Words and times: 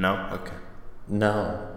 No. 0.00 0.26
Okay. 0.32 0.56
No. 1.08 1.76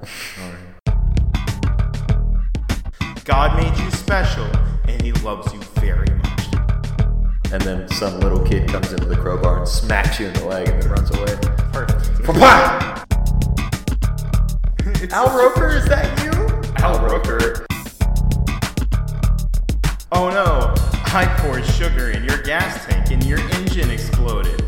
God 3.26 3.62
made 3.62 3.78
you 3.84 3.92
special, 3.92 4.46
and 4.88 5.02
He 5.02 5.12
loves 5.12 5.54
you 5.54 5.60
very 5.82 6.08
much. 6.08 6.54
and 7.52 7.62
then 7.64 7.86
some 7.90 8.22
little 8.22 8.40
kid 8.40 8.70
comes 8.70 8.94
into 8.94 9.08
the 9.08 9.18
crowbar 9.18 9.58
and 9.58 9.68
smacks 9.68 10.22
you 10.22 10.28
in 10.28 10.34
the 10.36 10.46
leg 10.46 10.70
and 10.70 10.82
then 10.82 10.90
runs 10.90 11.12
away. 11.12 11.36
Perfect. 11.74 12.30
Al 15.12 15.38
Roker, 15.38 15.68
is 15.68 15.84
that 15.90 16.24
you? 16.24 16.32
Al 16.78 17.06
Roker. 17.06 17.66
Oh 20.14 20.30
no! 20.30 20.74
I 21.14 21.26
poured 21.40 21.66
sugar 21.66 22.12
in 22.12 22.24
your 22.24 22.42
gas 22.44 22.86
tank, 22.86 23.12
and 23.12 23.22
your 23.26 23.40
engine 23.56 23.90
exploded. 23.90 24.64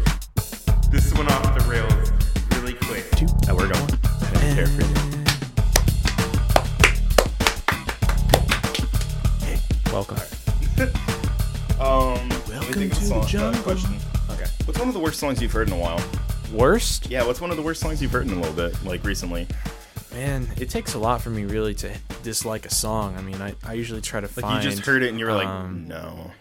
This 0.91 1.13
went 1.13 1.31
off 1.31 1.57
the 1.57 1.63
rails 1.69 1.93
really 1.93 1.94
quick. 3.45 3.49
Oh, 3.49 3.55
we're 3.55 3.67
going. 3.71 3.99
I 4.21 4.31
don't 4.33 4.55
care 4.55 4.67
for 4.67 4.81
you. 4.81 4.93
Welcome. 9.91 10.17
Um, 11.77 12.29
Welcome 12.29 12.73
think 12.73 12.91
of 12.93 12.93
a 12.93 12.95
to 12.95 13.01
the 13.01 13.05
song- 13.05 13.21
uh, 13.21 13.27
jungle. 13.27 13.61
question. 13.63 13.95
Okay. 14.31 14.45
What's 14.63 14.79
one 14.79 14.87
of 14.87 14.93
the 14.93 14.99
worst 14.99 15.19
songs 15.19 15.41
you've 15.41 15.51
heard 15.51 15.67
in 15.67 15.73
a 15.73 15.77
while? 15.77 16.01
Worst? 16.53 17.09
Yeah, 17.11 17.25
what's 17.25 17.41
one 17.41 17.51
of 17.51 17.57
the 17.57 17.63
worst 17.63 17.81
songs 17.81 18.01
you've 18.01 18.11
heard 18.13 18.25
in 18.27 18.31
a 18.33 18.39
little 18.39 18.55
bit, 18.55 18.81
like 18.85 19.03
recently? 19.03 19.45
Man, 20.13 20.47
it 20.57 20.69
takes 20.69 20.93
a 20.93 20.99
lot 20.99 21.21
for 21.21 21.29
me 21.31 21.43
really 21.43 21.73
to 21.75 21.91
dislike 22.23 22.65
a 22.65 22.73
song. 22.73 23.17
I 23.17 23.21
mean, 23.21 23.41
I, 23.41 23.55
I 23.65 23.73
usually 23.73 23.99
try 23.99 24.21
to 24.21 24.27
Like 24.27 24.35
find 24.35 24.63
you 24.63 24.69
just 24.71 24.85
heard 24.85 25.03
it 25.03 25.09
and 25.09 25.19
you 25.19 25.25
were 25.25 25.33
like, 25.33 25.47
um, 25.47 25.85
no. 25.89 26.31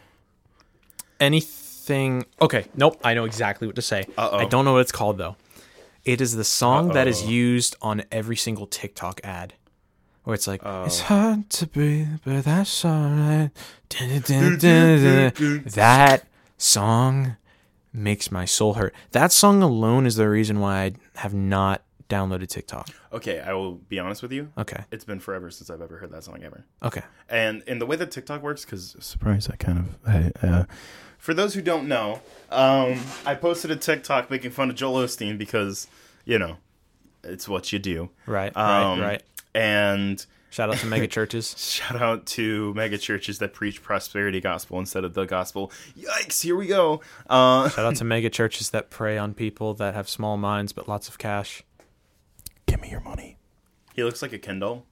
anything. 1.19 2.25
Okay, 2.41 2.67
nope, 2.77 3.01
I 3.03 3.15
know 3.15 3.25
exactly 3.25 3.67
what 3.67 3.75
to 3.75 3.83
say. 3.83 4.07
Uh-oh. 4.17 4.37
I 4.39 4.45
don't 4.45 4.65
know 4.65 4.75
what 4.75 4.83
it's 4.83 4.93
called 4.93 5.19
though. 5.19 5.35
It 6.05 6.21
is 6.21 6.37
the 6.37 6.45
song 6.45 6.89
that 6.89 7.09
is 7.09 7.23
Uh-oh. 7.23 7.29
used 7.31 7.77
on 7.81 8.03
every 8.13 8.37
single 8.37 8.67
TikTok 8.67 9.21
ad. 9.25 9.55
Where 10.25 10.35
it's 10.35 10.47
like, 10.47 10.63
Oh. 10.65 10.85
it's 10.85 11.01
hard 11.01 11.51
to 11.51 11.67
breathe, 11.67 12.09
but 12.25 12.45
that's 12.45 12.85
alright. 12.85 13.51
That 15.75 16.23
song 16.57 17.37
makes 17.93 18.31
my 18.33 18.45
soul 18.45 18.75
hurt. 18.75 18.95
That 19.13 19.33
song 19.33 19.63
alone 19.63 20.07
is 20.07 20.17
the 20.17 20.29
reason 20.29 20.61
why 20.61 20.85
I 20.85 20.93
have 21.17 21.35
not 21.35 21.83
downloaded 22.09 22.49
TikTok. 22.49 22.89
Okay, 23.13 23.41
I 23.41 23.53
will 23.55 23.75
be 23.75 23.99
honest 23.99 24.23
with 24.23 24.33
you. 24.33 24.51
Okay. 24.59 24.85
It's 24.91 25.05
been 25.05 25.21
forever 25.21 25.51
since 25.51 25.71
I've 25.71 25.81
ever 25.81 25.99
heard 25.99 26.11
that 26.13 26.25
song 26.25 26.43
ever. 26.43 26.65
Okay. 26.83 27.03
And 27.29 27.63
in 27.67 27.79
the 27.79 27.87
way 27.87 27.97
that 27.97 28.11
TikTok 28.11 28.43
works, 28.43 28.65
because 28.65 28.97
surprise, 29.01 29.49
I 29.51 29.57
kind 29.57 29.79
of. 29.79 29.97
I, 30.07 30.47
uh, 30.47 30.65
for 31.25 31.33
those 31.33 31.55
who 31.55 31.63
don't 31.63 31.89
know, 31.89 32.21
um, 32.51 33.01
I 33.25 33.35
posted 33.35 33.71
a 33.71 33.77
TikTok 33.77 34.31
making 34.31 34.51
fun 34.51 34.69
of 34.69 34.77
Joel 34.77 35.03
Osteen 35.07 35.39
because, 35.39 35.89
you 36.27 36.39
know, 36.39 36.59
it's 37.23 37.49
what 37.49 37.73
you 37.73 37.79
do. 37.79 38.11
Right. 38.27 38.55
Um, 38.55 39.01
right. 39.01 39.07
Right. 39.07 39.23
And 39.55 40.27
Shout 40.51 40.69
out 40.69 40.77
to 40.77 40.87
mega 40.87 41.07
churches. 41.17 41.57
shout 41.59 42.01
out 42.01 42.27
to 42.27 42.75
mega 42.75 42.99
churches 42.99 43.39
that 43.39 43.55
preach 43.55 43.83
prosperity 43.83 44.39
gospel 44.43 44.79
instead 44.79 45.03
of 45.03 45.15
the 45.15 45.25
gospel. 45.25 45.73
Yikes! 45.99 46.43
Here 46.43 46.55
we 46.57 46.67
go. 46.67 47.01
Uh, 47.27 47.71
Shout 47.71 47.87
out 47.87 47.97
to 47.97 48.05
mega 48.15 48.29
churches 48.29 48.69
that 48.71 48.91
prey 48.91 49.17
on 49.17 49.33
people 49.33 49.73
that 49.75 49.95
have 49.95 50.11
small 50.11 50.37
minds 50.37 50.75
but 50.75 50.87
lots 50.89 51.09
of 51.09 51.17
cash. 51.17 51.63
give 52.67 52.83
me 52.83 52.91
your 52.91 53.01
money. 53.01 53.39
He 53.95 54.05
looks 54.05 54.21
like 54.21 54.35
a 54.35 54.39
Kendall. 54.39 54.85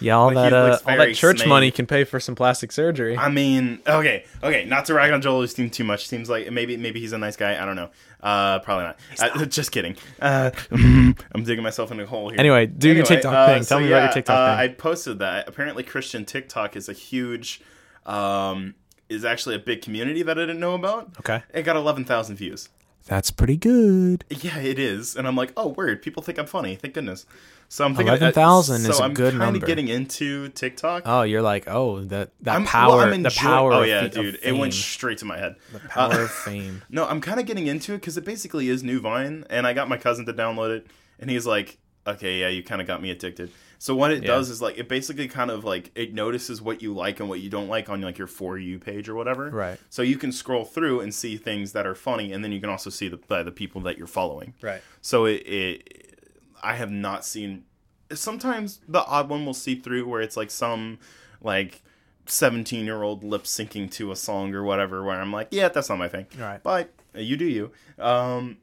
Yeah, 0.00 0.16
all 0.16 0.32
Like, 0.32 0.50
that 0.50 0.52
uh, 0.52 0.78
all 0.86 0.96
that 0.96 1.14
church 1.14 1.46
money 1.46 1.70
can 1.70 1.86
pay 1.86 2.04
for 2.04 2.20
some 2.20 2.34
plastic 2.34 2.72
surgery. 2.72 3.16
I 3.16 3.28
mean, 3.28 3.80
okay, 3.86 4.24
okay, 4.42 4.64
not 4.64 4.86
to 4.86 4.94
rag 4.94 5.12
on 5.12 5.22
Joel 5.22 5.42
Osteen 5.42 5.70
too 5.70 5.84
much. 5.84 6.08
Seems 6.08 6.28
like 6.28 6.50
maybe 6.50 6.76
maybe 6.76 7.00
he's 7.00 7.12
a 7.12 7.18
nice 7.18 7.36
guy. 7.36 7.60
I 7.60 7.64
don't 7.64 7.76
know. 7.76 7.90
Uh, 8.20 8.58
probably 8.60 8.84
not. 8.84 8.98
Uh, 9.18 9.44
just 9.46 9.70
kidding. 9.72 9.96
Uh, 10.20 10.50
I'm 10.72 11.44
digging 11.44 11.62
myself 11.62 11.92
in 11.92 12.00
a 12.00 12.06
hole 12.06 12.30
here. 12.30 12.40
Anyway, 12.40 12.66
do 12.66 12.92
your 12.92 13.04
TikTok 13.04 13.32
uh, 13.32 13.46
thing. 13.46 13.62
so 13.62 13.76
Tell 13.76 13.80
me 13.80 13.88
about 13.88 14.04
your 14.04 14.12
TikTok 14.12 14.36
uh, 14.36 14.56
thing. 14.56 14.70
I 14.70 14.74
posted 14.74 15.18
that. 15.20 15.48
Apparently, 15.48 15.82
Christian 15.82 16.24
TikTok 16.24 16.76
is 16.76 16.88
a 16.88 16.92
huge, 16.92 17.60
um, 18.04 18.74
is 19.08 19.24
actually 19.24 19.54
a 19.54 19.60
big 19.60 19.82
community 19.82 20.22
that 20.22 20.36
I 20.36 20.42
didn't 20.42 20.60
know 20.60 20.74
about. 20.74 21.10
Okay. 21.20 21.42
It 21.54 21.62
got 21.62 21.76
11,000 21.76 22.36
views. 22.36 22.68
That's 23.06 23.30
pretty 23.30 23.56
good. 23.56 24.24
Yeah, 24.28 24.58
it 24.58 24.78
is, 24.78 25.16
and 25.16 25.26
I'm 25.26 25.36
like, 25.36 25.52
oh, 25.56 25.68
word. 25.68 26.02
People 26.02 26.22
think 26.22 26.38
I'm 26.38 26.46
funny. 26.46 26.74
Thank 26.76 26.94
goodness. 26.94 27.24
So 27.68 27.84
I'm 27.84 27.94
thinking 27.96 28.14
11,000 28.14 28.80
so 28.82 28.90
is 28.90 29.00
a 29.00 29.04
I'm 29.04 29.14
good 29.14 29.32
kinda 29.36 29.58
getting 29.58 29.88
into 29.88 30.48
TikTok. 30.50 31.02
Oh, 31.04 31.22
you're 31.22 31.42
like, 31.42 31.64
oh, 31.66 32.04
that 32.04 32.30
that 32.42 32.54
I'm, 32.54 32.64
power, 32.64 33.08
well, 33.08 33.18
the 33.18 33.30
power. 33.36 33.72
Oh 33.72 33.82
yeah, 33.82 34.04
of 34.04 34.12
dude, 34.12 34.38
it 34.42 34.52
went 34.52 34.72
straight 34.74 35.18
to 35.18 35.24
my 35.24 35.36
head. 35.38 35.56
the 35.72 35.80
power 35.80 36.12
Uh, 36.12 36.24
of 36.24 36.30
fame. 36.44 36.82
No, 36.90 37.06
I'm 37.06 37.20
kind 37.20 37.40
of 37.40 37.46
getting 37.46 37.66
into 37.66 37.92
it 37.94 37.98
because 37.98 38.16
it 38.16 38.24
basically 38.24 38.68
is 38.68 38.84
new 38.84 39.00
Vine, 39.00 39.44
and 39.50 39.66
I 39.66 39.72
got 39.72 39.88
my 39.88 39.96
cousin 39.96 40.26
to 40.26 40.32
download 40.32 40.76
it, 40.76 40.86
and 41.18 41.28
he's 41.28 41.44
like, 41.46 41.78
"Okay, 42.06 42.40
yeah, 42.40 42.48
you 42.48 42.62
kind 42.62 42.80
of 42.80 42.86
got 42.86 43.02
me 43.02 43.10
addicted." 43.10 43.50
So 43.78 43.94
what 43.94 44.10
it 44.10 44.22
Yeah. 44.22 44.28
does 44.28 44.48
is 44.48 44.62
like 44.62 44.78
it 44.78 44.88
basically 44.88 45.28
kind 45.28 45.50
of 45.50 45.64
like 45.64 45.90
it 45.94 46.14
notices 46.14 46.62
what 46.62 46.80
you 46.80 46.94
like 46.94 47.20
and 47.20 47.28
what 47.28 47.40
you 47.40 47.50
don't 47.50 47.68
like 47.68 47.88
on 47.90 48.00
like 48.00 48.16
your 48.18 48.26
for 48.26 48.56
you 48.58 48.78
page 48.78 49.08
or 49.08 49.14
whatever. 49.14 49.50
Right. 49.50 49.78
So 49.90 50.00
you 50.02 50.16
can 50.16 50.32
scroll 50.32 50.64
through 50.64 51.00
and 51.00 51.14
see 51.14 51.36
things 51.36 51.72
that 51.72 51.86
are 51.86 51.94
funny, 51.94 52.32
and 52.32 52.42
then 52.42 52.52
you 52.52 52.60
can 52.60 52.70
also 52.70 52.88
see 52.90 53.08
the 53.08 53.16
by 53.18 53.42
the 53.42 53.50
people 53.52 53.80
that 53.82 53.98
you're 53.98 54.06
following. 54.06 54.54
Right. 54.62 54.80
So 55.02 55.26
it, 55.26 55.42
it 55.46 56.18
I 56.62 56.74
have 56.76 56.90
not 56.90 57.24
seen. 57.24 57.64
Sometimes 58.12 58.80
the 58.88 59.04
odd 59.04 59.28
one 59.28 59.44
will 59.44 59.54
see 59.54 59.74
through 59.74 60.06
where 60.08 60.20
it's 60.20 60.36
like 60.36 60.50
some 60.50 60.98
like. 61.42 61.82
17 62.28 62.84
year 62.84 63.04
old 63.04 63.22
lip 63.22 63.44
syncing 63.44 63.88
to 63.88 64.10
a 64.10 64.16
song 64.16 64.52
or 64.52 64.64
whatever 64.64 65.04
where 65.04 65.20
i'm 65.20 65.30
like 65.32 65.46
yeah 65.52 65.68
that's 65.68 65.88
not 65.88 65.96
my 65.96 66.08
thing 66.08 66.26
Right. 66.36 66.60
but 66.60 66.90
uh, 67.14 67.20
you 67.20 67.36
do 67.36 67.44
you 67.44 67.70
um 68.00 68.56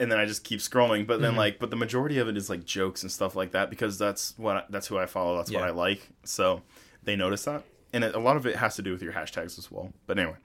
and 0.00 0.10
then 0.10 0.18
i 0.18 0.24
just 0.24 0.42
keep 0.42 0.58
scrolling 0.60 1.06
but 1.06 1.14
Mm-hmm. 1.14 1.22
then 1.22 1.36
like 1.36 1.58
but 1.60 1.70
the 1.70 1.76
majority 1.76 2.18
of 2.18 2.28
it 2.28 2.36
is 2.36 2.50
like 2.50 2.64
jokes 2.64 3.02
and 3.02 3.12
stuff 3.12 3.36
like 3.36 3.52
that 3.52 3.70
because 3.70 3.98
that's 3.98 4.34
what 4.38 4.56
I, 4.56 4.62
that's 4.70 4.86
who 4.88 4.98
i 4.98 5.06
follow 5.06 5.36
that's 5.36 5.52
what 5.52 5.62
i 5.62 5.70
like 5.70 6.08
so 6.24 6.62
they 7.04 7.14
notice 7.16 7.44
that 7.44 7.62
and 7.92 8.04
it, 8.04 8.14
a 8.14 8.18
lot 8.20 8.36
of 8.36 8.46
it 8.46 8.56
has 8.56 8.76
to 8.76 8.82
do 8.82 8.90
with 8.92 9.02
your 9.02 9.12
hashtags 9.12 9.58
as 9.58 9.70
well 9.70 9.92
but 10.06 10.18
anyway 10.18 10.36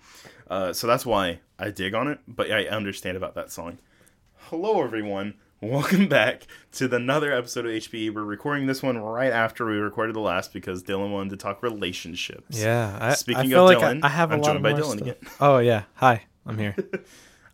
uh, 0.50 0.74
so 0.74 0.86
that's 0.88 1.06
why 1.06 1.40
i 1.58 1.70
dig 1.72 1.94
on 1.96 2.08
it 2.08 2.20
but 2.28 2.52
i 2.52 2.66
understand 2.66 3.18
about 3.18 3.34
that 3.36 3.52
song 3.52 3.78
hello 4.50 4.84
everyone 4.84 5.34
welcome 5.62 6.08
back 6.08 6.46
to 6.72 6.94
another 6.94 7.32
episode 7.34 7.66
of 7.66 7.72
hpe 7.72 8.14
we're 8.14 8.24
recording 8.24 8.66
this 8.68 8.84
one 8.84 8.98
right 8.98 9.32
after 9.32 9.66
we 9.66 9.74
recorded 9.78 10.16
the 10.16 10.20
last 10.20 10.54
because 10.54 10.84
dylan 10.84 11.12
wanted 11.12 11.30
to 11.32 11.38
talk 11.38 11.64
relationships 11.64 12.60
Yeah. 12.62 12.98
I, 13.02 13.14
Speaking 13.14 13.54
I 13.54 13.58
of 13.58 13.66
like 13.66 13.78
Dylan, 13.80 14.00
I, 14.04 14.08
I 14.08 14.10
have 14.10 14.32
a 14.32 14.36
I'm 14.36 14.42
lot 14.42 14.46
joined 14.48 14.58
of 14.58 14.64
by 14.64 14.74
Dylan 14.74 14.98
stuff. 14.98 15.02
again. 15.02 15.16
Oh 15.40 15.58
yeah. 15.60 15.84
Hi. 15.96 16.24
I'm 16.46 16.58
here. 16.60 16.76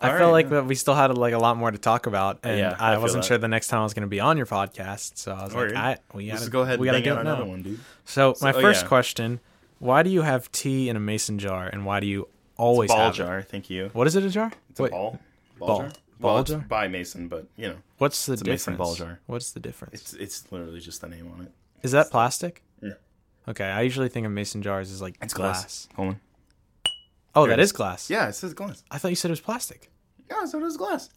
I 0.03 0.07
All 0.11 0.17
felt 0.17 0.21
right, 0.27 0.31
like 0.31 0.45
yeah. 0.45 0.49
that 0.61 0.65
we 0.65 0.73
still 0.75 0.95
had 0.95 1.15
like 1.15 1.33
a 1.33 1.37
lot 1.37 1.57
more 1.57 1.69
to 1.69 1.77
talk 1.77 2.07
about, 2.07 2.39
and 2.43 2.57
Yeah, 2.57 2.75
I 2.79 2.93
I, 2.93 2.97
wasn't 2.97 3.21
that. 3.23 3.27
sure 3.27 3.37
the 3.37 3.47
next 3.47 3.67
time 3.67 3.81
I 3.81 3.83
was 3.83 3.93
going 3.93 4.01
to 4.01 4.07
be 4.09 4.19
on 4.19 4.35
your 4.35 4.47
podcast. 4.47 5.17
So 5.17 5.31
I 5.33 5.43
was 5.43 5.53
like, 5.53 5.75
I, 5.75 5.97
we 6.13 6.27
gotta 6.27 6.49
go 6.49 6.61
ahead 6.61 6.79
We 6.79 6.89
bang 6.89 7.03
do 7.03 7.13
it 7.13 7.19
another 7.19 7.43
now. 7.43 7.49
one 7.49 7.61
dude 7.61 7.79
So 8.05 8.33
my 8.41 8.51
oh, 8.51 8.59
first 8.61 8.81
yeah. 8.83 8.87
question: 8.87 9.39
Why 9.77 10.01
do 10.01 10.09
you 10.09 10.23
have 10.23 10.51
tea 10.51 10.89
in 10.89 10.95
a 10.95 10.99
mason 10.99 11.37
jar, 11.37 11.67
and 11.67 11.85
why 11.85 11.99
do 11.99 12.07
you 12.07 12.27
always 12.57 12.87
ball 12.89 12.97
have 12.97 13.13
it? 13.13 13.17
jar 13.17 13.41
thank 13.43 13.69
you 13.69 13.89
What 13.93 14.07
is 14.07 14.15
it? 14.15 14.23
A 14.23 14.29
jar? 14.31 14.51
It's 14.71 14.79
a 14.79 14.87
ball. 14.89 15.19
Ball, 15.59 15.67
ball. 15.67 15.79
jar. 15.81 15.89
Ball 16.19 16.33
Well, 16.33 16.41
it's 16.41 16.49
jar? 16.51 16.65
by 16.67 16.87
Mason, 16.87 17.27
but 17.27 17.45
you 17.55 17.67
know, 17.67 17.75
What's 17.99 18.25
the 18.25 18.33
a 18.33 18.35
difference? 18.37 18.67
mason 18.67 18.75
ball 18.77 18.95
jar. 18.95 19.19
What's 19.27 19.51
the 19.51 19.59
difference? 19.59 19.93
it's 20.01 20.13
it's 20.13 20.51
literally 20.51 20.79
just 20.79 21.01
the 21.01 21.09
name 21.09 21.31
on 21.37 21.45
it. 21.45 21.51
is 21.83 21.91
that 21.91 22.09
plastic? 22.09 22.63
Yeah. 22.81 22.93
Okay, 23.47 23.65
I 23.65 23.81
usually 23.81 24.09
think 24.09 24.25
of 24.25 24.31
mason 24.31 24.63
jars 24.63 24.91
as 24.91 24.99
like 25.01 25.15
It's 25.21 25.33
glass. 25.35 25.61
glass. 25.61 25.87
Hold 25.95 26.07
on. 26.09 26.19
Oh, 27.33 27.41
There 27.45 27.51
that 27.55 27.59
it 27.59 27.63
is 27.63 27.69
is. 27.69 27.73
glass. 27.73 28.09
Yeah, 28.09 28.27
it 28.27 28.33
says 28.33 28.53
glass. 28.53 28.83
I 28.91 28.97
thought 28.97 29.07
you 29.09 29.15
said 29.15 29.29
it 29.29 29.33
was 29.33 29.39
plastic. 29.41 29.89
Yeah, 30.31 30.45
so 30.45 30.59
does 30.59 30.77
glass. 30.77 31.09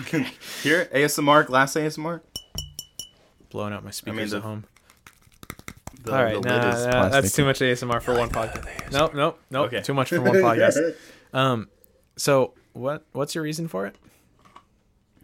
Okay. 0.00 0.26
Here, 0.62 0.88
ASMR, 0.94 1.46
glass 1.46 1.74
ASMR. 1.74 2.20
Blowing 3.50 3.72
out 3.72 3.84
my 3.84 3.90
speakers 3.90 4.30
the- 4.30 4.38
at 4.38 4.42
home. 4.42 4.64
The, 6.02 6.16
All 6.16 6.24
right, 6.24 6.40
the 6.42 6.48
nah, 6.48 6.54
lid 6.64 6.74
is 6.74 6.86
nah, 6.86 7.08
that's 7.10 7.32
too 7.32 7.44
much 7.44 7.58
ASMR 7.60 8.00
for 8.00 8.14
one 8.16 8.30
podcast. 8.30 8.90
Nope, 8.90 9.14
nope, 9.14 9.38
nope. 9.50 9.66
Okay. 9.66 9.82
Too 9.82 9.92
much 9.92 10.08
for 10.08 10.20
one 10.20 10.32
podcast. 10.34 10.94
Um, 11.32 11.68
so 12.16 12.54
what? 12.72 13.04
What's 13.12 13.36
your 13.36 13.44
reason 13.44 13.68
for 13.68 13.86
it? 13.86 13.94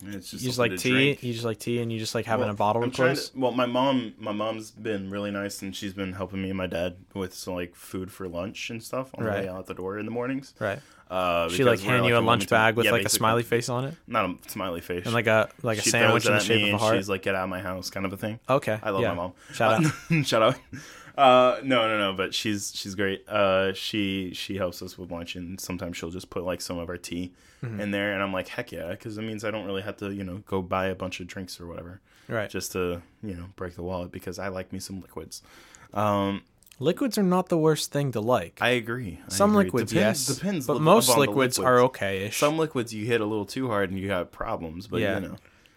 It's 0.05 0.31
just 0.31 0.43
You 0.45 0.51
just 0.51 0.59
like 0.61 0.77
tea. 0.77 0.91
drink. 0.91 1.23
You 1.25 1.33
just 1.33 1.45
like 1.45 1.59
tea, 1.59 1.81
and 1.81 1.91
you 1.93 1.99
just 1.99 2.15
like 2.15 2.27
having 2.27 2.45
Well, 2.45 2.55
a 2.55 2.57
bottle 2.57 2.83
I'm 2.83 2.91
of 2.91 2.95
trying 2.95 3.17
to- 3.17 3.31
well, 3.35 3.51
my 3.51 3.67
mom, 3.67 4.13
my 4.19 4.31
mom's 4.31 4.71
been 4.71 5.11
really 5.11 5.31
nice, 5.33 5.63
and 5.63 5.75
she's 5.75 5.95
been 5.95 6.13
helping 6.13 6.43
me 6.43 6.51
and 6.51 6.59
my 6.59 6.67
dad 6.69 6.99
with 7.15 7.35
some 7.35 7.55
like 7.55 7.75
food 7.75 8.13
for 8.13 8.29
lunch 8.29 8.71
and 8.71 8.81
stuff 8.81 9.11
on 9.15 9.25
Right. 9.25 9.41
the 9.41 9.47
way 9.47 9.49
out 9.49 9.67
the 9.67 9.75
door 9.75 9.99
in 9.99 10.05
the 10.05 10.13
mornings. 10.13 10.55
Right. 10.61 10.79
Uh, 11.11 11.49
She 11.49 11.63
like 11.65 11.81
hand 11.81 12.05
you 12.07 12.17
a 12.17 12.21
lunch 12.21 12.49
bag 12.49 12.75
with 12.77 12.87
Yeah, 12.87 12.93
like 12.93 13.05
a 13.05 13.09
smiley 13.09 13.43
face 13.45 13.69
on 13.69 13.85
it, 13.85 13.95
not 14.07 14.29
a 14.29 14.35
smiley 14.49 14.81
face, 14.81 15.05
and 15.05 15.15
like 15.15 15.27
a 15.29 15.49
like 15.63 15.79
a 15.79 15.83
she 15.83 15.91
sandwich 15.91 16.27
in 16.27 16.33
the 16.33 16.41
shape 16.41 16.67
of 16.69 16.75
a 16.75 16.79
heart. 16.79 16.97
She's 16.97 17.09
like, 17.09 17.23
"Get 17.23 17.35
out 17.35 17.45
of 17.45 17.51
my 17.51 17.61
house," 17.61 17.91
kind 17.91 18.05
of 18.07 18.13
a 18.13 18.17
thing. 18.17 18.41
okay. 18.49 18.79
I 18.83 18.91
love 18.91 19.03
yeah. 19.03 19.09
my 19.11 19.15
mom. 19.15 19.33
Shout 19.53 19.85
out. 19.85 19.93
out. 20.11 20.27
Shout 20.27 20.43
out. 20.43 20.57
Uh, 21.17 21.61
no, 21.63 21.89
no, 21.89 21.97
no. 21.99 22.13
But 22.13 22.35
she's 22.35 22.73
she's 22.75 22.95
great. 22.95 23.27
Uh, 23.29 23.73
she 23.73 24.33
she 24.35 24.57
helps 24.57 24.83
us 24.83 24.99
with 24.99 25.11
lunch, 25.11 25.37
and 25.37 25.61
sometimes 25.61 25.97
she'll 25.97 26.11
just 26.11 26.29
put 26.29 26.45
like 26.45 26.61
some 26.61 26.79
of 26.79 26.89
our 26.89 26.97
tea 26.99 27.33
Mm-hmm. 27.65 27.81
in 27.81 27.91
there, 27.91 28.13
and 28.13 28.23
I'm 28.23 28.35
like, 28.35 28.49
heck 28.49 28.71
yeah, 28.71 28.91
because 28.91 29.17
it 29.17 29.23
means 29.23 29.43
I 29.43 29.51
don't 29.51 29.65
really 29.65 29.81
have 29.81 29.97
to, 29.97 30.13
you 30.13 30.25
know, 30.25 30.43
go 30.47 30.61
buy 30.61 30.89
a 30.89 30.95
bunch 30.95 31.21
of 31.21 31.27
drinks 31.27 31.59
or 31.59 31.67
whatever, 31.67 32.03
Right. 32.29 32.51
just 32.51 32.73
to 32.73 33.01
you 33.23 33.35
know 33.35 33.47
break 33.57 33.77
the 33.77 33.83
wallet 33.83 34.13
because 34.13 34.39
I 34.39 34.49
like 34.49 34.75
me 34.75 34.79
some 34.79 35.01
liquids. 35.01 35.41
Um, 35.95 36.43
Liquids 36.79 37.17
are 37.17 37.23
not 37.23 37.49
the 37.49 37.57
worst 37.57 37.91
thing 37.91 38.13
to 38.13 38.21
like. 38.21 38.59
I 38.61 38.71
agree. 38.71 39.19
I 39.25 39.29
Some 39.33 39.53
agree. 39.53 39.65
liquids, 39.65 39.93
depends, 39.93 40.29
yes, 40.29 40.39
Depends. 40.39 40.67
but 40.67 40.81
most 40.81 41.07
the 41.13 41.19
liquids, 41.19 41.59
are 41.59 41.81
okay-ish. 41.81 42.37
Some 42.37 42.59
liquids 42.59 42.93
you 42.93 43.07
hit 43.07 43.21
a 43.23 43.25
little 43.25 43.47
too 43.47 43.69
hard 43.69 43.91
and 43.91 43.99
you 43.99 44.11
have 44.11 44.31
problems. 44.31 44.87
But 44.87 45.01
Yeah. 45.01 45.21
you 45.21 45.29
know, 45.29 45.37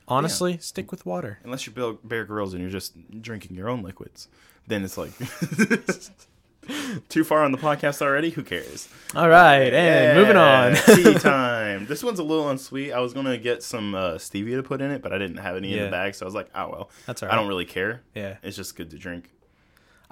Honestly, 0.09 0.57
stick 0.57 0.91
with 0.91 1.05
water. 1.05 1.39
unless 1.43 1.65
you're 1.65 1.73
Bill, 1.73 1.99
Bear 2.03 2.25
Grylls 2.25 2.53
and 2.53 2.61
you're 2.61 2.71
just 2.71 2.95
drinking 3.21 3.55
your 3.55 3.69
own 3.69 3.81
liquids, 3.83 4.27
then 4.67 4.83
it's 4.83 4.97
like 4.97 5.11
too 7.09 7.23
far 7.23 7.43
on 7.43 7.51
the 7.51 7.57
podcast 7.57 8.01
already. 8.01 8.31
Who 8.31 8.43
cares? 8.43 8.89
All 9.15 9.29
right, 9.29 9.73
and 9.73 10.17
moving 10.17 10.35
on. 10.35 10.73
Yeah, 10.73 10.81
tea 10.95 11.13
time. 11.19 11.85
This 11.85 12.03
one's 12.03 12.19
a 12.19 12.23
little 12.23 12.49
unsweet. 12.49 12.91
I 12.91 12.99
was 12.99 13.13
gonna 13.13 13.37
get 13.37 13.63
some 13.63 13.95
uh, 13.95 14.13
stevia 14.15 14.55
to 14.57 14.63
put 14.63 14.81
in 14.81 14.91
it, 14.91 15.01
but 15.01 15.13
I 15.13 15.17
didn't 15.17 15.37
have 15.37 15.55
any 15.55 15.77
in 15.77 15.85
the 15.85 15.91
bag, 15.91 16.15
so 16.15 16.25
I 16.25 16.27
was 16.27 16.35
like, 16.35 16.49
oh 16.53 16.69
well. 16.69 16.89
That's 17.05 17.23
all 17.23 17.31
I 17.31 17.35
don't 17.35 17.47
really 17.47 17.65
care. 17.65 18.01
yeah. 18.13 18.37
It's 18.43 18.57
just 18.57 18.75
good 18.75 18.89
to 18.91 18.97
drink. 18.97 19.29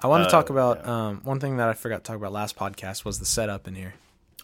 I 0.00 0.06
want 0.06 0.22
to 0.22 0.28
Uh, 0.28 0.30
talk 0.30 0.50
about 0.50 0.80
yeah. 0.84 1.08
um, 1.08 1.20
one 1.24 1.40
thing 1.40 1.56
that 1.56 1.68
I 1.68 1.72
forgot 1.74 2.04
to 2.04 2.08
talk 2.08 2.16
about 2.16 2.32
last 2.32 2.56
podcast 2.56 3.04
was 3.04 3.18
the 3.18 3.24
setup 3.26 3.66
in 3.66 3.74
here. 3.74 3.94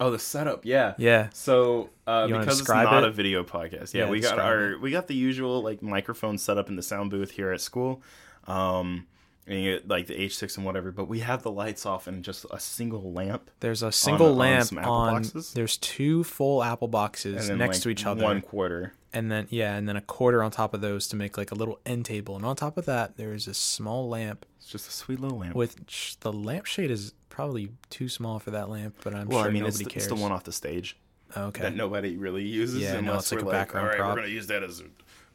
Oh, 0.00 0.10
the 0.10 0.18
setup, 0.18 0.64
yeah. 0.64 0.94
Yeah. 0.98 1.28
So 1.32 1.90
uh, 2.06 2.26
because 2.26 2.60
it's 2.60 2.68
not 2.68 3.04
it? 3.04 3.08
a 3.08 3.12
video 3.12 3.44
podcast, 3.44 3.94
yeah, 3.94 4.04
Yeah, 4.06 4.10
we 4.10 4.18
got 4.20 4.38
our 4.40 4.76
we 4.78 4.90
got 4.90 5.06
the 5.06 5.14
usual 5.14 5.62
like 5.62 5.82
microphone 5.82 6.36
set 6.38 6.58
up 6.58 6.68
in 6.68 6.74
the 6.76 6.82
sound 6.82 7.10
booth 7.12 7.30
here 7.30 7.52
at 7.52 7.60
school, 7.60 8.02
um, 8.48 9.06
get, 9.46 9.88
like 9.88 10.06
the 10.06 10.14
H6 10.14 10.56
and 10.56 10.66
whatever. 10.66 10.90
But 10.90 11.08
we 11.08 11.20
have 11.20 11.42
the 11.42 11.50
lights 11.50 11.86
off 11.86 12.06
and 12.06 12.24
just 12.24 12.46
a 12.50 12.58
single 12.60 13.12
lamp, 13.12 13.50
There's 13.60 13.82
a 13.82 13.92
single 13.92 14.28
on 14.32 14.36
lamp 14.38 14.66
some 14.66 14.78
Apple 14.78 14.92
on. 14.92 15.14
boxes? 15.22 15.52
There's 15.52 15.76
two 15.76 16.24
full 16.24 16.62
apple 16.62 16.88
boxes 16.88 17.48
and 17.48 17.50
then 17.50 17.58
next 17.58 17.78
like, 17.78 17.82
to 17.84 17.88
each 17.90 18.06
other, 18.06 18.22
one 18.24 18.40
quarter. 18.40 18.94
and 19.12 19.30
then 19.30 19.46
yeah, 19.50 19.74
and 19.76 19.88
then 19.88 19.96
a 19.96 20.00
quarter 20.00 20.42
on 20.42 20.50
top 20.50 20.74
of 20.74 20.80
those 20.80 21.08
to 21.08 21.16
make 21.16 21.36
like 21.36 21.50
a 21.50 21.54
little 21.54 21.78
end 21.84 22.04
table. 22.04 22.36
And 22.36 22.44
on 22.44 22.56
top 22.56 22.76
of 22.78 22.86
that, 22.86 23.16
there 23.16 23.34
is 23.34 23.46
a 23.46 23.54
small 23.54 24.08
lamp 24.08 24.46
It's 24.58 24.68
just 24.68 24.88
a 24.88 24.92
sweet 24.92 25.20
little 25.20 25.38
lamp. 25.38 25.54
with 25.54 25.76
sh- 25.88 26.14
the 26.20 26.32
lampshade 26.32 26.90
is 26.90 27.12
probably 27.28 27.70
too 27.90 28.08
small 28.08 28.38
for 28.38 28.50
that 28.52 28.68
lamp, 28.70 28.96
but 29.02 29.14
I'm 29.14 29.26
well, 29.28 29.40
sure 29.40 29.48
I 29.48 29.52
mean, 29.52 29.64
it's 29.66 29.76
nobody 29.78 29.84
the, 29.84 29.90
cares. 29.90 30.04
it's 30.06 30.14
the 30.14 30.20
one 30.22 30.32
off 30.32 30.44
the 30.44 30.52
stage 30.52 30.96
okay. 31.36 31.62
that 31.62 31.74
nobody 31.74 32.16
really 32.16 32.44
uses. 32.44 32.80
Yeah, 32.80 33.00
no, 33.00 33.14
it's 33.16 33.30
like 33.32 33.42
we're 33.42 33.48
a 33.48 33.52
background 33.52 33.84
All 33.86 33.90
right, 33.90 33.98
prop." 33.98 34.10
we're 34.10 34.22
gonna 34.22 34.32
use 34.32 34.46
that 34.48 34.62
as 34.62 34.82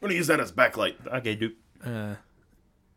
we're 0.00 0.08
gonna 0.08 0.14
use 0.14 0.28
that 0.28 0.40
as 0.40 0.50
backlight. 0.50 0.94
Okay, 1.06 1.34
dude. 1.34 1.56
Uh, 1.84 2.14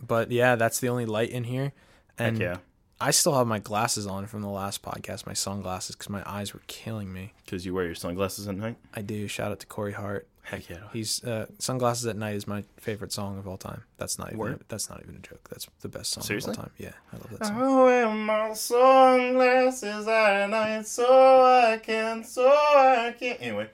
but 0.08 0.32
yeah, 0.32 0.56
that's 0.56 0.80
the 0.80 0.90
only 0.90 1.06
light 1.06 1.30
in 1.30 1.44
here. 1.46 1.74
And 2.18 2.38
Heck 2.38 2.44
yeah, 2.46 2.58
I 3.02 3.12
still 3.12 3.36
have 3.36 3.48
my 3.48 3.60
glasses 3.60 4.06
on 4.06 4.28
from 4.28 4.42
the 4.42 4.50
last 4.50 4.82
podcast, 4.82 5.26
my 5.26 5.34
sunglasses, 5.34 5.96
because 5.96 6.10
my 6.10 6.24
eyes 6.26 6.54
were 6.54 6.62
killing 6.68 7.12
me. 7.12 7.34
because 7.46 7.66
you 7.66 7.74
wear 7.74 7.86
your 7.86 7.96
sunglasses 7.96 8.48
at 8.48 8.56
night. 8.56 8.78
I 8.94 9.02
do. 9.02 9.28
Shout 9.28 9.52
out 9.52 9.60
to 9.62 9.68
Corey 9.68 9.94
Hart. 9.94 10.28
Heck 10.44 10.70
yeah. 10.70 10.90
He's 10.92 11.24
uh, 11.24 11.46
"Sunglasses 11.58 12.06
at 12.06 12.18
Night" 12.18 12.36
is 12.36 12.46
my 12.48 12.66
favorite 12.76 13.14
song 13.14 13.38
of 13.38 13.48
all 13.48 13.56
time. 13.56 13.84
That's 13.98 14.20
not 14.20 14.34
even 14.34 14.60
that's 14.68 14.90
not 14.90 15.02
even 15.02 15.16
a 15.16 15.20
joke. 15.20 15.48
That's 15.50 15.68
the 15.80 15.88
best 15.88 16.12
song 16.12 16.24
Seriously? 16.24 16.52
of 16.52 16.58
all 16.60 16.64
time. 16.66 16.74
Yeah, 16.78 16.92
I 17.14 17.16
love 17.16 17.30
that 17.40 17.46
song. 17.46 17.62
I 17.62 17.84
wear 17.84 18.10
my 18.10 18.54
sunglasses 18.54 20.06
at 20.08 20.48
night 20.48 20.86
so 20.86 21.06
I 21.46 21.78
can, 21.82 22.26
so 22.26 22.46
I 22.48 23.16
can. 23.18 23.38
Anyway, 23.38 23.70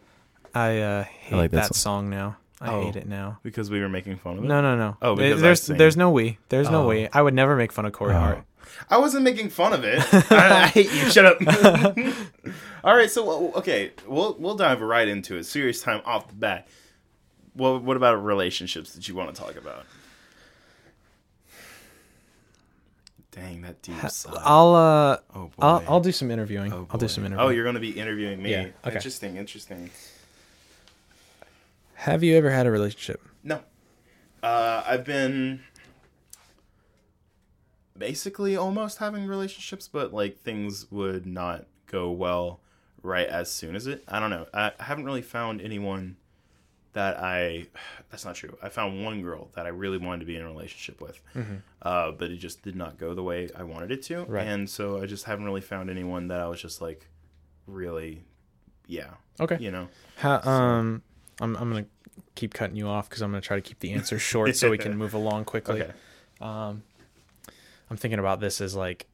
I 0.54 0.78
uh, 0.80 1.04
hate 1.06 1.36
like 1.36 1.52
that 1.52 1.70
that 1.70 1.76
song 1.76 2.10
now. 2.10 2.38
I 2.62 2.74
Oh. 2.74 2.82
hate 2.84 2.96
it 2.98 3.08
now. 3.08 3.40
because 3.44 3.70
we 3.70 3.80
were 3.80 3.90
making 3.90 4.18
fun 4.18 4.38
of 4.38 4.44
it. 4.44 4.48
No, 4.48 4.62
no, 4.62 4.76
no. 4.76 4.98
Oh, 5.02 5.16
because 5.16 5.42
there's 5.42 5.64
sing. 5.64 5.78
there's 5.78 5.96
no 5.98 6.10
we. 6.12 6.38
There's 6.50 6.70
no 6.70 6.84
Oh. 6.84 6.88
we. 6.88 7.08
I 7.14 7.22
would 7.22 7.34
never 7.34 7.56
make 7.56 7.72
fun 7.72 7.86
of 7.86 7.94
Corey 7.94 8.14
Hart. 8.14 8.44
I 8.90 8.98
wasn't 8.98 9.24
making 9.24 9.50
fun 9.50 9.74
of 9.74 9.84
it. 9.84 10.02
I, 10.32 10.64
I 10.64 10.68
hate 10.68 10.92
you. 10.94 11.10
Shut 11.10 11.26
up. 11.26 11.38
All 12.84 12.96
right, 12.96 13.10
so 13.10 13.54
okay, 13.56 13.92
we'll 14.08 14.36
we'll 14.40 14.56
dive 14.56 14.82
right 14.82 15.08
into 15.08 15.36
it. 15.38 15.46
Serious 15.46 15.82
time 15.82 16.02
off 16.06 16.28
the 16.28 16.36
bat. 16.36 16.68
Well, 17.56 17.80
what 17.80 17.98
about 17.98 18.24
relationships 18.24 18.94
that 18.94 19.08
you 19.08 19.16
want 19.16 19.34
to 19.36 19.42
talk 19.42 19.56
about? 19.56 19.86
Dang, 23.32 23.62
that 23.62 23.82
deep 23.82 23.96
sigh. 24.10 24.32
I'll 24.44 24.74
uh, 24.76 25.18
oh 25.36 25.44
boy. 25.46 25.50
I'll 25.60 25.84
I'll 25.88 26.00
do 26.00 26.12
some 26.12 26.32
interviewing. 26.32 26.74
Oh, 26.74 26.88
I'll 26.90 27.00
do 27.00 27.08
some 27.08 27.26
interviewing. 27.26 27.48
Oh, 27.48 27.54
you're 27.54 27.64
going 27.64 27.76
to 27.76 27.80
be 27.82 27.92
interviewing 27.92 28.42
me. 28.42 28.52
Yeah, 28.52 28.68
okay. 28.86 28.96
Interesting. 28.96 29.38
Interesting. 29.38 29.90
Have 32.04 32.24
you 32.24 32.38
ever 32.38 32.50
had 32.50 32.66
a 32.66 32.72
relationship? 32.72 33.22
No. 33.44 33.62
Uh, 34.42 34.82
I've 34.88 35.04
been 35.04 35.60
basically 37.98 38.56
almost 38.56 39.00
having 39.00 39.28
relationships, 39.28 39.90
but 39.90 40.14
like 40.14 40.38
things 40.40 40.90
would 40.92 41.26
not 41.26 41.66
go 41.88 42.10
well 42.10 42.62
right 43.04 43.28
as 43.28 43.52
soon 43.52 43.76
as 43.76 43.86
it. 43.86 44.04
I 44.08 44.22
don't 44.22 44.30
know. 44.30 44.48
I, 44.54 44.72
haven't 44.80 45.04
really 45.04 45.22
found 45.22 45.60
anyone 45.62 46.16
that 46.94 47.20
I. 47.20 47.68
That's 48.10 48.24
not 48.24 48.36
true. 48.36 48.58
I 48.64 48.70
found 48.70 49.04
one 49.04 49.22
girl 49.22 49.50
that 49.56 49.66
I 49.66 49.70
really 49.70 49.98
wanted 49.98 50.22
to 50.22 50.26
be 50.26 50.38
in 50.38 50.42
a 50.42 50.48
relationship 50.48 51.02
with, 51.02 51.22
uh, 51.82 52.12
but 52.12 52.32
it 52.32 52.38
just 52.38 52.64
did 52.64 52.78
not 52.78 52.98
go 52.98 53.14
the 53.14 53.24
way 53.24 53.50
I 53.56 53.64
wanted 53.64 53.92
it 53.92 54.04
to, 54.04 54.24
Right. 54.24 54.48
and 54.48 54.70
so 54.70 55.02
I 55.02 55.06
just 55.06 55.26
haven't 55.26 55.44
really 55.46 55.60
found 55.62 55.90
anyone 55.90 56.30
that 56.30 56.40
I 56.40 56.48
was 56.48 56.62
just 56.62 56.82
like 56.82 57.08
really, 57.68 58.24
yeah, 58.88 59.16
Okay. 59.42 59.58
you 59.60 59.70
know. 59.70 59.90
How, 60.16 60.40
um, 60.50 61.04
I'm 61.40 61.56
I'm 61.56 61.70
gonna 61.70 61.86
keep 62.36 62.54
cutting 62.54 62.76
you 62.76 62.88
off 62.88 63.10
because 63.10 63.22
I'm 63.22 63.32
gonna 63.32 63.42
try 63.42 63.58
to 63.58 63.62
keep 63.62 63.80
the 63.80 63.92
answers 63.94 64.22
short 64.22 64.56
so 64.56 64.70
we 64.70 64.78
can 64.78 64.98
move 65.04 65.14
along 65.14 65.46
quickly. 65.46 65.82
Okay. 65.84 65.92
Um, 66.42 66.84
I'm 67.90 67.98
thinking 67.98 68.20
about 68.20 68.40
this 68.40 68.62
as 68.62 68.76
like 68.76 69.08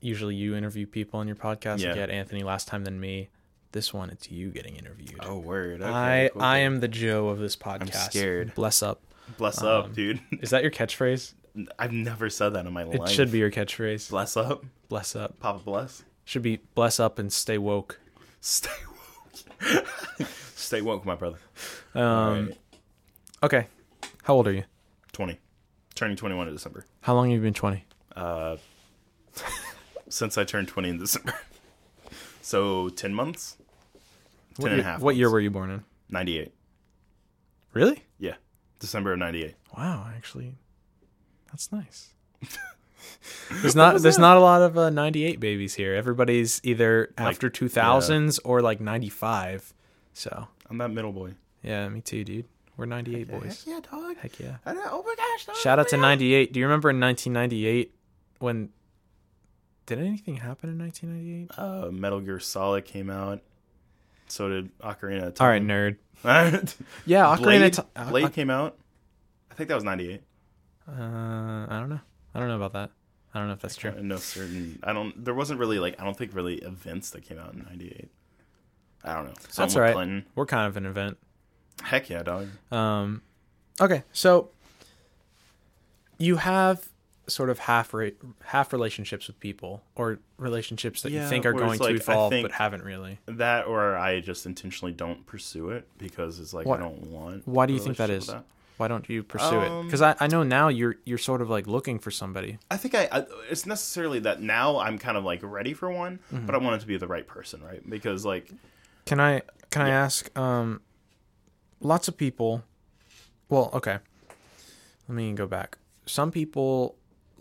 usually 0.00 0.34
you 0.34 0.54
interview 0.54 0.86
people 0.86 1.20
on 1.20 1.26
your 1.26 1.36
podcast. 1.36 1.80
Yeah. 1.80 1.90
You 1.90 1.94
get 1.94 2.10
Anthony 2.10 2.42
last 2.42 2.68
time 2.68 2.84
than 2.84 2.98
me. 3.00 3.28
This 3.72 3.92
one, 3.92 4.10
it's 4.10 4.30
you 4.30 4.50
getting 4.50 4.76
interviewed. 4.76 5.20
Oh 5.20 5.38
word. 5.38 5.82
Okay, 5.82 5.90
I 5.90 6.30
cool, 6.32 6.42
I 6.42 6.58
cool. 6.58 6.66
am 6.66 6.80
the 6.80 6.88
Joe 6.88 7.28
of 7.28 7.38
this 7.38 7.54
podcast. 7.56 8.10
scared. 8.10 8.54
Bless 8.54 8.82
up. 8.82 9.02
Bless 9.36 9.60
um, 9.60 9.68
up, 9.68 9.94
dude. 9.94 10.20
Is 10.40 10.50
that 10.50 10.62
your 10.62 10.70
catchphrase? 10.70 11.34
I've 11.78 11.92
never 11.92 12.30
said 12.30 12.50
that 12.50 12.66
in 12.66 12.72
my 12.72 12.82
It 12.82 12.98
life. 13.00 13.10
It 13.10 13.14
should 13.14 13.30
be 13.30 13.38
your 13.38 13.50
catchphrase. 13.50 14.10
Bless 14.10 14.36
up, 14.36 14.64
Bless 14.88 15.14
up. 15.14 15.38
Papa 15.40 15.60
bless. 15.64 16.04
Should 16.24 16.42
be 16.42 16.60
bless 16.74 16.98
up 16.98 17.18
and 17.18 17.32
stay 17.32 17.58
woke. 17.58 18.00
Stay 18.40 18.70
woke. 18.70 18.87
Stay 20.54 20.80
woke, 20.82 21.04
my 21.04 21.14
brother. 21.14 21.38
Um, 21.94 22.02
Alright. 22.02 22.58
Okay. 23.42 23.66
How 24.24 24.34
old 24.34 24.46
are 24.46 24.52
you? 24.52 24.64
Twenty, 25.12 25.38
turning 25.94 26.16
twenty-one 26.16 26.46
in 26.48 26.54
December. 26.54 26.84
How 27.00 27.14
long 27.14 27.30
have 27.30 27.36
you 27.36 27.42
been 27.42 27.54
20? 27.54 27.84
Uh, 28.14 28.56
since 30.08 30.36
I 30.38 30.44
turned 30.44 30.68
twenty 30.68 30.88
in 30.90 30.98
December, 30.98 31.34
so 32.42 32.88
ten 32.90 33.14
months. 33.14 33.56
Ten 34.54 34.62
What 34.62 34.72
and 34.72 34.80
a 34.80 34.84
half 34.84 35.00
what 35.00 35.16
year 35.16 35.30
were 35.30 35.40
you 35.40 35.50
born 35.50 35.70
in? 35.70 35.84
Ninety-eight. 36.10 36.52
Really? 37.72 38.04
Yeah, 38.18 38.34
December 38.80 39.12
of 39.12 39.18
ninety-eight. 39.18 39.54
Wow, 39.76 40.10
actually, 40.16 40.54
that's 41.50 41.70
nice. 41.72 42.10
There's 43.62 43.74
not 43.76 44.00
there's 44.02 44.18
not 44.18 44.36
a 44.36 44.40
lot 44.40 44.62
of 44.62 44.76
uh, 44.78 44.90
98 44.90 45.40
babies 45.40 45.74
here. 45.74 45.94
Everybody's 45.94 46.60
either 46.64 47.12
Like, 47.18 47.28
after 47.34 47.50
2000s 47.50 48.38
or 48.44 48.60
like 48.60 48.80
95. 48.80 49.72
So 50.14 50.48
I'm 50.70 50.78
that 50.78 50.90
middle 50.90 51.12
boy. 51.12 51.34
yeah, 51.62 51.88
me 51.88 52.00
too, 52.00 52.24
dude. 52.24 52.46
We're 52.76 52.86
98 52.86 53.28
boys. 53.30 53.64
yeah, 53.66 53.80
dog. 53.90 54.16
Heck 54.18 54.38
yeah. 54.38 54.56
I 54.64 54.72
know, 54.72 54.82
oh 54.86 55.02
my 55.04 55.14
gosh! 55.16 55.46
dog, 55.46 55.56
Shout 55.56 55.78
out 55.80 55.88
to 55.88 55.96
my 55.96 56.02
God. 56.02 56.08
98. 56.20 56.52
Do 56.52 56.60
you 56.60 56.66
remember 56.66 56.90
in 56.90 57.00
1998 57.00 57.92
when 58.38 58.68
did 59.86 59.98
anything 59.98 60.36
happen 60.36 60.70
in 60.70 60.78
1998? 60.78 61.58
Uh, 61.58 61.90
Metal 61.90 62.20
Gear 62.20 62.38
Solid 62.38 62.84
came 62.84 63.10
out. 63.10 63.40
So 64.28 64.48
did 64.48 64.78
Ocarina. 64.80 65.28
Of 65.28 65.40
All 65.40 65.48
right, 65.48 65.58
Time. 65.58 65.66
nerd. 65.68 65.96
nerd. 66.24 66.74
Yeah, 67.06 67.24
Ocarina 67.24 67.42
Blade, 67.42 67.78
of 67.96 68.08
Blade 68.10 68.32
came 68.32 68.50
out. 68.50 68.76
I 69.50 69.54
think 69.54 69.68
that 69.70 69.74
was 69.74 69.84
ninety-eight. 69.84 70.22
Uh, 70.86 70.92
I 71.68 71.76
don't 71.80 71.88
know. 71.88 72.00
I 72.38 72.40
don't 72.40 72.48
know 72.50 72.56
about 72.64 72.72
that. 72.74 72.90
I 73.34 73.38
don't 73.40 73.48
know 73.48 73.54
if 73.54 73.60
that's 73.60 73.74
true. 73.76 73.92
I 73.96 74.00
know 74.00 74.16
certain. 74.16 74.78
I 74.82 74.92
don't. 74.92 75.24
There 75.24 75.34
wasn't 75.34 75.58
really 75.58 75.78
like. 75.80 76.00
I 76.00 76.04
don't 76.04 76.16
think 76.16 76.34
really 76.34 76.56
events 76.56 77.10
that 77.10 77.22
came 77.22 77.38
out 77.38 77.52
in 77.52 77.64
'98. 77.68 78.08
I 79.04 79.14
don't 79.14 79.24
know. 79.24 79.32
Something 79.34 79.54
That's 79.56 79.76
all 79.76 79.82
right. 79.82 79.92
Clinton. 79.92 80.24
We're 80.34 80.46
kind 80.46 80.68
of 80.68 80.76
an 80.76 80.86
event. 80.86 81.18
Heck 81.82 82.08
yeah, 82.08 82.22
dog. 82.22 82.48
Um, 82.72 83.22
okay, 83.80 84.04
so 84.12 84.50
you 86.18 86.36
have 86.36 86.88
sort 87.26 87.50
of 87.50 87.58
half 87.58 87.92
ra- 87.92 88.08
half 88.44 88.72
relationships 88.72 89.26
with 89.26 89.38
people, 89.40 89.82
or 89.94 90.18
relationships 90.38 91.02
that 91.02 91.12
you 91.12 91.26
think 91.26 91.44
are 91.44 91.52
going 91.52 91.76
to 91.78 91.84
like, 91.84 91.92
I 91.92 91.96
evolve 91.96 92.32
but 92.42 92.52
haven't 92.52 92.82
really. 92.84 93.18
That 93.26 93.66
or 93.66 93.96
I 93.96 94.20
just 94.20 94.46
intentionally 94.46 94.92
don't 94.92 95.26
pursue 95.26 95.70
it 95.70 95.86
because 95.98 96.38
it's 96.40 96.54
like 96.54 96.66
What- 96.66 96.80
I 96.80 96.84
don't 96.84 97.08
want. 97.08 97.46
why 97.46 97.66
do 97.66 97.74
you 97.74 97.80
think 97.80 97.96
that 97.98 98.10
is? 98.10 98.28
with 98.28 98.36
Why 98.78 98.88
don't 98.88 99.06
you 99.08 99.22
pursue 99.22 99.60
it? 99.60 99.68
Um, 99.70 99.84
Because 99.86 100.00
I, 100.02 100.14
I 100.20 100.26
know 100.28 100.42
now 100.42 100.68
you're 100.68 100.96
you're 101.04 101.18
sort 101.18 101.42
of 101.42 101.50
like 101.50 101.66
looking 101.66 101.98
for 101.98 102.10
somebody. 102.10 102.58
I 102.70 102.76
think 102.78 102.94
I, 102.94 103.08
I. 103.12 103.26
It's 103.50 103.66
necessarily 103.66 104.18
that 104.20 104.40
now 104.40 104.78
I'm 104.78 104.98
kind 104.98 105.16
of 105.18 105.24
like 105.24 105.40
ready 105.42 105.74
for 105.74 105.90
one, 105.90 106.20
Mm-hmm. 106.32 106.46
but 106.46 106.54
I 106.54 106.58
want 106.58 106.76
it 106.76 106.80
to 106.80 106.86
be 106.86 106.96
the 106.96 107.06
right 107.08 107.26
person, 107.26 107.62
right? 107.62 107.82
Because 107.88 108.24
like 108.24 108.50
Can 109.04 109.20
I 109.20 109.42
can 109.70 109.82
I 109.82 109.90
ask? 109.90 110.36
Um, 110.38 110.80
lots 111.80 112.08
of 112.08 112.16
people. 112.16 112.62
Well, 113.50 113.70
okay. 113.74 113.98
Let 115.08 115.14
me 115.14 115.32
go 115.32 115.46
back. 115.46 115.78
Some 116.06 116.30
people 116.30 116.96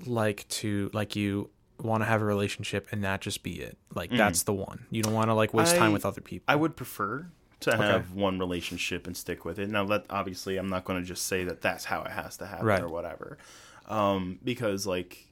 like 0.06 0.48
to 0.50 0.90
like 0.94 1.16
you 1.16 1.50
want 1.82 2.02
to 2.02 2.06
have 2.06 2.22
a 2.22 2.26
relationship 2.26 2.88
and 2.92 3.04
that 3.04 3.22
just 3.22 3.44
be 3.44 3.54
it. 3.62 3.78
Like 3.94 4.10
that's 4.10 4.44
the 4.44 4.54
one. 4.54 4.86
You 4.90 5.04
don't 5.04 5.14
want 5.14 5.30
to 5.30 5.34
like 5.34 5.54
waste 5.54 5.76
time 5.76 5.92
Mm. 5.92 5.94
With 5.94 6.06
other 6.06 6.22
people. 6.22 6.46
I 6.48 6.56
would 6.56 6.76
prefer 6.76 7.28
to 7.62 7.76
have 7.76 8.14
one 8.14 8.38
relationship 8.40 9.08
and 9.08 9.16
stick 9.18 9.44
with 9.46 9.58
it. 9.60 9.70
Now, 9.70 9.86
that 9.86 10.06
obviously, 10.10 10.58
I'm 10.58 10.70
not 10.70 10.84
going 10.86 11.02
to 11.02 11.06
just 11.08 11.26
say 11.26 11.44
that 11.46 11.62
that's 11.62 11.86
how 11.86 12.04
it 12.04 12.12
has 12.12 12.38
to 12.38 12.46
happen 12.46 12.66
Right. 12.66 12.82
or 12.82 12.90
whatever, 12.90 13.38
um, 13.88 14.40
because 14.44 14.86
like 14.88 15.24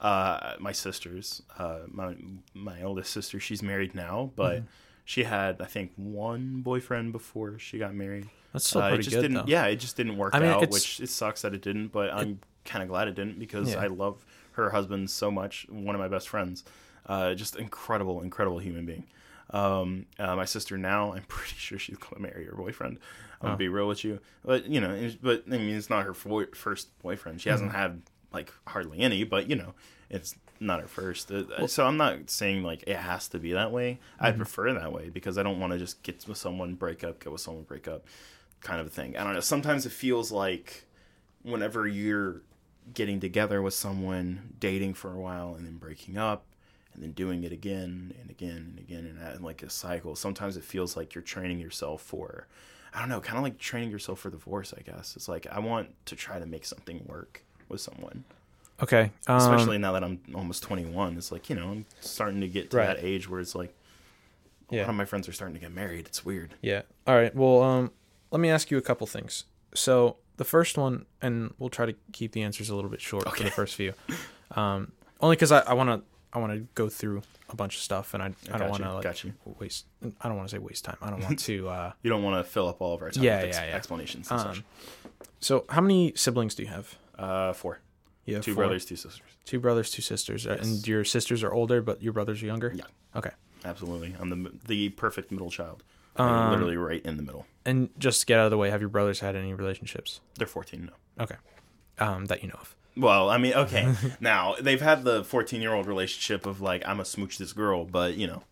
Uh, 0.00 0.54
my 0.58 0.72
sisters, 0.72 1.42
uh, 1.58 1.80
my 1.86 2.14
my 2.54 2.82
oldest 2.82 3.12
sister, 3.12 3.38
she's 3.38 3.62
married 3.62 3.94
now, 3.94 4.30
but 4.34 4.56
Mm-hmm. 4.56 4.66
she 5.04 5.24
had 5.24 5.60
I 5.60 5.66
think 5.66 5.92
one 5.96 6.62
boyfriend 6.62 7.12
before 7.12 7.58
she 7.58 7.76
got 7.78 7.94
married. 7.94 8.26
That's 8.54 8.66
still 8.66 8.80
Uh, 8.80 8.86
it 8.86 8.88
pretty 8.90 9.02
just 9.04 9.16
good, 9.16 9.22
didn't. 9.22 9.34
though. 9.36 9.44
Yeah, 9.46 9.66
it 9.66 9.76
just 9.76 9.96
didn't 9.98 10.16
work 10.16 10.34
I 10.34 10.40
mean, 10.40 10.48
out, 10.48 10.70
which 10.70 11.00
it 11.00 11.10
sucks 11.10 11.42
that 11.42 11.52
it 11.52 11.60
didn't. 11.60 11.88
But 11.88 12.14
I'm 12.14 12.40
kind 12.64 12.82
of 12.82 12.88
glad 12.88 13.08
it 13.08 13.14
didn't 13.14 13.38
because 13.38 13.72
Yeah. 13.72 13.80
I 13.82 13.88
love 13.88 14.24
her 14.52 14.70
husband 14.70 15.10
so 15.10 15.30
much. 15.30 15.66
One 15.68 15.94
of 15.94 16.00
my 16.00 16.08
best 16.08 16.30
friends, 16.30 16.64
uh, 17.04 17.34
just 17.34 17.56
incredible, 17.56 18.22
incredible 18.22 18.58
human 18.58 18.86
being. 18.86 19.04
Um, 19.52 20.06
uh, 20.18 20.36
my 20.36 20.44
sister 20.44 20.78
now, 20.78 21.12
I'm 21.12 21.22
pretty 21.28 21.56
sure 21.56 21.78
she's 21.78 21.98
gonna 21.98 22.22
marry 22.22 22.44
her 22.46 22.54
boyfriend. 22.54 22.98
I'm 23.40 23.48
gonna 23.48 23.56
be 23.56 23.68
real 23.68 23.88
with 23.88 24.04
you, 24.04 24.20
but 24.44 24.66
you 24.66 24.80
know, 24.80 25.10
but 25.22 25.44
I 25.46 25.58
mean, 25.58 25.74
it's 25.76 25.90
not 25.90 26.04
her 26.04 26.14
fo- 26.14 26.52
first 26.54 26.96
boyfriend. 27.00 27.40
She 27.40 27.48
hasn't 27.48 27.72
had 27.72 28.02
like 28.32 28.52
hardly 28.66 29.00
any, 29.00 29.24
but 29.24 29.48
you 29.48 29.56
know, 29.56 29.74
it's 30.10 30.36
not 30.60 30.80
her 30.80 30.86
first. 30.86 31.30
Uh, 31.30 31.66
so 31.66 31.86
I'm 31.86 31.96
not 31.96 32.28
saying 32.28 32.62
like 32.62 32.84
it 32.86 32.96
has 32.96 33.28
to 33.28 33.38
be 33.38 33.52
that 33.52 33.72
way. 33.72 33.98
I 34.18 34.30
prefer 34.32 34.72
that 34.74 34.92
way 34.92 35.08
because 35.08 35.38
I 35.38 35.42
don't 35.42 35.58
want 35.58 35.72
to 35.72 35.78
just 35.78 36.02
get 36.02 36.26
with 36.28 36.36
someone, 36.36 36.74
break 36.74 37.02
up, 37.02 37.22
get 37.22 37.32
with 37.32 37.40
someone, 37.40 37.64
break 37.64 37.88
up, 37.88 38.04
kind 38.60 38.80
of 38.80 38.86
a 38.86 38.90
thing. 38.90 39.16
I 39.16 39.24
don't 39.24 39.32
know. 39.34 39.40
Sometimes 39.40 39.86
it 39.86 39.92
feels 39.92 40.30
like 40.30 40.84
whenever 41.42 41.86
you're 41.86 42.42
getting 42.92 43.20
together 43.20 43.62
with 43.62 43.74
someone, 43.74 44.54
dating 44.58 44.94
for 44.94 45.12
a 45.12 45.18
while, 45.18 45.54
and 45.54 45.66
then 45.66 45.76
breaking 45.78 46.18
up, 46.18 46.44
and 46.94 47.02
then 47.02 47.12
doing 47.12 47.44
it 47.44 47.52
again 47.52 48.14
and 48.20 48.30
again 48.30 48.56
and 48.70 48.78
again 48.78 49.06
and 49.06 49.18
that, 49.20 49.42
like 49.42 49.62
a 49.62 49.70
cycle. 49.70 50.16
Sometimes 50.16 50.56
it 50.56 50.64
feels 50.64 50.96
like 50.96 51.14
you're 51.14 51.22
training 51.22 51.60
yourself 51.60 52.02
for, 52.02 52.46
I 52.94 52.98
don't 53.00 53.08
know, 53.08 53.20
kind 53.20 53.38
of 53.38 53.44
like 53.44 53.58
training 53.58 53.90
yourself 53.90 54.20
for 54.20 54.30
divorce. 54.30 54.74
I 54.76 54.82
guess 54.82 55.14
it's 55.16 55.28
like 55.28 55.46
I 55.50 55.58
want 55.60 55.90
to 56.06 56.16
try 56.16 56.38
to 56.38 56.46
make 56.46 56.64
something 56.64 57.04
work 57.06 57.44
with 57.68 57.80
someone, 57.80 58.24
Okay. 58.82 59.12
Um, 59.26 59.36
especially 59.38 59.78
now 59.78 59.92
that 59.92 60.02
I'm 60.02 60.20
almost 60.34 60.62
21. 60.62 61.16
It's 61.16 61.30
like 61.30 61.48
you 61.48 61.56
know 61.56 61.68
I'm 61.70 61.86
starting 62.00 62.40
to 62.40 62.48
get 62.48 62.70
to 62.70 62.76
Right. 62.78 62.86
that 62.96 63.04
age 63.04 63.28
where 63.28 63.40
it's 63.40 63.54
like 63.54 63.74
a 64.70 64.74
Yeah. 64.74 64.82
lot 64.82 64.90
of 64.90 64.96
my 64.96 65.04
friends 65.04 65.28
are 65.28 65.32
starting 65.32 65.54
to 65.54 65.60
get 65.60 65.72
married. 65.72 66.06
It's 66.06 66.24
weird. 66.24 66.54
Yeah. 66.62 66.82
All 67.06 67.14
right. 67.16 67.34
Well, 67.34 67.62
um, 67.62 67.92
let 68.30 68.40
me 68.40 68.48
ask 68.50 68.70
you 68.70 68.78
a 68.78 68.82
couple 68.82 69.06
things. 69.06 69.44
So 69.74 70.16
the 70.36 70.44
first 70.44 70.76
one, 70.78 71.06
and 71.22 71.54
we'll 71.58 71.70
try 71.70 71.86
to 71.86 71.94
keep 72.12 72.32
the 72.32 72.42
answers 72.42 72.70
a 72.70 72.74
little 72.74 72.90
bit 72.90 73.00
short 73.00 73.28
for 73.36 73.42
the 73.44 73.50
first 73.50 73.74
few, 73.76 73.92
um, 74.56 74.92
only 75.20 75.36
because 75.36 75.52
I 75.52 75.72
want 75.74 75.90
to 75.90 76.02
I 76.32 76.38
want 76.38 76.52
to 76.52 76.60
go 76.74 76.88
through 76.88 77.22
a 77.48 77.56
bunch 77.56 77.76
of 77.76 77.82
stuff, 77.82 78.14
and 78.14 78.22
I, 78.22 78.26
I 78.26 78.30
got 78.52 78.58
don't 78.58 78.70
want 78.70 78.82
to 78.84 78.94
like 78.94 79.02
got 79.04 79.24
you. 79.24 79.32
waste. 79.58 79.86
I 80.20 80.28
don't 80.28 80.36
want 80.36 80.48
to 80.48 80.54
say 80.54 80.58
waste 80.58 80.84
time. 80.84 80.96
I 81.02 81.10
don't 81.10 81.20
want 81.22 81.38
to. 81.50 81.68
Uh, 81.68 81.92
You 82.02 82.10
don't 82.10 82.22
want 82.22 82.44
to 82.44 82.48
fill 82.50 82.68
up 82.68 82.80
all 82.80 82.94
of 82.94 83.02
our 83.02 83.10
time 83.10 83.24
Yeah, 83.24 83.38
with 83.38 83.46
ex- 83.48 83.56
yeah, 83.56 83.66
yeah. 83.66 83.74
explanations 83.76 84.30
and 84.30 84.40
such. 84.40 84.58
um, 84.58 84.64
so 85.40 85.64
how 85.68 85.80
many 85.80 86.12
siblings 86.14 86.54
do 86.54 86.62
you 86.62 86.68
have? 86.68 86.96
Uh, 87.18 87.52
four, 87.52 87.80
You 88.26 88.36
have 88.36 88.44
two 88.44 88.54
four. 88.54 88.62
brothers, 88.64 88.84
two 88.84 88.96
sisters. 88.96 89.22
two 89.44 89.58
brothers, 89.60 89.90
two 89.90 90.02
sisters, 90.02 90.46
uh, 90.46 90.56
Yes. 90.58 90.66
and 90.66 90.86
your 90.88 91.04
sisters 91.04 91.42
are 91.42 91.52
older, 91.52 91.82
but 91.82 92.02
your 92.02 92.12
brothers 92.12 92.42
are 92.42 92.46
younger. 92.46 92.72
Yeah. 92.74 92.84
Okay. 93.16 93.30
Absolutely, 93.64 94.14
I'm 94.18 94.30
the 94.30 94.52
the 94.66 94.88
perfect 94.90 95.30
middle 95.30 95.50
child. 95.50 95.82
Um, 96.16 96.50
literally 96.50 96.76
right 96.76 97.02
in 97.04 97.16
the 97.16 97.22
middle. 97.22 97.46
And 97.64 97.90
just 97.98 98.20
to 98.20 98.26
get 98.26 98.38
out 98.38 98.44
of 98.46 98.50
the 98.50 98.56
way, 98.58 98.70
have 98.70 98.80
your 98.80 98.88
brothers 98.90 99.20
had 99.20 99.36
any 99.36 99.52
relationships? 99.54 100.20
They're 100.36 100.46
14 100.46 100.86
now. 100.86 101.24
Okay. 101.24 101.36
Um, 101.98 102.26
that 102.26 102.42
you 102.42 102.48
know 102.48 102.56
of. 102.60 102.74
Well, 102.96 103.30
I 103.30 103.38
mean, 103.38 103.54
okay. 103.54 103.94
now 104.20 104.54
they've 104.60 104.80
had 104.80 105.04
the 105.04 105.24
14 105.24 105.60
year 105.60 105.72
old 105.72 105.86
relationship 105.86 106.46
of 106.46 106.60
like 106.60 106.82
I'm 106.84 106.96
gonna 106.96 107.04
smooch 107.04 107.38
this 107.38 107.52
girl, 107.52 107.84
but 107.84 108.14
you 108.16 108.26
know, 108.26 108.42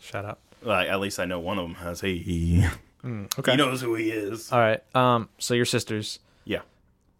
shut 0.00 0.24
up. 0.24 0.40
like 0.62 0.88
at 0.88 1.00
least 1.00 1.18
I 1.20 1.24
know 1.24 1.40
one 1.40 1.58
of 1.58 1.64
them 1.64 1.74
has. 1.76 2.00
Hey, 2.00 2.18
he 2.18 2.64
Okay. 3.04 3.50
He 3.52 3.56
knows 3.56 3.80
who 3.80 3.94
he 3.96 4.10
is. 4.10 4.50
All 4.52 4.58
right. 4.60 4.82
Um. 4.94 5.28
So 5.38 5.54
your 5.54 5.66
sisters. 5.66 6.18
Yeah. 6.44 6.60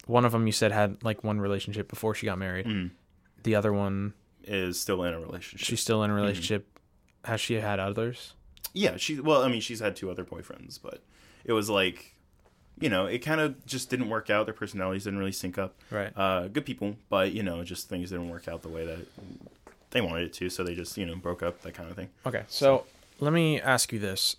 One 0.07 0.25
of 0.25 0.33
them 0.33 0.47
you 0.47 0.53
said 0.53 0.73
had 0.73 1.03
like 1.05 1.23
one 1.25 1.41
relationship 1.41 1.89
before 1.89 2.15
she 2.15 2.27
got 2.27 2.39
married. 2.39 2.67
Mm. 2.67 2.91
The 3.43 3.55
other 3.57 3.73
one, 3.73 4.15
Is 4.45 4.81
still 4.81 5.03
in 5.05 5.13
a 5.15 5.21
relationship. 5.21 5.67
she's 5.67 5.81
still 5.81 6.03
in 6.05 6.11
a 6.11 6.15
relationship. 6.15 6.67
Has 7.25 7.41
she 7.41 7.55
had 7.55 7.79
others? 7.81 8.33
yeah, 8.73 8.97
she. 8.97 9.21
Well, 9.21 9.43
I 9.43 9.49
mean, 9.49 9.61
she's 9.61 9.81
had 9.81 9.95
two 9.97 10.11
other 10.11 10.25
boyfriends, 10.25 10.79
but 10.83 11.03
it 11.45 11.53
was 11.53 11.69
like, 11.69 12.12
you 12.83 12.89
know, 12.89 13.07
it 13.07 13.21
kind 13.21 13.41
of 13.41 13.65
just 13.65 13.91
didn't 13.91 14.09
work 14.09 14.29
out. 14.29 14.47
Their 14.47 14.55
personalities 14.55 15.05
didn't 15.05 15.21
really 15.21 15.31
sync 15.31 15.57
up. 15.57 15.77
Right. 15.89 16.13
Uh, 16.17 16.49
good 16.49 16.67
people, 16.67 16.97
but 17.09 17.33
you 17.33 17.45
know, 17.45 17.63
just 17.63 17.89
things 17.89 18.11
didn't 18.11 18.29
work 18.29 18.49
out 18.49 18.63
the 18.63 18.69
way 18.69 18.85
that 18.85 19.07
they 19.91 20.01
wanted 20.01 20.25
it 20.25 20.33
to. 20.35 20.51
So 20.51 20.65
they 20.65 20.75
just, 20.75 20.97
you 20.97 21.07
know, 21.07 21.15
broke 21.15 21.45
up. 21.45 21.63
That 21.63 21.75
kind 21.75 21.89
of 21.89 21.95
thing. 21.95 22.09
Okay. 22.27 22.43
So 22.49 22.85
let 23.21 23.33
me 23.33 23.61
ask 23.61 23.93
you 23.93 24.01
this: 24.01 24.37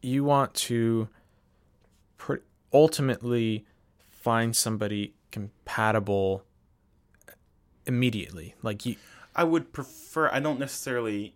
You 0.00 0.22
want 0.22 0.54
to 0.54 1.08
pr- 2.16 2.44
ultimately 2.72 3.64
find 4.08 4.54
somebody 4.54 5.14
compatible 5.32 6.44
immediately, 7.86 8.54
like 8.62 8.86
you. 8.86 8.94
I 9.34 9.42
would 9.42 9.72
prefer. 9.72 10.30
I 10.30 10.38
don't 10.38 10.60
necessarily 10.60 11.34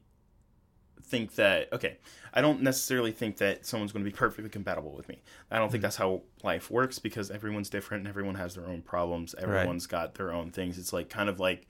think 1.12 1.34
that. 1.36 1.72
Okay, 1.72 1.98
I 2.34 2.40
don't 2.40 2.60
necessarily 2.62 3.12
think 3.12 3.36
that 3.36 3.64
someone's 3.66 3.92
going 3.92 4.04
to 4.04 4.10
be 4.10 4.16
perfectly 4.16 4.50
compatible 4.50 4.92
with 4.96 5.08
me. 5.08 5.16
I 5.50 5.58
don't 5.58 5.70
think 5.70 5.82
that's 5.82 5.96
how 6.04 6.22
life 6.42 6.70
works 6.70 6.98
because 6.98 7.30
everyone's 7.30 7.70
different 7.70 8.00
and 8.02 8.08
everyone 8.08 8.34
has 8.36 8.54
their 8.56 8.66
own 8.66 8.82
problems. 8.82 9.34
Everyone's 9.38 9.86
got 9.86 10.14
their 10.14 10.32
own 10.32 10.50
things. 10.50 10.78
It's 10.78 10.92
like 10.92 11.08
kind 11.08 11.28
of 11.28 11.38
like. 11.38 11.66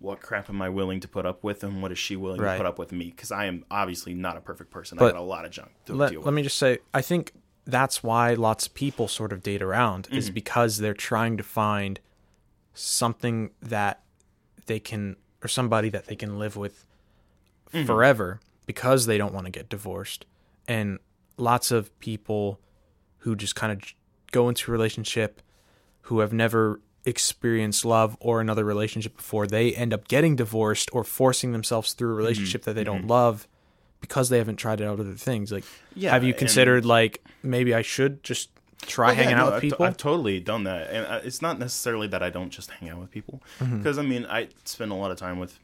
What 0.00 0.20
crap 0.20 0.48
am 0.48 0.62
I 0.62 0.68
willing 0.68 1.00
to 1.00 1.08
put 1.08 1.26
up 1.26 1.42
with, 1.42 1.64
and 1.64 1.82
what 1.82 1.90
is 1.90 1.98
she 1.98 2.14
willing 2.14 2.40
Right. 2.40 2.52
to 2.52 2.58
put 2.58 2.66
up 2.66 2.78
with 2.78 2.92
me? 2.92 3.06
Because 3.10 3.32
I 3.32 3.46
am 3.46 3.64
obviously 3.68 4.14
not 4.14 4.36
a 4.36 4.40
perfect 4.40 4.70
person. 4.70 4.96
I 4.96 5.00
got 5.10 5.16
a 5.16 5.20
lot 5.20 5.44
of 5.44 5.50
junk 5.50 5.70
to 5.86 5.92
let, 5.92 6.10
deal 6.12 6.20
with. 6.20 6.26
let 6.26 6.34
me 6.34 6.42
just 6.44 6.56
say 6.56 6.78
i 6.94 7.02
think 7.02 7.32
that's 7.66 8.00
why 8.00 8.34
lots 8.34 8.68
of 8.68 8.74
people 8.74 9.08
sort 9.08 9.32
of 9.32 9.42
date 9.42 9.60
around 9.60 10.04
Mm-hmm. 10.04 10.18
is 10.18 10.30
because 10.30 10.78
they're 10.78 10.94
trying 10.94 11.36
to 11.36 11.42
find 11.42 11.98
something 12.74 13.50
that 13.60 14.02
they 14.66 14.78
can 14.78 15.16
or 15.42 15.48
somebody 15.48 15.88
that 15.88 16.06
they 16.06 16.14
can 16.16 16.38
live 16.38 16.56
with 16.56 16.84
Mm-hmm. 17.74 17.84
forever 17.86 18.40
because 18.68 19.06
they 19.06 19.16
don't 19.18 19.32
want 19.34 19.46
to 19.46 19.50
get 19.50 19.68
divorced. 19.70 20.26
And 20.68 20.98
lots 21.38 21.70
of 21.70 21.98
people 22.00 22.60
who 23.18 23.34
just 23.34 23.56
kind 23.56 23.72
of 23.72 23.80
go 24.30 24.48
into 24.48 24.70
a 24.70 24.72
relationship 24.72 25.40
who 26.02 26.20
have 26.20 26.32
never 26.32 26.80
experienced 27.06 27.84
love 27.84 28.16
or 28.20 28.40
another 28.42 28.64
relationship 28.64 29.16
before 29.16 29.46
they 29.46 29.72
end 29.74 29.94
up 29.94 30.06
getting 30.06 30.36
divorced 30.36 30.90
or 30.92 31.02
forcing 31.04 31.52
themselves 31.52 31.94
through 31.94 32.10
a 32.10 32.12
Mm-hmm. 32.12 32.18
relationship 32.18 32.62
that 32.64 32.74
they 32.74 32.84
don't 32.84 33.06
love 33.06 33.48
because 34.02 34.28
they 34.28 34.36
haven't 34.38 34.56
tried 34.56 34.82
out 34.82 35.00
other 35.00 35.14
things. 35.14 35.50
Like 35.50 35.64
Yeah, 35.94 36.10
have 36.12 36.22
you 36.24 36.34
considered 36.34 36.84
like 36.84 37.24
maybe 37.42 37.74
i 37.74 37.80
should 37.82 38.22
just 38.22 38.50
try 38.82 39.06
Well, 39.08 39.16
yeah, 39.16 39.22
hanging 39.22 39.36
no, 39.38 39.42
out 39.44 39.46
with 39.46 39.54
I've 39.54 39.60
t- 39.62 39.70
people? 39.70 39.86
I've 39.86 39.96
totally 39.96 40.38
done 40.40 40.64
that, 40.64 40.90
and 40.90 41.06
uh, 41.06 41.20
it's 41.24 41.40
not 41.40 41.58
necessarily 41.58 42.06
that 42.08 42.22
I 42.22 42.28
don't 42.30 42.50
just 42.50 42.70
hang 42.70 42.90
out 42.90 43.00
with 43.00 43.10
people, 43.10 43.42
Mm-hmm. 43.60 43.78
because 43.78 43.96
I 43.98 44.02
mean 44.02 44.26
I 44.26 44.48
spend 44.64 44.92
a 44.92 44.94
lot 44.94 45.10
of 45.10 45.16
time 45.16 45.38
with 45.38 45.58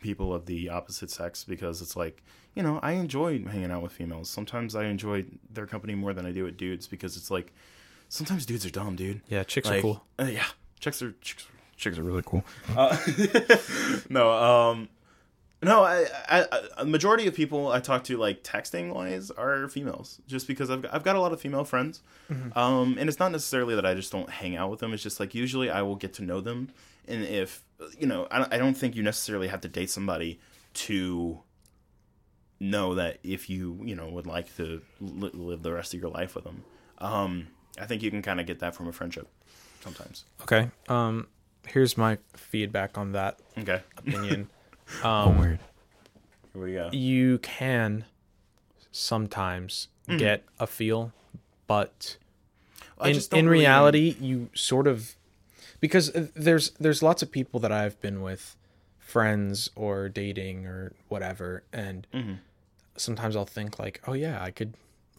people 0.00 0.34
of 0.34 0.46
the 0.46 0.68
opposite 0.68 1.10
sex 1.10 1.44
because 1.44 1.80
it's 1.82 1.96
like 1.96 2.22
you 2.58 2.64
know 2.64 2.80
I 2.82 2.92
enjoy 2.92 3.44
hanging 3.44 3.70
out 3.70 3.82
with 3.82 3.92
females. 3.92 4.28
Sometimes 4.28 4.74
I 4.74 4.86
enjoy 4.86 5.24
their 5.48 5.66
company 5.66 5.94
more 5.94 6.12
than 6.12 6.26
I 6.26 6.32
do 6.32 6.42
with 6.42 6.56
dudes 6.56 6.88
because 6.88 7.16
it's 7.16 7.30
like 7.30 7.52
sometimes 8.08 8.44
dudes 8.44 8.66
are 8.66 8.70
dumb, 8.70 8.96
dude. 8.96 9.22
yeah 9.28 9.44
chicks 9.44 9.70
are 9.70 9.80
cool 9.80 10.04
uh, 10.18 10.24
yeah, 10.24 10.44
chicks 10.80 11.00
are 11.00 11.14
chicks, 11.20 11.46
chicks 11.76 11.96
are 11.96 12.02
really 12.02 12.24
cool. 12.26 12.44
Uh, 12.76 12.96
no, 14.10 14.32
um, 14.32 14.88
no, 15.62 15.84
I, 15.84 16.06
I, 16.28 16.46
I, 16.50 16.60
a 16.78 16.84
majority 16.84 17.28
of 17.28 17.34
people 17.34 17.70
I 17.70 17.78
talk 17.78 18.02
to, 18.04 18.16
like 18.16 18.42
texting 18.42 18.92
wise, 18.92 19.30
are 19.30 19.68
females. 19.68 20.20
Just 20.26 20.48
because 20.48 20.68
I've 20.68 20.82
got, 20.82 20.92
I've 20.92 21.04
got 21.04 21.14
a 21.14 21.20
lot 21.20 21.32
of 21.32 21.40
female 21.40 21.64
friends, 21.64 22.02
um, 22.56 22.96
and 22.98 23.08
it's 23.08 23.20
not 23.20 23.30
necessarily 23.30 23.76
that 23.76 23.86
I 23.86 23.94
just 23.94 24.10
don't 24.10 24.28
hang 24.28 24.56
out 24.56 24.68
with 24.68 24.80
them. 24.80 24.92
It's 24.92 25.02
just 25.02 25.20
like 25.20 25.32
usually 25.32 25.70
I 25.70 25.82
will 25.82 25.96
get 25.96 26.12
to 26.14 26.24
know 26.24 26.40
them, 26.40 26.70
and 27.06 27.22
if 27.22 27.62
you 27.96 28.08
know, 28.08 28.26
I, 28.32 28.46
I 28.50 28.58
don't 28.58 28.74
think 28.74 28.96
you 28.96 29.04
necessarily 29.04 29.46
have 29.46 29.60
to 29.60 29.68
date 29.68 29.90
somebody 29.90 30.40
to 30.74 31.40
know 32.60 32.94
that 32.96 33.18
if 33.22 33.48
you 33.48 33.78
you 33.84 33.94
know 33.94 34.08
would 34.08 34.26
like 34.26 34.54
to 34.56 34.82
li- 35.00 35.30
live 35.32 35.62
the 35.62 35.72
rest 35.72 35.94
of 35.94 36.00
your 36.00 36.10
life 36.10 36.34
with 36.34 36.44
them. 36.44 36.64
Um, 36.98 37.48
I 37.80 37.86
think 37.86 38.02
you 38.02 38.10
can 38.10 38.22
kind 38.22 38.40
of 38.40 38.46
get 38.46 38.58
that 38.60 38.74
from 38.74 38.88
a 38.88 38.92
friendship 38.92 39.28
sometimes. 39.80 40.24
okay 40.42 40.70
um 40.88 41.28
here's 41.66 41.96
my 41.96 42.18
feedback 42.34 42.98
on 42.98 43.12
that 43.12 43.38
Okay. 43.56 43.80
opinion 43.96 44.48
Um, 45.04 45.38
weird. 45.38 45.58
Here 46.54 46.62
we 46.64 46.72
go. 46.72 46.88
you 46.92 47.38
can 47.38 48.04
sometimes 48.92 49.88
Mm-hmm. 50.08 50.16
get 50.20 50.42
a 50.58 50.66
feel 50.66 51.12
but 51.66 52.16
I 52.98 53.10
in, 53.10 53.20
in 53.32 53.46
really- 53.46 53.60
reality 53.60 54.16
you 54.18 54.48
sort 54.54 54.86
of 54.86 55.14
because 55.80 56.08
uh, 56.16 56.28
there's 56.34 56.70
there's 56.80 57.02
lots 57.02 57.20
of 57.22 57.30
people 57.30 57.60
that 57.60 57.70
I've 57.70 58.00
been 58.00 58.22
with 58.22 58.56
friends 58.98 59.68
or 59.76 60.08
dating 60.08 60.64
or 60.64 60.92
whatever 61.08 61.62
and 61.74 62.06
Mm-hmm. 62.14 62.32
Sometimes 62.98 63.36
I'll 63.36 63.46
think 63.46 63.78
like 63.78 64.00
oh 64.06 64.12
yeah 64.12 64.42
I 64.42 64.50
could 64.50 64.74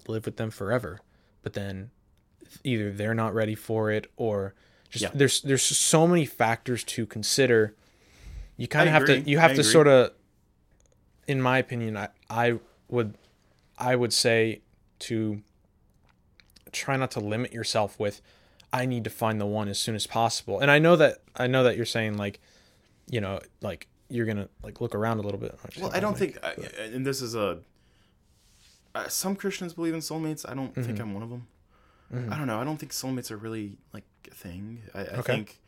live 0.07 0.25
with 0.25 0.37
them 0.37 0.51
forever 0.51 0.99
but 1.43 1.53
then 1.53 1.91
either 2.63 2.91
they're 2.91 3.13
not 3.13 3.33
ready 3.33 3.55
for 3.55 3.91
it 3.91 4.11
or 4.17 4.53
just 4.89 5.03
Yeah. 5.03 5.11
there's 5.13 5.41
there's 5.41 5.61
so 5.63 6.07
many 6.07 6.25
factors 6.25 6.83
to 6.85 7.05
consider 7.05 7.75
you 8.57 8.67
kind 8.67 8.87
of 8.89 8.93
have 8.93 9.05
to 9.05 9.19
you 9.21 9.37
have 9.39 9.51
I 9.51 9.55
to 9.55 9.59
agree. 9.61 9.71
sort 9.71 9.87
of 9.87 10.11
in 11.27 11.41
my 11.41 11.57
opinion 11.59 11.95
I 11.97 12.09
I 12.29 12.59
would 12.89 13.15
I 13.77 13.95
would 13.95 14.13
say 14.13 14.61
to 14.99 15.41
try 16.71 16.97
not 16.97 17.11
to 17.11 17.19
limit 17.19 17.53
yourself 17.53 17.99
with 17.99 18.21
I 18.71 18.85
need 18.85 19.03
to 19.05 19.09
find 19.09 19.41
the 19.41 19.45
one 19.47 19.67
as 19.67 19.79
soon 19.79 19.95
as 19.95 20.05
possible. 20.05 20.59
And 20.59 20.69
I 20.69 20.77
know 20.77 20.95
that 20.97 21.19
I 21.35 21.47
know 21.47 21.63
that 21.63 21.75
you're 21.75 21.87
saying 21.87 22.17
like, 22.17 22.39
you 23.09 23.19
know, 23.19 23.39
like 23.61 23.87
you're 24.09 24.27
gonna 24.27 24.47
like 24.61 24.79
look 24.79 24.93
around 24.93 25.17
a 25.17 25.21
little 25.21 25.39
bit. 25.39 25.57
Well, 25.81 25.89
I 25.91 25.99
don't 25.99 26.15
think, 26.15 26.37
I, 26.43 26.53
and 26.83 27.03
this 27.05 27.21
is 27.21 27.33
a. 27.33 27.59
Uh, 28.95 29.07
some 29.07 29.35
Christians 29.35 29.73
believe 29.73 29.93
in 29.93 29.99
soulmates. 29.99 30.49
I 30.49 30.53
don't 30.53 30.71
Mm-hmm. 30.73 30.83
think 30.83 30.99
I'm 30.99 31.13
one 31.13 31.23
of 31.23 31.29
them. 31.29 31.47
I 32.11 32.37
don't 32.37 32.47
know. 32.47 32.59
I 32.59 32.63
don't 32.63 32.77
think 32.77 32.91
soulmates 32.91 33.29
are 33.29 33.37
really 33.37 33.77
like 33.93 34.03
a 34.31 34.33
thing. 34.33 34.81
I, 34.95 34.99
I 35.01 35.03
Okay. 35.03 35.21
think, 35.21 35.59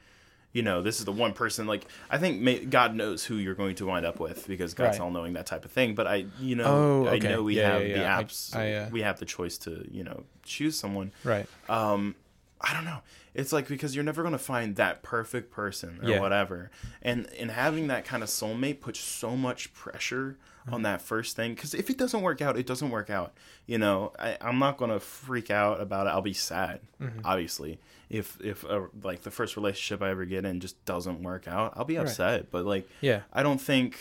you 0.53 0.63
know, 0.63 0.81
this 0.81 0.97
is 0.97 1.05
the 1.05 1.11
one 1.11 1.33
person. 1.33 1.67
Like, 1.67 1.85
I 2.09 2.17
think 2.17 2.41
may, 2.41 2.65
God 2.65 2.95
knows 2.95 3.23
who 3.23 3.35
you're 3.35 3.53
going 3.53 3.75
to 3.75 3.85
wind 3.85 4.07
up 4.07 4.19
with 4.19 4.47
because 4.47 4.73
God's 4.73 4.97
Right. 4.97 5.03
all 5.05 5.11
knowing 5.11 5.33
that 5.33 5.45
type 5.45 5.65
of 5.65 5.71
thing. 5.71 5.93
But 5.93 6.07
I, 6.07 6.25
you 6.39 6.55
know, 6.55 6.65
Oh, 6.65 7.07
I 7.07 7.19
know 7.19 7.43
we 7.43 7.57
Yeah, 7.57 7.69
have 7.73 7.81
yeah, 7.83 7.93
the 7.93 7.99
yeah. 8.01 8.17
I- 8.17 8.23
apps. 8.23 8.55
I, 8.55 8.73
uh, 8.73 8.89
we 8.89 9.01
have 9.03 9.19
the 9.19 9.25
choice 9.25 9.59
to, 9.59 9.85
you 9.91 10.03
know, 10.03 10.23
choose 10.43 10.77
someone. 10.79 11.11
right. 11.23 11.47
um 11.69 12.15
i 12.63 12.73
don't 12.75 12.85
know 12.85 12.99
it's 13.33 13.51
like 13.51 13.67
because 13.67 13.95
you're 13.95 14.03
never 14.03 14.21
going 14.21 14.33
to 14.33 14.37
find 14.37 14.75
that 14.75 15.01
perfect 15.01 15.49
person 15.51 15.99
or 16.03 16.19
whatever 16.19 16.69
and 17.01 17.27
and 17.39 17.49
having 17.49 17.87
that 17.87 18.05
kind 18.05 18.21
of 18.21 18.29
soulmate 18.29 18.79
puts 18.81 18.99
so 18.99 19.35
much 19.35 19.73
pressure 19.73 20.37
Mm-hmm. 20.37 20.41
On 20.71 20.81
that 20.83 21.01
first 21.01 21.35
thing 21.35 21.53
because 21.55 21.73
if 21.73 21.89
it 21.89 21.97
doesn't 21.97 22.21
work 22.21 22.41
out 22.41 22.57
it 22.57 22.67
doesn't 22.67 22.89
work 22.91 23.09
out 23.09 23.33
you 23.65 23.77
know 23.77 24.11
I, 24.19 24.37
i'm 24.41 24.59
not 24.59 24.77
to 24.91 24.99
freak 24.99 25.49
out 25.49 25.81
about 25.81 26.07
it 26.07 26.11
i'll 26.11 26.21
be 26.21 26.33
sad 26.33 26.79
Mm-hmm. 27.01 27.19
obviously 27.25 27.79
if 28.09 28.37
if 28.43 28.63
uh, 28.65 28.81
like 29.01 29.21
the 29.23 29.31
first 29.31 29.55
relationship 29.55 30.03
i 30.03 30.11
ever 30.11 30.25
get 30.25 30.45
in 30.45 30.59
just 30.59 30.83
doesn't 30.85 31.23
work 31.23 31.47
out 31.47 31.73
i'll 31.75 31.85
be 31.85 31.97
upset 31.97 32.51
but 32.51 32.63
like 32.65 32.87
Yeah. 33.01 33.21
i 33.33 33.41
don't 33.41 33.59
think 33.61 33.97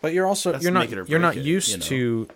But 0.00 0.12
you're 0.14 0.26
also 0.26 0.58
you're 0.58 0.72
not 0.72 0.80
make 0.80 0.92
it 0.92 0.98
or 0.98 1.04
you're 1.04 1.20
not 1.20 1.36
it, 1.36 1.44
used 1.44 1.70
you 1.70 1.76
know? 1.76 1.84
to 2.26 2.28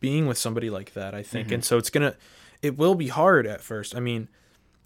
being 0.00 0.26
with 0.26 0.36
somebody 0.38 0.68
like 0.70 0.92
that, 0.94 1.14
I 1.14 1.22
think. 1.22 1.46
Mm-hmm. 1.46 1.54
And 1.54 1.64
so 1.64 1.78
it's 1.78 1.88
to 1.90 2.14
it 2.62 2.76
will 2.76 2.94
be 2.94 3.08
hard 3.08 3.46
at 3.46 3.60
first. 3.62 3.94
I 3.96 4.00
mean, 4.00 4.28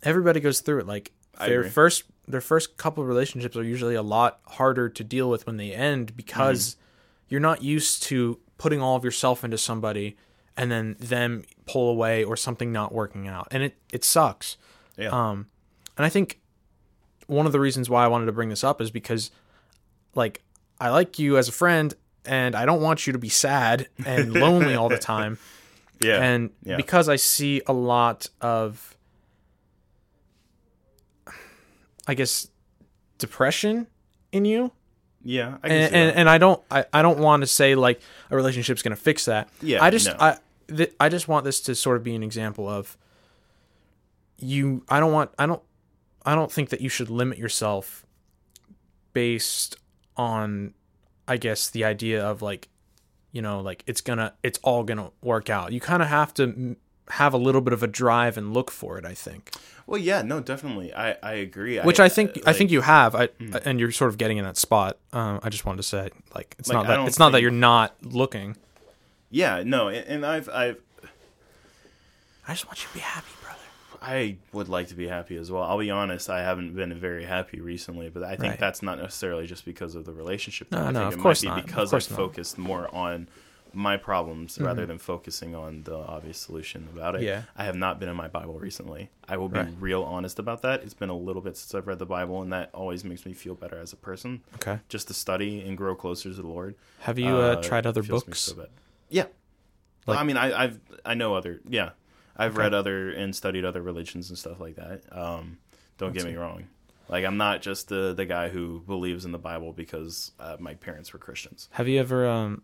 everybody 0.03 0.41
goes 0.41 0.61
through 0.61 0.79
it 0.81 0.87
like 0.87 1.13
their 1.41 1.65
first 1.65 2.05
their 2.27 2.41
first 2.41 2.77
couple 2.77 3.03
of 3.03 3.09
relationships 3.09 3.57
are 3.57 3.63
usually 3.65 3.95
a 3.95 4.03
lot 4.03 4.41
harder 4.47 4.89
to 4.89 5.05
deal 5.05 5.29
with 5.31 5.47
when 5.47 5.57
they 5.57 5.73
end 5.73 6.17
because 6.17 6.75
Mm-hmm. 6.75 6.85
You're 7.29 7.41
not 7.41 7.63
used 7.63 8.03
to 8.05 8.39
putting 8.57 8.81
all 8.81 8.97
of 8.97 9.05
yourself 9.05 9.45
into 9.45 9.59
somebody 9.59 10.17
and 10.57 10.71
then 10.71 10.97
them 10.99 11.45
pull 11.67 11.91
away 11.91 12.25
or 12.25 12.37
something 12.37 12.73
not 12.73 12.93
working 12.93 13.29
out. 13.29 13.49
And 13.51 13.63
it 13.63 13.77
it 13.93 14.05
sucks. 14.05 14.57
yeah 14.97 15.09
Um, 15.11 15.47
and 15.97 16.05
I 16.05 16.09
think 16.09 16.41
one 17.27 17.47
of 17.47 17.53
the 17.53 17.61
reasons 17.61 17.89
why 17.91 18.05
I 18.05 18.09
wanted 18.09 18.27
to 18.27 18.33
bring 18.33 18.49
this 18.49 18.65
up 18.65 18.81
is 18.81 18.91
because, 18.91 19.31
like, 20.15 20.43
I 20.81 20.89
like 20.91 21.19
you 21.19 21.37
as 21.37 21.49
a 21.49 21.53
friend, 21.53 21.95
and 22.25 22.55
I 22.55 22.65
don't 22.65 22.81
want 22.81 23.07
you 23.07 23.13
to 23.13 23.19
be 23.19 23.29
sad 23.29 23.89
and 24.05 24.33
lonely 24.45 24.75
all 24.75 24.89
the 24.89 24.99
time. 24.99 25.39
yeah 26.01 26.23
And 26.23 26.51
yeah. 26.65 26.77
because 26.77 27.09
I 27.09 27.17
see 27.17 27.61
a 27.67 27.73
lot 27.73 28.29
of, 28.41 28.97
I 32.07 32.15
guess, 32.15 32.49
depression 33.19 33.87
in 34.33 34.45
you, 34.45 34.73
yeah 35.25 35.59
I 35.63 35.69
and 35.69 35.95
and, 35.95 36.17
and 36.17 36.31
I 36.31 36.39
don't 36.39 36.63
I, 36.71 36.85
I 36.93 37.03
don't 37.03 37.19
want 37.19 37.43
to 37.43 37.47
say 37.47 37.75
like 37.75 38.01
a 38.31 38.37
relationship's 38.37 38.83
gonna 38.83 38.97
fix 38.97 39.25
that. 39.27 39.49
Yeah, 39.63 39.83
I 39.83 39.91
just 39.91 40.07
no. 40.07 40.17
I 40.19 40.39
th- 40.69 40.95
I 41.01 41.09
just 41.09 41.29
want 41.29 41.45
this 41.45 41.61
to 41.63 41.75
sort 41.75 41.97
of 41.97 42.05
be 42.05 42.15
an 42.15 42.23
example 42.23 42.69
of 42.69 42.97
you. 44.39 44.85
I 44.89 45.01
don't 45.01 45.13
want 45.13 45.31
I 45.39 45.47
don't 45.47 45.63
I 46.25 46.35
don't 46.35 46.53
think 46.53 46.71
that 46.71 46.81
you 46.81 46.89
should 46.89 47.11
limit 47.11 47.39
yourself 47.39 48.05
based 49.13 49.77
on 50.17 50.75
I 51.27 51.37
guess 51.37 51.71
the 51.71 51.85
idea 51.85 52.25
of 52.25 52.43
like 52.43 52.69
you 53.33 53.43
know 53.43 53.61
like 53.61 53.83
it's 53.87 54.01
gonna 54.01 54.35
it's 54.43 54.59
all 54.63 54.85
gonna 54.85 55.11
work 55.23 55.51
out. 55.51 55.73
You 55.73 55.81
kind 55.81 56.03
of 56.03 56.09
have 56.09 56.33
to 56.35 56.77
have 57.11 57.33
a 57.35 57.39
little 57.39 57.61
bit 57.61 57.73
of 57.73 57.83
a 57.83 57.87
drive 57.87 58.37
and 58.37 58.53
look 58.55 58.71
for 58.71 58.99
it. 58.99 59.05
I 59.05 59.15
think. 59.15 59.51
well 59.87 59.99
yeah 60.01 60.21
no 60.23 60.41
definitely 60.41 60.93
i 60.93 61.17
i 61.23 61.33
agree 61.33 61.79
which 61.81 61.99
I, 62.01 62.09
think 62.11 62.31
I 62.31 62.33
like- 62.33 62.45
Hmm. 62.45 62.59
think 62.59 62.71
you 62.71 62.81
have, 62.83 63.15
I, 63.15 63.29
and 63.65 63.81
you're 63.81 63.93
sort 63.93 64.11
of 64.11 64.19
getting 64.19 64.37
in 64.39 64.45
that 64.45 64.57
spot. 64.59 64.99
Um, 65.13 65.41
I 65.43 65.49
just 65.49 65.65
wanted 65.65 65.79
to 65.79 65.83
say, 65.89 66.11
like, 66.35 66.55
it's 66.59 66.69
Like, 66.69 66.77
not 66.77 66.87
that 66.87 67.07
it's 67.09 67.19
not 67.19 67.31
that 67.33 67.41
you're 67.43 67.51
not 67.51 67.95
looking. 68.03 68.57
Yeah, 69.31 69.63
no, 69.65 69.89
and, 69.89 70.07
and 70.07 70.27
I've 70.27 70.49
I've 70.51 70.81
I 72.47 72.53
just 72.53 72.67
want 72.67 72.83
you 72.83 72.89
to 72.89 72.95
be 72.95 73.01
happy, 73.01 73.27
brother. 73.43 73.59
I 74.01 74.37
would 74.53 74.69
like 74.69 74.89
to 74.89 74.95
be 74.95 75.09
happy 75.09 75.37
as 75.37 75.51
well. 75.51 75.63
I'll 75.65 75.79
be 75.79 75.91
honest, 75.91 76.31
I 76.31 76.43
haven't 76.43 76.75
been 76.77 76.95
very 76.95 77.25
happy 77.25 77.61
recently, 77.61 78.09
but 78.11 78.23
I 78.23 78.37
think 78.37 78.53
Right. 78.53 78.59
that's 78.61 78.83
not 78.83 78.99
necessarily 78.99 79.47
just 79.47 79.65
because 79.65 79.95
of 79.97 80.05
the 80.07 80.13
relationship. 80.13 80.71
No. 80.71 80.79
I 80.79 80.91
no, 80.93 81.01
think 81.01 81.13
of 81.15 81.19
it 81.19 81.23
course 81.23 81.45
might 81.45 81.51
be 81.51 81.51
not. 81.51 81.59
Of 81.61 81.67
because 81.67 81.91
course 81.91 82.07
I've 82.07 82.11
not. 82.13 82.17
Mm-hmm. 82.25 82.29
focused 82.31 82.59
more 82.59 82.95
on 82.95 83.29
my 83.79 83.97
problems 83.97 84.59
rather 84.61 84.85
than 84.87 84.99
focusing 84.99 85.55
on 85.55 85.85
the 85.85 85.95
obvious 85.97 86.37
solution 86.39 86.89
about 86.93 87.15
it. 87.15 87.23
Yeah. 87.23 87.43
I 87.57 87.65
have 87.65 87.77
not 87.77 88.01
been 88.01 88.09
in 88.09 88.17
my 88.17 88.27
Bible 88.29 88.59
recently. 88.59 89.09
I 89.29 89.37
will 89.37 89.49
be 89.49 89.59
Right. 89.61 89.73
real 89.79 90.03
honest 90.03 90.39
about 90.41 90.63
that. 90.63 90.83
It's 90.83 90.95
been 90.95 91.11
a 91.11 91.17
little 91.17 91.41
bit 91.43 91.57
since 91.57 91.75
I've 91.75 91.87
read 91.87 91.99
the 92.01 92.07
Bible, 92.07 92.43
and 92.43 92.53
that 92.53 92.71
always 92.75 93.05
makes 93.05 93.25
me 93.25 93.33
feel 93.35 93.55
better 93.55 93.79
as 93.79 93.93
a 93.93 93.97
person. 93.97 94.43
Okay. 94.57 94.81
Just 94.89 95.07
to 95.09 95.15
study 95.15 95.61
and 95.61 95.77
grow 95.77 95.95
closer 95.95 96.29
to 96.31 96.35
the 96.35 96.47
Lord. 96.47 96.75
Have 97.01 97.19
you 97.21 97.29
uh, 97.29 97.55
Uh, 97.59 97.63
tried 97.63 97.87
other 97.87 98.03
books? 98.03 98.41
so. 98.41 98.67
Yeah. 99.09 99.27
Like- 100.07 100.19
I 100.19 100.25
mean, 100.25 100.37
I, 100.37 100.65
I've 100.65 100.81
I 101.05 101.15
know 101.15 101.35
other. 101.35 101.61
Yeah, 101.69 101.91
I've 102.37 102.57
read 102.57 102.75
other 102.75 103.11
and 103.11 103.35
studied 103.37 103.65
other 103.65 103.81
religions 103.83 104.29
and 104.31 104.39
stuff 104.39 104.59
like 104.61 104.75
that. 104.77 105.03
Um, 105.17 105.59
don't 105.99 106.13
get 106.13 106.25
me 106.25 106.35
wrong. 106.35 106.67
Like 107.09 107.25
I'm 107.25 107.37
not 107.37 107.63
just 107.63 107.89
the 107.89 108.13
the 108.13 108.27
guy 108.27 108.49
who 108.49 108.81
believes 108.87 109.25
in 109.25 109.33
the 109.33 109.39
Bible 109.39 109.73
because 109.73 110.33
uh, 110.41 110.57
my 110.59 110.75
parents 110.75 111.13
were 111.13 111.19
Christians. 111.19 111.69
Have 111.73 111.87
you 111.89 112.01
ever 112.01 112.27
um, 112.27 112.63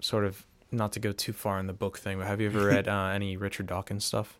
sort 0.00 0.24
of 0.24 0.46
not 0.72 0.92
to 0.92 1.00
go 1.00 1.12
too 1.12 1.32
far 1.32 1.58
in 1.58 1.66
the 1.66 1.72
book 1.72 1.98
thing, 1.98 2.18
but 2.18 2.26
have 2.26 2.40
you 2.40 2.48
ever 2.48 2.66
read 2.66 2.88
uh, 2.96 3.10
any 3.14 3.36
Richard 3.36 3.66
Dawkins 3.66 4.04
stuff? 4.04 4.38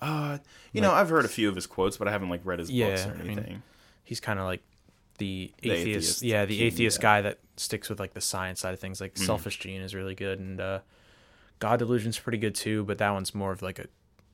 Uh, 0.00 0.38
you 0.72 0.80
know, 0.80 0.90
I've 0.92 1.10
heard 1.10 1.24
a 1.24 1.28
few 1.28 1.48
of 1.48 1.54
his 1.54 1.66
quotes, 1.66 1.96
but 1.96 2.08
I 2.08 2.10
haven't 2.10 2.28
like 2.28 2.40
read 2.44 2.58
his 2.58 2.68
books 2.68 2.76
Yeah, 3.04 3.08
or 3.08 3.14
I 3.14 3.22
mean, 3.22 3.38
anything. 3.38 3.62
He's 4.02 4.18
kind 4.18 4.38
of 4.40 4.46
like 4.46 4.62
the 5.18 5.52
The 5.62 5.70
atheist, 5.70 5.86
atheist 5.86 6.22
yeah, 6.22 6.44
the 6.44 6.56
king, 6.58 6.66
atheist 6.66 6.98
yeah. 6.98 7.02
guy 7.02 7.20
that 7.22 7.38
sticks 7.56 7.88
with 7.88 8.00
like 8.00 8.12
the 8.14 8.20
science 8.20 8.58
side 8.60 8.74
of 8.74 8.80
things. 8.80 9.00
Like 9.00 9.14
Mm-hmm. 9.14 9.24
Selfish 9.26 9.58
Gene 9.60 9.80
is 9.80 9.94
really 9.94 10.14
good, 10.16 10.40
and 10.40 10.60
uh, 10.60 10.80
God 11.60 11.78
Delusion's 11.78 12.18
pretty 12.18 12.38
good 12.38 12.54
too. 12.56 12.82
But 12.84 12.98
that 12.98 13.10
one's 13.10 13.32
more 13.34 13.52
of 13.52 13.62
like 13.62 13.78
a 13.78 13.86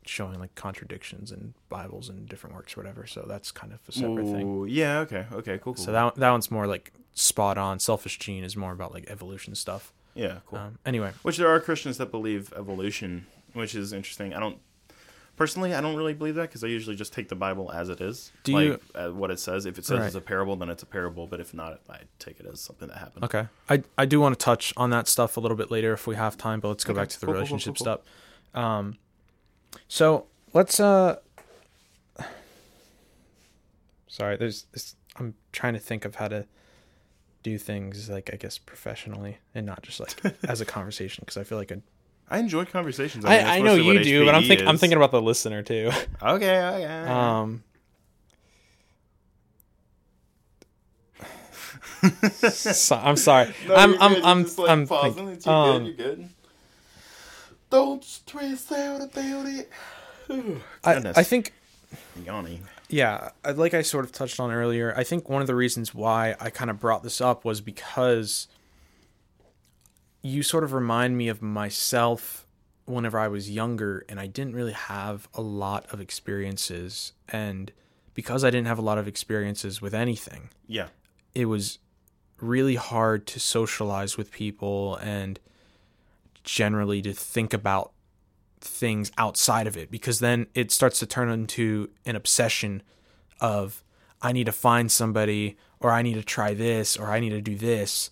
showing 0.06 0.40
like 0.40 0.54
contradictions 0.54 1.30
in 1.32 1.52
Bibles 1.68 2.08
and 2.08 2.26
different 2.26 2.56
works, 2.56 2.74
or 2.74 2.80
whatever. 2.80 3.06
So 3.06 3.26
that's 3.28 3.50
kind 3.50 3.74
of 3.74 3.80
a 3.88 3.92
separate 3.92 4.24
thing. 4.24 4.68
Yeah. 4.68 5.00
Okay. 5.00 5.26
Okay. 5.32 5.58
Cool. 5.58 5.74
cool. 5.74 5.84
So 5.84 5.92
that 5.92 6.14
that 6.14 6.30
one's 6.30 6.50
more 6.50 6.66
like 6.66 6.92
spot 7.12 7.58
on. 7.58 7.78
Selfish 7.78 8.18
Gene 8.18 8.42
is 8.44 8.56
more 8.56 8.72
about 8.72 8.94
like 8.94 9.04
evolution 9.10 9.54
stuff. 9.54 9.92
Yeah. 10.18 10.38
Cool. 10.46 10.58
Um, 10.58 10.78
anyway, 10.84 11.12
Which 11.22 11.36
there 11.38 11.48
are 11.48 11.60
Christians 11.60 11.96
that 11.98 12.10
believe 12.10 12.52
evolution, 12.56 13.26
which 13.54 13.74
is 13.74 13.92
interesting. 13.92 14.34
I 14.34 14.40
don't 14.40 14.58
personally, 15.36 15.72
I 15.74 15.80
don't 15.80 15.94
really 15.96 16.14
believe 16.14 16.34
that 16.34 16.48
because 16.48 16.64
I 16.64 16.66
usually 16.66 16.96
just 16.96 17.12
take 17.12 17.28
the 17.28 17.36
Bible 17.36 17.70
as 17.72 17.88
it 17.88 18.00
is, 18.00 18.32
Do 18.42 18.52
like 18.54 18.64
you- 18.64 18.80
uh, 18.94 19.08
what 19.10 19.30
it 19.30 19.38
says. 19.38 19.64
If 19.66 19.78
it 19.78 19.84
says 19.86 19.98
Right. 20.00 20.06
it's 20.06 20.14
a 20.16 20.20
parable, 20.20 20.56
then 20.56 20.68
it's 20.68 20.82
a 20.82 20.86
parable. 20.86 21.26
But 21.28 21.38
if 21.40 21.54
not, 21.54 21.80
I 21.88 22.00
take 22.18 22.40
it 22.40 22.46
as 22.46 22.60
something 22.60 22.88
that 22.88 22.98
happened. 22.98 23.24
okay. 23.24 23.46
I 23.70 23.82
I 23.96 24.04
do 24.04 24.18
want 24.20 24.38
to 24.38 24.44
touch 24.44 24.74
on 24.76 24.90
that 24.90 25.06
stuff 25.08 25.36
a 25.36 25.40
little 25.40 25.56
bit 25.56 25.70
later 25.70 25.92
if 25.92 26.06
we 26.08 26.16
have 26.16 26.36
time, 26.36 26.58
but 26.60 26.68
let's 26.68 26.84
go 26.84 26.92
Okay. 26.92 27.00
back 27.02 27.08
to 27.10 27.20
the 27.20 27.26
Cool, 27.26 27.34
cool, 27.34 27.40
cool, 27.42 27.46
relationship 27.56 27.76
cool, 27.76 27.84
stuff. 27.84 28.00
Um, 28.54 28.98
so 29.86 30.26
let's 30.52 30.80
uh. 30.80 31.16
Sorry, 34.08 34.36
there's 34.36 34.64
this. 34.72 34.96
I'm 35.16 35.34
trying 35.52 35.74
to 35.74 35.80
think 35.80 36.04
of 36.04 36.16
how 36.16 36.28
to 36.28 36.46
do 37.42 37.56
things 37.58 38.08
like 38.10 38.30
I 38.32 38.36
guess 38.36 38.58
professionally 38.58 39.38
and 39.54 39.64
not 39.66 39.82
just 39.82 40.00
like 40.00 40.36
as 40.48 40.60
a 40.60 40.64
conversation 40.64 41.22
because 41.22 41.36
I 41.36 41.44
feel 41.44 41.58
like 41.58 41.70
a, 41.70 41.80
I 42.28 42.38
enjoy 42.38 42.64
conversations. 42.64 43.24
mean, 43.24 43.32
I, 43.32 43.56
I 43.56 43.60
know 43.60 43.74
you 43.74 44.02
do, 44.02 44.24
but 44.24 44.34
I'm 44.34 44.42
HPE 44.42 44.48
think 44.48 44.62
I'm 44.62 44.78
thinking 44.78 44.96
about 44.96 45.12
the 45.12 45.22
listener 45.22 45.62
too. 45.62 45.90
Okay. 46.22 46.58
Okay. 46.60 46.84
Um. 47.08 47.62
so, 52.52 52.96
I'm 52.96 53.16
sorry. 53.16 53.52
No, 53.68 53.74
I'm 53.74 54.00
I'm 54.00 54.14
good. 54.14 54.24
I'm 54.24 54.44
just, 54.44 54.58
like, 54.58 54.70
I'm 54.70 54.86
pausing. 54.86 55.26
think- 55.36 55.46
um, 55.46 55.84
good. 55.84 55.86
You're 55.98 56.06
good. 56.16 56.28
Don't 57.70 58.04
stress 58.04 58.72
out 58.72 59.02
about 59.02 59.46
it. 59.46 59.70
I, 60.84 60.94
I 61.16 61.22
think 61.22 61.52
Yawning. 62.24 62.60
Yeah, 62.88 63.30
like 63.54 63.74
I 63.74 63.82
sort 63.82 64.04
of 64.04 64.12
touched 64.12 64.40
on 64.40 64.50
earlier. 64.50 64.94
I 64.96 65.04
think 65.04 65.28
one 65.28 65.40
of 65.40 65.46
the 65.46 65.54
reasons 65.54 65.94
why 65.94 66.34
I 66.40 66.50
kind 66.50 66.70
of 66.70 66.78
brought 66.80 67.02
this 67.02 67.20
up 67.20 67.44
was 67.44 67.60
because 67.60 68.48
you 70.22 70.42
sort 70.42 70.64
of 70.64 70.72
remind 70.72 71.16
me 71.16 71.28
of 71.28 71.42
myself 71.42 72.46
whenever 72.86 73.18
I 73.18 73.28
was 73.28 73.50
younger 73.50 74.04
and 74.08 74.18
I 74.18 74.26
didn't 74.26 74.54
really 74.54 74.72
have 74.72 75.28
a 75.34 75.40
lot 75.42 75.86
of 75.92 76.00
experiences 76.00 77.12
and 77.28 77.70
because 78.14 78.42
I 78.42 78.50
didn't 78.50 78.66
have 78.66 78.78
a 78.78 78.82
lot 78.82 78.98
of 78.98 79.06
experiences 79.06 79.80
with 79.80 79.94
anything, 79.94 80.48
Yeah. 80.66 80.88
it 81.34 81.44
was 81.44 81.78
really 82.40 82.74
hard 82.76 83.26
to 83.28 83.38
socialize 83.40 84.16
with 84.16 84.32
people 84.32 84.96
and 84.96 85.38
generally 86.44 87.02
to 87.02 87.12
think 87.12 87.52
about 87.52 87.92
things 88.60 89.10
outside 89.18 89.66
of 89.66 89.76
it 89.76 89.90
because 89.90 90.20
then 90.20 90.46
it 90.54 90.70
starts 90.70 90.98
to 91.00 91.06
turn 91.06 91.28
into 91.28 91.90
an 92.04 92.16
obsession 92.16 92.82
of 93.40 93.82
I 94.20 94.32
need 94.32 94.46
to 94.46 94.52
find 94.52 94.90
somebody 94.90 95.56
or 95.80 95.90
I 95.90 96.02
need 96.02 96.14
to 96.14 96.22
try 96.22 96.54
this 96.54 96.96
or 96.96 97.06
I 97.10 97.20
need 97.20 97.30
to 97.30 97.40
do 97.40 97.56
this. 97.56 98.10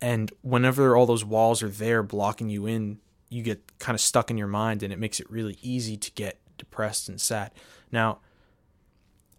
And 0.00 0.32
whenever 0.42 0.96
all 0.96 1.06
those 1.06 1.24
walls 1.24 1.62
are 1.62 1.68
there 1.68 2.02
blocking 2.02 2.48
you 2.48 2.66
in, 2.66 3.00
you 3.28 3.42
get 3.42 3.78
kind 3.78 3.94
of 3.94 4.00
stuck 4.00 4.30
in 4.30 4.38
your 4.38 4.46
mind 4.46 4.82
and 4.82 4.92
it 4.92 4.98
makes 4.98 5.20
it 5.20 5.30
really 5.30 5.58
easy 5.60 5.96
to 5.96 6.10
get 6.12 6.38
depressed 6.56 7.08
and 7.08 7.20
sad. 7.20 7.50
Now, 7.92 8.20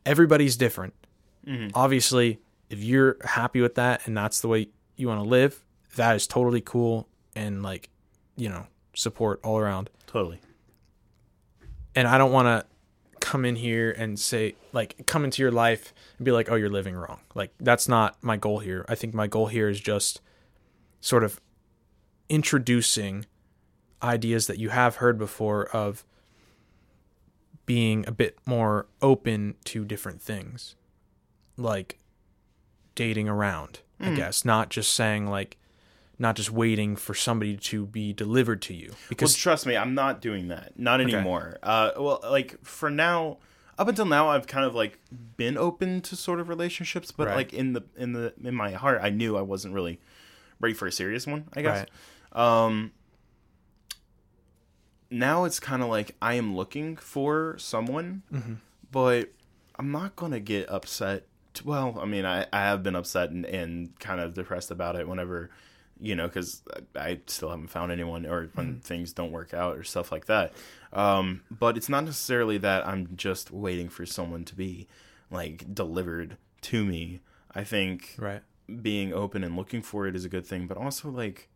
everybody's 0.06 0.58
different. 0.58 0.93
Mm-hmm. 1.47 1.69
Obviously, 1.73 2.39
if 2.69 2.84
you're 2.84 3.17
happy 3.23 3.62
with 3.62 3.75
that 3.75 4.06
and 4.06 4.15
that's 4.15 4.41
the 4.41 4.47
way 4.47 4.69
you 4.95 5.08
want 5.08 5.23
to 5.23 5.28
live, 5.28 5.63
that 5.95 6.15
is 6.15 6.28
totally 6.28 6.62
cool 6.62 7.08
and 7.36 7.63
like, 7.63 7.89
you 8.36 8.49
know, 8.49 8.67
support 8.93 9.39
all 9.43 9.58
around. 9.58 9.89
Totally. 10.08 10.39
And 11.95 12.08
I 12.08 12.17
don't 12.17 12.32
want 12.32 12.47
to 12.47 12.65
come 13.19 13.45
in 13.45 13.56
here 13.56 13.91
and 13.91 14.17
say 14.19 14.56
like 14.71 15.06
come 15.06 15.23
into 15.25 15.41
your 15.41 15.52
life 15.52 15.93
and 16.17 16.25
be 16.25 16.32
like, 16.32 16.49
"Oh, 16.49 16.56
you're 16.56 16.69
living 16.69 16.95
wrong." 16.95 17.19
Like 17.36 17.52
that's 17.60 17.88
not 17.88 18.21
my 18.23 18.38
goal 18.38 18.60
here. 18.60 18.86
I 18.88 18.95
think 18.95 19.13
my 19.13 19.28
goal 19.28 19.47
here 19.47 19.69
is 19.69 19.80
just 19.80 20.21
sort 21.02 21.23
of 21.23 21.39
introducing 22.30 23.25
ideas 24.02 24.47
that 24.47 24.58
you 24.58 24.69
have 24.69 24.97
heard 24.97 25.17
before 25.17 25.65
of 25.67 26.06
being 27.65 28.04
a 28.08 28.12
bit 28.12 28.38
more 28.45 28.88
open 29.02 29.56
to 29.63 29.86
different 29.86 30.21
things 30.21 30.75
like 31.58 31.99
dating 32.95 33.28
around 33.30 33.82
i 33.99 34.06
mm. 34.06 34.15
guess 34.15 34.43
not 34.43 34.69
just 34.69 34.91
saying 34.93 35.28
like 35.28 35.58
not 36.19 36.36
just 36.36 36.51
waiting 36.51 36.95
for 36.97 37.13
somebody 37.13 37.55
to 37.55 37.86
be 37.86 38.12
delivered 38.13 38.62
to 38.63 38.73
you 38.73 38.89
Well, 38.89 38.97
because 39.10 39.36
trust 39.36 39.65
me, 39.65 39.75
I'm 39.77 39.95
not 39.95 40.21
doing 40.21 40.49
that. 40.49 40.77
Not 40.77 40.99
anymore. 41.01 41.58
Uh, 41.63 41.91
well, 41.97 42.19
like 42.23 42.63
for 42.63 42.89
now, 42.89 43.38
up 43.77 43.88
until 43.88 44.05
now, 44.05 44.27
I've 44.29 44.45
kind 44.45 44.65
of 44.65 44.75
like 44.75 44.99
been 45.38 45.58
open 45.58 46.01
to 46.01 46.15
sort 46.17 46.39
of 46.41 46.49
relationships, 46.49 47.12
but 47.13 47.27
Right. 47.27 47.36
like 47.38 47.53
in 47.53 47.71
the 47.73 47.84
in 47.95 48.12
the 48.13 48.34
in 48.43 48.53
my 48.53 48.71
heart, 48.73 48.99
I 49.01 49.10
knew 49.10 49.38
I 49.38 49.41
wasn't 49.41 49.73
really 49.73 49.99
ready 50.60 50.73
for 50.75 50.86
a 50.88 50.91
serious 50.91 51.25
one. 51.25 51.47
I 51.53 51.62
guess. 51.62 51.86
Um. 52.34 52.91
Now 55.12 55.45
it's 55.45 55.60
kind 55.60 55.82
of 55.82 55.89
like 55.89 56.15
I 56.21 56.36
am 56.36 56.55
looking 56.55 56.95
for 56.95 57.55
someone, 57.58 58.21
but 58.91 59.29
I'm 59.77 59.91
not 59.91 60.15
gonna 60.15 60.39
get 60.39 60.69
upset. 60.69 61.25
Well, 61.65 61.97
I 61.99 62.05
mean, 62.05 62.25
I, 62.25 62.45
I 62.53 62.60
have 62.60 62.84
been 62.84 62.95
upset 62.95 63.32
and, 63.32 63.43
and 63.45 63.99
kind 63.99 64.21
of 64.21 64.34
depressed 64.36 64.69
about 64.69 64.95
it 64.95 65.08
whenever, 65.08 65.49
you 65.99 66.15
know, 66.15 66.27
because 66.27 66.63
I, 66.95 67.19
still 67.27 67.49
haven't 67.49 67.67
found 67.67 67.91
anyone 67.91 68.25
or 68.25 68.49
when 68.53 68.73
hmm. 68.73 68.79
things 68.79 69.13
don't 69.13 69.31
work 69.31 69.53
out 69.53 69.77
or 69.77 69.83
stuff 69.83 70.12
like 70.12 70.25
that. 70.25 70.53
Um, 70.93 71.41
but 71.51 71.77
it's 71.77 71.89
not 71.89 72.05
necessarily 72.05 72.57
that 72.59 72.88
I'm 72.88 73.15
just 73.15 73.51
waiting 73.51 73.89
for 73.89 74.05
someone 74.05 74.45
to 74.45 74.55
be 74.55 74.88
like 75.29 75.73
delivered 75.73 76.38
to 76.62 76.85
me. 76.85 77.21
I 77.53 77.63
think 77.63 78.15
right 78.17 78.41
being 78.81 79.13
open 79.13 79.43
and 79.43 79.55
looking 79.55 79.81
for 79.81 80.07
it 80.07 80.15
is 80.15 80.25
a 80.25 80.29
good 80.29 80.45
thing, 80.45 80.67
but 80.67 80.77
also 80.77 81.09
like 81.09 81.49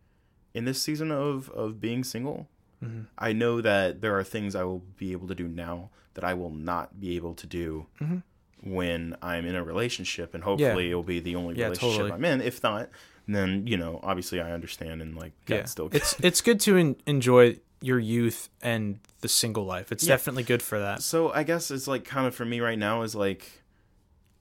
in 0.53 0.65
this 0.65 0.82
season 0.82 1.12
of 1.12 1.49
of 1.51 1.79
being 1.79 2.03
single, 2.03 2.47
mm-hmm. 2.84 3.03
I 3.17 3.34
know 3.34 3.62
that 3.62 4.01
there 4.01 4.17
are 4.17 4.23
things 4.23 4.56
I 4.56 4.63
will 4.63 4.84
be 4.97 5.12
able 5.12 5.27
to 5.27 5.36
do 5.36 5.47
now 5.47 5.89
that 6.15 6.23
I 6.23 6.34
will 6.34 6.51
not 6.51 6.99
be 6.99 7.15
able 7.15 7.34
to 7.36 7.47
do 7.47 7.88
mm-hmm. 8.01 8.17
when 8.62 9.15
I'm 9.21 9.45
in 9.45 9.56
a 9.56 9.63
relationship, 9.63 10.34
and 10.34 10.43
hopefully 10.43 10.89
it'll 10.89 11.03
be 11.03 11.19
the 11.19 11.36
only 11.36 11.56
Yeah, 11.56 11.65
relationship 11.65 11.97
totally. 11.97 12.12
I'm 12.12 12.25
in. 12.25 12.41
If 12.41 12.62
not, 12.63 12.89
then 13.27 13.65
you 13.67 13.77
know, 13.77 13.99
obviously 14.03 14.41
I 14.41 14.51
understand 14.51 15.01
and 15.01 15.15
like 15.15 15.33
yeah 15.47 15.65
still 15.65 15.89
it's 15.91 16.15
it's 16.19 16.41
good 16.41 16.59
to 16.62 16.77
en- 16.77 16.95
enjoy 17.05 17.57
your 17.81 17.99
youth 17.99 18.49
and 18.62 18.99
the 19.21 19.27
single 19.27 19.65
life 19.65 19.91
it's 19.91 20.03
Yeah. 20.05 20.13
definitely 20.13 20.43
good 20.43 20.62
for 20.62 20.79
that 20.79 21.01
So 21.01 21.31
I 21.33 21.43
guess 21.43 21.69
it's 21.71 21.88
like 21.88 22.05
kind 22.05 22.25
of 22.27 22.33
for 22.36 22.45
me 22.45 22.59
right 22.62 22.79
now 22.79 23.01
is 23.01 23.13
like, 23.15 23.45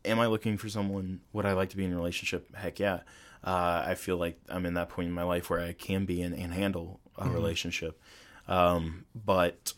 am 0.04 0.18
I 0.20 0.26
looking 0.26 0.56
for 0.58 0.68
someone? 0.68 1.20
Would 1.32 1.46
I 1.46 1.52
like 1.52 1.70
to 1.70 1.76
be 1.76 1.84
in 1.84 1.92
a 1.92 1.96
relationship? 1.96 2.54
Heck 2.54 2.78
yeah. 2.78 3.00
Uh, 3.44 3.82
I 3.86 3.94
feel 3.96 4.16
like 4.16 4.38
I'm 4.48 4.64
in 4.66 4.74
that 4.74 4.88
point 4.88 5.08
in 5.08 5.14
my 5.14 5.24
life 5.24 5.50
where 5.50 5.60
I 5.60 5.72
can 5.72 6.04
be 6.04 6.22
in 6.22 6.32
and 6.34 6.52
handle 6.52 7.00
a 7.18 7.28
relationship. 7.28 8.00
Um, 8.48 9.04
but 9.14 9.72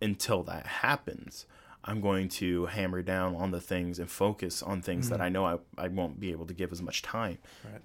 until 0.00 0.42
that 0.44 0.66
happens, 0.66 1.46
I'm 1.86 2.00
going 2.00 2.28
to 2.30 2.66
hammer 2.66 3.00
down 3.02 3.36
on 3.36 3.50
the 3.52 3.60
things 3.60 3.98
and 3.98 4.10
focus 4.10 4.62
on 4.62 4.82
things 4.82 5.08
that 5.10 5.20
I 5.20 5.28
know 5.28 5.44
I, 5.46 5.58
I 5.78 5.88
won't 5.88 6.18
be 6.18 6.32
able 6.32 6.46
to 6.46 6.54
give 6.54 6.72
as 6.72 6.82
much 6.82 7.02
time 7.02 7.38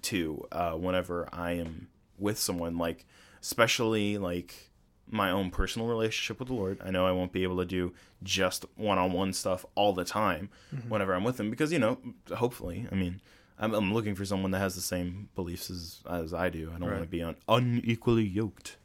to 0.03 0.47
uh, 0.51 0.71
whenever 0.71 1.29
I 1.31 1.51
am 1.53 1.87
with 2.17 2.39
someone. 2.39 2.77
Like, 2.77 3.05
especially 3.41 4.17
like 4.17 4.71
my 5.07 5.29
own 5.29 5.51
personal 5.51 5.87
relationship 5.87 6.39
with 6.39 6.47
the 6.47 6.53
Lord. 6.53 6.79
I 6.83 6.89
know 6.89 7.05
I 7.05 7.11
won't 7.11 7.31
be 7.33 7.43
able 7.43 7.57
to 7.57 7.65
do 7.65 7.93
just 8.23 8.65
one 8.75 8.97
on 8.97 9.11
one 9.11 9.33
stuff 9.33 9.65
all 9.75 9.93
the 9.93 10.05
time 10.05 10.49
whenever 10.87 11.13
I'm 11.13 11.23
with 11.23 11.39
Him 11.39 11.49
because, 11.49 11.71
you 11.73 11.79
know, 11.79 11.97
hopefully, 12.33 12.87
I 12.91 12.95
mean, 12.95 13.19
I'm, 13.59 13.73
I'm 13.73 13.93
looking 13.93 14.15
for 14.15 14.25
someone 14.25 14.51
that 14.51 14.59
has 14.59 14.73
the 14.75 14.81
same 14.81 15.29
beliefs 15.35 15.69
as, 15.69 15.99
as 16.09 16.33
I 16.33 16.49
do. 16.49 16.71
I 16.73 16.79
don't 16.79 16.89
want 16.89 17.03
to 17.03 17.09
be 17.09 17.21
un- 17.21 17.35
unequally 17.47 18.23
yoked 18.23 18.77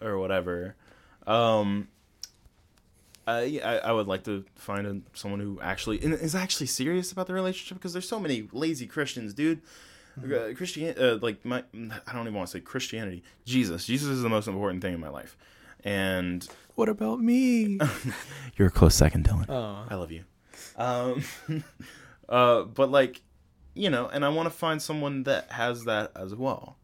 or 0.00 0.18
whatever. 0.18 0.74
Um, 1.26 1.88
I, 3.38 3.60
I 3.64 3.78
I 3.78 3.92
would 3.92 4.06
like 4.06 4.24
to 4.24 4.44
find 4.54 4.86
a, 4.86 5.00
someone 5.16 5.40
who 5.40 5.60
actually 5.60 5.98
is 5.98 6.34
actually 6.34 6.66
serious 6.66 7.12
about 7.12 7.26
the 7.26 7.34
relationship 7.34 7.78
because 7.78 7.92
there's 7.92 8.08
so 8.08 8.20
many 8.20 8.48
lazy 8.52 8.86
Christians, 8.86 9.34
dude. 9.34 9.60
Uh, 10.22 10.52
Christian, 10.54 10.94
uh, 10.98 11.18
like 11.22 11.42
my, 11.42 11.64
I 12.06 12.12
don't 12.12 12.22
even 12.22 12.34
want 12.34 12.48
to 12.48 12.58
say 12.58 12.60
Christianity. 12.60 13.22
Jesus, 13.46 13.86
Jesus 13.86 14.08
is 14.08 14.22
the 14.22 14.28
most 14.28 14.46
important 14.46 14.82
thing 14.82 14.92
in 14.92 15.00
my 15.00 15.08
life, 15.08 15.38
and 15.84 16.46
what 16.74 16.88
about 16.90 17.18
me 17.20 17.78
you're 18.56 18.68
a 18.68 18.70
close 18.70 18.94
second, 18.94 19.26
Dylan. 19.26 19.46
oh 19.48 19.86
I 19.88 19.94
love 19.94 20.12
you. 20.12 20.24
Um, 20.76 21.24
uh, 22.28 22.62
but 22.62 22.90
like, 22.90 23.22
you 23.74 23.88
know, 23.88 24.06
and 24.08 24.22
I 24.24 24.28
want 24.28 24.46
to 24.46 24.50
find 24.54 24.82
someone 24.82 25.22
that 25.22 25.50
has 25.50 25.84
that 25.84 26.12
as 26.14 26.34
well. 26.34 26.76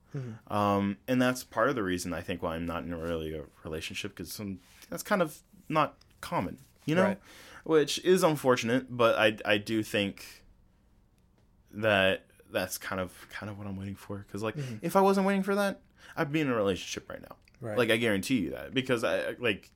Um, 0.48 0.96
and 1.06 1.20
that's 1.22 1.44
part 1.44 1.68
of 1.68 1.76
the 1.76 1.82
reason 1.82 2.12
I 2.12 2.22
think 2.22 2.42
why 2.42 2.56
I'm 2.56 2.66
not 2.66 2.82
in 2.82 2.92
a 2.92 2.98
really 2.98 3.34
a 3.34 3.42
relationship 3.62 4.16
because 4.16 4.32
some 4.32 4.58
that's 4.90 5.02
kind 5.04 5.22
of 5.22 5.38
not 5.68 5.96
common, 6.20 6.59
you 6.85 6.94
know, 6.94 7.02
Right. 7.04 7.18
which 7.64 7.98
is 8.04 8.22
unfortunate. 8.22 8.87
But 8.96 9.18
I 9.18 9.37
I 9.44 9.59
do 9.59 9.83
think 9.83 10.44
that 11.72 12.24
that's 12.50 12.78
kind 12.78 13.00
of 13.00 13.12
kind 13.31 13.50
of 13.50 13.59
what 13.59 13.66
I'm 13.66 13.76
waiting 13.76 13.94
for 13.94 14.18
because 14.18 14.42
like 14.42 14.57
if 14.83 14.96
I 14.96 15.00
wasn't 15.00 15.26
waiting 15.26 15.42
for 15.42 15.54
that, 15.54 15.81
I'd 16.16 16.33
be 16.33 16.40
in 16.40 16.48
a 16.48 16.54
relationship 16.54 17.09
right 17.11 17.20
now. 17.20 17.37
Right. 17.61 17.76
Like 17.76 17.90
I 17.90 17.96
guarantee 17.96 18.38
you 18.38 18.50
that 18.50 18.72
because 18.72 19.04
I 19.04 19.31
like 19.38 19.70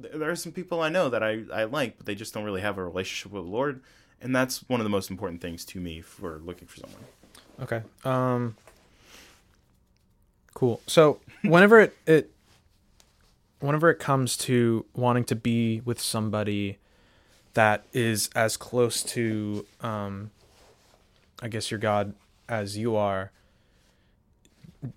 th- 0.00 0.14
there 0.14 0.30
are 0.30 0.36
some 0.36 0.52
people 0.52 0.80
I 0.80 0.88
know 0.88 1.08
that 1.10 1.22
I, 1.22 1.42
I 1.52 1.64
like, 1.64 1.96
but 1.98 2.06
they 2.06 2.14
just 2.14 2.32
don't 2.32 2.44
really 2.44 2.60
have 2.60 2.78
a 2.78 2.84
relationship 2.84 3.32
with 3.32 3.44
the 3.44 3.50
Lord, 3.50 3.82
and 4.20 4.34
that's 4.34 4.66
one 4.68 4.80
of 4.80 4.84
the 4.84 4.90
most 4.90 5.10
important 5.10 5.40
things 5.42 5.64
to 5.66 5.80
me 5.80 6.00
for 6.00 6.38
looking 6.44 6.68
for 6.68 6.78
someone. 6.78 7.00
Okay. 7.60 7.82
Um. 8.04 8.56
Cool. 10.54 10.80
So 10.86 11.20
whenever 11.42 11.80
it 11.80 11.96
it 12.06 12.30
whenever 13.66 13.90
it 13.90 13.98
comes 13.98 14.36
to 14.38 14.84
wanting 14.94 15.24
to 15.24 15.34
be 15.36 15.80
with 15.84 16.00
somebody 16.00 16.78
that 17.54 17.84
is 17.92 18.28
as 18.34 18.56
close 18.56 19.02
to 19.02 19.66
um, 19.80 20.30
I 21.42 21.48
guess 21.48 21.70
your 21.70 21.78
God 21.80 22.14
as 22.48 22.76
you 22.78 22.96
are, 22.96 23.32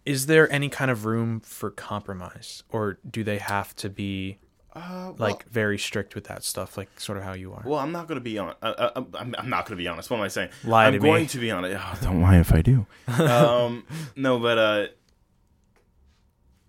is 0.06 0.28
there 0.28 0.52
any 0.52 0.70
kind 0.70 0.92
of 0.92 1.06
room 1.06 1.40
for 1.40 1.70
compromise, 1.72 2.64
or 2.70 2.98
do 3.10 3.24
they 3.24 3.38
have 3.40 3.76
to 3.78 3.90
be 3.90 4.38
Uh, 4.76 5.14
like 5.18 5.48
very 5.50 5.78
strict 5.80 6.14
with 6.16 6.26
that 6.26 6.44
stuff, 6.44 6.78
like 6.78 6.90
sort 7.00 7.18
of 7.18 7.24
how 7.24 7.34
you 7.34 7.52
are? 7.54 7.64
well, 7.66 7.80
I'm 7.80 7.92
not 7.92 8.08
gonna 8.08 8.20
be 8.20 8.38
on. 8.38 8.54
I'm, 8.62 9.08
I'm 9.38 9.50
not 9.50 9.66
gonna 9.66 9.78
be 9.78 9.88
honest. 9.88 10.10
What 10.12 10.18
am 10.18 10.24
I 10.24 10.28
saying? 10.28 10.50
Lie 10.64 10.86
I'm 10.88 10.94
to 10.94 11.00
going 11.00 11.22
me. 11.24 11.28
to 11.28 11.40
be 11.40 11.50
honest. 11.50 11.76
Oh, 11.82 11.98
don't 12.04 12.22
lie 12.22 12.38
if 12.40 12.54
I 12.54 12.62
do. 12.62 12.86
um, 13.08 13.84
no, 14.16 14.38
but 14.40 14.58
uh, 14.58 14.88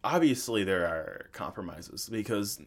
obviously 0.05 0.65
there 0.65 0.87
are 0.87 1.31
compromises 1.33 2.09
because 2.11 2.61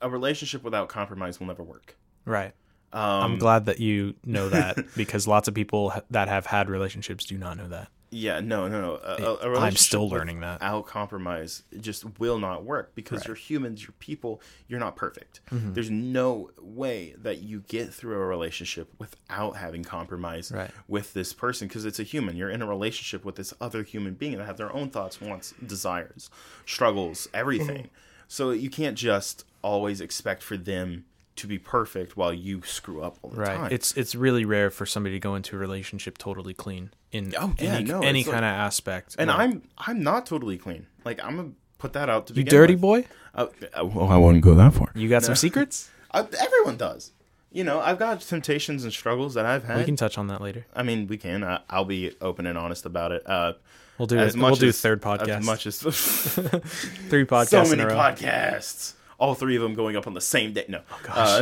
a 0.00 0.08
relationship 0.08 0.62
without 0.62 0.88
compromise 0.88 1.40
will 1.40 1.46
never 1.46 1.62
work. 1.62 1.96
right. 2.24 2.52
Um, 2.92 3.02
I'm 3.02 3.38
glad 3.38 3.66
that 3.66 3.80
you 3.80 4.14
know 4.24 4.48
that 4.50 4.76
because 4.96 5.26
lots 5.26 5.48
of 5.48 5.54
people 5.54 5.92
that 6.10 6.28
have 6.28 6.46
had 6.46 6.70
relationships 6.70 7.24
do 7.24 7.36
not 7.36 7.56
know 7.56 7.66
that. 7.68 7.88
Yeah, 8.10 8.38
no, 8.40 8.68
no, 8.68 8.80
no. 8.80 8.94
A, 9.02 9.48
a- 9.48 9.52
a 9.54 9.58
I'm 9.60 9.74
still 9.74 10.08
learning 10.08 10.40
that. 10.40 10.60
Without 10.60 10.86
compromise, 10.86 11.64
just 11.80 12.18
will 12.20 12.38
not 12.38 12.62
work 12.64 12.94
because 12.94 13.20
Right. 13.20 13.28
you're 13.28 13.36
humans, 13.36 13.82
you're 13.82 13.94
people, 13.98 14.40
you're 14.68 14.78
not 14.78 14.94
perfect. 14.94 15.40
Mm-hmm. 15.50 15.72
There's 15.72 15.90
no 15.90 16.50
way 16.60 17.14
that 17.18 17.42
you 17.42 17.64
get 17.66 17.92
through 17.92 18.14
a 18.20 18.26
relationship 18.26 18.88
without 18.98 19.56
having 19.56 19.82
compromise 19.82 20.52
Right. 20.52 20.70
with 20.86 21.12
this 21.12 21.32
person 21.32 21.66
because 21.66 21.84
it's 21.84 21.98
a 21.98 22.04
human. 22.04 22.36
You're 22.36 22.50
in 22.50 22.62
a 22.62 22.66
relationship 22.66 23.24
with 23.24 23.34
this 23.34 23.52
other 23.60 23.82
human 23.82 24.14
being 24.14 24.36
that 24.38 24.44
have 24.46 24.58
their 24.58 24.72
own 24.72 24.90
thoughts, 24.90 25.20
wants, 25.20 25.52
desires, 25.66 26.30
struggles, 26.66 27.28
everything. 27.34 27.76
Mm-hmm. 27.84 28.28
So 28.28 28.50
you 28.50 28.70
can't 28.70 28.96
just 28.96 29.44
always 29.62 30.00
expect 30.00 30.42
for 30.42 30.56
them 30.56 31.04
to 31.36 31.48
be 31.48 31.58
perfect 31.58 32.16
while 32.16 32.32
you 32.32 32.62
screw 32.62 33.02
up 33.02 33.18
all 33.22 33.30
the 33.30 33.36
Right. 33.40 33.56
time. 33.56 33.72
It's 33.72 33.92
it's 33.96 34.14
really 34.14 34.44
rare 34.44 34.70
for 34.70 34.86
somebody 34.86 35.16
to 35.16 35.20
go 35.20 35.34
into 35.34 35.56
a 35.56 35.58
relationship 35.58 36.16
totally 36.16 36.54
clean 36.54 36.90
in 37.14 37.34
Oh, 37.38 37.54
yeah, 37.58 37.74
any, 37.74 37.84
no, 37.84 38.02
any 38.02 38.20
it's 38.20 38.28
like- 38.28 38.34
kind 38.34 38.44
of 38.44 38.50
aspect. 38.50 39.16
and 39.18 39.28
Like, 39.28 39.38
I'm 39.38 39.62
I'm 39.78 40.02
not 40.02 40.26
totally 40.26 40.58
clean. 40.58 40.86
Like 41.04 41.22
I'm 41.24 41.36
gonna 41.36 41.50
put 41.78 41.92
that 41.94 42.08
out 42.08 42.26
to 42.28 42.34
you 42.34 42.44
dirty 42.44 42.74
with. 42.74 42.80
boy. 42.82 43.04
Uh, 43.34 43.46
uh, 43.78 43.84
well, 43.86 44.08
I 44.08 44.16
wouldn't 44.16 44.44
go 44.44 44.54
that 44.54 44.74
far. 44.74 44.90
You 44.94 45.08
got 45.08 45.22
some 45.24 45.34
secrets? 45.36 45.90
I, 46.10 46.20
everyone 46.40 46.76
does. 46.76 47.12
You 47.50 47.62
know, 47.64 47.78
I've 47.80 47.98
got 48.00 48.20
temptations 48.20 48.82
and 48.84 48.92
struggles 48.92 49.34
that 49.34 49.46
I've 49.46 49.64
had. 49.64 49.78
We 49.78 49.84
can 49.84 49.96
touch 49.96 50.18
on 50.18 50.26
that 50.28 50.40
later. 50.40 50.66
I 50.74 50.82
mean, 50.82 51.06
we 51.06 51.16
can. 51.16 51.44
I, 51.44 51.60
I'll 51.70 51.84
be 51.84 52.12
open 52.20 52.46
and 52.46 52.58
honest 52.58 52.84
about 52.86 53.12
it. 53.12 53.22
Uh, 53.28 53.52
We'll 53.96 54.06
do 54.08 54.18
as 54.18 54.34
it. 54.34 54.38
much 54.38 54.50
We'll 54.50 54.60
do 54.60 54.68
as, 54.68 54.80
third 54.80 55.00
podcast. 55.00 55.28
As 55.38 55.44
much 55.46 55.66
as 55.68 55.78
Three 57.10 57.24
podcasts 57.24 57.48
so 57.50 57.62
in 57.62 57.70
many 57.70 57.82
a 57.82 57.86
row. 57.88 57.94
podcasts 57.94 58.94
all 59.20 59.34
three 59.36 59.54
of 59.54 59.62
them 59.62 59.74
going 59.74 59.94
up 59.96 60.08
on 60.08 60.14
the 60.14 60.20
same 60.20 60.52
day. 60.52 60.64
No, 60.68 60.80
Oh, 60.90 61.00
gosh. 61.04 61.40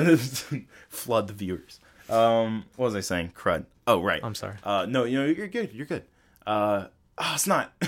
Uh, 0.52 0.56
flood 0.90 1.28
the 1.28 1.32
viewers. 1.32 1.80
Um, 2.10 2.66
what 2.76 2.86
was 2.86 2.94
I 2.94 3.00
saying? 3.00 3.32
Crud. 3.34 3.64
Oh 3.86 4.00
right. 4.02 4.20
I'm 4.22 4.34
sorry. 4.34 4.56
Uh, 4.62 4.86
no, 4.88 5.04
you 5.04 5.18
know 5.18 5.26
you're 5.26 5.48
good. 5.48 5.72
You're 5.72 5.86
good. 5.86 6.04
Uh, 6.46 6.86
oh, 7.18 7.32
it's 7.34 7.46
not. 7.46 7.72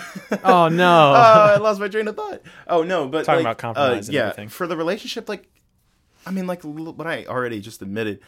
Oh 0.44 0.68
no. 0.68 1.12
Oh, 1.16 1.54
I 1.54 1.56
lost 1.58 1.80
my 1.80 1.88
train 1.88 2.08
of 2.08 2.16
thought. 2.16 2.42
Oh 2.66 2.82
no, 2.82 3.08
but 3.08 3.24
Talking 3.24 3.44
like, 3.44 3.56
about 3.56 3.58
compromise 3.58 4.08
uh, 4.08 4.10
and 4.10 4.14
yeah, 4.14 4.20
everything. 4.22 4.48
for 4.48 4.66
the 4.66 4.76
relationship, 4.76 5.28
like, 5.28 5.48
I 6.26 6.30
mean, 6.30 6.46
like 6.46 6.62
what 6.62 7.06
I 7.06 7.24
already 7.26 7.60
just 7.60 7.82
admitted. 7.82 8.20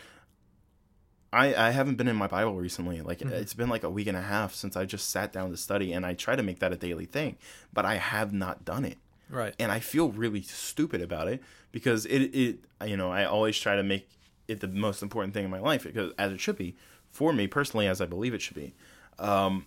I 1.32 1.54
I 1.54 1.70
haven't 1.70 1.96
been 1.96 2.08
in 2.08 2.16
my 2.16 2.28
Bible 2.28 2.54
recently. 2.54 3.00
Like 3.02 3.18
Mm-hmm. 3.18 3.32
it's 3.34 3.54
been 3.54 3.68
like 3.68 3.82
a 3.82 3.90
week 3.90 4.06
and 4.06 4.16
a 4.16 4.22
half 4.22 4.54
since 4.54 4.76
I 4.76 4.84
just 4.84 5.10
sat 5.10 5.32
down 5.32 5.50
to 5.50 5.56
study, 5.56 5.92
and 5.92 6.06
I 6.06 6.14
try 6.14 6.36
to 6.36 6.42
make 6.42 6.60
that 6.60 6.72
a 6.72 6.76
daily 6.76 7.06
thing, 7.06 7.36
but 7.72 7.84
I 7.84 7.96
have 7.96 8.32
not 8.32 8.64
done 8.64 8.84
it, 8.84 8.98
right. 9.28 9.54
and 9.58 9.72
I 9.72 9.80
feel 9.80 10.10
really 10.10 10.42
stupid 10.42 11.02
about 11.02 11.28
it 11.28 11.42
because 11.72 12.06
it 12.06 12.20
it 12.34 12.58
you 12.86 12.96
know 12.96 13.10
I 13.10 13.24
always 13.24 13.58
try 13.58 13.74
to 13.76 13.82
make 13.82 14.08
it 14.48 14.60
the 14.60 14.68
most 14.68 15.02
important 15.02 15.34
thing 15.34 15.44
in 15.44 15.50
my 15.50 15.60
life 15.60 15.84
because 15.84 16.12
as 16.18 16.32
it 16.32 16.40
should 16.40 16.56
be 16.56 16.76
for 17.10 17.32
me 17.32 17.46
personally, 17.46 17.86
as 17.86 18.00
I 18.00 18.06
believe 18.06 18.34
it 18.34 18.42
should 18.42 18.56
be. 18.56 18.74
Um, 19.18 19.66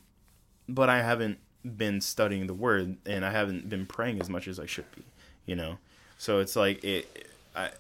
but 0.68 0.90
I 0.90 1.02
haven't 1.02 1.40
been 1.64 2.00
studying 2.02 2.48
the 2.48 2.54
word 2.54 2.98
and 3.06 3.26
I 3.26 3.32
haven't 3.32 3.70
been 3.70 3.86
praying 3.86 4.22
as 4.22 4.30
much 4.30 4.48
as 4.48 4.60
I 4.60 4.66
should 4.66 4.90
be, 4.96 5.04
you 5.46 5.56
know. 5.56 5.78
So 6.18 6.40
it's 6.40 6.56
like 6.56 6.84
it 6.84 7.28
I 7.56 7.72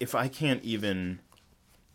if 0.00 0.14
I 0.14 0.28
can't 0.28 0.62
even 0.62 1.20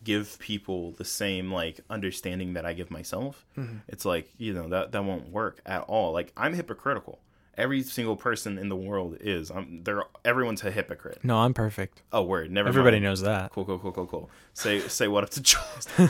give 0.04 0.39
people 0.39 0.92
the 0.94 1.06
same 1.06 1.52
like 1.52 1.82
understanding 1.89 2.54
that 2.54 2.65
I 2.65 2.74
give 2.74 2.89
myself, 2.89 3.46
it's 3.88 4.06
like, 4.06 4.30
you 4.38 4.54
know, 4.54 4.68
that 4.70 4.92
that 4.94 5.04
won't 5.04 5.30
work 5.30 5.62
at 5.65 5.82
all. 5.84 6.12
Like 6.13 6.32
I'm 6.36 6.54
hypocritical. 6.54 7.20
Every 7.60 7.84
single 7.84 8.15
person 8.15 8.58
in 8.58 8.69
the 8.69 8.76
world 8.76 9.17
is. 9.19 9.52
I'm 9.52 9.84
they're 9.84 10.04
everyone's 10.24 10.63
a 10.63 10.72
hypocrite. 10.72 11.19
No, 11.24 11.38
I'm 11.39 11.54
perfect. 11.54 12.02
Oh 12.13 12.24
word, 12.24 12.52
never 12.52 12.69
Everybody 12.69 12.95
mind. 12.95 13.04
knows 13.04 13.22
that. 13.22 13.52
Cool, 13.52 13.65
cool, 13.65 13.80
cool, 13.80 13.91
cool, 13.91 14.08
cool. 14.08 14.30
Say 14.54 14.80
say 14.88 15.08
what 15.08 15.24
up 15.26 15.30
to 15.32 15.41
Joel. 15.41 15.63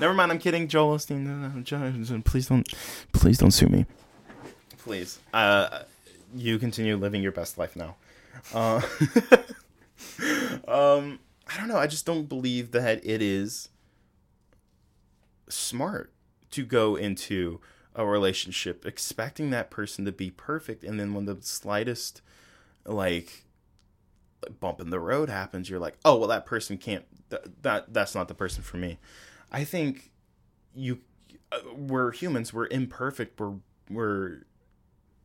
Never 0.00 0.14
mind, 0.14 0.30
I'm 0.30 0.38
kidding, 0.38 0.68
Joel 0.68 0.96
Osteen. 0.96 1.26
No, 1.26 1.48
no, 1.48 1.60
Joel, 1.62 2.22
please 2.22 2.46
don't, 2.46 2.72
please 3.12 3.38
don't 3.38 3.50
sue 3.50 3.66
me. 3.66 3.86
Please, 4.78 5.18
uh, 5.34 5.80
you 6.34 6.58
continue 6.58 6.96
living 6.96 7.22
your 7.22 7.32
best 7.32 7.58
life 7.58 7.74
now. 7.74 7.96
Uh, 8.54 8.76
um, 10.68 11.18
I 11.48 11.56
don't 11.56 11.68
know. 11.68 11.76
I 11.76 11.86
just 11.86 12.06
don't 12.06 12.28
believe 12.28 12.70
that 12.70 13.04
it 13.04 13.20
is 13.20 13.68
smart 15.48 16.12
to 16.52 16.64
go 16.64 16.96
into 16.96 17.60
a 17.98 18.06
relationship 18.06 18.86
expecting 18.86 19.50
that 19.50 19.70
person 19.70 20.04
to 20.04 20.12
be 20.12 20.30
perfect, 20.30 20.84
and 20.84 20.98
then 20.98 21.12
when 21.12 21.26
the 21.26 21.36
slightest 21.40 22.22
like 22.86 23.44
bump 24.60 24.80
in 24.80 24.90
the 24.90 25.00
road 25.00 25.28
happens, 25.28 25.68
you're 25.68 25.80
like, 25.80 25.98
oh 26.04 26.16
well, 26.16 26.28
that 26.28 26.46
person 26.46 26.78
can't. 26.78 27.04
Th- 27.28 27.42
that 27.62 27.92
that's 27.92 28.14
not 28.14 28.28
the 28.28 28.34
person 28.34 28.62
for 28.62 28.76
me. 28.76 28.98
I 29.50 29.64
think 29.64 30.12
you, 30.74 31.00
uh, 31.50 31.58
we're 31.74 32.12
humans. 32.12 32.54
We're 32.54 32.68
imperfect. 32.68 33.38
We're 33.40 33.54
we're 33.90 34.44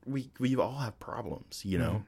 we 0.06 0.32
we 0.40 0.56
all 0.56 0.80
have 0.80 1.00
problems. 1.00 1.64
You 1.64 1.78
know, 1.78 2.04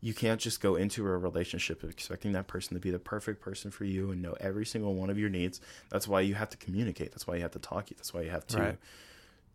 you 0.00 0.14
can't 0.14 0.40
just 0.40 0.60
go 0.60 0.74
into 0.74 1.06
a 1.06 1.16
relationship 1.16 1.84
expecting 1.84 2.32
that 2.32 2.48
person 2.48 2.74
to 2.74 2.80
be 2.80 2.90
the 2.90 2.98
perfect 2.98 3.40
person 3.40 3.70
for 3.70 3.84
you 3.84 4.10
and 4.10 4.20
know 4.20 4.34
every 4.40 4.66
single 4.66 4.94
one 4.94 5.10
of 5.10 5.18
your 5.18 5.30
needs. 5.30 5.60
That's 5.90 6.08
why 6.08 6.22
you 6.22 6.34
have 6.34 6.50
to 6.50 6.56
communicate. 6.56 7.12
That's 7.12 7.28
why 7.28 7.36
you 7.36 7.42
have 7.42 7.52
to 7.52 7.60
talk. 7.60 7.90
You. 7.90 7.96
That's 7.96 8.12
why 8.12 8.22
you 8.22 8.30
have 8.30 8.48
to 8.48 8.58
Right. 8.58 8.78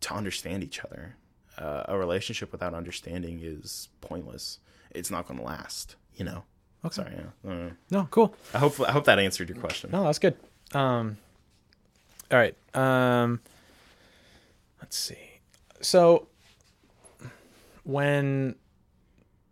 To 0.03 0.13
understand 0.13 0.63
each 0.63 0.79
other. 0.83 1.15
Uh, 1.57 1.83
a 1.87 1.97
relationship 1.97 2.51
without 2.51 2.73
understanding 2.73 3.39
is 3.43 3.89
pointless. 4.01 4.59
It's 4.91 5.11
not 5.11 5.27
going 5.27 5.39
to 5.39 5.45
last. 5.45 5.95
You 6.15 6.25
know. 6.25 6.43
Okay. 6.85 6.95
Sorry. 6.95 7.11
Yeah. 7.15 7.21
I, 7.45 7.47
don't 7.47 7.65
know. 7.67 7.71
No, 7.91 8.07
cool. 8.11 8.35
I 8.53 8.59
hope 8.59 8.79
I 8.81 8.91
hope 8.91 9.05
that 9.05 9.19
answered 9.19 9.49
your 9.49 9.57
question. 9.57 9.91
No, 9.91 10.03
that's 10.03 10.19
good. 10.19 10.35
Um, 10.73 11.17
all 12.31 12.37
right. 12.39 12.55
Um, 12.75 13.39
let's 14.81 14.97
see. 14.97 15.17
So 15.81 16.27
when 17.83 18.55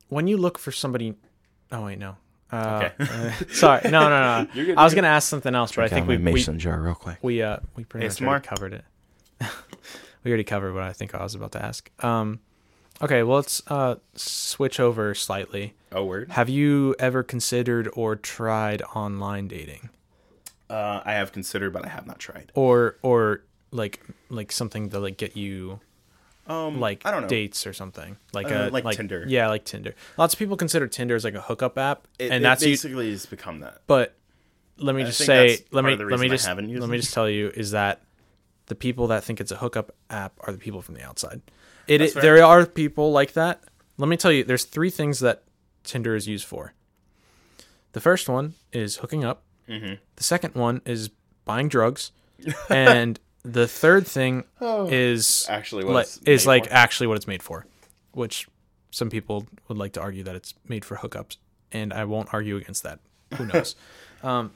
when 0.10 0.28
you 0.28 0.38
look 0.38 0.58
for 0.58 0.72
somebody, 0.72 1.16
oh 1.72 1.86
wait, 1.86 2.00
no. 2.00 2.16
Uh, 2.52 2.90
Okay. 2.98 3.12
uh, 3.12 3.32
sorry, 3.54 3.82
no, 3.90 4.10
no, 4.10 4.44
no. 4.44 4.48
Good, 4.54 4.78
I 4.78 4.84
was 4.84 4.94
gonna 4.94 5.08
ask 5.08 5.30
something 5.30 5.56
else, 5.56 5.74
but 5.76 5.86
I 5.86 5.88
think 5.88 6.08
we 6.08 6.18
we 6.18 6.42
jar 6.42 6.82
real 6.82 6.96
quick. 6.96 7.18
we 7.22 7.42
uh 7.42 7.58
we 7.76 7.84
pretty 7.86 8.08
much 8.08 8.18
ASMR? 8.18 8.28
already 8.28 8.48
covered 8.48 8.74
it. 8.74 8.86
we 10.24 10.32
already 10.32 10.44
covered 10.44 10.74
what 10.74 10.84
I 10.84 10.94
think 10.94 11.14
I 11.16 11.24
was 11.24 11.36
about 11.36 11.52
to 11.54 11.64
ask. 11.64 11.90
Um, 12.04 12.40
okay, 13.02 13.24
well 13.24 13.38
let's 13.38 13.62
uh 13.68 13.96
switch 14.16 14.80
over 14.80 15.14
slightly. 15.16 15.74
Oh, 15.92 16.06
word. 16.06 16.32
Have 16.32 16.48
you 16.50 16.96
ever 17.00 17.22
considered 17.24 17.90
or 17.94 18.16
tried 18.16 18.82
online 18.96 19.48
dating? 19.48 19.90
Uh, 20.70 21.02
I 21.04 21.14
have 21.14 21.32
considered, 21.34 21.74
but 21.74 21.86
I 21.86 21.90
have 21.90 22.08
not 22.08 22.20
tried. 22.20 22.52
or 22.56 22.98
or 23.02 23.42
like 23.72 24.02
like 24.30 24.52
something 24.52 24.90
to 24.90 25.00
like 25.00 25.18
get 25.18 25.36
you 25.38 25.80
Um, 26.48 26.80
like 26.80 27.02
I 27.06 27.12
don't 27.12 27.22
know. 27.24 27.28
dates 27.28 27.66
or 27.68 27.74
something 27.74 28.18
like 28.34 28.52
Uh, 28.52 28.68
a 28.68 28.70
like 28.70 28.96
Tinder. 28.98 29.24
yeah 29.28 29.48
like 29.48 29.64
tinder 29.64 29.96
lots 30.18 30.34
of 30.34 30.40
people 30.40 30.58
consider 30.58 30.88
tinder 30.88 31.16
as 31.16 31.24
like 31.24 31.36
a 31.36 31.42
hookup 31.42 31.78
app 31.78 32.08
It, 32.20 32.32
and 32.32 32.36
it 32.36 32.48
that's 32.48 32.64
basically 32.64 33.12
has 33.12 33.26
become 33.26 33.60
that. 33.62 33.82
but 33.88 34.16
let 34.78 34.94
me 34.96 35.04
I 35.04 35.06
just 35.06 35.20
say 35.20 35.60
let 35.72 35.86
me 35.86 35.96
let 35.96 36.20
me 36.20 36.28
just 36.30 36.48
let 36.48 36.58
me 36.90 36.98
just 36.98 37.14
tell 37.14 37.30
you 37.30 37.50
is 37.56 37.72
that 37.72 38.02
the 38.68 38.76
people 38.76 39.08
that 39.08 39.24
think 39.24 39.40
it's 39.42 39.52
a 39.52 39.58
hookup 39.58 39.94
app 40.10 40.34
are 40.42 40.52
the 40.54 40.60
people 40.60 40.82
from 40.82 40.96
the 40.96 41.04
outside 41.04 41.42
it, 41.88 42.02
it 42.02 42.14
there 42.16 42.44
are 42.44 42.66
people 42.66 43.12
like 43.12 43.34
that 43.34 43.62
let 43.98 44.08
me 44.10 44.16
tell 44.18 44.32
you 44.32 44.44
there's 44.44 44.64
three 44.66 44.90
things 44.90 45.20
that 45.20 45.44
tinder 45.84 46.16
is 46.16 46.28
used 46.28 46.46
for 46.46 46.74
the 47.94 48.00
first 48.00 48.30
one 48.30 48.54
is 48.72 48.98
hooking 48.98 49.24
up 49.24 49.44
Mm-hmm. 49.70 49.94
the 50.18 50.24
second 50.24 50.56
one 50.56 50.82
is 50.86 51.10
buying 51.46 51.70
drugs 51.70 52.12
and 52.70 53.20
the 53.44 53.68
third 53.68 54.06
thing 54.06 54.44
Oh. 54.60 54.88
is 54.92 55.46
Actually, 55.50 55.86
what 55.86 56.02
it's 56.02 56.18
is 56.26 56.46
like 56.48 56.66
for. 56.68 56.74
actually 56.74 57.08
what 57.08 57.16
it's 57.18 57.28
made 57.28 57.42
for, 57.42 57.66
which 58.12 58.48
some 58.90 59.10
people 59.10 59.48
would 59.68 59.78
like 59.78 59.94
to 59.94 60.02
argue 60.02 60.24
that 60.24 60.36
it's 60.36 60.54
made 60.68 60.84
for 60.84 60.98
hookups, 60.98 61.38
and 61.72 61.94
I 61.94 62.04
won't 62.06 62.34
argue 62.34 62.58
against 62.58 62.84
that. 62.84 63.00
Who 63.36 63.46
knows? 63.46 63.76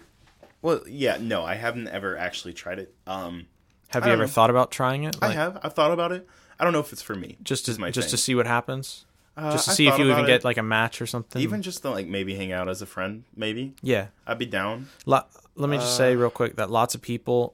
Well, 0.61 0.81
yeah, 0.87 1.17
no, 1.21 1.43
I 1.45 1.55
haven't 1.55 1.87
ever 1.87 2.17
actually 2.17 2.53
tried 2.53 2.79
it. 2.79 2.93
Um, 3.05 3.45
Have 3.89 4.05
you 4.05 4.11
ever 4.11 4.23
know. 4.23 4.27
thought 4.27 4.49
about 4.49 4.71
trying 4.71 5.03
it? 5.03 5.15
I 5.21 5.31
have. 5.31 5.59
I've 5.63 5.73
thought 5.73 5.91
about 5.91 6.11
it. 6.11 6.27
I 6.59 6.63
don't 6.63 6.73
know 6.73 6.79
if 6.79 6.91
it's 6.93 7.01
for 7.01 7.15
me. 7.15 7.37
just 7.43 7.65
to 7.65 7.91
just 7.91 8.09
to 8.09 8.17
see 8.17 8.33
what 8.35 8.47
happens, 8.47 9.05
Uh, 9.37 9.51
just 9.51 9.65
to 9.65 9.71
I've 9.71 9.75
see 9.77 9.87
if 9.87 9.97
you 9.97 10.05
even 10.05 10.17
about 10.19 10.27
get 10.27 10.43
like 10.43 10.57
a 10.57 10.63
match 10.63 11.01
or 11.01 11.05
something. 11.05 11.41
even 11.41 11.61
just 11.61 11.81
to 11.83 11.89
like 11.89 12.07
maybe 12.07 12.35
hang 12.35 12.51
out 12.51 12.67
as 12.69 12.81
a 12.81 12.85
friend. 12.85 13.23
Maybe 13.35 13.73
yeah. 13.81 14.07
I'd 14.25 14.37
be 14.37 14.45
down. 14.45 14.87
Lo- 15.05 15.23
let 15.55 15.69
me 15.69 15.77
just 15.77 15.93
Uh, 15.93 15.97
say 15.97 16.15
real 16.15 16.29
quick 16.29 16.55
that 16.57 16.69
lots 16.71 16.95
of 16.95 17.01
people 17.01 17.53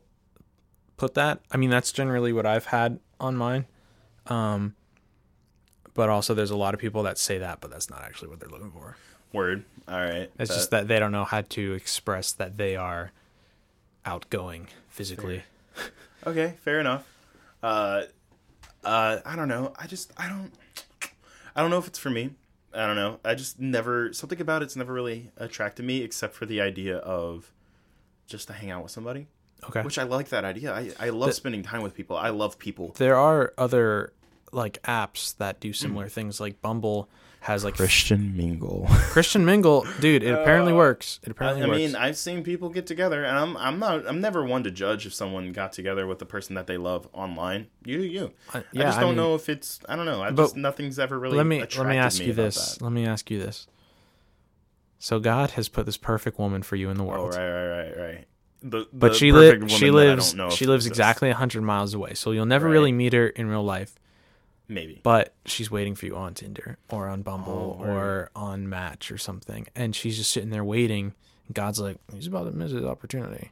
put 0.98 1.14
that. 1.16 1.42
I 1.52 1.58
mean, 1.58 1.70
that's 1.72 1.92
generally 1.92 2.32
what 2.34 2.46
I've 2.46 2.66
had 2.66 3.00
on 3.20 3.36
mine. 3.36 3.66
Um, 4.28 4.76
but 5.94 6.10
also 6.10 6.34
there's 6.34 6.52
a 6.52 6.56
lot 6.56 6.74
of 6.74 6.80
people 6.80 7.04
that 7.04 7.18
say 7.18 7.38
that, 7.40 7.60
but 7.60 7.72
that's 7.72 7.90
not 7.90 8.02
actually 8.04 8.30
what 8.30 8.40
they're 8.40 8.50
looking 8.50 8.72
for. 8.72 8.96
Word. 9.34 9.64
All 9.88 10.00
right. 10.00 10.30
It's 10.40 10.50
bet. 10.50 10.58
just 10.58 10.72
that 10.72 10.88
they 10.88 11.00
don't 11.00 11.12
know 11.12 11.26
how 11.26 11.42
to 11.42 11.74
express 11.74 12.32
that 12.34 12.58
they 12.58 12.76
are 12.76 13.12
outgoing 14.06 14.68
physically. 14.90 15.44
Okay, 16.26 16.56
fair 16.62 16.80
enough. 16.80 17.08
Uh, 17.64 18.04
uh, 18.84 19.20
I 19.26 19.36
don't 19.36 19.48
know. 19.48 19.74
I 19.78 19.88
just 19.88 20.12
I 20.18 20.28
don't 20.28 20.52
I 21.56 21.62
don't 21.62 21.70
know 21.70 21.78
if 21.78 21.88
it's 21.88 22.00
for 22.00 22.10
me. 22.10 22.32
I 22.74 22.86
don't 22.88 22.96
know. 22.96 23.20
I 23.26 23.36
just 23.36 23.60
never 23.60 24.14
something 24.14 24.40
about 24.40 24.62
it's 24.64 24.76
never 24.76 24.94
really 24.94 25.32
attracted 25.38 25.86
me 25.86 26.02
except 26.02 26.34
for 26.36 26.46
the 26.46 26.62
idea 26.62 26.98
of 26.98 27.52
just 28.28 28.48
to 28.48 28.54
hang 28.54 28.72
out 28.72 28.84
with 28.84 28.92
somebody. 28.92 29.28
Okay. 29.68 29.82
Which 29.84 29.98
I 30.00 30.04
like 30.04 30.30
that 30.30 30.46
idea. 30.46 30.74
I 30.74 30.92
I 31.00 31.10
love 31.10 31.30
The- 31.30 31.34
spending 31.34 31.64
time 31.64 31.82
with 31.82 31.94
people. 31.94 32.18
I 32.18 32.30
love 32.30 32.58
people. 32.58 32.94
there 32.98 33.16
are 33.18 33.54
other 33.58 34.14
like 34.52 34.82
apps 34.84 35.36
that 35.38 35.60
do 35.60 35.70
Mm. 35.72 35.76
similar 35.76 36.08
things. 36.10 36.40
Like 36.40 36.62
Bumble 36.62 37.10
has 37.42 37.64
like 37.64 37.76
Christian 37.76 38.38
mingle. 38.38 38.86
Christian 38.90 39.44
Mingle, 39.46 39.86
dude. 40.00 40.22
It 40.24 40.32
apparently 40.34 40.74
Uh, 40.74 40.78
works. 40.78 41.20
It 41.24 41.30
I, 41.30 41.32
apparently 41.32 41.64
I 41.64 41.68
works. 41.68 41.78
mean, 41.80 41.96
I've 41.96 42.16
seen 42.18 42.44
people 42.44 42.70
get 42.70 42.86
together, 42.88 43.24
and 43.24 43.36
I'm 43.38 43.58
I'm 43.58 43.80
not 43.80 44.08
I'm 44.08 44.22
never 44.22 44.46
one 44.46 44.64
to 44.64 44.72
judge 44.72 45.06
if 45.08 45.14
someone 45.14 45.52
got 45.52 45.74
together 45.74 46.06
with 46.08 46.20
the 46.20 46.26
person 46.26 46.56
that 46.56 46.68
they 46.68 46.78
love 46.78 47.08
online. 47.14 47.68
You 47.84 47.98
do 47.98 48.04
you. 48.06 48.32
I 48.54 48.64
yeah, 48.72 48.84
just 48.84 49.00
don't 49.00 49.10
mean- 49.10 49.16
know 49.18 49.36
if 49.36 49.50
it's 49.50 49.80
I 49.90 49.96
don't 49.96 50.06
know. 50.06 50.22
I 50.22 50.32
just 50.32 50.56
nothing's 50.56 51.00
ever 51.00 51.18
really. 51.20 51.36
let 51.38 51.46
me 51.48 51.60
let 51.78 51.88
me 51.88 51.98
ask 51.98 52.22
you 52.24 52.32
this. 52.34 52.76
that. 52.76 52.84
Let 52.84 52.92
me 52.94 53.06
ask 53.06 53.30
you 53.32 53.40
this. 53.40 53.68
So 55.00 55.20
God 55.20 55.52
has 55.52 55.68
put 55.68 55.86
this 55.88 55.98
perfect 55.98 56.38
woman 56.38 56.62
for 56.62 56.76
you 56.76 56.90
in 56.90 56.98
the 56.98 57.04
world. 57.04 57.34
Oh 57.34 57.38
world. 57.38 57.38
right, 57.38 57.68
right, 57.70 57.98
right, 57.98 57.98
right. 58.16 58.26
The, 58.64 58.86
But 58.94 59.14
the 59.14 59.18
she 59.18 59.32
perfect 59.32 59.62
lives. 59.64 59.74
She 59.74 59.90
woman 59.90 60.06
that 60.06 60.16
lives. 60.38 60.56
She 60.56 60.66
lives 60.68 60.86
exists. 60.86 60.88
exactly 61.00 61.32
hundred 61.32 61.64
miles 61.64 61.96
away, 61.96 62.14
so 62.14 62.30
you'll 62.32 62.46
never 62.46 62.68
Right. 62.68 62.72
really 62.74 62.92
meet 62.92 63.14
her 63.14 63.28
in 63.30 63.48
real 63.48 63.64
life. 63.64 63.96
Maybe. 64.72 65.02
But 65.04 65.34
she's 65.46 65.70
waiting 65.70 65.96
for 65.96 66.06
you 66.06 66.16
on 66.16 66.34
Tinder 66.34 66.78
or 66.90 67.08
on 67.10 67.22
Bumble 67.24 67.78
Oh, 67.80 67.84
or 67.86 68.30
on 68.36 68.70
Match 68.70 69.12
or 69.12 69.18
something, 69.18 69.68
and 69.76 69.94
she's 69.96 70.18
just 70.18 70.32
sitting 70.32 70.50
there 70.50 70.64
waiting. 70.64 71.14
God's 71.52 71.80
like, 71.80 71.98
he's 72.14 72.28
about 72.28 72.46
to 72.46 72.52
miss 72.52 72.72
his 72.72 72.86
opportunity. 72.86 73.52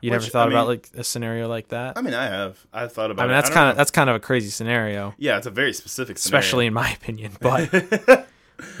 You 0.00 0.10
never 0.12 0.24
thought 0.24 0.46
I 0.48 0.50
about 0.52 0.66
like 0.68 0.88
a 0.96 1.04
scenario 1.04 1.48
like 1.48 1.68
that? 1.68 1.98
I 1.98 2.02
mean, 2.02 2.14
I 2.14 2.24
have. 2.24 2.58
I've 2.72 2.92
thought 2.92 3.10
about. 3.10 3.24
I 3.24 3.26
mean, 3.26 3.32
that's 3.36 3.50
kind 3.50 3.68
of 3.70 3.76
that's 3.76 3.90
kind 3.90 4.08
of 4.08 4.16
a 4.16 4.20
crazy 4.20 4.48
scenario, 4.48 5.14
Yeah, 5.18 5.36
it's 5.38 5.46
a 5.46 5.50
very 5.50 5.72
specific. 5.72 6.18
Scenario. 6.18 6.38
especially 6.40 6.66
in 6.66 6.72
my 6.74 6.90
opinion. 6.92 7.32
But 7.40 8.26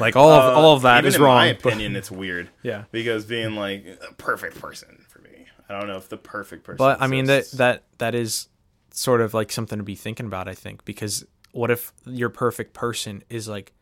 Like 0.00 0.16
all 0.16 0.30
of 0.30 0.56
all 0.56 0.74
of 0.76 0.82
that 0.82 1.04
Uh, 1.04 1.08
is 1.08 1.16
in 1.16 1.22
wrong. 1.22 1.36
my 1.36 1.52
but- 1.52 1.66
opinion, 1.72 1.94
it's 1.96 2.10
weird. 2.10 2.48
yeah. 2.62 2.84
because 2.90 3.24
being 3.26 3.54
like 3.54 3.84
a 4.08 4.12
perfect 4.14 4.60
person 4.60 5.04
for 5.08 5.20
me. 5.20 5.46
I 5.68 5.78
don't 5.78 5.88
know 5.88 5.96
if 5.98 6.08
the 6.08 6.16
perfect 6.16 6.64
person. 6.64 6.78
But 6.78 7.02
I 7.02 7.06
mean 7.08 7.26
that 7.26 7.50
that 7.52 7.82
that 7.98 8.14
is 8.14 8.48
sort 8.98 9.20
of 9.20 9.32
like 9.32 9.52
something 9.52 9.78
to 9.78 9.84
be 9.84 9.94
thinking 9.94 10.26
about. 10.26 10.48
I 10.48 10.54
think 10.54 10.84
because 10.84 11.24
what 11.52 11.70
if 11.70 11.92
your 12.04 12.30
perfect 12.30 12.74
person 12.74 13.22
is 13.30 13.46
like 13.48 13.72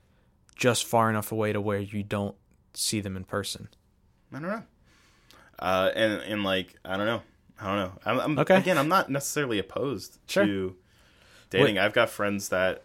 just 0.55 0.85
far 0.85 1.09
enough 1.09 1.33
away 1.33 1.52
to 1.52 1.61
where 1.61 1.79
you 1.81 2.02
don't 2.02 2.37
see 2.74 3.00
them 3.00 3.16
in 3.16 3.24
person? 3.24 3.68
I 4.33 4.38
don't 4.40 4.48
know. 4.50 4.62
Uh, 5.59 5.90
and 5.94 6.12
and 6.22 6.44
like 6.44 6.74
I 6.85 6.96
don't 6.98 7.07
know. 7.07 7.22
I 7.59 7.66
don't 7.66 7.76
know. 7.79 7.92
I'm, 8.05 8.20
I'm 8.20 8.38
Okay. 8.40 8.57
again. 8.59 8.76
I'm 8.76 8.88
not 8.88 9.09
necessarily 9.11 9.59
opposed 9.59 10.18
Sure. 10.26 10.44
to 10.44 10.76
dating. 11.48 11.79
I've 11.79 11.94
got 11.94 12.11
friends 12.11 12.50
that 12.50 12.83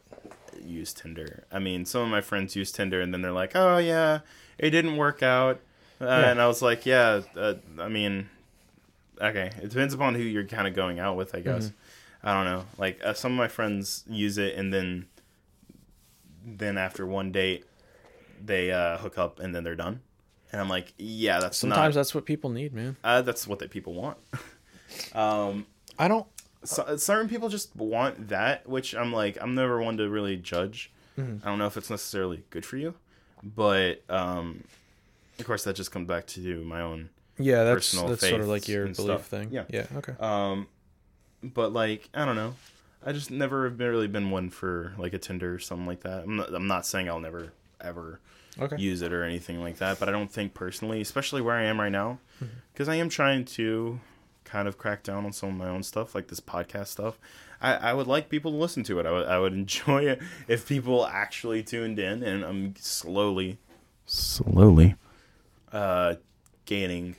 use 0.64 0.94
Tinder. 0.94 1.44
I 1.52 1.60
mean, 1.60 1.84
some 1.86 2.04
of 2.04 2.10
my 2.10 2.22
friends 2.22 2.56
use 2.56 2.72
Tinder, 2.72 3.02
and 3.02 3.14
then 3.14 3.22
they're 3.22 3.34
like, 3.34 3.52
"Oh 3.56 3.78
yeah, 3.78 4.20
it 4.58 4.70
didn't 4.70 4.96
work 4.96 5.22
out," 5.22 5.60
uh, 6.00 6.06
and 6.06 6.40
I 6.40 6.48
was 6.48 6.62
like, 6.62 6.86
"Yeah." 6.86 7.22
Uh, 7.36 7.56
I 7.80 7.90
mean, 7.90 8.30
okay. 9.20 9.52
It 9.62 9.70
depends 9.70 9.94
upon 9.94 10.16
who 10.16 10.22
you're 10.22 10.46
kind 10.46 10.68
of 10.68 10.74
going 10.74 10.98
out 11.00 11.18
with, 11.18 11.36
I 11.36 11.42
guess. 11.42 11.72
I 12.24 12.34
don't 12.34 12.46
know. 12.46 12.66
Like 12.78 13.00
uh, 13.04 13.14
some 13.14 13.32
of 13.32 13.38
my 13.38 13.48
friends 13.48 14.04
use 14.08 14.38
it, 14.38 14.56
and 14.56 14.74
then 14.74 15.08
then 16.46 16.78
after 16.78 17.06
one 17.06 17.32
date, 17.32 17.66
they 18.44 18.72
uh, 18.72 18.98
hook 18.98 19.18
up, 19.18 19.40
and 19.40 19.54
then 19.56 19.64
they're 19.64 19.76
done. 19.76 20.02
And 20.52 20.60
I'm 20.60 20.68
like, 20.70 20.94
yeah, 20.98 21.40
that's 21.40 21.58
Sometimes 21.58 21.96
not. 21.96 22.00
that's 22.00 22.14
what 22.14 22.26
people 22.26 22.50
need, 22.50 22.74
man. 22.74 22.98
Uh, 23.04 23.22
that's 23.22 23.48
what 23.48 23.60
that 23.60 23.72
people 23.72 23.94
want. 23.94 24.18
um, 25.16 25.66
I 25.98 26.08
don't. 26.08 26.28
so, 26.64 26.98
certain 26.98 27.30
people 27.30 27.48
just 27.48 27.76
want 27.76 28.30
that, 28.30 28.68
which 28.68 28.94
I'm 28.94 29.14
like, 29.14 29.38
I'm 29.40 29.56
never 29.56 29.82
one 29.82 29.98
to 29.98 30.10
really 30.10 30.36
judge. 30.36 30.92
Mm-hmm. 31.18 31.46
I 31.46 31.50
don't 31.50 31.60
know 31.60 31.68
if 31.68 31.78
it's 31.78 31.90
necessarily 31.90 32.44
good 32.50 32.66
for 32.66 32.78
you, 32.78 32.96
but 33.44 34.04
um, 34.10 34.64
of 35.40 35.46
course 35.46 35.64
that 35.64 35.76
just 35.76 35.92
comes 35.92 36.08
back 36.08 36.28
to 36.28 36.64
my 36.64 36.82
own. 36.82 37.10
Yeah, 37.38 37.64
that's 37.64 37.92
Personal 37.92 38.10
that's 38.10 38.28
sort 38.28 38.42
of 38.42 38.48
like 38.48 38.68
your 38.68 38.84
belief 38.86 38.96
stuff. 38.96 39.26
thing. 39.26 39.50
Yeah. 39.52 39.64
Yeah. 39.70 39.88
Okay. 39.98 40.14
Um, 40.20 40.68
but 41.44 41.74
like, 41.74 42.10
I 42.14 42.26
don't 42.26 42.36
know. 42.36 42.56
I 43.06 43.14
just 43.14 43.32
never 43.32 43.64
have 43.66 43.78
been- 43.78 43.90
really 43.90 44.08
been 44.08 44.30
one 44.30 44.50
for 44.50 44.94
like 44.98 45.14
a 45.14 45.18
Tinder 45.18 45.54
or 45.56 45.60
something 45.60 45.88
like 45.88 46.02
that. 46.02 46.24
I'm 46.24 46.36
not, 46.38 46.54
I'm 46.54 46.68
not 46.68 46.86
saying 46.86 47.10
I'll 47.10 47.20
never 47.20 47.52
ever 47.80 48.20
Okay. 48.60 48.76
use 48.78 49.02
it 49.02 49.14
or 49.14 49.24
anything 49.24 49.62
like 49.62 49.78
that, 49.78 49.98
but 50.00 50.10
I 50.10 50.12
don't 50.12 50.30
think 50.32 50.54
personally, 50.54 51.00
especially 51.02 51.42
where 51.42 51.56
I 51.56 51.64
am 51.64 51.80
right 51.80 51.92
now, 51.92 52.20
Mm-hmm. 52.44 52.54
because 52.74 52.90
I 52.90 52.96
am 52.96 53.08
trying 53.10 53.46
to 53.46 54.00
kind 54.44 54.68
of 54.68 54.78
crack 54.78 55.04
down 55.04 55.26
on 55.26 55.32
some 55.32 55.50
of 55.50 55.56
my 55.56 55.68
own 55.70 55.84
stuff, 55.84 56.14
like 56.14 56.28
this 56.28 56.40
podcast 56.42 56.88
stuff. 56.88 57.18
I, 57.62 57.74
I 57.76 57.94
would 57.94 58.08
like 58.08 58.28
people 58.28 58.52
to 58.52 58.58
listen 58.58 58.84
to 58.84 59.00
it. 59.00 59.06
I 59.06 59.12
would, 59.12 59.28
I 59.28 59.40
would 59.40 59.54
enjoy 59.66 60.04
it 60.06 60.22
if 60.48 60.68
people 60.68 61.06
actually 61.08 61.64
tuned 61.64 61.98
in, 61.98 62.22
and 62.24 62.44
I'm 62.44 62.76
slowly, 62.78 63.58
slowly, 64.06 64.96
uh, 65.72 66.16
gaining 66.66 67.16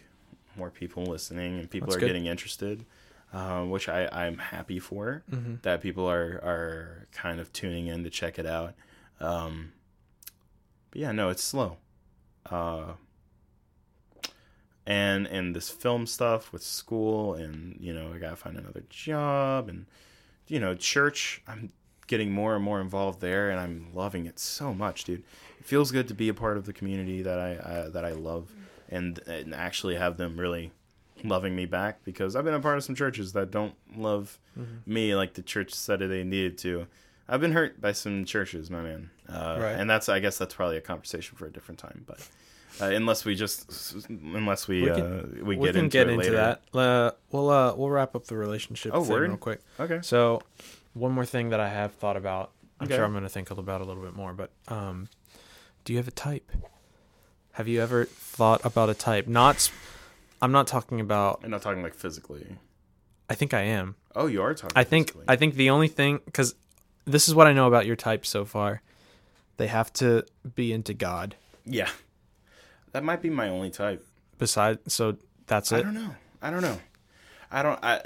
more 0.57 0.71
people 0.71 1.05
listening, 1.05 1.59
and 1.59 1.71
people 1.71 1.87
That's 1.87 1.97
are 1.97 2.01
good. 2.01 2.07
getting 2.09 2.27
interested. 2.27 2.85
Uh, 3.33 3.63
which 3.65 3.89
I, 3.89 4.09
I'm 4.13 4.37
happy 4.37 4.79
for 4.79 5.23
Mm-hmm. 5.31 5.55
that 5.63 5.81
people 5.81 6.05
are, 6.07 6.39
are 6.45 7.07
kind 7.13 7.41
of 7.41 7.51
tuning 7.53 7.87
in 7.87 8.05
to 8.05 8.11
check 8.11 8.39
it 8.39 8.45
out. 8.45 8.75
Um, 9.21 9.73
but 10.91 11.01
yeah, 11.01 11.13
no, 11.13 11.31
it's 11.31 11.43
slow. 11.43 11.79
Uh, 12.51 12.93
and 14.87 15.27
and 15.29 15.55
this 15.55 15.71
film 15.71 16.07
stuff 16.07 16.53
with 16.53 16.63
school, 16.63 17.35
and 17.35 17.77
you 17.81 17.93
know, 17.95 18.13
I 18.15 18.19
gotta 18.19 18.37
find 18.37 18.57
another 18.59 18.83
job, 18.91 19.69
and 19.69 19.87
you 20.49 20.59
know, 20.61 20.75
church. 20.75 21.41
I'm 21.47 21.73
getting 22.09 22.33
more 22.33 22.55
and 22.57 22.65
more 22.65 22.81
involved 22.81 23.21
there, 23.21 23.49
and 23.51 23.61
I'm 23.61 23.89
loving 23.95 24.27
it 24.27 24.39
so 24.39 24.75
much, 24.75 25.05
dude. 25.05 25.23
It 25.61 25.65
feels 25.65 25.93
good 25.93 26.09
to 26.09 26.15
be 26.15 26.29
a 26.29 26.35
part 26.35 26.57
of 26.57 26.67
the 26.67 26.73
community 26.73 27.23
that 27.23 27.39
I, 27.39 27.51
I 27.85 27.89
that 27.91 28.05
I 28.05 28.11
love, 28.13 28.51
and 28.89 29.21
and 29.27 29.55
actually 29.55 29.95
have 29.95 30.17
them 30.17 30.37
really 30.39 30.73
loving 31.25 31.55
me 31.57 31.67
back 31.67 32.05
because 32.05 32.37
I've 32.37 32.45
been 32.45 32.55
a 32.55 32.61
part 32.61 32.77
of 32.79 32.85
some 32.85 32.95
churches 32.95 33.33
that 33.35 33.51
don't 33.51 33.75
love 33.97 34.39
me 34.87 35.15
like 35.15 35.35
the 35.35 35.43
church 35.43 35.73
said 35.75 36.01
they 36.01 36.25
needed 36.25 36.59
to. 36.59 36.87
I've 37.29 37.41
been 37.41 37.53
hurt 37.53 37.81
by 37.81 37.93
some 37.93 38.25
churches, 38.25 38.71
my 38.71 38.83
man, 38.83 39.11
uh, 39.29 39.57
Right. 39.61 39.73
and 39.73 39.89
that's 39.89 40.09
I 40.09 40.19
guess 40.21 40.39
that's 40.39 40.55
probably 40.55 40.77
a 40.77 40.81
conversation 40.81 41.37
for 41.37 41.47
a 41.47 41.51
different 41.53 41.79
time. 41.79 42.05
But 42.07 42.29
uh, 42.81 42.87
unless 42.87 43.25
we 43.25 43.35
just 43.35 43.95
unless 44.09 44.67
we 44.69 44.83
We 44.83 44.91
uh, 44.91 44.95
can- 44.97 45.33
we 45.47 45.57
we 45.57 45.67
get 45.67 45.75
can 45.75 45.85
into 45.85 45.93
get 45.99 46.09
into 46.11 46.31
that. 46.33 46.63
Uh, 46.75 47.13
we'll 47.31 47.49
uh, 47.51 47.75
we'll 47.75 47.91
wrap 47.91 48.15
up 48.17 48.27
the 48.27 48.37
relationship 48.37 48.93
Oh, 48.95 49.03
thing 49.03 49.13
word? 49.13 49.29
real 49.29 49.37
quick. 49.39 49.61
Okay. 49.81 50.01
So, 50.03 50.43
one 50.95 51.13
more 51.13 51.25
thing 51.25 51.51
that 51.51 51.61
I 51.61 51.69
have 51.69 51.93
thought 51.95 52.17
about. 52.17 52.51
I'm 52.81 52.87
Okay. 52.87 52.97
sure 52.97 53.05
I'm 53.05 53.13
going 53.13 53.23
to 53.23 53.29
think 53.29 53.51
about 53.53 53.81
a 53.81 53.85
little 53.85 54.03
bit 54.03 54.15
more, 54.17 54.33
but 54.33 54.51
um, 54.69 55.09
do 55.85 55.93
you 55.93 55.99
have 55.99 56.09
a 56.09 56.13
type? 56.13 56.51
Have 57.53 57.69
you 57.69 57.81
ever 57.81 58.07
thought 58.07 58.65
about 58.65 58.91
a 58.91 58.95
type? 58.95 59.29
Not, 59.29 59.71
I'm 60.43 60.53
not 60.53 60.67
talking 60.67 61.01
about. 61.01 61.41
I'm 61.43 61.51
not 61.51 61.63
talking 61.63 61.83
like 61.83 61.95
physically. 61.95 62.47
I 63.31 63.35
think 63.35 63.55
I 63.55 63.63
am. 63.63 63.95
Oh, 64.15 64.27
you 64.27 64.43
are 64.43 64.53
talking. 64.53 64.77
I 64.77 64.85
think 64.85 65.09
physically. 65.09 65.25
I 65.29 65.37
think 65.37 65.55
the 65.55 65.71
only 65.71 65.89
thing 65.89 66.21
because 66.27 66.55
this 67.07 67.29
is 67.29 67.35
what 67.35 67.47
I 67.47 67.53
know 67.55 67.67
about 67.67 67.87
your 67.87 67.97
type 67.97 68.27
so 68.27 68.45
far. 68.45 68.83
They 69.57 69.69
have 69.69 69.93
to 69.95 70.25
be 70.55 70.73
into 70.73 70.93
God. 70.95 71.37
yeah, 71.65 71.89
that 72.93 73.05
might 73.05 73.23
be 73.23 73.31
my 73.31 73.49
only 73.49 73.71
type. 73.71 74.05
Besides, 74.39 74.93
so 74.93 75.17
that's 75.47 75.71
it. 75.73 75.77
I 75.77 75.83
don't 75.83 75.95
know. 75.95 76.15
I 76.43 76.51
don't 76.51 76.63
know. 76.63 76.79
I 77.51 77.63
don't. 77.63 77.79
I 77.83 78.03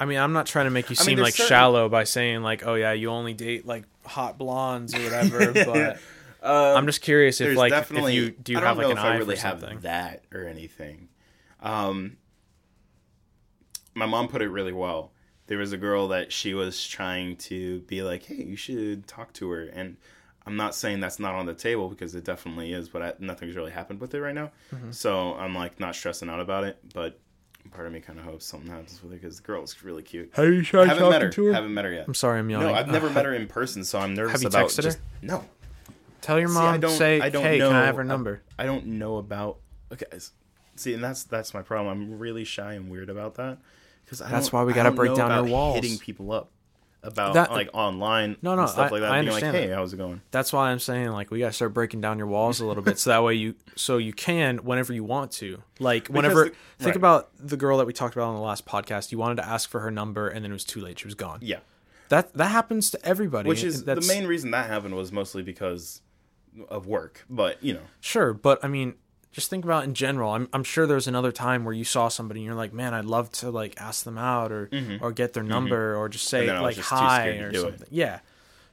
I 0.00 0.04
mean, 0.06 0.18
I'm 0.18 0.32
not 0.32 0.46
trying 0.46 0.64
to 0.66 0.70
make 0.70 0.88
you 0.90 0.96
I 0.98 1.02
mean, 1.02 1.06
seem 1.06 1.16
there's 1.16 1.26
like 1.26 1.34
certain- 1.34 1.48
shallow 1.48 1.88
by 1.88 2.04
saying 2.04 2.42
like, 2.42 2.66
oh 2.66 2.74
yeah, 2.74 2.92
you 2.92 3.10
only 3.10 3.34
date 3.34 3.66
like 3.66 3.84
hot 4.04 4.38
blondes 4.38 4.94
or 4.94 5.00
whatever. 5.02 5.52
but 5.52 5.96
um, 6.42 6.76
I'm 6.78 6.86
just 6.86 7.02
curious 7.02 7.40
if 7.40 7.56
like 7.56 7.72
definitely. 7.72 8.16
if 8.16 8.24
you 8.24 8.30
do 8.30 8.52
you 8.52 8.58
I 8.58 8.62
have 8.62 8.78
like 8.78 8.86
an 8.86 8.92
if 8.92 8.98
eye 8.98 9.14
I 9.14 9.16
really 9.16 9.36
for 9.36 9.42
have 9.42 9.60
something. 9.60 9.80
that 9.80 10.22
or 10.32 10.46
anything. 10.46 11.08
Um, 11.60 12.16
my 13.94 14.06
mom 14.06 14.28
put 14.28 14.42
it 14.42 14.48
really 14.50 14.72
well. 14.72 15.12
There 15.46 15.58
was 15.58 15.72
a 15.72 15.76
girl 15.76 16.08
that 16.08 16.32
she 16.32 16.54
was 16.54 16.86
trying 16.86 17.36
to 17.36 17.80
be 17.82 18.02
like, 18.02 18.24
"Hey, 18.24 18.42
you 18.44 18.56
should 18.56 19.06
talk 19.06 19.32
to 19.34 19.48
her," 19.50 19.64
and 19.64 19.96
I'm 20.44 20.56
not 20.56 20.74
saying 20.74 21.00
that's 21.00 21.18
not 21.18 21.34
on 21.34 21.46
the 21.46 21.54
table 21.54 21.88
because 21.88 22.14
it 22.14 22.24
definitely 22.24 22.72
is, 22.72 22.88
but 22.88 23.02
I, 23.02 23.12
nothing's 23.20 23.54
really 23.56 23.70
happened 23.72 24.00
with 24.00 24.14
it 24.14 24.20
right 24.20 24.34
now. 24.34 24.50
Mm-hmm. 24.74 24.90
So 24.90 25.34
I'm 25.34 25.54
like 25.54 25.78
not 25.80 25.94
stressing 25.94 26.28
out 26.28 26.40
about 26.40 26.64
it, 26.64 26.78
but 26.94 27.18
part 27.72 27.86
of 27.86 27.92
me 27.92 28.00
kind 28.00 28.18
of 28.18 28.24
hopes 28.24 28.44
something 28.46 28.70
happens 28.70 29.00
with 29.02 29.12
her 29.12 29.18
because 29.18 29.36
the 29.38 29.42
girl 29.42 29.62
is 29.62 29.82
really 29.84 30.02
cute. 30.02 30.30
Have 30.34 30.46
you 30.46 30.62
tried 30.62 30.88
haven't 30.88 31.08
met 31.10 31.22
her. 31.34 31.52
Haven't 31.52 31.74
met 31.74 31.84
her 31.84 31.92
yet. 31.92 32.04
I'm 32.08 32.14
sorry, 32.14 32.38
I'm 32.40 32.50
yelling. 32.50 32.66
No, 32.68 32.74
I've 32.74 32.88
never 32.88 33.08
Uh, 33.08 33.12
met 33.14 33.24
her 33.24 33.34
in 33.34 33.46
person, 33.46 33.84
so 33.84 33.98
I'm 34.00 34.14
nervous 34.14 34.32
Have 34.32 34.42
you 34.42 34.48
about 34.48 34.68
texted 34.70 34.92
her? 34.94 35.00
no. 35.22 35.44
Tell 36.22 36.40
your 36.40 36.48
See, 36.48 36.56
I 36.58 36.72
mom. 36.72 36.80
don't- 36.80 36.90
say, 36.98 37.20
I 37.20 37.28
don't 37.28 37.42
hey, 37.44 37.58
can 37.58 37.72
I 37.72 37.86
have 37.86 37.96
her 37.96 38.04
number? 38.04 38.42
I 38.58 38.64
don't 38.66 38.86
know 38.86 39.18
about. 39.18 39.58
Okay, 39.92 40.06
see, 40.76 40.94
and 40.94 41.02
that's 41.02 41.24
that's 41.24 41.52
my 41.54 41.62
problem. 41.62 42.12
I'm 42.12 42.18
really 42.18 42.44
shy 42.44 42.74
and 42.74 42.90
weird 42.90 43.10
about 43.10 43.34
that 43.36 43.58
because 44.04 44.18
That's 44.20 44.52
why 44.52 44.64
we 44.64 44.72
gotta 44.72 44.90
break 44.92 45.14
down 45.14 45.30
your 45.44 45.52
walls. 45.52 45.76
hitting 45.76 45.98
people 45.98 46.30
up 46.32 46.50
about 47.02 47.34
That- 47.34 47.52
like 47.52 47.70
online. 47.72 48.36
No, 48.42 48.54
no, 48.56 48.66
stuff 48.66 48.88
I- 48.90 48.94
like 48.94 49.00
that. 49.02 49.12
I 49.12 49.20
being 49.20 49.32
like, 49.32 49.42
hey, 49.44 49.66
that. 49.68 49.74
how's 49.76 49.92
it 49.92 49.96
going? 49.96 50.22
That's 50.32 50.52
why 50.52 50.70
I'm 50.70 50.78
saying 50.80 51.10
like 51.10 51.30
we 51.30 51.38
gotta 51.40 51.52
start 51.52 51.72
breaking 51.74 52.00
down 52.00 52.18
your 52.18 52.26
walls 52.26 52.60
a 52.60 52.66
little 52.66 52.82
bit, 52.82 52.98
so 52.98 53.10
that 53.10 53.22
way 53.22 53.34
you 53.34 53.54
so 53.76 53.96
you 53.98 54.12
can 54.12 54.58
whenever 54.58 54.92
you 54.92 55.04
want 55.04 55.30
to. 55.32 55.62
Like 55.78 56.08
whenever 56.08 56.44
the- 56.46 56.50
think 56.78 56.86
right. 56.88 56.96
about 56.96 57.30
the 57.38 57.56
girl 57.56 57.78
that 57.78 57.86
we 57.86 57.92
talked 57.92 58.14
about 58.16 58.28
on 58.28 58.34
the 58.34 58.40
last 58.40 58.66
podcast. 58.66 59.12
You 59.12 59.18
wanted 59.18 59.36
to 59.36 59.46
ask 59.46 59.68
for 59.70 59.80
her 59.80 59.90
number, 59.90 60.28
and 60.28 60.44
then 60.44 60.50
it 60.50 60.54
was 60.54 60.64
too 60.64 60.80
late. 60.80 60.98
She 60.98 61.06
was 61.06 61.14
gone. 61.14 61.38
Yeah, 61.42 61.58
That 62.08 62.32
that 62.34 62.48
happens 62.48 62.90
to 62.90 63.04
everybody. 63.06 63.48
which 63.48 63.62
is 63.64 63.84
That's, 63.84 64.06
the 64.06 64.12
main 64.12 64.26
reason 64.26 64.50
that 64.52 64.68
happened 64.68 64.94
was 64.96 65.12
mostly 65.12 65.42
because 65.42 66.00
of 66.68 66.86
work. 66.86 67.24
But 67.30 67.62
you 67.62 67.74
know, 67.74 67.80
Sure, 68.00 68.32
but 68.32 68.64
I 68.64 68.68
mean, 68.68 68.94
just 69.36 69.50
think 69.50 69.64
about 69.66 69.84
in 69.84 69.92
general. 69.92 70.32
I'm 70.32 70.48
I'm 70.54 70.64
sure 70.64 70.86
there's 70.86 71.06
another 71.06 71.30
time 71.30 71.64
where 71.64 71.74
you 71.74 71.84
saw 71.84 72.08
somebody 72.08 72.40
and 72.40 72.46
you're 72.46 72.54
like, 72.54 72.72
man, 72.72 72.94
I'd 72.94 73.04
love 73.04 73.30
to 73.32 73.50
like 73.50 73.78
ask 73.78 74.02
them 74.04 74.16
out 74.16 74.50
or 74.50 74.70
or 75.02 75.12
get 75.12 75.34
their 75.34 75.42
number 75.44 75.94
or 75.94 76.08
just 76.08 76.26
say 76.26 76.38
Mm-hmm. 76.38 76.46
then 76.48 76.56
I 76.56 76.60
was 76.62 76.68
like 76.68 76.76
just 76.76 76.88
hi 76.88 77.28
or 77.28 77.52
do 77.52 77.58
it. 77.58 77.62
something. 77.62 77.88
Yeah. 77.90 78.20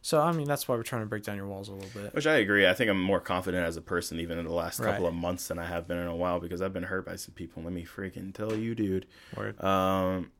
So 0.02 0.22
I 0.22 0.32
mean, 0.32 0.48
that's 0.48 0.66
why 0.68 0.76
we're 0.78 0.84
trying 0.84 1.02
to 1.02 1.06
break 1.06 1.24
down 1.24 1.36
your 1.36 1.48
walls 1.48 1.68
a 1.68 1.74
little 1.74 1.90
bit. 2.02 2.16
which 2.16 2.26
I 2.28 2.36
agree. 2.36 2.66
I 2.68 2.74
think 2.74 2.90
I'm 2.90 3.00
more 3.02 3.20
confident 3.20 3.66
as 3.68 3.76
a 3.78 3.82
person 3.82 4.20
even 4.22 4.40
in 4.40 4.46
the 4.46 4.54
last 4.54 4.82
couple 4.82 5.06
of 5.06 5.14
months 5.14 5.48
than 5.50 5.60
I 5.60 5.66
have 5.66 5.86
been 5.88 5.98
in 5.98 6.08
a 6.08 6.16
while 6.16 6.40
because 6.40 6.62
I've 6.62 6.74
been 6.74 6.84
hurt 6.84 7.06
by 7.06 7.18
some 7.18 7.34
people. 7.36 7.62
Let 7.64 7.74
me 7.74 7.86
freaking 7.86 8.34
tell 8.34 8.56
you, 8.56 8.74
dude. 8.74 9.06
Word. 9.38 9.62
um, 9.62 10.32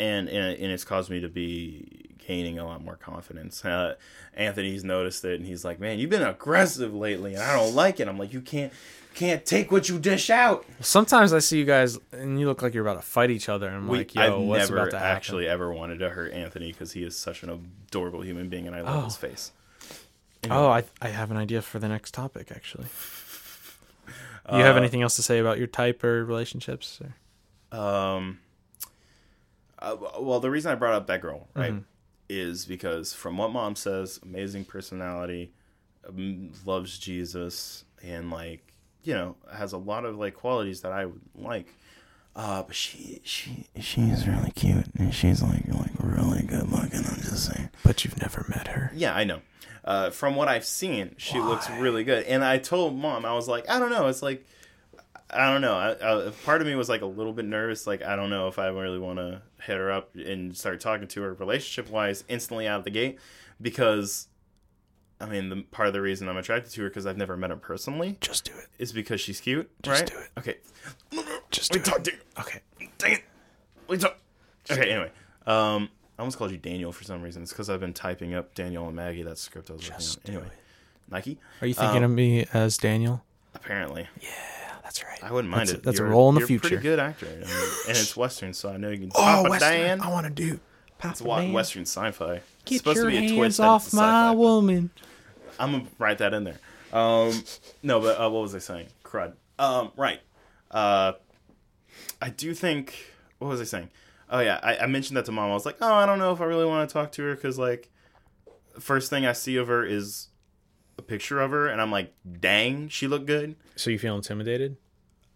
and, 0.00 0.28
and 0.28 0.58
and 0.58 0.72
it's 0.72 0.84
caused 0.84 1.10
me 1.10 1.20
to 1.20 1.28
be 1.28 2.06
gaining 2.18 2.58
a 2.58 2.64
lot 2.64 2.82
more 2.84 2.96
confidence. 2.96 3.64
Uh, 3.64 3.94
Anthony's 4.34 4.84
noticed 4.84 5.24
it, 5.24 5.34
and 5.38 5.46
he's 5.46 5.64
like, 5.64 5.78
"Man, 5.80 5.98
you've 5.98 6.10
been 6.10 6.22
aggressive 6.22 6.94
lately, 6.94 7.34
and 7.34 7.42
I 7.42 7.54
don't 7.56 7.74
like 7.74 8.00
it." 8.00 8.08
I'm 8.08 8.18
like, 8.18 8.32
"You 8.32 8.40
can't 8.40 8.72
can't 9.14 9.44
take 9.44 9.72
what 9.72 9.88
you 9.88 9.98
dish 9.98 10.30
out." 10.30 10.64
Sometimes 10.80 11.32
I 11.32 11.40
see 11.40 11.58
you 11.58 11.64
guys 11.64 11.98
and 12.12 12.38
you 12.38 12.46
look 12.46 12.62
like 12.62 12.72
you're 12.74 12.86
about 12.86 13.00
to 13.00 13.06
fight 13.06 13.30
each 13.30 13.48
other. 13.48 13.66
And 13.66 13.76
I'm 13.76 13.88
We, 13.88 13.98
like, 13.98 14.14
yo, 14.14 14.22
I've 14.22 14.38
what's 14.46 14.68
never 14.70 14.80
about 14.82 14.90
to 14.92 14.98
happen? 14.98 15.16
actually 15.16 15.48
ever 15.48 15.72
wanted 15.72 15.98
to 15.98 16.10
hurt 16.10 16.32
Anthony 16.32 16.70
because 16.72 16.92
he 16.92 17.02
is 17.02 17.16
such 17.16 17.42
an 17.42 17.50
adorable 17.88 18.22
human 18.22 18.48
being, 18.48 18.66
and 18.66 18.76
I 18.76 18.80
love 18.82 19.02
Oh. 19.02 19.04
his 19.06 19.16
face. 19.16 19.52
Oh, 20.50 20.68
I 20.68 20.84
I 21.02 21.08
have 21.08 21.30
an 21.30 21.36
idea 21.36 21.60
for 21.62 21.78
the 21.78 21.88
next 21.88 22.14
topic 22.14 22.50
actually. 22.54 22.86
you 24.52 24.58
have 24.64 24.76
Uh, 24.76 24.78
anything 24.78 25.02
else 25.02 25.16
to 25.16 25.22
say 25.22 25.38
about 25.38 25.58
your 25.58 25.66
type 25.66 26.02
or 26.04 26.24
relationships? 26.24 27.00
Or? 27.02 27.78
Um. 27.78 28.38
Uh, 29.80 29.96
well, 30.20 30.40
the 30.40 30.50
reason 30.50 30.70
I 30.72 30.74
brought 30.74 30.94
up 30.94 31.06
that 31.08 31.20
girl, 31.20 31.48
right, 31.54 31.72
Mhm. 31.72 31.84
is 32.28 32.64
because 32.64 33.12
from 33.12 33.38
what 33.38 33.50
mom 33.52 33.76
says, 33.76 34.20
amazing 34.22 34.64
personality, 34.64 35.52
um, 36.08 36.52
loves 36.64 36.98
Jesus 36.98 37.84
and 38.02 38.30
like 38.30 38.72
you 39.02 39.14
know 39.14 39.36
has 39.52 39.72
a 39.72 39.78
lot 39.78 40.04
of 40.04 40.16
like 40.16 40.34
qualities 40.34 40.80
that 40.82 40.92
I 40.92 41.06
would 41.06 41.20
like. 41.34 41.66
Uh, 42.36 42.62
but 42.62 42.76
she 42.76 43.20
she 43.24 43.66
she's 43.80 44.26
really 44.28 44.52
cute 44.52 44.86
and 44.98 45.12
she's 45.12 45.42
like 45.42 45.66
like 45.68 45.90
really 45.98 46.42
good 46.42 46.70
looking. 46.70 46.98
I'm 47.00 47.16
just 47.20 47.52
saying. 47.52 47.70
But 47.84 48.04
you've 48.04 48.20
never 48.20 48.46
met 48.48 48.68
her. 48.68 48.92
Yeah, 48.94 49.14
I 49.14 49.24
know. 49.24 49.40
Uh, 49.84 50.10
from 50.10 50.36
what 50.36 50.46
I've 50.46 50.64
seen, 50.64 51.14
she 51.18 51.40
looks 51.40 51.68
really 51.70 52.04
good. 52.04 52.24
And 52.26 52.44
I 52.44 52.58
told 52.58 52.96
mom, 52.96 53.24
I 53.24 53.32
was 53.34 53.48
like, 53.48 53.68
I 53.68 53.78
don't 53.78 53.90
know. 53.90 54.06
It's 54.08 54.22
like, 54.22 54.46
I 55.30 55.50
don't 55.50 55.62
know. 55.62 55.74
I, 55.74 55.92
I, 56.28 56.30
part 56.44 56.60
of 56.60 56.66
me 56.66 56.74
was 56.74 56.88
like 56.90 57.00
a 57.00 57.06
little 57.06 57.32
bit 57.32 57.46
nervous. 57.46 57.86
Like, 57.86 58.02
I 58.02 58.14
don't 58.14 58.28
know 58.30 58.46
if 58.46 58.58
I 58.58 58.66
really 58.68 58.98
want 58.98 59.18
to 59.18 59.40
hit 59.62 59.76
her 59.76 59.90
up 59.90 60.14
and 60.16 60.56
start 60.56 60.80
talking 60.80 61.08
to 61.08 61.22
her 61.22 61.34
relationship 61.34 61.90
wise 61.90 62.24
instantly 62.28 62.66
out 62.66 62.78
of 62.80 62.84
the 62.84 62.90
gate. 62.90 63.18
Because, 63.60 64.28
I 65.20 65.26
mean, 65.26 65.48
the 65.50 65.62
part 65.70 65.88
of 65.88 65.92
the 65.94 66.00
reason 66.00 66.28
I'm 66.28 66.36
attracted 66.36 66.72
to 66.72 66.82
her 66.82 66.88
because 66.88 67.06
I've 67.06 67.16
never 67.16 67.36
met 67.36 67.50
her 67.50 67.56
personally 67.56 68.16
Just 68.20 68.44
do 68.44 68.52
it. 68.56 68.66
is 68.78 68.92
because 68.92 69.20
she's 69.20 69.40
cute. 69.40 69.70
Just 69.82 70.00
right? 70.02 70.10
do 70.10 70.18
it. 70.18 70.30
Okay. 70.38 70.56
Just 71.50 71.72
We 71.72 71.80
do 71.80 71.84
talk 71.84 71.98
it. 71.98 72.04
to 72.04 72.40
Okay. 72.40 72.60
Dang 72.98 73.12
it. 73.14 73.24
We 73.88 73.98
talk. 73.98 74.18
Okay. 74.70 74.90
Anyway, 74.90 75.10
um, 75.46 75.88
I 76.18 76.22
almost 76.22 76.38
called 76.38 76.50
you 76.52 76.58
Daniel 76.58 76.92
for 76.92 77.04
some 77.04 77.22
reason. 77.22 77.42
It's 77.42 77.52
because 77.52 77.68
I've 77.68 77.80
been 77.80 77.92
typing 77.92 78.34
up 78.34 78.54
Daniel 78.54 78.86
and 78.86 78.96
Maggie. 78.96 79.22
That 79.22 79.38
script 79.38 79.70
I 79.70 79.74
was 79.74 79.82
Just 79.82 80.18
working 80.18 80.36
on. 80.36 80.42
Anyway, 80.42 80.56
Nike. 81.10 81.38
Are 81.60 81.66
you 81.66 81.74
thinking 81.74 82.04
of 82.04 82.10
me 82.10 82.46
as 82.52 82.76
Daniel? 82.78 83.24
Apparently, 83.54 84.06
Yeah, 84.22 84.28
that's 84.90 85.04
right. 85.04 85.22
I 85.22 85.32
wouldn't 85.32 85.50
mind 85.52 85.68
that's 85.68 85.70
it. 85.72 85.78
A, 85.78 85.82
that's 85.82 85.98
You're- 85.98 86.10
a 86.10 86.12
role 86.12 86.28
in 86.30 86.34
the 86.34 86.40
you're 86.40 86.48
future. 86.48 86.66
A 86.66 86.70
pretty 86.70 86.82
good 86.82 86.98
actor, 86.98 87.26
I 87.26 87.30
mean, 87.30 87.40
and 87.88 87.96
it's 87.96 88.16
Western, 88.16 88.52
so 88.52 88.70
I 88.70 88.76
know 88.76 88.90
you 88.90 88.98
can. 88.98 89.10
Oh, 89.14 89.20
Papa 89.20 89.50
Western. 89.50 89.72
Dan. 89.72 90.00
I 90.00 90.08
want 90.10 90.26
to 90.26 90.32
do. 90.32 90.54
It's 90.54 91.20
Papa 91.20 91.24
wa- 91.24 91.40
Dan. 91.40 91.52
Western 91.52 91.82
sci-fi. 91.82 92.40
It's 92.66 92.76
supposed 92.78 92.96
your 92.96 93.04
to 93.06 93.10
be 93.12 93.16
a 93.16 93.20
hands 93.20 93.32
twist 93.36 93.60
off 93.60 93.92
my 93.94 94.32
woman. 94.32 94.90
I'm 95.60 95.72
gonna 95.72 95.84
write 95.98 96.18
that 96.18 96.34
in 96.34 96.42
there. 96.44 96.58
Um, 96.92 97.32
no, 97.84 98.00
but 98.00 98.20
uh, 98.20 98.28
what 98.30 98.42
was 98.42 98.54
I 98.54 98.58
saying? 98.58 98.88
Crud. 99.04 99.34
Um, 99.60 99.92
right. 99.96 100.20
Uh, 100.72 101.12
I 102.20 102.30
do 102.30 102.52
think. 102.52 102.96
What 103.38 103.48
was 103.48 103.60
I 103.60 103.64
saying? 103.64 103.90
Oh 104.28 104.40
yeah, 104.40 104.58
I, 104.62 104.78
I 104.78 104.86
mentioned 104.86 105.16
that 105.16 105.24
to 105.26 105.32
mom. 105.32 105.50
I 105.50 105.54
was 105.54 105.64
like, 105.66 105.76
oh, 105.80 105.92
I 105.94 106.04
don't 106.06 106.18
know 106.18 106.32
if 106.32 106.40
I 106.40 106.44
really 106.44 106.66
want 106.66 106.88
to 106.88 106.92
talk 106.92 107.12
to 107.12 107.22
her 107.22 107.34
because 107.36 107.58
like, 107.58 107.90
first 108.78 109.08
thing 109.10 109.24
I 109.24 109.32
see 109.32 109.56
of 109.56 109.68
her 109.68 109.84
is 109.84 110.28
a 110.98 111.02
picture 111.02 111.40
of 111.40 111.50
her, 111.52 111.66
and 111.68 111.80
I'm 111.80 111.90
like, 111.90 112.12
dang, 112.40 112.88
she 112.88 113.06
looked 113.08 113.26
good. 113.26 113.56
So 113.76 113.90
you 113.90 113.98
feel 113.98 114.14
intimidated? 114.16 114.76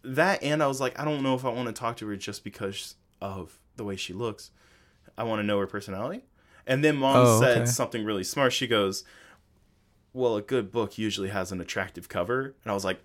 That 0.05 0.43
and 0.43 0.61
I 0.61 0.67
was 0.67 0.79
like, 0.79 0.99
I 0.99 1.03
don't 1.05 1.23
know 1.23 1.35
if 1.35 1.43
I 1.45 1.49
want 1.49 1.67
to 1.67 1.73
talk 1.73 1.97
to 1.97 2.07
her 2.07 2.15
just 2.15 2.43
because 2.43 2.95
of 3.21 3.57
the 3.75 3.83
way 3.83 3.95
she 3.95 4.13
looks. 4.13 4.51
I 5.17 5.23
want 5.23 5.39
to 5.39 5.43
know 5.43 5.59
her 5.59 5.67
personality. 5.67 6.21
And 6.67 6.83
then 6.83 6.95
mom 6.97 7.15
Oh, 7.25 7.39
said 7.41 7.57
okay. 7.63 7.65
something 7.65 8.03
really 8.05 8.23
smart. 8.23 8.53
She 8.53 8.67
goes, 8.67 9.03
"Well, 10.13 10.35
a 10.35 10.41
good 10.41 10.71
book 10.71 10.97
usually 10.97 11.29
has 11.29 11.51
an 11.51 11.61
attractive 11.61 12.09
cover." 12.09 12.53
And 12.63 12.71
I 12.71 12.73
was 12.73 12.83
like, 12.85 12.99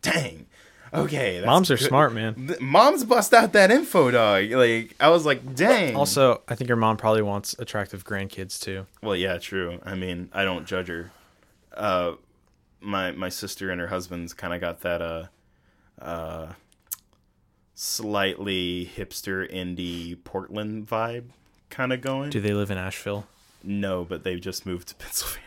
"Dang, 0.00 0.46
okay." 0.94 1.42
Moms 1.44 1.70
are 1.70 1.76
good." 1.76 1.88
smart, 1.88 2.12
man. 2.14 2.56
Moms 2.60 3.04
bust 3.04 3.34
out 3.34 3.52
that 3.52 3.70
info, 3.70 4.10
dog. 4.10 4.50
Like 4.50 4.94
I 5.00 5.08
was 5.10 5.24
like, 5.26 5.54
"Dang." 5.54 5.94
Also, 5.96 6.40
I 6.48 6.54
think 6.54 6.68
your 6.68 6.76
mom 6.76 6.96
probably 6.96 7.22
wants 7.22 7.54
attractive 7.58 8.04
grandkids 8.04 8.60
too. 8.60 8.86
well, 9.02 9.16
yeah, 9.16 9.38
true. 9.38 9.78
I 9.84 9.94
mean, 9.94 10.28
I 10.32 10.44
don't 10.44 10.66
judge 10.66 10.88
her. 10.88 11.10
Uh, 11.74 12.12
my 12.80 13.12
my 13.12 13.28
sister 13.28 13.70
and 13.70 13.80
her 13.80 13.86
husband's 13.88 14.32
kind 14.34 14.52
of 14.54 14.60
got 14.60 14.80
that 14.80 15.02
uh, 15.02 15.26
uh, 16.02 16.52
slightly 17.74 18.90
hipster 18.96 19.50
indie 19.52 20.16
Portland 20.24 20.86
vibe 20.86 21.26
kind 21.70 21.92
of 21.92 22.00
going. 22.00 22.30
Do 22.30 22.40
they 22.40 22.52
live 22.52 22.70
in 22.70 22.78
Asheville? 22.78 23.26
No, 23.62 24.04
but 24.04 24.24
they 24.24 24.36
just 24.38 24.66
moved 24.66 24.88
to 24.88 24.94
Pennsylvania. 24.96 25.40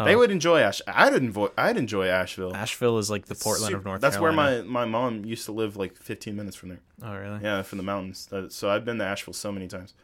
Oh. 0.00 0.04
They 0.06 0.16
would 0.16 0.30
enjoy 0.30 0.60
Ash. 0.60 0.80
I'd 0.86 1.14
enjoy. 1.14 1.48
I'd 1.56 1.76
enjoy 1.76 2.08
Asheville. 2.08 2.54
Asheville 2.56 2.98
is 2.98 3.10
like 3.10 3.26
the 3.26 3.34
Portland 3.34 3.68
Super- 3.68 3.78
of 3.78 3.84
North 3.84 4.00
That's 4.00 4.16
Carolina. 4.16 4.62
where 4.62 4.64
my 4.64 4.84
my 4.84 4.84
mom 4.86 5.24
used 5.24 5.44
to 5.46 5.52
live, 5.52 5.76
like 5.76 5.96
15 5.96 6.34
minutes 6.34 6.56
from 6.56 6.70
there. 6.70 6.80
Oh, 7.02 7.14
really? 7.14 7.40
Yeah, 7.42 7.62
from 7.62 7.78
the 7.78 7.84
mountains. 7.84 8.28
Uh, 8.32 8.48
So 8.48 8.70
I've 8.70 8.84
been 8.84 8.98
to 8.98 9.04
Asheville 9.04 9.34
so 9.34 9.52
many 9.52 9.68
times. 9.68 9.94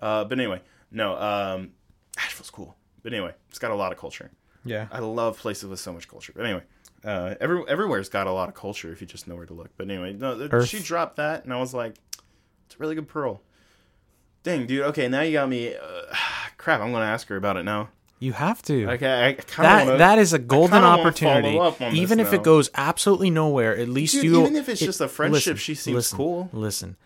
Uh, 0.00 0.24
but 0.24 0.38
anyway, 0.38 0.60
no. 0.90 1.14
Um, 1.16 1.72
Asheville's 2.16 2.50
cool. 2.50 2.74
But 3.02 3.12
anyway, 3.12 3.32
it's 3.50 3.58
got 3.58 3.70
a 3.70 3.74
lot 3.74 3.92
of 3.92 3.98
culture. 3.98 4.30
Yeah. 4.64 4.88
I 4.90 5.00
love 5.00 5.38
places 5.38 5.68
with 5.68 5.78
so 5.78 5.92
much 5.92 6.08
culture. 6.08 6.32
But 6.34 6.46
anyway, 6.46 6.62
uh, 7.04 7.34
every 7.40 7.62
everywhere's 7.68 8.08
got 8.08 8.26
a 8.26 8.32
lot 8.32 8.48
of 8.48 8.54
culture 8.54 8.90
if 8.92 9.00
you 9.00 9.06
just 9.06 9.26
know 9.28 9.36
where 9.36 9.46
to 9.46 9.54
look. 9.54 9.70
But 9.76 9.90
anyway, 9.90 10.14
no, 10.14 10.48
Earth. 10.50 10.68
she 10.68 10.80
dropped 10.80 11.16
that, 11.16 11.44
and 11.44 11.52
I 11.52 11.58
was 11.60 11.74
like, 11.74 11.94
it's 12.66 12.74
a 12.76 12.78
really 12.78 12.94
good 12.94 13.08
pearl. 13.08 13.42
Dang, 14.42 14.66
dude. 14.66 14.82
Okay, 14.86 15.08
now 15.08 15.22
you 15.22 15.32
got 15.32 15.48
me. 15.48 15.74
Uh, 15.74 16.14
crap, 16.56 16.80
I'm 16.80 16.92
gonna 16.92 17.04
ask 17.04 17.28
her 17.28 17.36
about 17.36 17.56
it 17.56 17.64
now. 17.64 17.88
You 18.20 18.32
have 18.32 18.62
to. 18.62 18.88
Okay, 18.92 19.26
I 19.28 19.32
kind 19.34 19.88
that 19.88 19.98
that 19.98 20.18
is 20.18 20.32
a 20.32 20.38
golden 20.38 20.82
opportunity. 20.82 21.58
up 21.58 21.80
on 21.80 21.90
this 21.92 22.00
Even 22.00 22.20
if 22.20 22.30
now. 22.32 22.38
it 22.38 22.42
goes 22.42 22.70
absolutely 22.74 23.28
nowhere, 23.30 23.76
at 23.76 23.88
least 23.88 24.14
Dude, 24.14 24.24
you. 24.24 24.40
even 24.42 24.56
if 24.56 24.68
it's 24.68 24.80
just 24.80 25.00
a 25.00 25.08
friendship, 25.08 25.58
she 25.58 25.74
seems 25.74 25.94
listen, 25.94 26.16
cool. 26.16 26.48
Listen, 26.52 26.96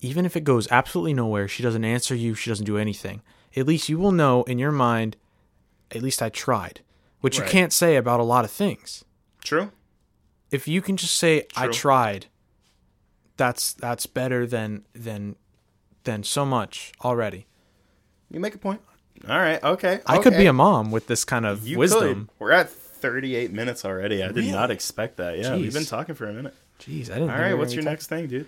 even 0.00 0.24
if 0.24 0.36
it 0.36 0.44
goes 0.44 0.68
absolutely 0.70 1.14
nowhere, 1.14 1.48
she 1.48 1.62
doesn't 1.62 1.84
answer 1.84 2.14
you. 2.14 2.34
She 2.34 2.50
doesn't 2.50 2.66
do 2.66 2.76
anything. 2.78 3.22
At 3.56 3.66
least 3.66 3.88
you 3.88 3.98
will 3.98 4.12
know 4.12 4.44
in 4.44 4.58
your 4.60 4.70
mind. 4.70 5.16
At 5.92 6.02
least 6.02 6.22
I 6.22 6.28
tried, 6.28 6.82
which 7.20 7.40
Right. 7.40 7.46
you 7.46 7.50
can't 7.50 7.72
say 7.72 7.96
about 7.96 8.20
a 8.20 8.24
lot 8.24 8.44
of 8.44 8.50
things. 8.52 9.04
True. 9.42 9.70
If 10.50 10.66
you 10.68 10.82
can 10.82 10.96
just 10.96 11.16
say 11.16 11.46
I 11.56 11.68
tried, 11.68 12.26
that's 13.36 13.72
that's 13.72 14.06
better 14.06 14.46
than 14.46 14.84
than 14.94 15.36
than 16.04 16.22
so 16.24 16.44
much 16.44 16.92
already. 17.04 17.46
You 18.30 18.40
make 18.40 18.54
a 18.54 18.58
point. 18.58 18.80
All 19.28 19.38
right. 19.38 19.62
Okay. 19.62 20.00
I 20.06 20.18
could 20.18 20.34
be 20.36 20.46
a 20.46 20.52
mom 20.52 20.90
with 20.90 21.06
this 21.06 21.24
kind 21.24 21.44
of 21.44 21.66
You 21.66 21.78
wisdom. 21.78 22.26
could. 22.26 22.28
We're 22.38 22.52
at 22.52 22.70
38 22.70 23.52
minutes 23.52 23.84
already. 23.84 24.22
I 24.22 24.28
did 24.28 24.36
Really? 24.36 24.50
not 24.52 24.70
expect 24.70 25.18
that. 25.18 25.38
Yeah, 25.38 25.56
we've 25.56 25.72
been 25.72 25.84
talking 25.84 26.14
for 26.14 26.26
a 26.26 26.32
minute. 26.32 26.54
Jeez, 26.80 27.10
I 27.10 27.14
didn't. 27.14 27.30
All 27.30 27.36
we 27.36 27.42
right. 27.42 27.54
What's 27.58 27.74
your 27.74 27.82
next 27.84 28.06
thing, 28.06 28.28
dude? 28.28 28.46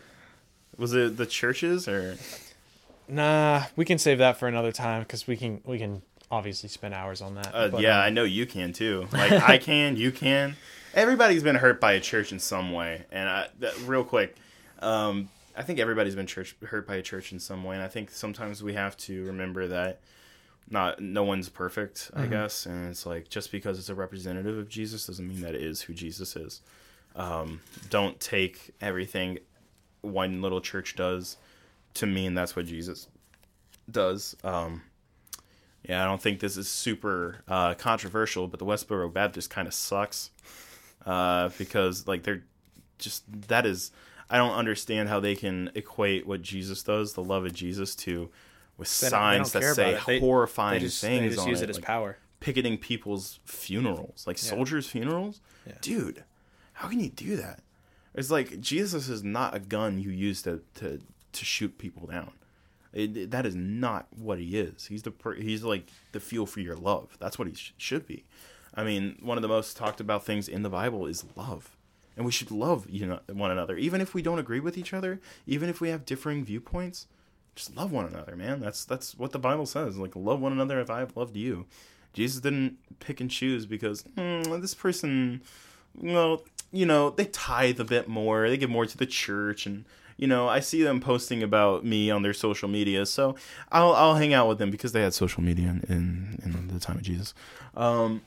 Was 0.78 0.94
it 0.94 1.16
the 1.18 1.26
churches 1.26 1.86
or? 1.88 2.16
Nah, 3.08 3.64
we 3.76 3.84
can 3.84 3.98
save 3.98 4.18
that 4.18 4.38
for 4.38 4.48
another 4.48 4.72
time 4.72 5.02
because 5.02 5.26
we 5.26 5.36
can 5.36 5.60
we 5.64 5.78
can 5.78 6.00
obviously 6.30 6.68
spend 6.70 6.94
hours 6.94 7.20
on 7.20 7.34
that. 7.34 7.54
Uh, 7.54 7.68
But, 7.68 7.82
yeah, 7.82 7.98
um, 7.98 8.04
I 8.06 8.10
know 8.10 8.24
you 8.24 8.46
can 8.46 8.72
too. 8.72 9.06
Like 9.12 9.32
I 9.32 9.58
can, 9.58 9.96
you 9.96 10.10
can. 10.12 10.56
Everybody's 10.94 11.42
been 11.42 11.56
hurt 11.56 11.80
by 11.80 11.92
a 11.92 12.00
church 12.00 12.32
in 12.32 12.38
some 12.38 12.72
way. 12.72 13.04
And 13.10 13.28
I, 13.28 13.48
that, 13.60 13.78
real 13.86 14.04
quick, 14.04 14.36
um, 14.80 15.28
I 15.56 15.62
think 15.62 15.78
everybody's 15.78 16.14
been 16.14 16.26
church 16.26 16.56
hurt 16.62 16.86
by 16.86 16.96
a 16.96 17.02
church 17.02 17.32
in 17.32 17.40
some 17.40 17.64
way. 17.64 17.76
And 17.76 17.84
I 17.84 17.88
think 17.88 18.10
sometimes 18.10 18.62
we 18.62 18.74
have 18.74 18.96
to 18.98 19.24
remember 19.24 19.68
that 19.68 20.00
not 20.70 21.00
no 21.00 21.22
one's 21.24 21.48
perfect. 21.48 22.10
I 22.14 22.26
guess, 22.26 22.66
and 22.66 22.88
it's 22.88 23.04
like 23.04 23.28
just 23.28 23.52
because 23.52 23.78
it's 23.78 23.88
a 23.88 23.94
representative 23.94 24.56
of 24.56 24.68
Jesus 24.68 25.06
doesn't 25.06 25.26
mean 25.26 25.42
that 25.42 25.54
it 25.54 25.62
is 25.62 25.82
who 25.82 25.92
Jesus 25.92 26.36
is. 26.36 26.60
Um, 27.14 27.60
don't 27.90 28.18
take 28.18 28.70
everything 28.80 29.38
one 30.00 30.40
little 30.40 30.60
church 30.60 30.96
does 30.96 31.36
to 31.94 32.06
mean 32.06 32.34
that's 32.34 32.56
what 32.56 32.66
Jesus 32.66 33.06
does. 33.90 34.36
Um, 34.42 34.82
yeah, 35.88 36.02
I 36.02 36.06
don't 36.06 36.22
think 36.22 36.40
this 36.40 36.56
is 36.56 36.68
super 36.68 37.42
uh, 37.48 37.74
controversial, 37.74 38.48
but 38.48 38.58
the 38.58 38.66
Westboro 38.66 39.12
Baptist 39.12 39.50
kind 39.50 39.66
of 39.68 39.74
sucks 39.74 40.30
uh, 41.06 41.50
because 41.58 42.06
like 42.06 42.22
they're 42.22 42.44
just 42.98 43.24
that 43.48 43.66
is 43.66 43.90
I 44.30 44.36
don't 44.38 44.52
understand 44.54 45.08
how 45.08 45.20
they 45.20 45.34
can 45.36 45.70
equate 45.74 46.26
what 46.26 46.42
Jesus 46.42 46.82
does, 46.82 47.12
the 47.14 47.22
love 47.24 47.44
of 47.44 47.52
Jesus, 47.52 47.94
to 47.96 48.30
with 48.78 48.88
They 49.00 49.08
signs 49.08 49.52
that 49.52 49.74
say. 49.74 49.98
They- 50.06 50.18
horrifying 50.20 50.80
they 50.80 50.86
just, 50.86 51.00
things 51.00 51.20
they 51.22 51.28
just 51.28 51.40
on 51.40 51.48
use 51.48 51.60
it, 51.60 51.64
it 51.64 51.70
as 51.70 51.76
like 51.76 51.84
power. 51.84 52.16
picketing 52.40 52.78
people's 52.78 53.40
funerals, 53.44 54.24
like 54.26 54.38
soldiers' 54.38 54.86
funerals. 54.86 55.40
Yeah. 55.66 55.74
Dude, 55.82 56.24
how 56.74 56.88
can 56.88 56.98
you 57.00 57.10
do 57.10 57.36
that? 57.36 57.60
It's 58.14 58.30
like 58.30 58.60
Jesus 58.60 59.08
is 59.08 59.22
not 59.22 59.54
a 59.54 59.58
gun 59.58 59.98
you 59.98 60.10
use 60.10 60.42
to 60.42 60.62
to, 60.76 61.00
to 61.32 61.44
shoot 61.44 61.76
people 61.78 62.06
down. 62.06 62.32
It, 62.94 63.16
it- 63.16 63.30
that 63.32 63.44
is 63.46 63.54
not 63.54 64.06
what 64.16 64.38
he 64.38 64.58
is. 64.58 64.86
He's 64.86 65.02
the 65.02 65.12
he's 65.38 65.62
like 65.64 65.88
the 66.12 66.20
fuel 66.20 66.46
for 66.46 66.60
your 66.60 66.76
love. 66.76 67.16
That's 67.18 67.38
what 67.38 67.48
he 67.48 67.54
sh- 67.54 67.74
should 67.76 68.06
be. 68.06 68.24
I 68.74 68.84
mean, 68.84 69.18
one 69.20 69.38
of 69.38 69.42
the 69.42 69.48
most 69.48 69.76
talked 69.76 70.00
about 70.00 70.24
things 70.24 70.48
in 70.48 70.62
the 70.62 70.70
Bible 70.70 71.06
is 71.06 71.24
love, 71.36 71.76
and 72.16 72.24
we 72.24 72.32
should 72.32 72.50
love 72.50 72.86
you 72.88 73.06
know 73.06 73.20
one 73.32 73.50
another, 73.50 73.76
even 73.76 74.00
if 74.00 74.14
we 74.14 74.22
don't 74.22 74.38
agree 74.38 74.60
with 74.60 74.78
each 74.78 74.94
other, 74.94 75.20
even 75.46 75.68
if 75.68 75.80
we 75.80 75.90
have 75.90 76.06
differing 76.06 76.44
viewpoints. 76.44 77.06
Just 77.54 77.76
love 77.76 77.92
one 77.92 78.06
another, 78.06 78.34
man. 78.34 78.60
That's 78.60 78.84
that's 78.84 79.18
what 79.18 79.32
the 79.32 79.38
Bible 79.38 79.66
says. 79.66 79.98
Like 79.98 80.16
love 80.16 80.40
one 80.40 80.52
another 80.52 80.80
if 80.80 80.88
I 80.88 81.00
have 81.00 81.16
loved 81.16 81.36
you. 81.36 81.66
Jesus 82.14 82.40
didn't 82.40 82.78
pick 82.98 83.20
and 83.20 83.30
choose 83.30 83.66
because 83.66 84.04
"Hmm, 84.16 84.42
this 84.60 84.74
person, 84.74 85.42
well, 85.94 86.44
you 86.70 86.86
know, 86.86 87.10
they 87.10 87.26
tithe 87.26 87.78
a 87.78 87.84
bit 87.84 88.08
more, 88.08 88.48
they 88.48 88.56
give 88.56 88.70
more 88.70 88.86
to 88.86 88.96
the 88.96 89.06
church, 89.06 89.66
and 89.66 89.84
you 90.16 90.26
know, 90.26 90.48
I 90.48 90.60
see 90.60 90.82
them 90.82 91.00
posting 91.00 91.42
about 91.42 91.84
me 91.84 92.10
on 92.10 92.22
their 92.22 92.32
social 92.32 92.68
media, 92.68 93.04
so 93.04 93.34
I'll 93.70 93.92
I'll 93.92 94.14
hang 94.14 94.32
out 94.32 94.48
with 94.48 94.58
them 94.58 94.70
because 94.70 94.92
they 94.92 95.02
had 95.02 95.12
social 95.12 95.42
media 95.42 95.68
in 95.68 95.84
in, 95.88 96.38
in 96.42 96.68
the 96.68 96.80
time 96.80 96.96
of 96.96 97.02
Jesus. 97.02 97.34
Um, 97.76 98.22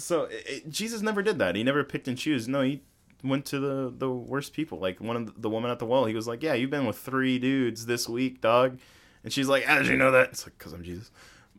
so 0.00 0.24
it, 0.24 0.44
it- 0.46 0.70
Jesus 0.70 1.02
never 1.02 1.22
did 1.22 1.38
that. 1.38 1.56
He 1.56 1.62
never 1.62 1.84
picked 1.84 2.08
and 2.08 2.16
chose. 2.18 2.48
No, 2.48 2.62
he 2.62 2.82
went 3.22 3.44
to 3.46 3.60
the 3.60 3.92
the 3.96 4.10
worst 4.10 4.52
people. 4.52 4.78
Like 4.78 5.00
one 5.00 5.16
of 5.16 5.26
the, 5.26 5.32
the 5.42 5.50
woman 5.50 5.70
at 5.70 5.78
the 5.78 5.86
well, 5.86 6.04
he 6.06 6.14
was 6.14 6.26
like, 6.26 6.42
"Yeah, 6.42 6.54
you've 6.54 6.70
been 6.70 6.86
with 6.86 6.98
three 6.98 7.38
dudes 7.38 7.86
this 7.86 8.08
week, 8.08 8.40
dog," 8.40 8.78
and 9.24 9.32
she's 9.32 9.48
like, 9.48 9.64
"How 9.64 9.78
did 9.78 9.88
you 9.88 9.96
know 9.96 10.10
that?" 10.12 10.30
It's 10.30 10.46
like, 10.46 10.56
"Cause 10.58 10.72
I'm 10.72 10.82
Jesus," 10.82 11.10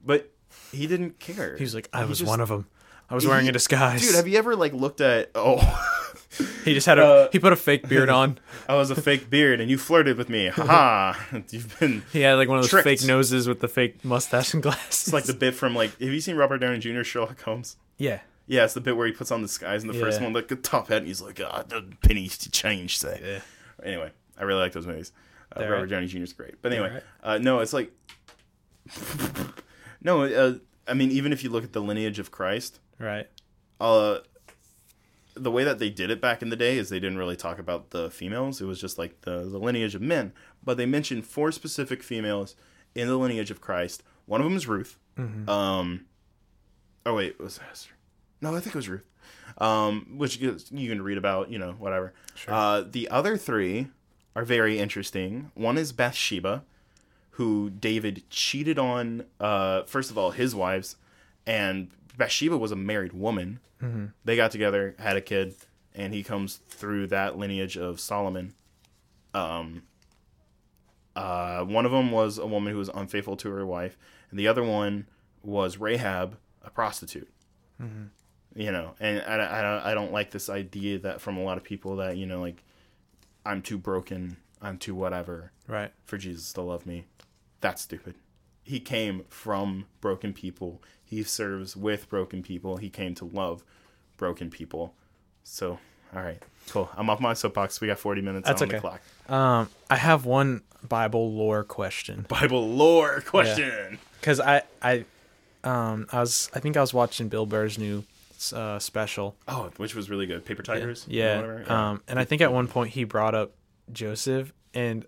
but 0.04 0.32
he 0.72 0.88
didn't 0.88 1.20
care. 1.20 1.56
He's 1.58 1.74
like, 1.76 1.88
I 1.94 2.04
He 2.04 2.10
was 2.10 2.20
just- 2.20 2.30
one 2.30 2.42
of 2.42 2.50
them. 2.50 2.68
I 3.10 3.14
was 3.14 3.28
wearing 3.28 3.50
a 3.50 3.52
disguise. 3.52 4.02
Dude, 4.06 4.16
have 4.16 4.26
you 4.28 4.38
ever 4.38 4.56
like 4.56 4.72
looked 4.72 5.02
at? 5.02 5.32
Oh, 5.36 5.58
he 6.64 6.74
just 6.74 6.86
had 6.88 6.98
a 6.98 7.06
Uh, 7.06 7.30
he 7.34 7.40
put 7.40 7.52
a 7.52 7.58
fake 7.58 7.90
beard 7.90 8.08
on. 8.22 8.38
I 8.70 8.76
was 8.76 8.90
a 8.90 8.96
fake 8.96 9.30
beard, 9.30 9.60
and 9.60 9.70
you 9.70 9.78
flirted 9.78 10.18
with 10.18 10.30
me. 10.30 10.48
Haha! 10.48 11.20
You've 11.52 11.78
been. 11.78 12.04
He 12.14 12.22
had 12.22 12.36
like 12.36 12.48
one 12.48 12.58
of 12.60 12.64
those 12.64 12.70
Tricked. 12.70 12.86
fake 12.86 13.04
noses 13.06 13.50
with 13.50 13.60
the 13.60 13.68
fake 13.68 14.06
mustache 14.06 14.54
and 14.54 14.64
glasses. 14.64 15.08
It's 15.08 15.14
like 15.14 15.26
the 15.26 15.34
bit 15.34 15.56
from 15.56 15.76
like. 15.76 15.92
Have 16.00 16.10
you 16.10 16.22
seen 16.22 16.38
Robert 16.38 16.60
Downey 16.60 16.80
Jr. 16.80 17.04
Sherlock 17.04 17.42
Holmes? 17.42 17.76
yeah, 17.98 18.22
Yeah, 18.52 18.66
it's 18.66 18.74
the 18.74 18.82
bit 18.82 18.98
where 18.98 19.08
he 19.08 19.14
puts 19.14 19.32
on 19.32 19.42
the 19.42 19.48
skies 19.48 19.82
in 19.82 19.88
the 19.88 19.94
first 19.94 20.20
Yeah. 20.20 20.26
one, 20.26 20.34
like 20.34 20.50
the 20.50 20.58
top 20.58 20.90
hat, 20.90 20.98
and 20.98 21.08
he's 21.08 21.22
like, 21.22 21.40
"Ah, 21.42 21.64
the 21.66 21.84
pennies 22.02 22.38
to 22.40 22.52
change." 22.52 22.98
Say. 22.98 23.22
yeah. 23.24 23.86
Anyway, 23.88 24.12
I 24.38 24.44
really 24.44 24.60
like 24.60 24.74
those 24.74 24.86
movies. 24.86 25.14
Uh, 25.54 25.60
They're 25.60 25.72
Robert 25.72 25.84
right. 25.84 25.90
Downey 25.90 26.08
Jr. 26.08 26.18
is 26.24 26.34
great, 26.34 26.62
but 26.62 26.74
anyway, 26.74 27.02
uh, 27.24 27.38
no, 27.38 27.60
it's 27.60 27.72
like, 27.72 27.92
no, 30.02 30.24
uh, 30.24 30.54
I 30.88 30.94
mean, 30.94 31.12
even 31.12 31.32
if 31.34 31.44
you 31.44 31.50
look 31.50 31.64
at 31.64 31.74
the 31.74 31.82
lineage 31.82 32.20
of 32.20 32.32
Christ, 32.32 32.80
Right. 33.00 33.28
uh, 33.80 34.20
the 35.36 35.52
way 35.52 35.64
that 35.64 35.80
they 35.80 35.90
did 35.90 36.10
it 36.10 36.20
back 36.20 36.42
in 36.42 36.50
the 36.50 36.56
day 36.56 36.78
is 36.78 36.90
they 36.90 37.00
didn't 37.00 37.18
really 37.18 37.36
talk 37.38 37.58
about 37.60 37.92
the 37.92 38.10
females. 38.12 38.60
It 38.62 38.66
was 38.66 38.82
just 38.82 38.98
like 38.98 39.22
the 39.22 39.40
the 39.50 39.58
lineage 39.60 39.96
of 39.96 40.02
men, 40.02 40.34
but 40.64 40.76
they 40.78 40.86
mentioned 40.86 41.26
four 41.26 41.52
specific 41.54 42.04
females 42.04 42.56
in 42.96 43.08
the 43.08 43.16
lineage 43.18 43.50
of 43.52 43.62
Christ. 43.62 44.04
One 44.26 44.42
of 44.42 44.46
them 44.46 44.58
is 44.58 44.68
Ruth. 44.68 44.98
Um, 45.48 46.06
oh 47.06 47.16
wait, 47.16 47.32
it 47.32 47.40
was 47.40 47.60
Esther? 47.72 47.92
No, 48.42 48.56
I 48.56 48.60
think 48.60 48.76
it 48.76 48.80
was 48.80 48.90
Ruth. 48.90 49.04
Um, 49.58 50.18
which 50.18 50.38
you 50.38 50.58
you 50.72 50.90
can 50.90 51.02
read 51.02 51.18
about, 51.18 51.52
you 51.52 51.60
know, 51.60 51.74
whatever. 51.74 52.14
Uh, 52.54 52.84
the 52.90 53.08
other 53.10 53.38
three 53.38 53.88
are 54.36 54.46
very 54.46 54.80
interesting. 54.80 55.52
One 55.56 55.78
is 55.78 55.92
Bathsheba, 55.92 56.64
who 57.32 57.70
David 57.70 58.24
cheated 58.30 58.80
on. 58.80 59.26
Uh, 59.40 59.84
first 59.84 60.10
of 60.10 60.18
all, 60.18 60.32
his 60.32 60.56
wives, 60.56 60.96
and 61.46 61.90
Bathsheba 62.18 62.58
was 62.58 62.72
a 62.72 62.76
married 62.76 63.14
woman. 63.14 63.60
They 64.26 64.36
got 64.36 64.52
together, 64.52 64.96
had 65.00 65.18
a 65.18 65.22
kid, 65.22 65.56
and 65.96 66.14
he 66.14 66.24
comes 66.24 66.58
through 66.70 67.08
that 67.08 67.38
lineage 67.38 67.78
of 67.78 68.00
Solomon. 68.00 68.54
Um, 69.34 69.84
uh, 71.16 71.64
one 71.66 71.86
of 71.86 71.92
them 71.92 72.12
was 72.12 72.38
a 72.38 72.46
woman 72.48 72.72
who 72.72 72.80
was 72.80 72.90
unfaithful 72.94 73.36
to 73.38 73.50
her 73.50 73.66
wife, 73.66 73.98
and 74.30 74.40
the 74.40 74.48
other 74.48 74.64
one 74.64 75.08
was 75.44 75.78
Rahab, 75.78 76.38
a 76.64 76.70
prostitute. 76.70 77.28
You 78.56 78.72
know, 78.72 78.96
and 79.00 79.22
I, 79.22 79.60
I, 79.60 79.62
don't- 79.62 79.86
I 79.86 79.94
don't 79.94 80.12
like 80.12 80.32
this 80.32 80.50
idea 80.50 81.00
that 81.00 81.22
from 81.22 81.38
a 81.38 81.44
lot 81.44 81.58
of 81.58 81.64
people 81.64 81.96
that 81.98 82.18
you 82.18 82.26
know 82.26 82.42
like 82.42 82.64
I'm 83.46 83.62
too 83.62 83.78
broken, 83.78 84.38
I'm 84.62 84.78
too 84.78 84.94
whatever 84.94 85.52
Right. 85.68 85.92
for 86.04 86.18
Jesus 86.18 86.52
to 86.54 86.62
love 86.62 86.86
me. 86.86 87.06
That's 87.62 87.82
stupid. 87.84 88.16
He 88.64 88.80
came 88.80 89.24
from 89.30 89.86
broken 90.02 90.34
people. 90.34 90.82
He 91.04 91.24
serves 91.24 91.76
with 91.78 92.10
broken 92.10 92.44
people. 92.44 92.78
He 92.78 92.90
came 92.90 93.16
to 93.16 93.26
love 93.26 93.64
broken 94.18 94.50
people. 94.50 94.94
So, 95.44 95.80
all 96.16 96.22
right, 96.22 96.42
cool. 96.70 96.90
I'm 96.96 97.10
off 97.10 97.20
my 97.20 97.34
soapbox. 97.34 97.82
We 97.82 97.88
got 97.88 98.00
40 98.00 98.22
minutes 98.22 98.48
That's 98.48 98.62
on 98.62 98.68
the 98.68 98.76
okay. 98.76 98.82
clock. 98.82 99.02
Um, 99.30 99.70
I 99.90 99.96
have 99.96 100.26
one 100.26 100.62
Bible 100.88 101.32
lore 101.34 101.64
question 101.64 102.26
Bible 102.28 102.68
lore 102.70 103.22
question. 103.22 103.98
because 104.20 104.40
I 104.40 104.64
I 104.82 105.06
um 105.64 106.08
I 106.12 106.20
was 106.20 106.50
I 106.54 106.60
think 106.60 106.76
I 106.78 106.82
was 106.82 106.94
watching 106.94 107.30
Bill 107.30 107.46
Burr's 107.46 107.78
new 107.78 108.04
uh, 108.54 108.80
special. 108.80 109.36
Oh, 109.48 109.70
which 109.78 109.94
was 109.96 110.10
really 110.10 110.26
good. 110.26 110.44
Paper 110.46 110.64
Tigers. 110.64 111.08
or 111.08 111.12
Yeah. 111.12 111.36
whatever? 111.42 111.72
Um, 111.72 112.02
and 112.08 112.18
I 112.20 112.26
think 112.26 112.42
at 112.42 112.52
one 112.52 112.68
point 112.68 112.92
he 112.92 113.04
brought 113.04 113.36
up 113.36 113.54
Joseph, 113.92 114.52
and 114.74 115.06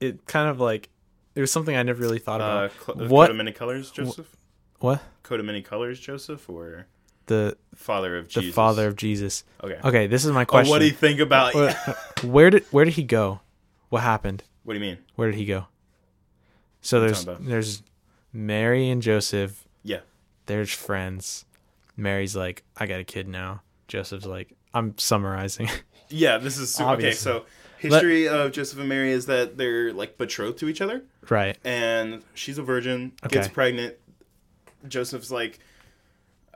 it 0.00 0.26
kind 0.26 0.48
of 0.50 0.60
like 0.60 0.88
it 1.34 1.40
was 1.40 1.50
something 1.50 1.74
I 1.76 1.82
never 1.82 2.00
really 2.02 2.18
thought 2.18 2.40
Uh, 2.40 2.44
about. 2.44 2.72
cl- 2.98 3.08
what 3.08 3.26
Coat 3.26 3.30
of 3.30 3.36
many 3.36 3.52
colors, 3.52 3.90
Joseph. 3.90 4.36
what 4.80 5.02
Coat 5.22 5.40
of 5.40 5.46
many 5.46 5.62
colors, 5.62 5.98
Joseph, 5.98 6.48
or 6.48 6.86
the 7.26 7.56
father 7.74 8.16
of 8.18 8.26
the 8.32 8.40
Jesus. 8.40 8.54
father 8.54 8.86
of 8.86 8.96
Jesus? 8.96 9.44
Okay. 9.62 9.78
Okay, 9.82 10.06
this 10.06 10.24
is 10.24 10.32
my 10.32 10.42
Oh, 10.42 10.46
question. 10.46 10.70
what 10.70 10.80
do 10.80 10.84
you 10.84 10.92
think 10.92 11.20
about? 11.20 11.54
Where- 11.54 11.72
where 12.22 12.50
did 12.50 12.64
where 12.70 12.84
did 12.84 12.94
he 12.94 13.02
go? 13.02 13.40
What 13.88 14.02
happened? 14.02 14.44
what 14.64 14.74
do 14.74 14.78
you 14.80 14.84
mean? 14.86 14.98
Where 15.16 15.30
did 15.30 15.36
he 15.38 15.44
go? 15.46 15.66
So 16.80 17.00
there's 17.00 17.24
there's 17.40 17.82
Mary 18.32 18.88
and 18.90 19.00
Joseph. 19.02 19.66
Yeah. 19.82 20.00
There's 20.46 20.72
friends. 20.72 21.44
Mary's 21.96 22.34
like, 22.36 22.64
I 22.76 22.86
got 22.86 23.00
a 23.00 23.04
kid 23.04 23.28
now. 23.28 23.62
Joseph's 23.88 24.26
like, 24.26 24.54
I'm 24.72 24.96
summarizing. 24.98 25.68
Yeah, 26.10 26.36
this 26.36 26.58
is 26.58 26.72
super, 26.72 26.84
okay. 26.90 26.92
Obviously. 26.92 27.32
So 27.32 27.44
history 27.78 28.28
of 28.28 28.52
Joseph 28.52 28.78
and 28.78 28.88
Mary 28.88 29.10
is 29.10 29.24
that 29.26 29.56
they're 29.56 29.90
like 29.92 30.18
betrothed 30.18 30.58
to 30.58 30.68
each 30.68 30.82
other, 30.82 31.02
right. 31.30 31.56
and 31.64 32.22
she's 32.34 32.58
a 32.58 32.62
virgin, 32.62 33.12
gets 33.28 33.46
Okay. 33.46 33.54
pregnant. 33.54 33.94
Joseph's 34.86 35.30
like, 35.30 35.58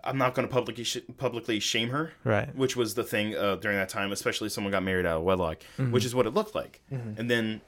I'm 0.05 0.19
not 0.19 0.35
going 0.35 0.47
to 0.47 0.53
publicly 0.53 0.85
sh- 0.85 0.99
publicly 1.17 1.61
shame 1.61 1.89
her, 1.91 2.13
Right. 2.25 2.55
which 2.55 2.77
was 2.77 2.95
the 2.95 3.03
thing 3.05 3.35
uh, 3.37 3.57
during 3.57 3.79
that 3.79 3.89
time, 3.89 4.13
especially 4.13 4.47
if 4.47 4.53
someone 4.53 4.71
got 4.71 4.83
married 4.83 5.07
out 5.07 5.17
of 5.17 5.23
wedlock, 5.25 5.59
Mm-hmm. 5.79 5.93
which 5.93 6.05
is 6.05 6.15
what 6.15 6.27
it 6.27 6.35
looked 6.35 6.55
like. 6.55 6.81
And 6.91 7.29
then 7.31 7.63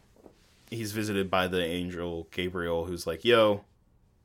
he's 0.70 0.92
visited 0.92 1.30
by 1.30 1.48
the 1.48 1.64
angel 1.64 2.28
Gabriel, 2.30 2.84
who's 2.84 3.06
like, 3.06 3.24
"Yo, 3.24 3.64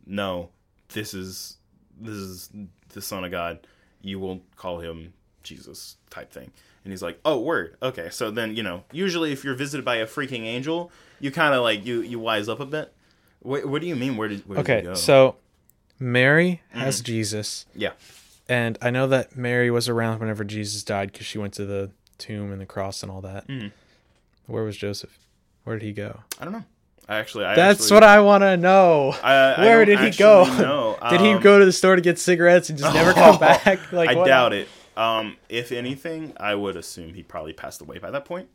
no, 0.05 0.49
this 0.89 1.13
is 1.13 1.57
this 1.99 2.15
is 2.15 2.49
the 2.89 3.01
Son 3.01 3.23
of 3.23 3.31
God. 3.31 3.65
You 4.01 4.19
will 4.19 4.41
call 4.55 4.79
him 4.79 5.13
Jesus." 5.43 5.97
Type 6.09 6.31
thing. 6.31 6.51
And 6.83 6.91
he's 6.93 7.01
like, 7.01 7.19
"Oh, 7.25 7.39
word. 7.39 7.75
Okay." 7.81 8.09
So 8.11 8.29
then 8.31 8.55
you 8.55 8.63
know, 8.63 8.83
usually 8.91 9.31
if 9.31 9.43
you're 9.43 9.55
visited 9.55 9.83
by 9.83 9.95
a 9.97 10.05
freaking 10.05 10.43
angel, 10.45 10.91
you 11.19 11.31
kind 11.31 11.53
of 11.53 11.61
like 11.63 11.85
you 11.85 12.01
you 12.01 12.19
wise 12.19 12.47
up 12.49 12.59
a 12.59 12.65
bit. 12.65 12.93
What, 13.39 13.65
what 13.65 13.81
do 13.81 13.87
you 13.87 13.95
mean? 13.95 14.17
Where 14.17 14.27
did 14.27 14.47
where 14.47 14.57
did 14.57 14.67
he 14.67 14.73
Okay. 14.73 14.81
go? 14.83 14.93
So 14.95 15.35
Mary 15.99 16.61
has 16.69 16.97
Mm-hmm. 16.97 17.05
Jesus, 17.05 17.65
yeah, 17.75 17.91
and 18.49 18.77
I 18.81 18.89
know 18.91 19.07
that 19.07 19.35
Mary 19.35 19.71
was 19.71 19.87
around 19.89 20.19
whenever 20.19 20.43
Jesus 20.43 20.83
died 20.83 21.11
because 21.11 21.25
she 21.25 21.37
went 21.37 21.53
to 21.55 21.65
the 21.65 21.91
tomb 22.17 22.51
and 22.51 22.59
the 22.61 22.65
cross 22.65 23.01
and 23.03 23.11
all 23.11 23.21
that. 23.21 23.47
Mhm. 23.47 23.71
Where 24.47 24.63
was 24.63 24.77
Joseph? 24.77 25.17
Where 25.63 25.77
did 25.79 25.85
he 25.85 25.91
go? 25.93 26.21
I 26.39 26.43
don't 26.43 26.53
know. 26.53 26.65
I 27.07 27.17
actually, 27.17 27.45
I 27.45 27.55
That's 27.55 27.81
actually, 27.81 27.93
what 27.95 28.03
I 28.03 28.19
want 28.21 28.41
to 28.41 28.57
know. 28.57 29.13
I, 29.23 29.33
I 29.33 29.59
Where 29.65 29.85
don't 29.85 29.97
did 30.01 30.13
he 30.13 30.17
go? 30.17 30.41
actually 30.43 30.57
know. 30.63 30.97
Did 31.09 31.21
he 31.21 31.33
Um, 31.33 31.41
go 31.41 31.59
to 31.59 31.65
the 31.65 31.71
store 31.71 31.95
to 31.95 32.01
get 32.01 32.17
cigarettes 32.17 32.69
and 32.71 32.79
just 32.79 32.93
never 32.95 33.13
come 33.13 33.37
back? 33.39 33.79
Like 33.91 34.09
I 34.09 34.15
what? 34.15 34.25
doubt 34.25 34.53
it. 34.53 34.67
Um, 34.97 35.37
if 35.49 35.71
anything, 35.71 36.33
I 36.37 36.55
would 36.55 36.75
assume 36.75 37.13
he 37.13 37.21
probably 37.21 37.53
passed 37.53 37.81
away 37.81 37.99
by 37.99 38.09
that 38.11 38.25
point. 38.25 38.49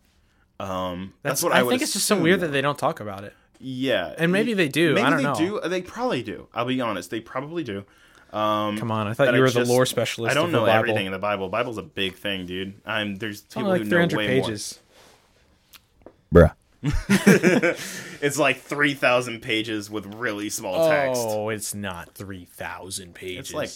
Um, 0.58 1.12
that's, 1.22 1.42
what 1.42 1.52
I, 1.52 1.60
I, 1.60 1.62
would 1.62 1.70
think 1.70 1.82
it's 1.82 1.92
just 1.92 2.06
so 2.06 2.20
weird 2.20 2.40
that 2.40 2.48
they 2.48 2.60
don't 2.60 2.76
talk 2.78 2.98
about 3.00 3.22
it. 3.24 3.34
yeah, 3.60 4.14
And 4.18 4.32
maybe 4.32 4.52
they 4.54 4.68
do. 4.68 4.94
Maybe 4.94 5.06
I 5.06 5.10
don't 5.10 5.18
they 5.18 5.22
know. 5.46 5.60
do. 5.62 5.68
They 5.68 5.80
probably 5.82 6.22
do. 6.22 6.48
I'll 6.52 6.64
be 6.64 6.80
honest. 6.80 7.10
They 7.10 7.20
probably 7.20 7.62
do. 7.62 7.84
Um, 8.32 8.76
Come 8.78 8.90
on, 8.90 9.06
I 9.06 9.14
thought 9.14 9.26
but 9.26 9.34
you 9.34 9.38
I 9.38 9.42
were 9.42 9.50
the 9.50 9.60
just- 9.60 9.70
lore 9.70 9.86
specialist. 9.86 10.30
I 10.32 10.34
don't 10.34 10.46
of 10.46 10.52
the 10.52 10.58
know 10.58 10.66
Bible. 10.66 10.78
everything 10.78 11.06
in 11.06 11.12
the 11.12 11.18
Bible. 11.18 11.48
Bible's 11.48 11.78
a 11.78 11.82
big 11.82 12.16
thing, 12.16 12.46
dude. 12.46 12.80
I'm 12.84 13.16
there's 13.16 13.42
people 13.42 13.68
only 13.68 13.78
like 13.80 13.88
who 13.88 13.90
know 13.90 14.08
300 14.08 14.16
way 14.16 14.26
pages. 14.26 14.80
Bruh. 16.34 16.52
More. 16.82 16.92
It's 18.22 18.38
like 18.38 18.60
three 18.60 18.92
thousand 18.94 19.40
pages 19.40 19.88
with 19.90 20.04
really 20.14 20.50
small 20.50 20.88
text. 20.90 21.22
Oh, 21.24 21.48
it's 21.48 21.74
not 21.74 22.14
3,000 22.14 23.14
pages. 23.14 23.54
like 23.54 23.70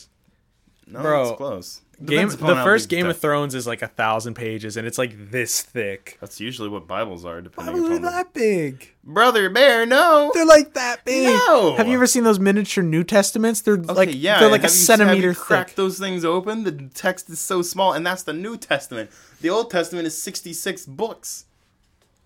no, 0.86 1.00
bro, 1.00 1.28
it's 1.30 1.36
close. 1.38 1.80
Game, 2.04 2.28
the 2.28 2.36
first 2.36 2.90
Game 2.90 3.04
the 3.04 3.10
of 3.12 3.18
Thrones 3.18 3.54
is 3.54 3.66
like 3.66 3.80
a 3.80 3.86
thousand 3.88 4.34
pages, 4.34 4.76
and 4.76 4.86
it's 4.86 4.98
like 4.98 5.30
this 5.30 5.62
thick. 5.62 6.18
That's 6.20 6.40
usually 6.40 6.68
what 6.68 6.86
Bibles 6.86 7.24
are, 7.24 7.40
depending 7.40 7.72
Bibles 7.74 7.88
are 7.88 7.92
upon 7.94 8.02
the 8.02 8.10
that 8.10 8.34
big. 8.34 8.92
brother 9.02 9.48
bear. 9.48 9.86
No, 9.86 10.30
They're 10.34 10.44
like 10.44 10.74
that 10.74 11.04
big. 11.06 11.24
No. 11.28 11.74
Have 11.76 11.88
you 11.88 11.94
ever 11.94 12.06
seen 12.06 12.24
those 12.24 12.38
miniature 12.38 12.84
New 12.84 13.02
Testaments? 13.04 13.62
They're 13.62 13.74
Okay, 13.76 13.94
like 13.94 14.08
yeah, 14.12 14.40
they're 14.40 14.50
like 14.50 14.60
a 14.60 14.64
you- 14.64 14.68
centimeter 14.68 15.28
have 15.28 15.36
you 15.38 15.42
cracked 15.42 15.70
thick. 15.70 15.76
those 15.76 15.98
things 15.98 16.22
open. 16.24 16.64
The 16.64 16.90
text 16.92 17.30
is 17.30 17.40
so 17.40 17.62
small, 17.62 17.94
and 17.94 18.04
that's 18.06 18.24
the 18.24 18.34
New 18.34 18.58
Testament. 18.58 19.08
The 19.40 19.48
Old 19.48 19.70
Testament 19.70 20.06
is 20.06 20.20
sixty-six 20.20 20.84
books. 20.84 21.46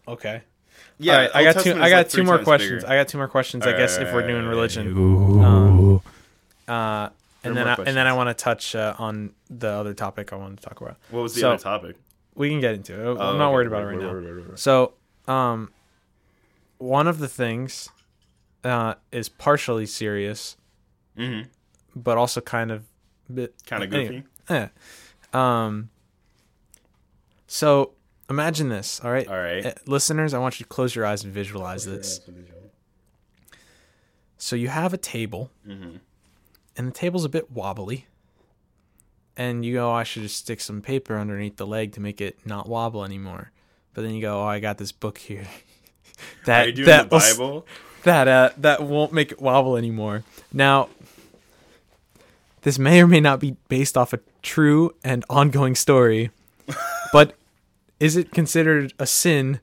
Okay. 0.08 0.42
Yeah, 0.98 1.12
All 1.14 1.18
right, 1.20 1.30
I 1.34 1.44
got 1.52 1.62
two. 1.62 1.74
I 1.74 1.90
got 1.90 1.96
like 1.98 2.08
two 2.08 2.24
more 2.24 2.38
questions. 2.38 2.82
bigger. 2.82 2.92
I 2.92 2.96
got 2.96 3.08
two 3.08 3.18
more 3.18 3.28
questions. 3.28 3.64
I 3.66 3.72
guess 3.76 3.96
if 3.98 4.12
we're 4.12 4.26
doing 4.26 4.46
religion. 4.46 4.88
Um, 5.44 6.00
uh, 6.66 7.08
and 7.44 7.56
then 7.56 7.68
I, 7.68 7.74
and 7.74 7.96
then 7.96 8.06
I 8.06 8.12
want 8.14 8.36
to 8.36 8.42
touch 8.44 8.74
uh, 8.74 8.94
on 8.98 9.32
the 9.48 9.68
other 9.68 9.94
topic 9.94 10.32
I 10.32 10.36
wanted 10.36 10.58
to 10.60 10.68
talk 10.68 10.80
about. 10.80 10.96
What 11.10 11.22
was 11.22 11.34
the 11.34 11.40
So- 11.42 11.50
other 11.52 11.62
topic? 11.62 11.96
We 12.34 12.50
can 12.50 12.60
get 12.60 12.74
into 12.74 12.94
it. 12.94 13.10
I'm 13.12 13.16
Oh, 13.18 13.36
not 13.36 13.46
okay. 13.46 13.52
worried 13.52 13.66
about 13.68 13.82
it 13.82 13.86
right 13.86 14.48
now. 14.48 14.54
So, 14.54 14.92
um, 15.26 15.72
one 16.78 17.08
of 17.08 17.18
the 17.18 17.26
things 17.28 17.88
uh, 18.64 18.94
is 19.12 19.28
partially 19.28 19.86
serious, 19.86 20.56
Mm-hmm. 21.16 21.48
but 21.96 22.16
also 22.18 22.40
kind 22.40 22.70
of 22.70 22.84
bit 23.32 23.54
Kind 23.66 23.82
of 23.82 23.92
anyway. 23.92 24.24
goofy. 24.48 24.54
Eh. 24.54 24.68
Um. 25.32 25.90
So 27.46 27.92
imagine 28.30 28.68
this. 28.68 29.00
All 29.04 29.10
right, 29.10 29.26
All 29.28 29.36
right. 29.36 29.66
Uh, 29.66 29.72
listeners. 29.86 30.34
I 30.34 30.38
want 30.38 30.58
you 30.60 30.64
to 30.64 30.68
close 30.68 30.94
your 30.94 31.04
eyes 31.06 31.24
and 31.24 31.32
visualize 31.32 31.84
this. 31.84 32.20
So 34.36 34.56
you 34.56 34.68
have 34.68 34.92
a 34.94 34.98
table, 34.98 35.50
Mm-hmm. 35.66 35.96
and 36.76 36.86
the 36.88 36.92
table's 36.92 37.24
a 37.24 37.28
bit 37.28 37.50
wobbly. 37.50 38.06
And 39.36 39.64
you 39.64 39.74
go, 39.74 39.90
"Oh, 39.90 39.92
I 39.92 40.02
should 40.02 40.22
just 40.22 40.36
stick 40.36 40.60
some 40.60 40.82
paper 40.82 41.16
underneath 41.16 41.56
the 41.56 41.66
leg 41.66 41.92
to 41.92 42.00
make 42.00 42.20
it 42.20 42.38
not 42.44 42.68
wobble 42.68 43.04
anymore. 43.04 43.52
But 43.94 44.02
then 44.02 44.12
you 44.14 44.20
go, 44.20 44.40
oh, 44.40 44.44
I 44.46 44.58
got 44.58 44.78
this 44.78 44.90
book 44.92 45.18
here. 45.18 45.46
that 46.44 46.64
Are 46.64 46.68
you 46.68 46.74
doing 46.74 46.86
that 46.86 47.10
the 47.10 47.16
will 47.16 47.20
Bible? 47.20 47.66
that 48.02 48.26
uh 48.28 48.50
that 48.58 48.82
won't 48.82 49.12
make 49.12 49.30
it 49.32 49.40
wobble 49.40 49.76
anymore. 49.76 50.24
Now, 50.52 50.88
this 52.62 52.78
may 52.80 53.00
or 53.00 53.06
may 53.06 53.20
not 53.20 53.38
be 53.38 53.56
based 53.68 53.96
off 53.96 54.12
a 54.12 54.18
true 54.42 54.92
and 55.04 55.24
ongoing 55.30 55.74
story. 55.76 56.30
but 57.12 57.34
is 58.00 58.16
it 58.16 58.30
considered 58.32 58.92
a 58.98 59.06
sin 59.06 59.60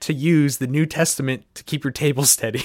to 0.00 0.12
use 0.12 0.58
the 0.58 0.66
New 0.66 0.86
Testament 0.86 1.44
to 1.54 1.64
keep 1.64 1.84
your 1.84 1.90
table 1.92 2.24
steady? 2.36 2.64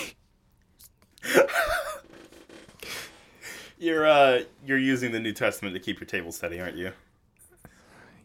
You're 3.77 4.05
uh 4.05 4.41
you're 4.65 4.77
using 4.77 5.11
the 5.13 5.19
New 5.19 5.31
Testament 5.31 5.73
to 5.73 5.79
keep 5.79 5.99
your 5.99 6.07
table 6.07 6.31
steady, 6.33 6.59
aren't 6.59 6.75
you? 6.75 6.91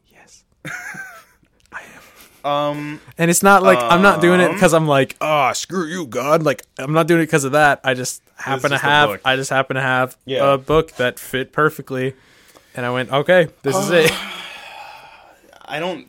yes. 0.09 0.43
I 1.73 1.83
am. 2.45 2.51
Um 2.51 3.01
And 3.19 3.31
it's 3.31 3.43
not 3.43 3.63
like 3.63 3.79
I'm 3.79 4.03
not 4.03 4.21
doing 4.21 4.41
it 4.41 4.49
Um, 4.49 4.55
because 4.55 4.75
I'm 4.75 4.89
like, 4.89 5.17
oh, 5.21 5.53
screw 5.53 5.87
you, 5.87 6.07
God. 6.07 6.43
Like 6.43 6.65
I'm 6.77 6.93
not 6.93 7.07
doing 7.07 7.21
it 7.23 7.27
because 7.27 7.45
of 7.45 7.53
that. 7.53 7.81
I 7.85 7.95
just 7.95 8.21
happen 8.37 8.63
to 8.63 8.69
just 8.71 8.85
a 8.85 8.87
have. 8.87 9.21
I 9.25 9.37
just 9.37 9.51
happen 9.51 9.77
to 9.77 9.83
have 9.83 10.17
Yeah. 10.25 10.55
a 10.55 10.59
book 10.59 10.93
that 10.97 11.21
fit 11.21 11.53
perfectly, 11.53 12.15
and 12.75 12.85
I 12.85 12.91
went, 12.91 13.13
okay, 13.13 13.47
this 13.63 13.77
is 13.77 13.91
it. 13.91 14.11
I 15.67 15.79
don't 15.79 16.09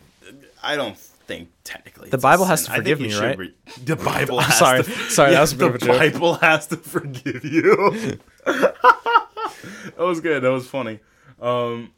I 0.65 0.75
don't 0.75 0.97
think 0.97 1.49
technically 1.63 2.09
The 2.09 2.17
Bible 2.17 2.45
has 2.45 2.65
to 2.65 2.71
forgive 2.71 2.99
me, 2.99 3.13
right? 3.17 3.37
re- 3.37 3.53
the 3.83 3.95
Bible 4.11 4.39
I'm 4.39 4.45
has 4.45 4.57
sorry. 4.59 4.83
to 4.83 4.91
Sorry, 5.09 5.31
that 5.31 5.41
was 5.41 5.53
a 5.53 5.55
bit 5.55 5.59
the 5.59 5.65
of 5.69 5.75
a 5.75 5.79
joke. 5.79 5.97
Bible 6.13 6.33
has 6.35 6.67
to 6.67 6.77
forgive 6.77 7.43
you. 7.45 8.19
that 8.45 9.97
was 9.97 10.19
good. 10.21 10.43
That 10.43 10.51
was 10.51 10.67
funny. 10.67 10.99
Um 11.41 11.91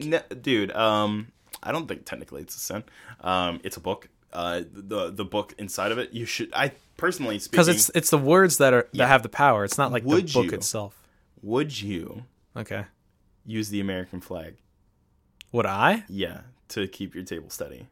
n- 0.00 0.22
dude, 0.40 0.72
um 0.72 1.28
I 1.62 1.72
don't 1.72 1.86
think 1.88 2.04
technically 2.04 2.42
it's 2.42 2.56
a 2.56 2.58
sin. 2.60 2.84
Um 3.20 3.60
it's 3.64 3.76
a 3.76 3.80
book. 3.80 4.08
Uh 4.32 4.62
the 4.72 5.10
the 5.10 5.24
book 5.24 5.54
inside 5.58 5.92
of 5.92 5.98
it 5.98 6.12
you 6.12 6.26
should 6.26 6.50
I 6.54 6.72
personally 6.96 7.38
speaking 7.38 7.52
Because 7.52 7.68
it's 7.68 7.90
it's 7.94 8.10
the 8.10 8.18
words 8.18 8.58
that 8.58 8.72
are 8.74 8.88
Yeah. 8.92 9.04
that 9.04 9.08
have 9.08 9.22
the 9.22 9.28
power. 9.28 9.64
It's 9.64 9.78
not 9.78 9.92
like 9.92 10.04
Would 10.04 10.28
the 10.28 10.32
book 10.32 10.46
you? 10.46 10.52
itself. 10.52 10.96
would 11.42 11.80
you 11.80 12.24
Okay. 12.56 12.84
use 13.46 13.68
the 13.68 13.80
American 13.80 14.20
flag? 14.20 14.56
Would 15.52 15.66
I? 15.66 15.90
I 15.92 16.04
Yeah, 16.08 16.40
to 16.70 16.86
keep 16.88 17.14
your 17.14 17.24
table 17.24 17.50
steady. 17.50 17.86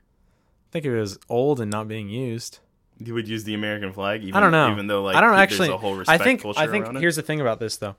Think 0.73 0.85
it 0.85 0.95
was 0.97 1.18
old 1.29 1.61
and 1.61 1.70
not 1.70 1.87
being 1.87 2.09
used. 2.09 2.59
You 2.99 3.14
would 3.14 3.29
use 3.29 3.45
the 3.45 3.55
American 3.55 3.93
flag, 3.93 4.23
even, 4.23 4.35
I 4.35 4.41
don't 4.41 4.53
know. 4.53 4.70
Even 4.73 4.87
though, 4.87 5.03
like, 5.03 5.16
I 5.16 5.20
don't 5.20 5.31
there's 5.31 5.41
actually. 5.43 5.68
a 5.68 5.77
whole 5.77 5.95
I 5.95 5.99
respect 5.99 6.25
think. 6.25 6.43
culture 6.43 6.61
I 6.61 6.66
think 6.66 6.97
here's 6.99 7.16
the 7.16 7.23
thing 7.23 7.41
about 7.41 7.59
this 7.61 7.77
though. 7.77 7.97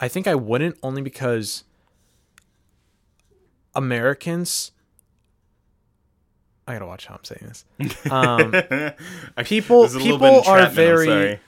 I 0.00 0.08
think 0.08 0.26
I 0.26 0.34
wouldn't 0.34 0.76
only 0.82 1.02
because 1.02 1.64
Americans. 3.74 4.72
I 6.68 6.72
gotta 6.72 6.86
watch 6.86 7.06
how 7.06 7.14
I'm 7.16 7.24
saying 7.24 7.46
this. 7.46 7.64
Um, 8.10 8.50
people- 9.44 9.82
this 9.82 9.90
is 9.94 9.96
a 9.96 9.98
little 9.98 10.18
people 10.18 10.42
are 10.46 10.66
very- 10.68 11.40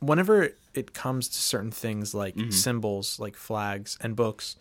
whenever 0.00 0.50
it 0.74 0.92
comes 0.94 1.28
to 1.28 1.34
certain 1.38 1.72
things 1.72 2.14
like 2.14 2.36
Mm-hmm. 2.36 2.50
symbols, 2.50 3.18
like 3.18 3.34
flags 3.36 3.98
and 4.00 4.14
books, 4.14 4.54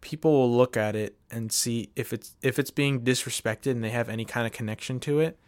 people 0.00 0.32
will 0.32 0.56
look 0.56 0.76
at 0.76 0.94
it 0.96 1.16
and 1.30 1.50
see 1.52 1.90
if 1.96 2.12
it's 2.12 2.36
if 2.42 2.58
it's 2.58 2.70
being 2.70 3.00
disrespected 3.02 3.72
and 3.72 3.82
they 3.84 3.90
have 3.90 4.08
any 4.08 4.24
kind 4.24 4.46
of 4.46 4.52
connection 4.52 5.00
to 5.00 5.20
it, 5.20 5.38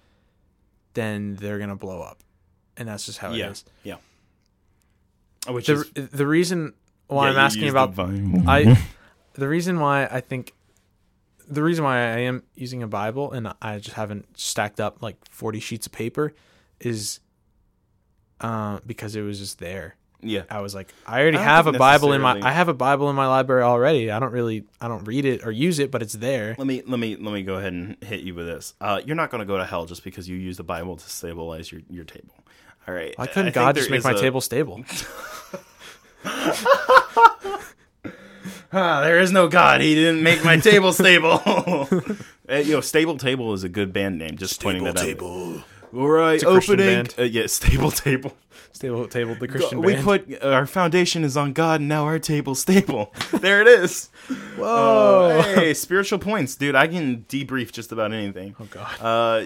then 0.95 1.37
they're 1.37 1.59
gonna 1.59 1.77
blow 1.77 2.01
up, 2.03 2.23
and 2.77 2.89
that's 2.89 3.07
just 3.07 3.19
how 3.19 3.33
Yeah, 3.33 3.49
it 3.49 3.53
is. 3.53 3.65
yeah. 3.85 3.97
Which 5.49 5.67
The 5.67 5.89
is 5.95 6.09
the 6.11 6.27
reason 6.27 6.75
why 7.07 7.27
yeah, 7.27 7.33
I'm 7.33 7.39
asking 7.39 7.69
about 7.69 7.97
the. 7.97 8.45
I 8.47 8.79
the 9.35 9.49
reason 9.49 9.81
why 9.81 10.07
I 10.07 10.21
think 10.21 10.53
the 11.49 11.63
reason 11.63 11.83
why 11.85 11.97
I 11.99 12.19
am 12.21 12.45
using 12.55 12.83
a 12.83 12.87
Bible 12.87 13.33
and 13.33 13.53
I 13.61 13.79
just 13.79 13.97
haven't 13.97 14.39
stacked 14.39 14.79
up 14.81 15.03
like 15.03 15.17
40 15.31 15.59
sheets 15.59 15.87
of 15.87 15.93
paper 15.93 16.33
is 16.79 17.19
uh, 18.41 18.79
because 18.87 19.17
it 19.17 19.23
was 19.23 19.39
just 19.41 19.59
there. 19.59 19.97
Yeah. 20.23 20.43
I 20.51 20.61
was 20.61 20.75
like, 20.75 20.93
I 21.07 21.21
already 21.21 21.39
I 21.39 21.43
have 21.43 21.67
a 21.67 21.73
Bible 21.73 22.13
in 22.13 22.21
my 22.21 22.41
I 22.43 22.53
have 22.53 22.69
a 22.69 22.75
Bible 22.75 23.11
in 23.11 23.17
my 23.17 23.27
library 23.27 23.63
already. 23.63 24.11
I 24.11 24.19
don't 24.19 24.33
really 24.33 24.65
I 24.81 24.89
don't 24.89 25.05
read 25.05 25.25
it 25.25 25.45
or 25.45 25.51
use 25.51 25.79
it, 25.79 25.91
but 25.91 26.03
it's 26.03 26.15
there. 26.15 26.55
Let 26.59 26.67
me 26.67 26.83
let 26.87 26.99
me 26.99 27.17
let 27.17 27.33
me 27.33 27.43
go 27.43 27.55
ahead 27.55 27.73
and 27.73 27.97
hit 28.03 28.21
you 28.21 28.35
with 28.35 28.47
this. 28.47 28.75
Uh, 28.81 29.01
you're 29.05 29.17
not 29.17 29.31
going 29.31 29.41
to 29.41 29.47
go 29.47 29.59
to 29.59 29.65
hell 29.65 29.87
just 29.87 30.05
because 30.05 30.29
you 30.29 30.37
use 30.37 30.57
the 30.57 30.65
Bible 30.65 30.97
to 30.97 31.09
stabilize 31.11 31.71
your, 31.73 31.83
your 31.91 32.05
table. 32.05 32.35
All 32.87 32.95
right. 32.95 33.15
Why 33.17 33.27
couldn't 33.27 33.45
think 33.47 33.55
God 33.55 33.75
just 33.77 33.91
make 33.91 34.05
my 34.05 34.13
a- 34.13 34.19
table 34.19 34.41
stable? 34.41 34.85
Ah, 38.73 39.01
there 39.01 39.19
is 39.19 39.33
no 39.33 39.49
God. 39.49 39.81
He 39.81 39.97
didn't 39.97 40.23
make 40.23 40.45
my 40.45 40.57
table 40.57 40.93
stable. 40.93 41.39
Hey, 42.47 42.63
yo, 42.67 42.81
Stable 42.81 43.19
Table 43.19 43.53
is 43.53 43.65
a 43.65 43.69
good 43.69 43.93
band 43.93 44.19
name. 44.19 44.37
Just 44.37 44.63
pointing 44.63 44.85
that 44.85 44.97
out. 44.97 45.65
All 45.95 46.09
right, 46.09 46.43
a 46.43 46.47
Christian 46.47 46.81
opening. 46.81 47.07
Uh, 47.19 47.23
yeah, 47.23 47.47
Stable 47.47 47.91
Table. 47.91 48.37
Stable 48.73 49.09
table 49.09 49.35
the 49.35 49.49
Christian 49.49 49.83
we 49.83 49.95
band. 49.95 50.05
put 50.05 50.43
our 50.45 50.65
foundation 50.65 51.25
is 51.25 51.37
on 51.37 51.53
God, 51.53 51.81
and 51.81 51.89
now 51.89 52.05
our 52.05 52.19
table's 52.21 52.61
stable. 52.61 53.13
there 53.33 53.61
it 53.61 53.67
is. 53.67 54.11
Whoa. 54.57 55.43
hey, 55.55 55.75
spiritual 55.75 56.19
points, 56.21 56.55
dude. 56.55 56.77
I 56.77 56.87
can 56.87 57.25
debrief 57.29 57.73
just 57.73 57.91
about 57.91 58.13
anything. 58.13 58.55
oh 58.61 58.65
god. 58.71 59.01
Uh, 59.01 59.45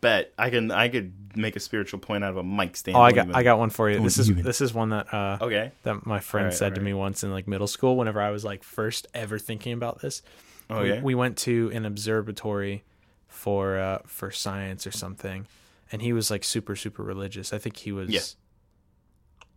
bet 0.00 0.32
I 0.38 0.50
can. 0.50 0.70
I 0.70 0.88
could 0.88 1.12
make 1.34 1.56
a 1.56 1.60
spiritual 1.60 1.98
point 1.98 2.24
out 2.24 2.30
of 2.30 2.36
a 2.36 2.42
mic 2.44 2.76
stand. 2.76 2.96
Oh, 2.96 3.00
I 3.00 3.12
got 3.12 3.24
even- 3.26 3.34
I 3.34 3.42
got 3.42 3.58
one 3.58 3.70
for 3.70 3.90
you. 3.90 4.00
This 4.00 4.18
is 4.18 4.30
even. 4.30 4.44
this 4.44 4.60
is 4.60 4.74
one 4.74 4.90
that 4.90 5.12
uh 5.12 5.38
Okay. 5.40 5.72
that 5.84 6.04
my 6.06 6.20
friend 6.20 6.44
Alright, 6.46 6.58
said 6.58 6.74
to 6.74 6.80
me 6.80 6.92
once 6.92 7.24
in 7.24 7.32
like 7.32 7.48
middle 7.48 7.66
school 7.66 7.96
whenever 7.96 8.20
I 8.20 8.30
was 8.30 8.44
like 8.44 8.62
first 8.62 9.06
ever 9.14 9.38
thinking 9.38 9.72
about 9.72 10.00
this. 10.02 10.22
We- 10.68 10.76
Okay. 10.76 11.00
We, 11.02 11.14
went 11.14 11.36
to 11.38 11.70
an 11.74 11.84
observatory 11.86 12.84
for 13.28 13.78
uh 13.78 13.98
for 14.06 14.30
science 14.30 14.86
or 14.86 14.90
something 14.92 15.46
and 15.92 16.02
he 16.02 16.12
was 16.12 16.30
like 16.30 16.42
super 16.44 16.74
super 16.76 17.02
religious. 17.04 17.52
I 17.52 17.58
think 17.58 17.76
he 17.76 17.92
was 17.92 18.08
Yeah. 18.10 18.20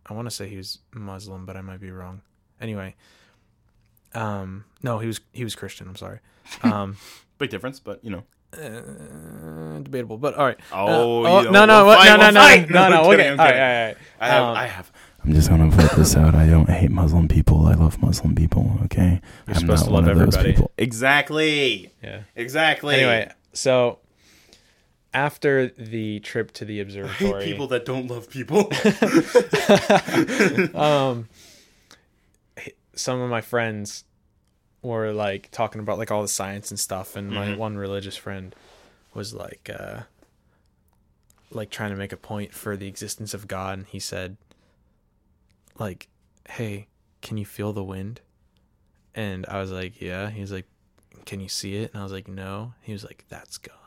I 0.08 0.14
want 0.14 0.26
to 0.26 0.30
say 0.30 0.48
he 0.48 0.56
was 0.56 0.78
Muslim, 0.94 1.46
but 1.46 1.56
I 1.56 1.62
might 1.62 1.80
be 1.80 1.90
wrong. 1.90 2.20
Anyway, 2.60 2.94
um 4.14 4.64
no, 4.82 4.98
he 4.98 5.06
was 5.06 5.20
he 5.32 5.44
was 5.44 5.54
Christian, 5.54 5.88
I'm 5.88 5.96
sorry. 5.96 6.20
Um 6.62 6.96
Big 7.38 7.50
difference, 7.50 7.80
but 7.80 8.02
you 8.04 8.10
know. 8.10 8.22
uh, 8.56 9.78
debatable, 9.80 10.16
but 10.16 10.34
all 10.34 10.46
right. 10.46 10.58
Oh, 10.72 11.24
Uh, 11.26 11.42
you 11.42 11.50
no, 11.50 11.66
no, 11.66 11.84
what, 11.84 11.98
fight, 11.98 12.08
no, 12.08 12.16
no, 12.16 12.22
we'll 12.24 12.32
no, 12.32 12.40
fight. 12.40 12.70
no, 12.70 12.88
no, 12.88 12.96
I'm 13.00 13.06
okay, 13.06 13.16
kidding, 13.16 13.26
all 13.40 13.46
I'm 13.46 13.52
right, 13.52 13.60
all 13.60 13.86
right. 13.88 13.96
I 14.20 14.26
have. 14.28 14.42
Um, 14.44 14.56
I 14.56 14.66
have. 14.66 14.92
I'm 15.24 15.32
just 15.34 15.48
gonna 15.50 15.70
put 15.76 15.90
this 15.96 16.16
out. 16.16 16.34
I 16.34 16.46
don't 16.46 16.70
hate 16.70 16.90
Muslim 16.90 17.26
people. 17.28 17.66
I 17.66 17.74
love 17.74 18.00
Muslim 18.00 18.34
people. 18.36 18.78
Okay. 18.84 19.20
You're 19.48 19.56
supposed 19.56 19.84
to 19.84 19.90
love 19.90 20.06
everybody. 20.08 20.56
Exactly. 20.78 21.92
Yeah. 22.02 22.22
Exactly. 22.36 22.94
Anyway, 22.94 23.30
so 23.52 23.98
after 25.16 25.68
the 25.68 26.20
trip 26.20 26.52
to 26.52 26.66
the 26.66 26.78
observatory, 26.78 27.42
hate 27.44 27.50
people 27.50 27.66
that 27.68 27.86
don't 27.86 28.06
love 28.06 28.28
people. 28.28 28.70
um, 30.78 31.26
some 32.94 33.20
of 33.20 33.30
my 33.30 33.40
friends 33.40 34.04
were 34.82 35.12
like 35.12 35.50
talking 35.50 35.80
about 35.80 35.96
like 35.98 36.10
all 36.10 36.20
the 36.20 36.28
science 36.28 36.70
and 36.70 36.78
stuff, 36.78 37.16
and 37.16 37.30
my 37.30 37.46
Mhm. 37.48 37.56
one 37.56 37.76
religious 37.78 38.14
friend 38.16 38.54
was 39.14 39.32
like, 39.32 39.70
uh, 39.72 40.02
like 41.50 41.70
trying 41.70 41.90
to 41.90 41.96
make 41.96 42.12
a 42.12 42.16
point 42.18 42.52
for 42.52 42.76
the 42.76 42.86
existence 42.86 43.32
of 43.32 43.48
God, 43.48 43.78
and 43.78 43.86
he 43.86 43.98
said, 43.98 44.36
like, 45.78 46.08
"Hey, 46.50 46.88
can 47.22 47.38
you 47.38 47.46
feel 47.46 47.72
the 47.72 47.82
wind?" 47.84 48.20
And 49.14 49.46
I 49.46 49.60
was 49.60 49.70
like, 49.70 49.98
"Yeah." 50.00 50.28
He 50.28 50.42
was 50.42 50.52
like, 50.52 50.66
"Can 51.24 51.40
you 51.40 51.48
see 51.48 51.76
it?" 51.76 51.92
And 51.94 52.00
I 52.00 52.02
was 52.02 52.12
like, 52.12 52.28
"No." 52.28 52.74
He 52.82 52.92
was 52.92 53.02
like, 53.02 53.24
"That's 53.30 53.56
God." 53.56 53.85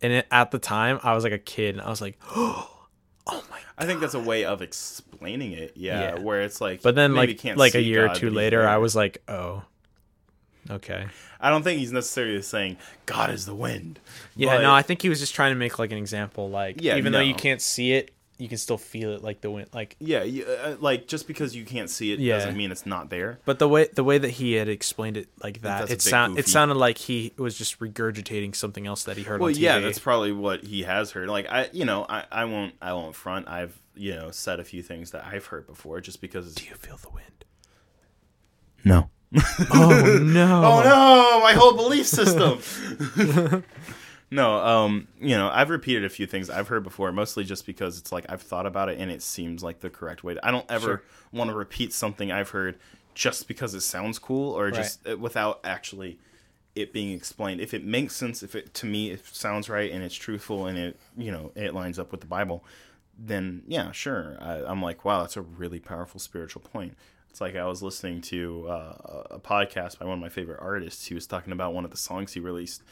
And 0.00 0.12
it, 0.12 0.26
at 0.30 0.50
the 0.50 0.58
time, 0.58 1.00
I 1.02 1.14
was 1.14 1.24
like 1.24 1.32
a 1.32 1.38
kid, 1.38 1.74
and 1.74 1.82
I 1.82 1.88
was 1.90 2.00
like, 2.00 2.18
"Oh 2.30 2.68
my 3.26 3.34
God. 3.34 3.60
I 3.76 3.84
think 3.86 4.00
that's 4.00 4.14
a 4.14 4.20
way 4.20 4.44
of 4.44 4.62
explaining 4.62 5.52
it. 5.52 5.72
Yeah, 5.76 6.00
Yeah. 6.14 6.18
where 6.20 6.42
it's 6.42 6.60
like, 6.60 6.82
But 6.82 6.94
then, 6.94 7.14
like, 7.14 7.44
like 7.56 7.74
a 7.74 7.82
year 7.82 8.06
God, 8.06 8.16
or 8.16 8.20
two 8.20 8.30
later. 8.30 8.66
I 8.66 8.78
was 8.78 8.94
like, 8.96 9.22
"Oh, 9.28 9.62
okay." 10.70 11.06
I 11.40 11.50
don't 11.50 11.62
think 11.62 11.78
he's 11.78 11.92
necessarily 11.92 12.42
saying 12.42 12.78
God 13.06 13.30
is 13.30 13.46
the 13.46 13.54
wind. 13.54 14.00
Yeah, 14.34 14.56
But- 14.56 14.62
no, 14.62 14.72
I 14.74 14.82
think 14.82 15.02
he 15.02 15.08
was 15.08 15.20
just 15.20 15.34
trying 15.34 15.52
to 15.52 15.56
make 15.58 15.78
like 15.78 15.92
an 15.92 15.98
example. 15.98 16.50
Like, 16.50 16.82
Yeah, 16.82 16.96
even 16.96 17.12
though 17.12 17.20
you 17.20 17.34
can't 17.34 17.62
see 17.62 17.92
it, 17.92 18.10
you 18.38 18.48
can 18.48 18.56
still 18.58 18.78
feel 18.78 19.10
it, 19.12 19.22
like 19.22 19.40
the 19.40 19.50
wind. 19.50 19.68
Like, 19.74 19.96
Yeah, 19.98 20.22
you, 20.22 20.44
uh, 20.44 20.76
like 20.80 21.08
just 21.08 21.26
because 21.26 21.56
you 21.56 21.64
can't 21.64 21.90
see 21.90 22.12
it 22.12 22.20
Yeah. 22.20 22.36
doesn't 22.36 22.56
mean 22.56 22.70
it's 22.70 22.86
not 22.86 23.10
there. 23.10 23.40
but 23.44 23.58
the 23.58 23.68
way 23.68 23.88
the 23.92 24.04
way 24.04 24.18
that 24.18 24.30
he 24.30 24.52
had 24.54 24.68
explained 24.68 25.16
it 25.16 25.28
like 25.42 25.62
that, 25.62 25.84
it 25.84 25.88
bit 25.88 26.02
sound 26.02 26.38
it 26.38 26.46
sounded 26.48 26.76
like 26.76 26.98
he 26.98 27.32
was 27.36 27.58
just 27.58 27.80
regurgitating 27.80 28.54
something 28.54 28.86
else 28.86 29.04
that 29.04 29.16
he 29.16 29.24
heard 29.24 29.40
Well, 29.40 29.48
on 29.48 29.54
TV. 29.54 29.60
yeah, 29.60 29.78
that's 29.80 29.98
probably 29.98 30.32
what 30.32 30.62
he 30.64 30.84
has 30.84 31.10
heard. 31.10 31.28
Like 31.28 31.46
I, 31.50 31.68
you 31.72 31.84
know, 31.84 32.06
I, 32.08 32.24
I 32.30 32.44
won't, 32.44 32.74
I 32.80 32.92
won't 32.92 33.14
front. 33.16 33.48
I've, 33.48 33.76
you 33.96 34.14
know, 34.14 34.30
said 34.30 34.60
a 34.60 34.64
few 34.64 34.82
things 34.82 35.10
that 35.10 35.24
I've 35.24 35.46
heard 35.46 35.66
before, 35.66 36.00
just 36.00 36.20
because. 36.20 36.54
Do 36.54 36.64
you 36.64 36.74
feel 36.76 36.96
the 36.96 37.10
wind? 37.10 37.44
no. 38.84 39.10
Oh 39.74 40.18
no! 40.22 40.62
Oh 40.64 40.82
no, 40.84 41.40
my 41.42 41.52
whole 41.52 41.74
belief 41.74 42.06
system. 42.06 42.60
no, 44.30 44.58
um, 44.58 45.08
you 45.20 45.36
know, 45.36 45.48
I've 45.52 45.70
repeated 45.70 46.04
a 46.04 46.08
few 46.08 46.26
things 46.26 46.50
I've 46.50 46.68
heard 46.68 46.82
before, 46.84 47.10
mostly 47.12 47.44
just 47.44 47.64
because 47.66 47.98
it's 47.98 48.12
like 48.12 48.26
I've 48.28 48.42
thought 48.42 48.66
about 48.66 48.88
it 48.88 48.98
and 48.98 49.10
it 49.10 49.22
seems 49.22 49.62
like 49.62 49.80
the 49.80 49.90
correct 49.90 50.22
way. 50.24 50.34
To, 50.34 50.46
I 50.46 50.50
don't 50.50 50.70
ever 50.70 50.86
Sure. 50.86 51.02
want 51.32 51.50
to 51.50 51.56
repeat 51.56 51.92
something 51.92 52.30
I've 52.30 52.50
heard 52.50 52.78
just 53.14 53.48
because 53.48 53.74
it 53.74 53.80
sounds 53.80 54.18
cool 54.18 54.52
or 54.52 54.70
just 54.70 55.06
uh, 55.08 55.16
without 55.16 55.60
actually 55.64 56.18
it 56.76 56.92
being 56.92 57.12
explained. 57.12 57.60
If 57.60 57.74
it 57.74 57.84
makes 57.84 58.14
sense, 58.14 58.42
if 58.42 58.54
it 58.54 58.74
to 58.74 58.86
me 58.86 59.10
it 59.10 59.24
sounds 59.26 59.68
right 59.68 59.90
and 59.90 60.04
it's 60.04 60.14
truthful 60.14 60.66
and 60.66 60.78
it 60.78 61.00
you 61.16 61.32
know 61.32 61.50
it 61.54 61.74
lines 61.74 61.98
up 61.98 62.12
with 62.12 62.20
the 62.20 62.26
Bible, 62.26 62.64
then 63.18 63.62
yeah, 63.66 63.90
sure. 63.92 64.36
I, 64.40 64.62
I'm 64.64 64.82
like, 64.82 65.04
wow, 65.04 65.20
that's 65.22 65.36
a 65.36 65.42
really 65.42 65.80
powerful 65.80 66.20
spiritual 66.20 66.62
point. 66.62 66.96
It's 67.30 67.40
like 67.40 67.56
I 67.56 67.66
was 67.66 67.82
listening 67.82 68.20
to 68.22 68.68
uh, 68.68 69.24
a 69.32 69.38
podcast 69.40 69.98
by 69.98 70.06
one 70.06 70.14
of 70.14 70.20
my 70.20 70.28
favorite 70.28 70.58
artists. 70.60 71.06
He 71.06 71.14
was 71.14 71.26
talking 71.26 71.52
about 71.52 71.74
one 71.74 71.84
of 71.84 71.90
the 71.90 71.96
songs 71.96 72.32
he 72.34 72.40
released, 72.40 72.82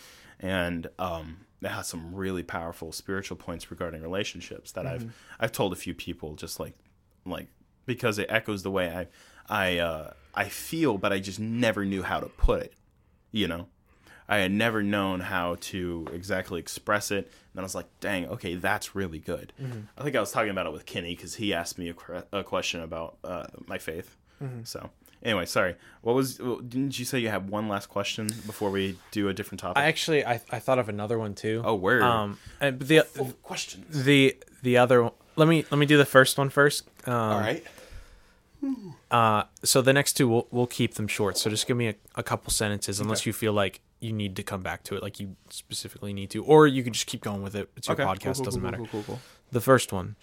and 0.40 0.88
um, 0.98 1.38
it 1.62 1.68
has 1.68 1.86
some 1.86 2.14
really 2.14 2.42
powerful 2.42 2.92
spiritual 2.92 3.36
points 3.36 3.70
regarding 3.70 4.02
relationships 4.02 4.72
that 4.72 4.86
I've 4.86 5.14
I've 5.40 5.52
told 5.52 5.72
a 5.72 5.76
few 5.76 5.94
people 5.94 6.34
just 6.34 6.60
like 6.60 6.74
like 7.24 7.48
because 7.86 8.18
it 8.18 8.26
echoes 8.28 8.62
the 8.62 8.70
way 8.70 8.90
I 8.90 9.06
I 9.48 9.78
uh, 9.78 10.12
I 10.34 10.48
feel, 10.48 10.98
but 10.98 11.12
I 11.12 11.18
just 11.18 11.40
never 11.40 11.84
knew 11.84 12.02
how 12.02 12.20
to 12.20 12.26
put 12.26 12.62
it. 12.62 12.74
You 13.32 13.48
know, 13.48 13.68
I 14.28 14.38
had 14.38 14.52
never 14.52 14.82
known 14.82 15.20
how 15.20 15.56
to 15.60 16.06
exactly 16.12 16.58
express 16.60 17.10
it. 17.10 17.24
And 17.26 17.54
then 17.54 17.62
I 17.62 17.66
was 17.66 17.74
like, 17.74 17.86
dang, 18.00 18.26
okay, 18.28 18.54
that's 18.54 18.94
really 18.94 19.18
good. 19.18 19.52
I 19.96 20.02
think 20.02 20.16
I 20.16 20.20
was 20.20 20.32
talking 20.32 20.50
about 20.50 20.66
it 20.66 20.72
with 20.72 20.84
Kenny 20.86 21.14
because 21.14 21.36
he 21.36 21.54
asked 21.54 21.78
me 21.78 21.92
a, 22.32 22.38
a 22.38 22.44
question 22.44 22.80
about 22.82 23.18
uh, 23.24 23.46
my 23.66 23.78
faith. 23.78 24.16
So, 24.64 24.90
anyway, 25.22 25.46
sorry. 25.46 25.74
What 26.02 26.14
was, 26.14 26.36
didn't 26.36 26.98
you 26.98 27.04
say 27.04 27.18
you 27.18 27.28
had 27.28 27.48
one 27.50 27.68
last 27.68 27.86
question 27.88 28.28
before 28.46 28.70
we 28.70 28.96
do 29.10 29.28
a 29.28 29.34
different 29.34 29.60
topic? 29.60 29.82
I 29.82 29.86
actually 29.86 30.24
I, 30.24 30.40
I 30.50 30.58
thought 30.60 30.78
of 30.78 30.88
another 30.88 31.18
one 31.18 31.34
too. 31.34 31.62
oh, 31.64 31.74
word. 31.74 32.02
Um, 32.02 32.38
and 32.60 32.78
the 32.80 33.00
Full 33.00 33.26
of 33.26 33.42
questions. 33.42 34.04
the 34.04 34.36
the 34.62 34.78
other 34.78 35.02
one- 35.04 35.12
let 35.36 35.48
me 35.48 35.64
let 35.70 35.78
me 35.78 35.86
do 35.86 35.96
the 35.96 36.06
first 36.06 36.38
one 36.38 36.48
first. 36.50 36.88
Um, 37.06 37.12
All 37.14 37.40
right. 37.40 37.64
Uh, 39.10 39.44
so 39.62 39.82
the 39.82 39.92
next 39.92 40.14
two 40.14 40.26
we'll 40.28 40.46
we'll 40.50 40.66
keep 40.66 40.94
them 40.94 41.06
short. 41.06 41.36
So 41.38 41.50
just 41.50 41.66
give 41.66 41.76
me 41.76 41.88
a, 41.88 41.94
a 42.16 42.22
couple 42.22 42.50
sentences, 42.50 43.00
unless 43.00 43.20
Okay. 43.20 43.28
you 43.28 43.32
feel 43.32 43.52
like 43.52 43.80
you 44.00 44.12
need 44.12 44.34
to 44.36 44.42
come 44.42 44.62
back 44.62 44.82
to 44.84 44.96
it, 44.96 45.02
like 45.02 45.20
you 45.20 45.36
specifically 45.50 46.12
need 46.12 46.30
to, 46.30 46.42
or 46.44 46.66
you 46.66 46.82
can 46.82 46.92
just 46.92 47.06
keep 47.06 47.22
going 47.22 47.42
with 47.42 47.54
it. 47.54 47.68
It's 47.76 47.86
your 47.88 47.94
Okay. 47.94 48.04
podcast, 48.04 48.22
Cool, 48.22 48.34
cool, 48.34 48.44
doesn't 48.44 48.60
cool, 48.62 48.70
matter. 48.70 48.76
cool, 48.78 48.86
cool, 48.90 49.02
cool. 49.02 49.20
The 49.52 49.60
first 49.60 49.92
one. 49.92 50.16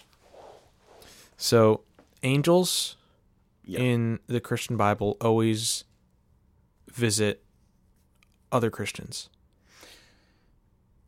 So 1.36 1.82
angels 2.22 2.96
Yeah. 3.66 3.80
in 3.80 4.18
the 4.26 4.40
Christian 4.40 4.76
Bible 4.76 5.16
always 5.20 5.84
visit 6.90 7.42
other 8.52 8.70
Christians. 8.70 9.28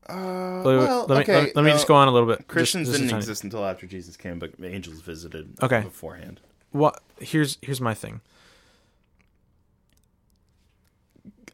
Uh, 0.09 0.15
Let, 0.15 0.65
me- 0.65 0.79
well, 0.79 1.07
let 1.09 1.17
me, 1.17 1.23
okay, 1.23 1.35
let, 1.35 1.45
me- 1.47 1.53
let 1.57 1.65
me 1.65 1.71
just 1.73 1.87
go 1.89 1.95
on 1.97 2.07
a 2.09 2.13
little 2.13 2.29
bit. 2.29 2.47
Christians 2.49 2.89
just 2.89 3.01
a 3.01 3.03
didn't 3.03 3.17
exist 3.19 3.43
until 3.45 3.65
after 3.67 3.87
Jesus 3.87 4.17
came, 4.17 4.39
but 4.39 4.53
angels 4.63 5.01
visited 5.01 5.55
Okay. 5.63 5.81
beforehand. 5.83 6.41
what 6.71 7.01
here's 7.19 7.59
here's 7.63 7.81
my 7.81 7.95
thing 7.95 8.21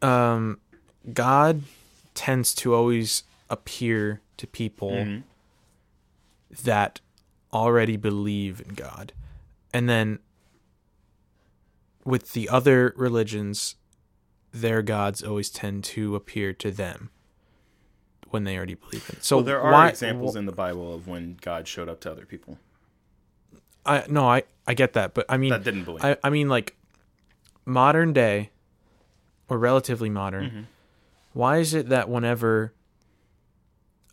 um 0.01 0.59
god 1.13 1.63
tends 2.15 2.55
to 2.55 2.75
always 2.75 3.23
appear 3.49 4.21
to 4.37 4.47
people 4.47 4.91
Mhm. 4.91 5.23
that 6.65 7.01
already 7.53 7.97
believe 7.97 8.61
in 8.67 8.75
god 8.75 9.13
and 9.73 9.89
then 9.89 10.19
with 12.05 12.33
the 12.33 12.49
other 12.49 12.95
religions 12.97 13.77
their 14.53 14.83
gods 14.83 15.23
always 15.23 15.49
tend 15.49 15.83
to 15.83 16.15
appear 16.15 16.53
to 16.53 16.71
them 16.71 17.11
when 18.29 18.45
they 18.45 18.57
already 18.57 18.75
believe 18.75 19.09
in 19.09 19.17
it. 19.17 19.25
so 19.25 19.37
well, 19.37 19.45
there 19.45 19.61
are 19.61 19.73
why, 19.73 19.89
examples 19.89 20.37
in 20.37 20.47
the 20.47 20.53
Bible 20.53 20.95
of 20.95 21.07
when 21.07 21.39
God 21.41 21.67
showed 21.67 21.89
up 21.89 22.01
to 22.01 22.11
other 22.11 22.27
people 22.27 22.59
I 23.85 24.05
no 24.09 24.29
I 24.29 24.45
I 24.67 24.75
get 24.75 24.93
that 24.93 25.15
but 25.15 25.27
I 25.29 25.37
mean 25.37 25.51
that 25.51 25.65
didn't 25.65 25.85
believe. 25.85 26.05
I, 26.05 26.17
I 26.23 26.31
mean, 26.31 26.49
like 26.49 26.77
modern 27.65 28.13
day 28.13 28.51
or 29.49 29.59
relatively 29.59 30.11
modern. 30.11 30.45
Mm-hmm. 30.45 30.61
Why 31.33 31.59
is 31.59 31.75
it 31.75 31.89
that 31.89 32.09
whenever 32.09 32.73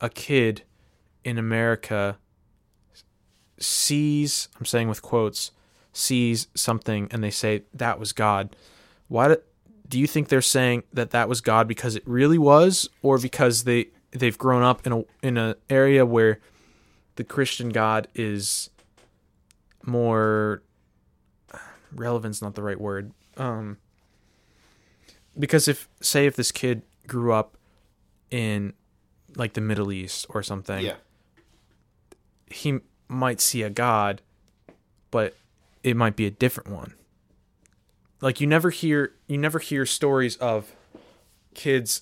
a 0.02 0.10
kid 0.10 0.64
in 1.24 1.38
America 1.38 2.18
sees, 3.58 4.48
I'm 4.58 4.66
saying 4.66 4.88
with 4.88 5.02
quotes, 5.02 5.52
sees 5.94 6.48
something 6.54 7.08
and 7.12 7.24
they 7.24 7.32
say 7.32 7.64
that 7.74 8.00
was 8.00 8.14
God, 8.14 8.56
why 9.08 9.30
do, 9.30 9.38
do 9.88 10.00
you 10.00 10.08
think 10.08 10.30
they're 10.30 10.42
saying 10.42 10.84
that 10.94 11.12
that 11.12 11.28
was 11.28 11.42
God 11.42 11.68
because 11.68 11.96
it 11.96 12.04
really 12.06 12.38
was, 12.38 12.90
or 13.02 13.18
because 13.18 13.64
they 13.64 13.88
they've 14.12 14.38
grown 14.38 14.64
up 14.64 14.86
in 14.86 14.94
a 14.94 15.04
in 15.22 15.38
a 15.38 15.56
area 15.70 16.06
where 16.06 16.40
the 17.16 17.24
Christian 17.24 17.70
God 17.70 18.08
is 18.16 18.70
more 19.84 20.62
relevant's 21.94 22.42
not 22.42 22.56
the 22.56 22.64
right 22.64 22.80
word. 22.80 23.12
Um, 23.38 23.78
because 25.38 25.68
if 25.68 25.90
say 26.02 26.26
if 26.26 26.36
this 26.36 26.52
kid 26.52 26.84
grew 27.08 27.34
up 27.34 27.58
in 28.30 28.74
like 29.36 29.54
the 29.54 29.62
Middle 29.62 29.92
East 29.92 30.26
or 30.30 30.44
something, 30.44 30.86
yeah. 30.86 30.96
he 32.48 32.80
might 33.08 33.42
see 33.42 33.64
a 33.64 33.70
god, 33.70 34.22
but 35.12 35.36
it 35.84 35.96
might 35.96 36.16
be 36.16 36.26
a 36.26 36.32
different 36.32 36.70
one. 36.70 36.94
Like 38.22 38.42
you 38.42 38.48
never 38.48 38.70
hear 38.70 39.14
you 39.28 39.38
never 39.38 39.60
hear 39.60 39.86
stories 39.86 40.36
of 40.38 40.74
kids 41.56 42.02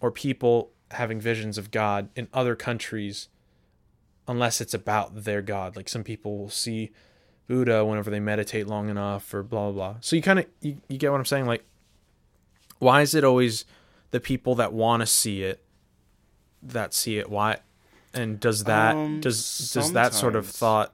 or 0.00 0.10
people 0.10 0.70
having 0.90 1.20
visions 1.20 1.56
of 1.58 1.70
God 1.70 2.08
in 2.14 2.28
other 2.32 2.54
countries 2.54 3.28
unless 4.28 4.60
it's 4.60 4.74
about 4.74 5.24
their 5.24 5.42
god. 5.42 5.76
Like 5.76 5.88
some 5.88 6.04
people 6.04 6.38
will 6.38 6.50
see 6.50 6.90
Buddha 7.48 7.84
whenever 7.84 8.10
they 8.10 8.20
meditate 8.20 8.66
long 8.66 8.88
enough 8.88 9.32
or 9.32 9.42
blah 9.42 9.70
blah 9.70 9.72
blah. 9.72 9.96
So 10.00 10.16
you 10.16 10.22
kind 10.22 10.38
of 10.40 10.46
you, 10.60 10.76
you 10.88 10.98
get 10.98 11.10
what 11.10 11.18
I'm 11.18 11.24
saying 11.24 11.46
like 11.46 11.64
why 12.78 13.00
is 13.00 13.14
it 13.14 13.24
always 13.24 13.64
the 14.10 14.20
people 14.20 14.54
that 14.56 14.72
want 14.72 15.00
to 15.00 15.06
see 15.06 15.42
it 15.42 15.64
that 16.62 16.92
see 16.92 17.18
it 17.18 17.30
why 17.30 17.58
and 18.12 18.38
does 18.40 18.64
that 18.64 18.94
Um, 18.94 19.20
does 19.20 19.72
does 19.72 19.92
that 19.92 20.12
sort 20.12 20.36
of 20.36 20.46
thought 20.46 20.92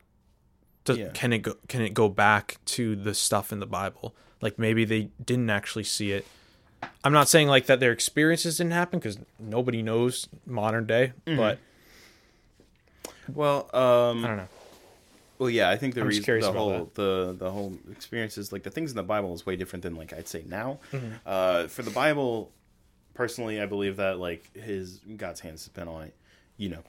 does, 0.91 0.99
Yeah. 0.99 1.09
can 1.15 1.33
it 1.33 1.39
go 1.39 1.55
can 1.69 1.81
it 1.83 1.95
go 1.95 2.09
back 2.09 2.59
to 2.67 2.95
the 2.97 3.15
stuff 3.15 3.53
in 3.53 3.61
the 3.61 3.67
bible 3.67 4.15
like 4.41 4.59
maybe 4.59 4.85
they 4.85 5.11
didn't 5.25 5.51
actually 5.51 5.85
see 5.85 6.13
it 6.13 6.27
i'm 7.05 7.13
not 7.13 7.29
saying 7.29 7.49
like 7.49 7.67
that 7.67 7.81
their 7.81 7.93
experiences 7.93 8.57
didn't 8.59 8.73
happen 8.73 8.99
because 8.99 9.19
nobody 9.39 9.83
knows 9.83 10.29
modern 10.47 10.87
day 10.87 11.13
Mm-hmm. 11.27 11.37
but 11.39 11.59
Well, 13.33 13.71
um, 13.75 14.25
i 14.25 14.29
don't 14.29 14.37
know 14.39 14.49
Well, 15.39 15.51
yeah, 15.51 15.71
I 15.71 15.77
think 15.77 15.95
the 15.95 16.03
I'm 16.03 16.09
reason 16.09 16.41
the 16.41 16.53
whole 16.53 16.91
the 16.95 17.35
the 17.39 17.51
whole 17.51 17.73
experiences 17.91 18.53
like 18.53 18.63
the 18.63 18.71
things 18.71 18.91
in 18.91 18.97
the 18.97 19.03
Bible 19.03 19.33
is 19.35 19.47
way 19.47 19.57
different 19.57 19.83
than 19.83 19.95
like 19.95 20.13
I'd 20.13 20.29
say 20.29 20.45
now. 20.47 20.81
Mm-hmm. 20.93 21.07
Uh, 21.25 21.67
for 21.69 21.83
the 21.83 21.91
Bible, 21.91 22.51
personally, 23.15 23.59
I 23.61 23.65
believe 23.67 23.97
that 23.97 24.19
like 24.19 24.55
his 24.55 25.01
God's 25.17 25.41
hands 25.41 25.63
has 25.65 25.69
been 25.69 25.89
on 25.89 26.03
it. 26.03 26.15
You 26.59 26.69
know, 26.71 26.83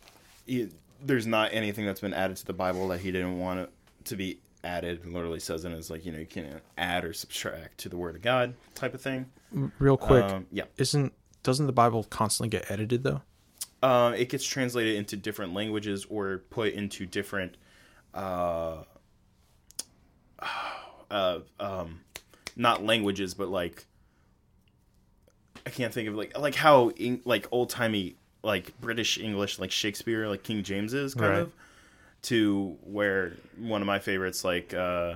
He- 0.45 0.69
there's 1.03 1.25
not 1.25 1.53
anything 1.53 1.85
that's 1.85 2.01
been 2.01 2.13
added 2.13 2.35
to 2.37 2.45
the 2.45 2.53
Bible 2.53 2.89
that 2.89 2.99
he 2.99 3.11
didn't 3.11 3.39
want 3.39 3.59
it 3.61 3.69
to 4.05 4.15
be 4.15 4.39
added. 4.63 5.05
Literally 5.05 5.39
says 5.39 5.65
in 5.65 5.71
it 5.73 5.77
is 5.77 5.89
like 5.89 6.05
you 6.05 6.11
know 6.11 6.19
you 6.19 6.25
can't 6.25 6.61
add 6.77 7.03
or 7.05 7.13
subtract 7.13 7.79
to 7.79 7.89
the 7.89 7.97
Word 7.97 8.15
of 8.15 8.21
God 8.21 8.53
type 8.75 8.93
of 8.93 9.01
thing. 9.01 9.25
real 9.79 9.97
quick 9.97 10.23
Um, 10.23 10.47
yeah, 10.51 10.65
isn't 10.77 11.13
doesn't 11.43 11.65
the 11.65 11.73
bible 11.73 12.03
constantly 12.03 12.49
get 12.49 12.69
edited 12.69 13.03
though 13.03 13.21
uh, 13.83 14.13
it 14.15 14.29
gets 14.29 14.45
translated 14.45 14.95
into 14.95 15.17
different 15.17 15.53
languages 15.55 16.05
or 16.07 16.43
put 16.51 16.71
into 16.73 17.05
different 17.07 17.57
uh, 18.13 18.83
uh, 21.09 21.39
um, 21.59 22.01
not 22.55 22.83
languages, 22.83 23.33
but 23.33 23.49
like 23.49 23.85
I 25.65 25.69
can't 25.69 25.93
think 25.93 26.09
of 26.09 26.15
like 26.15 26.37
like 26.37 26.55
how 26.55 26.89
in, 26.91 27.21
like 27.25 27.47
old 27.51 27.69
timey 27.69 28.15
like 28.43 28.79
British 28.81 29.17
English 29.17 29.59
like 29.59 29.71
Shakespeare 29.71 30.27
like 30.27 30.43
King 30.43 30.63
James 30.63 30.93
is 30.93 31.13
kind 31.13 31.31
Right. 31.31 31.39
of 31.39 31.53
to 32.23 32.77
where 32.83 33.33
one 33.57 33.81
of 33.81 33.87
my 33.87 33.99
favorites 33.99 34.43
like 34.43 34.73
uh, 34.73 35.15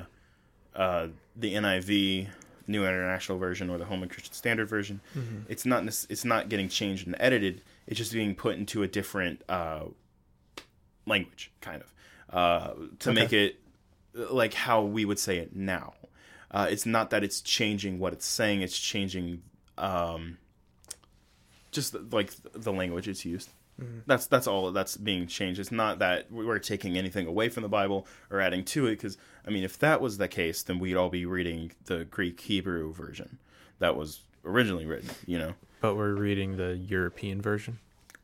uh, 0.75 1.07
the 1.35 1.53
NIV 1.53 2.27
New 2.67 2.83
International 2.85 3.37
Version 3.37 3.69
or 3.69 3.77
the 3.77 3.85
Holman 3.85 4.09
Christian 4.09 4.33
Standard 4.33 4.67
Version. 4.67 4.99
It's 5.47 5.65
not 5.65 5.83
it's 6.09 6.25
not 6.25 6.49
getting 6.49 6.69
changed 6.69 7.05
and 7.07 7.15
edited. 7.19 7.61
It's 7.87 7.97
just 7.97 8.11
being 8.11 8.33
put 8.35 8.55
into 8.57 8.81
a 8.83 8.87
different 8.87 9.43
uh, 9.47 9.83
language, 11.05 11.51
kind 11.61 11.83
of, 11.83 11.93
uh, 12.35 12.73
to 12.99 13.13
make 13.13 13.31
it 13.33 13.59
uh, 14.17 14.33
like 14.33 14.53
how 14.53 14.81
we 14.81 15.05
would 15.05 15.19
say 15.19 15.37
it 15.37 15.55
now. 15.55 15.93
Uh, 16.49 16.67
it's 16.69 16.85
not 16.85 17.09
that 17.11 17.23
it's 17.23 17.41
changing 17.41 17.99
what 17.99 18.13
it's 18.13 18.25
saying; 18.25 18.61
it's 18.61 18.77
changing 18.77 19.43
um, 19.77 20.37
just 21.71 21.95
like 22.11 22.31
the 22.53 22.71
language 22.73 23.07
it's 23.07 23.25
used. 23.25 23.49
That's 24.05 24.27
that's 24.27 24.47
all 24.47 24.71
that's 24.71 24.95
being 24.95 25.27
changed. 25.27 25.59
It's 25.59 25.71
not 25.71 25.99
that 25.99 26.31
we're 26.31 26.59
taking 26.59 26.97
anything 26.97 27.27
away 27.27 27.49
from 27.49 27.63
the 27.63 27.69
Bible 27.69 28.07
or 28.31 28.39
adding 28.39 28.63
to 28.65 28.87
it. 28.87 28.91
Because 28.91 29.17
I 29.45 29.49
mean, 29.49 29.63
if 29.63 29.77
that 29.79 29.99
was 29.99 30.17
the 30.17 30.27
case, 30.29 30.63
then 30.63 30.79
we'd 30.79 30.95
all 30.95 31.09
be 31.09 31.25
reading 31.25 31.71
the 31.85 32.05
Greek 32.05 32.39
Hebrew 32.39 32.93
version 32.93 33.37
that 33.79 33.97
was 33.97 34.21
originally 34.45 34.85
written. 34.85 35.09
You 35.25 35.39
know. 35.39 35.53
but 35.81 35.95
we're 35.95 36.13
reading 36.13 36.57
the 36.57 36.77
european 36.77 37.41
version 37.41 37.77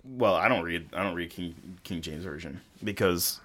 well 0.04 0.34
i 0.34 0.48
don't 0.48 0.64
read 0.64 0.88
i 0.94 1.04
don't 1.04 1.14
read 1.14 1.30
king 1.30 1.54
king 1.84 2.02
james 2.02 2.24
version 2.24 2.60
because 2.84 3.40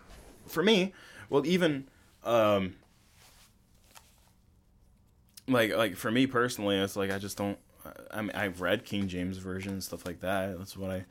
for 0.47 0.63
me 0.63 0.93
well 1.29 1.45
even 1.45 1.87
um 2.25 2.75
like 5.49 5.75
like 5.77 5.97
for 5.97 6.11
me 6.11 6.27
personally 6.27 6.77
it's 6.77 6.97
like 6.97 7.11
i 7.11 7.19
just 7.19 7.37
don't 7.37 7.59
i 8.11 8.23
mean 8.23 8.31
i've 8.35 8.61
read 8.61 8.85
king 8.85 9.07
james 9.07 9.37
version 9.39 9.73
and 9.73 9.83
stuff 9.85 10.07
like 10.07 10.21
that 10.21 10.57
that's 10.59 10.77
what 10.77 10.91
i 10.91 11.05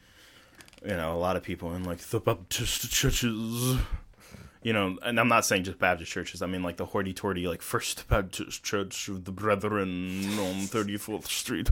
you 0.83 0.95
know 0.95 1.13
a 1.13 1.19
lot 1.19 1.35
of 1.35 1.43
people 1.43 1.73
in 1.75 1.83
like 1.83 1.99
the 1.99 2.19
baptist 2.19 2.91
churches 2.91 3.77
You 4.65 4.73
know, 4.73 4.97
and 5.03 5.19
I'm 5.19 5.27
not 5.27 5.45
saying 5.45 5.65
just 5.65 5.77
Baptist 5.77 6.11
churches. 6.11 6.41
I 6.41 6.47
mean 6.47 6.63
like 6.63 6.77
the 6.77 6.87
hoity-toity, 6.87 7.47
like 7.47 7.61
First 7.61 8.07
Baptist 8.07 8.63
Church 8.63 9.07
of 9.07 9.25
the 9.25 9.31
Brethren 9.31 10.39
on 10.39 10.65
34th 10.65 11.27
Street. 11.27 11.69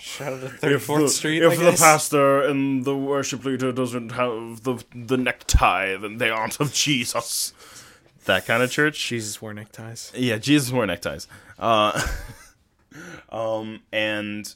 Shout 0.00 0.32
out 0.32 0.40
to 0.40 0.72
if 0.72 0.86
the, 0.86 1.42
if 1.42 1.58
the 1.58 1.76
pastor 1.78 2.40
and 2.40 2.86
the 2.86 2.96
worship 2.96 3.44
leader 3.44 3.72
doesn't 3.72 4.12
have 4.12 4.62
the 4.62 4.82
the 4.94 5.18
necktie, 5.18 5.98
then 5.98 6.16
they 6.16 6.30
aren't 6.30 6.60
of 6.60 6.72
Jesus. 6.72 7.52
That 8.24 8.46
kind 8.46 8.62
of 8.62 8.70
church. 8.70 9.08
Jesus 9.08 9.42
wore 9.42 9.52
neckties. 9.52 10.12
Yeah, 10.16 10.38
Jesus 10.38 10.72
wore 10.72 10.86
neckties. 10.86 11.28
Uh, 11.58 11.92
um, 13.28 13.80
and 13.92 14.54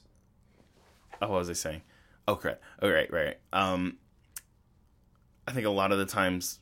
oh, 1.20 1.28
what 1.28 1.40
was 1.40 1.50
I 1.50 1.52
saying? 1.52 1.82
Oh, 2.26 2.36
correct. 2.36 2.62
Oh, 2.80 2.90
right, 2.90 3.10
right. 3.12 3.36
Um, 3.52 3.98
I 5.46 5.52
think 5.52 5.66
a 5.66 5.70
lot 5.70 5.92
of 5.92 5.98
the 5.98 6.06
times 6.06 6.60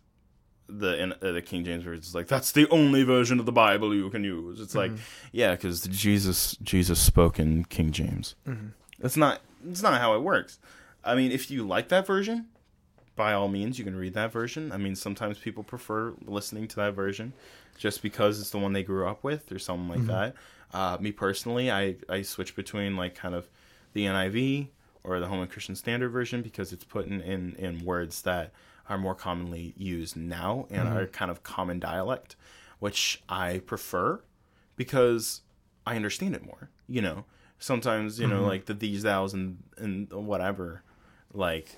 the 0.68 1.00
in, 1.00 1.12
uh, 1.12 1.32
the 1.32 1.42
King 1.42 1.64
James 1.64 1.84
version 1.84 2.02
is 2.02 2.14
like 2.14 2.26
that's 2.28 2.52
the 2.52 2.68
only 2.70 3.02
version 3.02 3.38
of 3.38 3.46
the 3.46 3.52
Bible 3.52 3.94
you 3.94 4.08
can 4.10 4.24
use. 4.24 4.60
It's 4.60 4.74
like 4.74 4.92
yeah, 5.32 5.52
because 5.52 5.82
Jesus 5.82 6.56
Jesus 6.62 7.00
spoke 7.00 7.38
in 7.38 7.64
King 7.66 7.92
James. 7.92 8.34
That's 8.98 9.16
not 9.16 9.40
that's 9.62 9.82
not 9.82 10.00
how 10.00 10.14
it 10.14 10.22
works. 10.22 10.58
I 11.04 11.14
mean, 11.14 11.32
if 11.32 11.50
you 11.50 11.66
like 11.66 11.88
that 11.88 12.06
version, 12.06 12.46
by 13.16 13.32
all 13.32 13.48
means, 13.48 13.78
you 13.78 13.84
can 13.84 13.96
read 13.96 14.14
that 14.14 14.32
version. 14.32 14.72
I 14.72 14.76
mean, 14.76 14.94
sometimes 14.96 15.38
people 15.38 15.62
prefer 15.62 16.14
listening 16.24 16.68
to 16.68 16.76
that 16.76 16.94
version 16.94 17.32
just 17.78 18.02
because 18.02 18.40
it's 18.40 18.50
the 18.50 18.58
one 18.58 18.72
they 18.72 18.82
grew 18.82 19.06
up 19.06 19.24
with 19.24 19.50
or 19.52 19.58
something 19.58 19.88
like 19.88 20.06
that. 20.06 20.34
Uh, 20.72 20.96
me 21.00 21.12
personally, 21.12 21.70
I, 21.70 21.96
I 22.08 22.22
switch 22.22 22.56
between 22.56 22.96
like 22.96 23.14
kind 23.14 23.34
of 23.34 23.48
the 23.92 24.06
NIV 24.06 24.68
or 25.04 25.20
the 25.20 25.26
Holman 25.26 25.48
Christian 25.48 25.74
Standard 25.74 26.10
Version 26.10 26.42
because 26.42 26.72
it's 26.72 26.84
put 26.84 27.06
in, 27.06 27.20
in, 27.20 27.54
in 27.56 27.84
words 27.84 28.22
that 28.22 28.52
are 28.88 28.98
more 28.98 29.14
commonly 29.14 29.74
used 29.76 30.16
now 30.16 30.66
and 30.70 30.88
mm-hmm. 30.88 30.96
are 30.96 31.06
kind 31.06 31.30
of 31.30 31.42
common 31.42 31.78
dialect, 31.78 32.36
which 32.78 33.22
I 33.28 33.58
prefer 33.60 34.20
because 34.76 35.42
I 35.86 35.96
understand 35.96 36.34
it 36.34 36.44
more. 36.44 36.68
You 36.88 37.02
know, 37.02 37.24
sometimes 37.58 38.18
you 38.20 38.26
know 38.26 38.40
mm-hmm. 38.40 38.46
like 38.46 38.66
the 38.66 38.74
these 38.74 39.02
thous 39.02 39.32
and 39.32 39.62
and 39.78 40.12
whatever, 40.12 40.82
like 41.32 41.76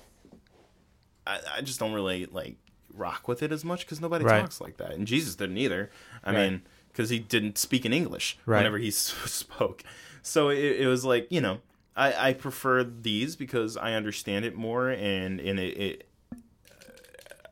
I, 1.25 1.39
I 1.57 1.61
just 1.61 1.79
don't 1.79 1.93
really 1.93 2.25
like 2.25 2.57
rock 2.93 3.27
with 3.27 3.43
it 3.43 3.51
as 3.51 3.63
much 3.63 3.85
because 3.85 4.01
nobody 4.01 4.25
Right. 4.25 4.41
talks 4.41 4.61
like 4.61 4.77
that, 4.77 4.91
and 4.91 5.07
Jesus 5.07 5.35
didn't 5.35 5.57
either. 5.57 5.89
I 6.23 6.31
Right. 6.31 6.51
mean, 6.51 6.61
because 6.89 7.09
he 7.09 7.19
didn't 7.19 7.57
speak 7.57 7.85
in 7.85 7.93
English 7.93 8.37
Right. 8.45 8.57
whenever 8.59 8.77
he 8.77 8.87
s- 8.89 9.13
spoke, 9.25 9.83
so 10.21 10.49
it, 10.49 10.81
it 10.81 10.87
was 10.87 11.05
like 11.05 11.27
you 11.31 11.41
know. 11.41 11.59
I, 11.95 12.29
I 12.29 12.33
prefer 12.33 12.83
these 12.83 13.35
because 13.35 13.77
I 13.77 13.93
understand 13.93 14.43
it 14.45 14.55
more 14.55 14.89
and, 14.89 15.39
and 15.39 15.59
it, 15.59 15.77
it 15.77 16.07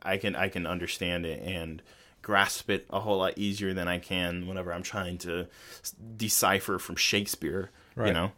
I 0.01 0.17
can 0.17 0.35
I 0.35 0.49
can 0.49 0.65
understand 0.67 1.25
it 1.25 1.41
and 1.41 1.81
grasp 2.21 2.69
it 2.69 2.85
a 2.89 2.99
whole 2.99 3.19
lot 3.19 3.37
easier 3.37 3.73
than 3.73 3.87
I 3.87 3.99
can 3.99 4.47
whenever 4.47 4.73
I'm 4.73 4.83
trying 4.83 5.17
to 5.19 5.47
decipher 6.17 6.77
from 6.79 6.95
Shakespeare. 6.95 7.69
You 7.97 8.11
know, 8.11 8.31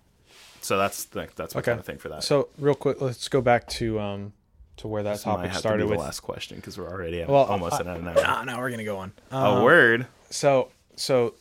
so 0.61 0.77
that's 0.77 1.05
the, 1.05 1.27
that's 1.35 1.55
my 1.55 1.59
Okay. 1.59 1.71
kind 1.71 1.79
of 1.79 1.85
thing 1.85 1.97
for 1.97 2.09
that. 2.09 2.23
So 2.23 2.49
real 2.59 2.75
quick, 2.75 2.99
let's 3.01 3.29
go 3.29 3.41
back 3.41 3.67
to 3.69 3.99
um 3.99 4.33
to 4.77 4.87
where 4.89 5.01
that 5.03 5.13
This 5.13 5.25
might 5.25 5.35
topic 5.37 5.51
have 5.51 5.59
started 5.59 5.83
to 5.83 5.85
be 5.85 5.91
with. 5.91 5.99
the 5.99 6.03
last 6.05 6.19
question 6.19 6.57
because 6.57 6.77
we're 6.77 6.89
already 6.89 7.21
at 7.21 7.29
Well, 7.29 7.45
almost 7.45 7.73
I- 7.75 7.79
at 7.79 7.87
an 7.87 8.07
hour. 8.07 8.15
Nah, 8.15 8.43
no, 8.43 8.57
we're 8.59 8.69
gonna 8.69 8.83
go 8.83 8.97
on. 8.97 9.13
a 9.31 9.35
Um, 9.35 9.63
word. 9.63 10.07
So 10.29 10.71
so 10.97 11.35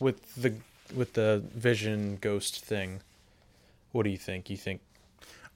with 0.00 0.34
the 0.34 0.54
with 0.94 1.12
the 1.14 1.42
vision 1.54 2.18
ghost 2.20 2.62
thing, 2.64 3.00
what 3.92 4.04
do 4.04 4.10
you 4.10 4.18
think? 4.18 4.50
You 4.50 4.56
think? 4.56 4.80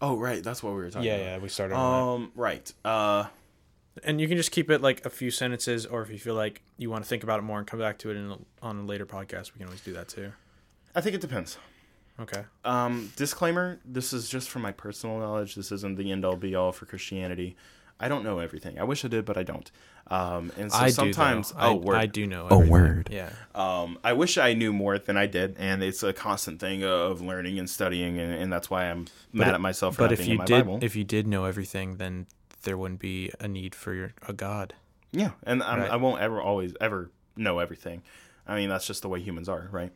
Oh, 0.01 0.17
right. 0.17 0.43
That's 0.43 0.63
what 0.63 0.71
we 0.75 0.81
were 0.81 0.91
talking 0.91 1.07
Yeah, 1.07 1.15
about. 1.17 1.25
yeah, 1.27 1.39
we 1.39 1.49
started 1.49 1.75
on 1.75 2.15
Um, 2.23 2.33
right. 2.35 2.73
Uh. 2.85 3.27
And 4.03 4.21
you 4.21 4.27
can 4.27 4.37
just 4.37 4.51
keep 4.51 4.71
it 4.71 4.81
like 4.83 5.07
a 5.07 5.11
few 5.11 5.31
sentences, 5.31 5.87
or 5.87 6.03
if 6.03 6.11
you 6.11 6.19
feel 6.19 6.35
like 6.35 6.63
you 6.79 6.91
want 6.91 7.05
to 7.05 7.09
think 7.09 7.23
about 7.23 7.39
it 7.39 7.43
more 7.43 7.59
and 7.59 7.67
come 7.67 7.79
back 7.79 7.97
to 7.99 8.11
it 8.11 8.17
in 8.17 8.29
a, 8.33 8.39
on 8.61 8.81
a 8.81 8.83
later 8.83 9.07
podcast, 9.07 9.53
we 9.55 9.59
can 9.59 9.67
always 9.67 9.83
do 9.83 9.93
that 9.93 10.09
too. 10.09 10.33
I 10.97 11.01
think 11.01 11.15
it 11.15 11.21
depends. 11.21 11.59
Okay. 12.19 12.45
Um, 12.65 13.13
disclaimer: 13.17 13.81
This 13.85 14.13
is 14.13 14.29
just 14.29 14.51
from 14.51 14.63
my 14.63 14.73
personal 14.73 15.19
knowledge. 15.21 15.55
This 15.55 15.71
isn't 15.71 15.97
the 15.97 16.11
end 16.11 16.25
all 16.25 16.37
be 16.37 16.55
all 16.57 16.73
for 16.73 16.87
Christianity. 16.87 17.57
I 18.01 18.09
don't 18.09 18.25
know 18.25 18.41
everything. 18.41 18.79
I 18.79 18.85
wish 18.85 19.05
I 19.05 19.09
did, 19.09 19.25
but 19.25 19.37
I 19.39 19.45
don't. 19.45 19.71
Um, 20.09 20.53
and 20.59 20.71
so 20.71 20.79
I 20.79 20.91
sometimes, 20.91 21.51
do. 21.53 21.55
Though. 21.59 21.61
oh, 21.63 21.71
I, 21.71 21.75
word. 21.75 21.97
I 21.97 22.07
do 22.07 22.27
know. 22.27 22.43
Oh, 22.51 22.57
everything. 22.57 22.71
word. 22.73 23.09
Yeah. 23.13 23.31
Um, 23.55 23.99
I 24.05 24.13
wish 24.15 24.37
I 24.37 24.53
knew 24.53 24.73
more 24.73 24.99
than 24.99 25.17
I 25.17 25.27
did, 25.27 25.57
and 25.59 25.83
it's 25.83 26.03
a 26.03 26.13
constant 26.13 26.61
thing 26.61 26.83
of 26.85 27.21
learning 27.21 27.59
and 27.59 27.71
studying, 27.71 28.19
and, 28.19 28.33
and 28.33 28.53
that's 28.53 28.69
why 28.69 28.91
I'm 28.91 29.07
mad 29.33 29.49
it- 29.49 29.55
at 29.55 29.61
myself 29.61 29.95
for 29.95 30.01
But 30.03 30.05
not 30.07 30.13
if 30.13 30.19
being 30.19 30.31
in 30.31 30.33
you 30.35 30.39
my 30.39 30.45
did, 30.45 30.65
Bible. 30.67 30.79
if 30.83 30.97
you 30.97 31.05
did 31.05 31.27
know 31.27 31.45
everything, 31.45 31.97
then 31.97 32.27
there 32.63 32.77
wouldn't 32.77 33.01
be 33.01 33.31
a 33.41 33.47
need 33.49 33.75
for 33.75 33.95
your, 33.95 34.13
a 34.27 34.33
god. 34.33 34.75
yeah, 35.13 35.31
and 35.45 35.63
I'm, 35.63 35.81
Right. 35.81 35.91
I 35.91 35.97
won't 35.97 36.21
ever 36.21 36.41
always 36.43 36.75
ever 36.81 37.11
know 37.37 37.61
everything. 37.61 38.03
I 38.47 38.57
mean, 38.57 38.69
that's 38.69 38.87
just 38.87 39.03
the 39.03 39.09
way 39.09 39.21
humans 39.21 39.49
are, 39.49 39.69
right? 39.71 39.93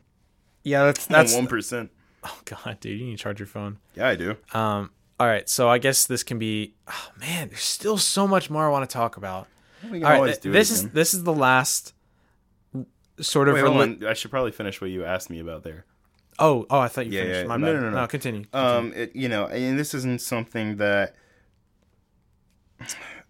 Yeah, 0.63 0.85
that's 0.85 1.05
that's. 1.05 1.35
one 1.35 1.47
percent. 1.47 1.91
oh 2.23 2.39
god, 2.45 2.79
dude, 2.79 2.97
you 2.99 3.05
need 3.05 3.17
to 3.17 3.23
charge 3.23 3.39
your 3.39 3.47
phone. 3.47 3.77
Yeah, 3.95 4.07
I 4.07 4.15
do. 4.15 4.37
Um. 4.53 4.89
All 5.19 5.27
right, 5.27 5.49
so 5.49 5.67
I 5.67 5.79
guess 5.79 6.05
this 6.05 6.23
can 6.23 6.39
be. 6.39 6.73
Oh, 6.87 7.09
man, 7.19 7.49
there's 7.49 7.61
still 7.61 7.97
so 7.97 8.25
much 8.27 8.49
more 8.49 8.65
I 8.65 8.69
want 8.69 8.89
to 8.89 8.93
talk 8.93 9.17
about. 9.17 9.47
We 9.83 9.99
can 9.99 10.03
All 10.03 10.09
right, 10.11 10.15
always 10.17 10.37
th- 10.37 10.43
do 10.43 10.51
this 10.51 10.71
it 10.71 10.73
is 10.75 10.89
this 10.89 11.13
is 11.13 11.23
the 11.23 11.33
last 11.33 11.93
sort 13.19 13.49
of. 13.49 13.55
Wait, 13.55 13.63
on. 13.65 14.05
I 14.05 14.13
should 14.13 14.31
probably 14.31 14.51
finish 14.51 14.79
what 14.79 14.89
you 14.91 15.03
asked 15.03 15.29
me 15.29 15.39
about 15.39 15.63
there. 15.63 15.85
Oh, 16.37 16.65
oh, 16.69 16.79
I 16.79 16.87
thought 16.87 17.05
you 17.05 17.11
Yeah, 17.11 17.21
finished. 17.23 17.41
yeah. 17.41 17.47
My 17.47 17.57
No, 17.57 17.73
bad. 17.73 17.81
no, 17.81 17.89
no, 17.89 18.01
no. 18.01 18.07
continue. 18.07 18.45
Um, 18.53 18.93
it, 18.95 19.13
you 19.13 19.27
know, 19.27 19.47
and 19.47 19.77
this 19.77 19.93
isn't 19.93 20.21
something 20.21 20.77
that, 20.77 21.15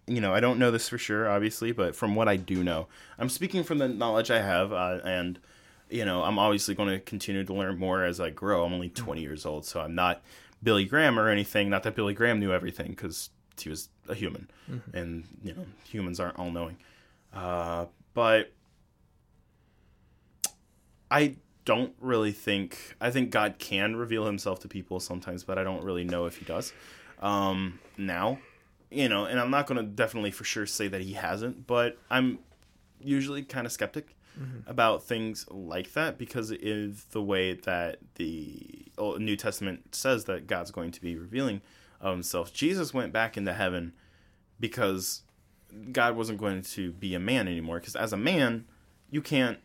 you 0.06 0.20
know, 0.20 0.32
I 0.32 0.38
don't 0.38 0.60
know 0.60 0.70
this 0.70 0.88
for 0.88 0.96
sure, 0.98 1.28
obviously, 1.28 1.72
but 1.72 1.96
from 1.96 2.14
what 2.14 2.28
I 2.28 2.36
do 2.36 2.62
know, 2.62 2.86
I'm 3.18 3.28
speaking 3.28 3.64
from 3.64 3.78
the 3.78 3.88
knowledge 3.88 4.30
I 4.30 4.40
have, 4.40 4.72
uh, 4.72 5.00
and 5.04 5.40
you 5.88 6.04
know, 6.04 6.22
I'm 6.22 6.38
obviously 6.38 6.76
going 6.76 6.88
to 6.88 7.00
continue 7.00 7.42
to 7.42 7.52
learn 7.52 7.78
more 7.78 8.04
as 8.04 8.20
I 8.20 8.30
grow. 8.30 8.64
I'm 8.64 8.72
only 8.72 8.90
20 8.90 9.20
years 9.22 9.44
old, 9.44 9.64
so 9.64 9.80
I'm 9.80 9.96
not 9.96 10.22
Billy 10.62 10.84
Graham 10.84 11.18
or 11.18 11.28
anything. 11.28 11.70
Not 11.70 11.82
that 11.84 11.94
Billy 11.94 12.14
Graham 12.14 12.40
knew 12.40 12.52
everything, 12.52 12.90
because 12.90 13.30
he 13.58 13.68
was 13.68 13.88
a 14.08 14.14
human, 14.14 14.48
and 14.92 15.24
you 15.42 15.54
know, 15.54 15.66
humans 15.84 16.20
aren't 16.20 16.38
all 16.38 16.50
knowing. 16.50 16.76
Uh, 17.32 17.86
but 18.14 18.52
I 21.10 21.36
don't 21.64 21.92
really 22.00 22.32
think 22.32 22.96
I 23.00 23.10
think 23.10 23.30
God 23.30 23.56
can 23.58 23.96
reveal 23.96 24.24
himself 24.24 24.60
to 24.60 24.68
people 24.68 25.00
sometimes, 25.00 25.44
but 25.44 25.58
I 25.58 25.64
don't 25.64 25.84
really 25.84 26.04
know 26.04 26.26
if 26.26 26.36
he 26.38 26.44
does. 26.44 26.72
Um 27.20 27.78
now, 27.98 28.38
you 28.90 29.08
know, 29.08 29.26
and 29.26 29.38
I'm 29.38 29.50
not 29.50 29.66
going 29.66 29.76
to 29.76 29.84
definitely 29.84 30.30
for 30.30 30.44
sure 30.44 30.66
say 30.66 30.88
that 30.88 31.00
he 31.00 31.12
hasn't, 31.12 31.66
but 31.66 31.98
I'm 32.10 32.38
usually 33.00 33.42
kind 33.42 33.66
of 33.66 33.72
skeptic 33.72 34.16
about 34.66 35.02
things 35.04 35.46
like 35.50 35.92
that 35.92 36.18
because 36.18 36.50
it 36.50 36.62
is 36.62 37.04
the 37.10 37.22
way 37.22 37.52
that 37.54 37.98
the 38.14 38.86
Old- 38.96 39.20
New 39.20 39.36
Testament 39.36 39.94
says 39.94 40.24
that 40.24 40.46
God's 40.46 40.70
going 40.70 40.92
to 40.92 41.00
be 41.00 41.16
revealing 41.16 41.60
of 42.00 42.12
himself. 42.12 42.52
Jesus 42.52 42.94
went 42.94 43.12
back 43.12 43.36
into 43.36 43.52
heaven 43.52 43.92
because 44.58 45.22
God 45.92 46.16
wasn't 46.16 46.38
going 46.38 46.62
to 46.62 46.92
be 46.92 47.14
a 47.14 47.20
man 47.20 47.48
anymore 47.48 47.78
because 47.80 47.96
as 47.96 48.12
a 48.12 48.16
man, 48.16 48.64
you 49.10 49.20
can't 49.20 49.58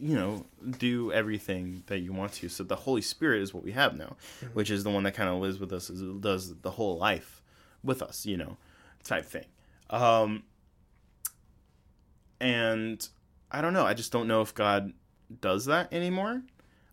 you 0.00 0.16
know 0.16 0.44
do 0.78 1.12
everything 1.12 1.82
that 1.86 2.00
you 2.00 2.12
want 2.12 2.32
to. 2.34 2.48
So 2.48 2.64
the 2.64 2.76
holy 2.76 3.02
spirit 3.02 3.42
is 3.42 3.54
what 3.54 3.62
we 3.62 3.72
have 3.72 3.96
now 3.96 4.16
which 4.52 4.70
is 4.70 4.84
the 4.84 4.90
one 4.90 5.04
that 5.04 5.14
kind 5.14 5.28
of 5.28 5.40
lives 5.40 5.58
with 5.58 5.72
us 5.72 5.88
does 5.88 6.54
the 6.56 6.70
whole 6.72 6.98
life 6.98 7.42
with 7.82 8.02
us 8.02 8.26
you 8.26 8.36
know 8.36 8.56
type 9.04 9.24
thing. 9.24 9.46
Um 9.90 10.42
and 12.40 13.08
i 13.50 13.60
don't 13.60 13.72
know 13.72 13.84
i 13.84 13.94
just 13.94 14.12
don't 14.12 14.26
know 14.28 14.40
if 14.40 14.54
god 14.54 14.92
does 15.40 15.64
that 15.66 15.92
anymore 15.92 16.42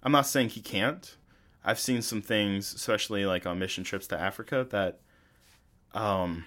i'm 0.04 0.12
not 0.12 0.26
saying 0.28 0.50
he 0.50 0.62
can't 0.62 1.18
i've 1.66 1.80
seen 1.80 2.02
some 2.02 2.22
things 2.22 2.74
especially 2.74 3.26
like 3.26 3.46
on 3.46 3.58
mission 3.60 3.84
trips 3.84 4.08
to 4.08 4.20
africa 4.20 4.66
that 4.70 5.00
um 5.94 6.46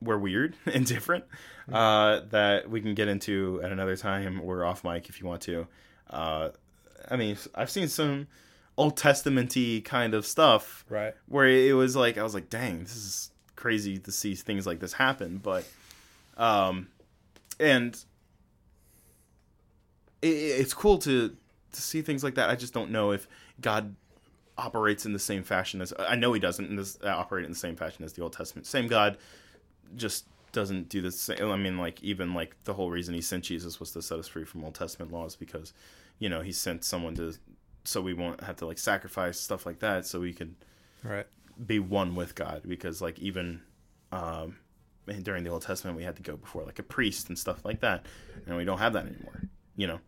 were 0.00 0.18
weird 0.18 0.56
and 0.66 0.86
different 0.86 1.24
uh, 1.72 2.20
that 2.30 2.68
we 2.70 2.80
can 2.80 2.94
get 2.94 3.06
into 3.08 3.60
at 3.62 3.70
another 3.70 3.96
time 3.96 4.40
or 4.40 4.64
off 4.64 4.82
mic 4.82 5.08
if 5.08 5.20
you 5.20 5.26
want 5.26 5.40
to. 5.42 5.66
Uh, 6.08 6.48
I 7.08 7.16
mean, 7.16 7.36
I've 7.54 7.70
seen 7.70 7.86
some 7.86 8.26
Old 8.76 8.96
Testamenty 8.96 9.84
kind 9.84 10.14
of 10.14 10.26
stuff 10.26 10.84
Right. 10.88 11.14
where 11.28 11.46
it 11.46 11.74
was 11.76 11.94
like 11.94 12.18
I 12.18 12.22
was 12.24 12.34
like, 12.34 12.50
dang, 12.50 12.80
this 12.80 12.96
is 12.96 13.30
crazy 13.56 13.98
to 13.98 14.10
see 14.10 14.34
things 14.34 14.66
like 14.66 14.80
this 14.80 14.94
happen. 14.94 15.36
But, 15.38 15.64
um, 16.36 16.88
and 17.60 17.94
it, 20.22 20.28
it's 20.28 20.74
cool 20.74 20.98
to 20.98 21.36
to 21.72 21.80
see 21.80 22.02
things 22.02 22.24
like 22.24 22.34
that. 22.34 22.50
I 22.50 22.56
just 22.56 22.74
don't 22.74 22.90
know 22.90 23.12
if 23.12 23.28
God 23.60 23.94
operates 24.58 25.06
in 25.06 25.12
the 25.12 25.18
same 25.18 25.42
fashion 25.42 25.80
as 25.80 25.92
I 25.98 26.16
know 26.16 26.32
he 26.32 26.40
doesn't 26.40 26.66
in 26.66 26.76
this, 26.76 26.98
uh, 27.02 27.08
operate 27.08 27.44
in 27.44 27.50
the 27.52 27.56
same 27.56 27.76
fashion 27.76 28.04
as 28.04 28.12
the 28.12 28.22
Old 28.22 28.32
Testament. 28.32 28.66
Same 28.66 28.88
God, 28.88 29.16
just 29.96 30.26
doesn't 30.52 30.88
do 30.88 31.00
the 31.00 31.12
same. 31.12 31.38
I 31.50 31.56
mean, 31.56 31.78
like 31.78 32.02
even 32.02 32.34
like 32.34 32.56
the 32.64 32.74
whole 32.74 32.90
reason 32.90 33.14
he 33.14 33.20
sent 33.20 33.44
Jesus 33.44 33.78
was 33.78 33.92
to 33.92 34.02
set 34.02 34.18
us 34.18 34.28
free 34.28 34.44
from 34.44 34.64
Old 34.64 34.74
Testament 34.74 35.12
laws 35.12 35.36
because, 35.36 35.72
you 36.18 36.28
know, 36.28 36.40
he 36.40 36.52
sent 36.52 36.84
someone 36.84 37.14
to 37.16 37.34
so 37.84 38.02
we 38.02 38.12
won't 38.12 38.42
have 38.42 38.56
to 38.56 38.66
like 38.66 38.78
sacrifice 38.78 39.38
stuff 39.38 39.64
like 39.64 39.78
that, 39.78 40.06
so 40.06 40.20
we 40.20 40.32
can 40.32 40.56
Right. 41.02 41.26
be 41.66 41.78
one 41.78 42.14
with 42.14 42.34
God 42.34 42.62
because 42.66 43.00
like 43.00 43.18
even 43.18 43.62
um 44.12 44.56
during 45.22 45.42
the 45.44 45.50
Old 45.50 45.62
Testament 45.62 45.96
we 45.96 46.04
had 46.04 46.16
to 46.16 46.22
go 46.22 46.36
before 46.36 46.62
like 46.64 46.78
a 46.78 46.82
priest 46.84 47.28
and 47.28 47.38
stuff 47.38 47.64
like 47.64 47.80
that, 47.80 48.06
and 48.46 48.56
we 48.56 48.64
don't 48.64 48.78
have 48.78 48.92
that 48.92 49.06
anymore. 49.06 49.42
You 49.76 49.86
know. 49.88 50.00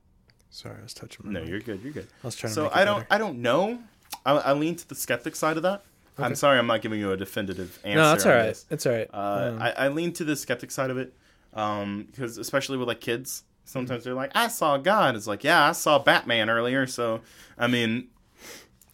Sorry, 0.50 0.76
I 0.78 0.82
was 0.82 0.92
touching. 0.94 1.26
My 1.26 1.32
No, 1.32 1.40
mic. 1.40 1.48
you're 1.48 1.60
good. 1.60 1.80
You're 1.82 1.92
good. 1.94 2.06
I 2.22 2.26
was 2.26 2.36
trying 2.36 2.50
to 2.50 2.54
So 2.54 2.62
make 2.64 2.72
it 2.72 2.76
I 2.76 2.84
don't. 2.84 2.98
better. 3.00 3.06
I 3.10 3.18
don't 3.18 3.38
know. 3.40 3.78
I, 4.26 4.32
I 4.32 4.52
lean 4.52 4.76
to 4.76 4.86
the 4.88 4.94
skeptic 4.94 5.34
side 5.34 5.56
of 5.56 5.62
that. 5.62 5.82
I'm 6.18 6.34
sorry, 6.34 6.58
I'm 6.58 6.66
not 6.66 6.82
giving 6.82 7.00
you 7.00 7.10
a 7.10 7.16
definitive 7.16 7.78
answer. 7.84 7.96
No, 7.98 8.10
that's 8.10 8.26
all 8.26 8.32
right. 8.32 8.42
this. 8.48 8.66
It's 8.70 8.84
all 8.86 8.92
right. 8.92 9.08
Uh, 9.12 9.50
Um, 9.54 9.62
I, 9.62 9.72
I 9.72 9.88
lean 9.88 10.12
to 10.12 10.24
the 10.24 10.36
skeptic 10.36 10.70
side 10.70 10.90
of 10.90 10.98
it, 10.98 11.14
um, 11.54 12.06
because 12.10 12.36
especially 12.36 12.76
with 12.76 12.86
like 12.86 13.00
kids, 13.00 13.44
sometimes 13.64 14.04
they're 14.04 14.12
like, 14.14 14.30
"I 14.34 14.48
saw 14.48 14.76
God." 14.76 15.16
It's 15.16 15.26
like, 15.26 15.42
"Yeah, 15.42 15.70
I 15.70 15.72
saw 15.72 15.98
Batman 15.98 16.50
earlier." 16.50 16.86
So, 16.86 17.22
I 17.58 17.66
mean, 17.66 18.08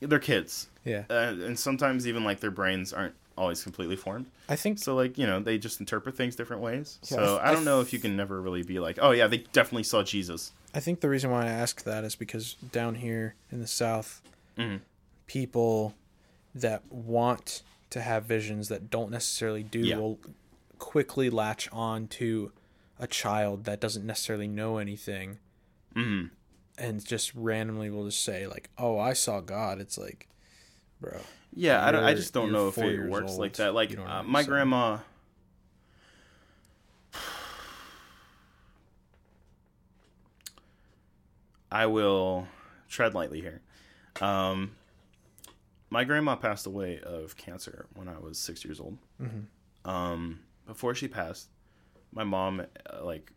they're 0.01 0.21
kids, 0.21 0.69
yeah, 0.85 1.03
uh, 1.11 1.35
and 1.41 1.59
sometimes 1.59 2.07
even 2.07 2.23
like 2.23 2.39
their 2.39 2.53
brains 2.53 2.93
aren't 2.93 3.15
always 3.39 3.63
completely 3.63 3.97
formed. 3.97 4.27
I 4.49 4.57
think 4.57 4.79
So, 4.79 4.95
like, 4.95 5.17
you 5.17 5.27
know, 5.27 5.41
they 5.41 5.57
just 5.59 5.81
interpret 5.81 6.17
things 6.17 6.37
different 6.37 6.63
ways. 6.63 6.99
Yeah, 7.05 7.17
So, 7.17 7.37
I- 7.37 7.51
I 7.51 7.53
don't 7.53 7.65
know 7.65 7.81
if 7.81 7.93
you 7.93 7.99
can 7.99 8.17
never 8.17 8.41
really 8.43 8.63
be 8.63 8.79
like, 8.79 8.99
"Oh 9.01 9.13
yeah, 9.13 9.27
they 9.27 9.39
definitely 9.53 9.85
saw 9.85 10.03
Jesus." 10.03 10.53
I 10.75 10.81
think 10.81 11.01
the 11.01 11.09
reason 11.09 11.31
why 11.31 11.45
I 11.45 11.49
ask 11.49 11.85
that 11.85 12.05
is 12.05 12.15
because 12.17 12.55
down 12.73 12.97
here 12.97 13.35
in 13.51 13.61
the 13.61 13.67
South, 13.67 14.21
Mhm. 14.59 14.81
people 15.27 15.95
that 16.55 16.91
want 16.93 17.63
to 17.91 18.03
have 18.03 18.25
visions 18.25 18.69
that 18.69 18.91
don't 18.91 19.11
necessarily 19.11 19.63
do 19.63 19.81
Yeah. 19.81 19.97
will 19.99 20.19
quickly 20.79 21.31
latch 21.31 21.69
on 21.73 22.07
to 22.09 22.53
a 22.99 23.07
child 23.07 23.65
that 23.65 23.81
doesn't 23.81 24.05
necessarily 24.07 24.49
know 24.49 24.79
anything 24.79 25.39
hmm 25.95 26.27
and 26.77 27.05
just 27.05 27.35
randomly 27.35 27.91
will 27.91 28.05
just 28.07 28.23
say 28.23 28.47
like, 28.47 28.71
"Oh, 28.79 28.99
I 28.99 29.13
saw 29.13 29.41
God." 29.41 29.81
It's 29.81 29.99
like, 29.99 30.29
bro, 31.01 31.23
Yeah, 31.55 31.85
I, 31.85 31.91
don't, 31.91 32.05
I 32.05 32.15
just 32.15 32.33
don't 32.33 32.53
know 32.53 32.69
if 32.69 32.79
it 32.79 33.09
works 33.09 33.33
old. 33.33 33.41
like 33.41 33.55
that. 33.55 33.75
Like 33.75 33.99
uh, 33.99 34.23
my 34.23 34.43
grandma. 34.43 34.99
I 41.71 41.87
will 41.87 42.49
tread 42.89 43.15
lightly 43.15 43.41
here. 43.41 43.61
Um, 44.21 44.73
my 45.91 46.05
grandma 46.05 46.37
passed 46.37 46.67
away 46.67 47.01
of 47.01 47.37
cancer 47.37 47.87
when 47.95 48.09
I 48.09 48.19
was 48.19 48.39
six 48.39 48.65
years 48.65 48.81
old. 48.81 48.99
Um, 49.85 50.41
before 50.67 50.95
she 50.95 51.09
passed, 51.09 51.49
my 52.13 52.25
mom, 52.25 52.61
uh, 52.61 53.05
like 53.05 53.33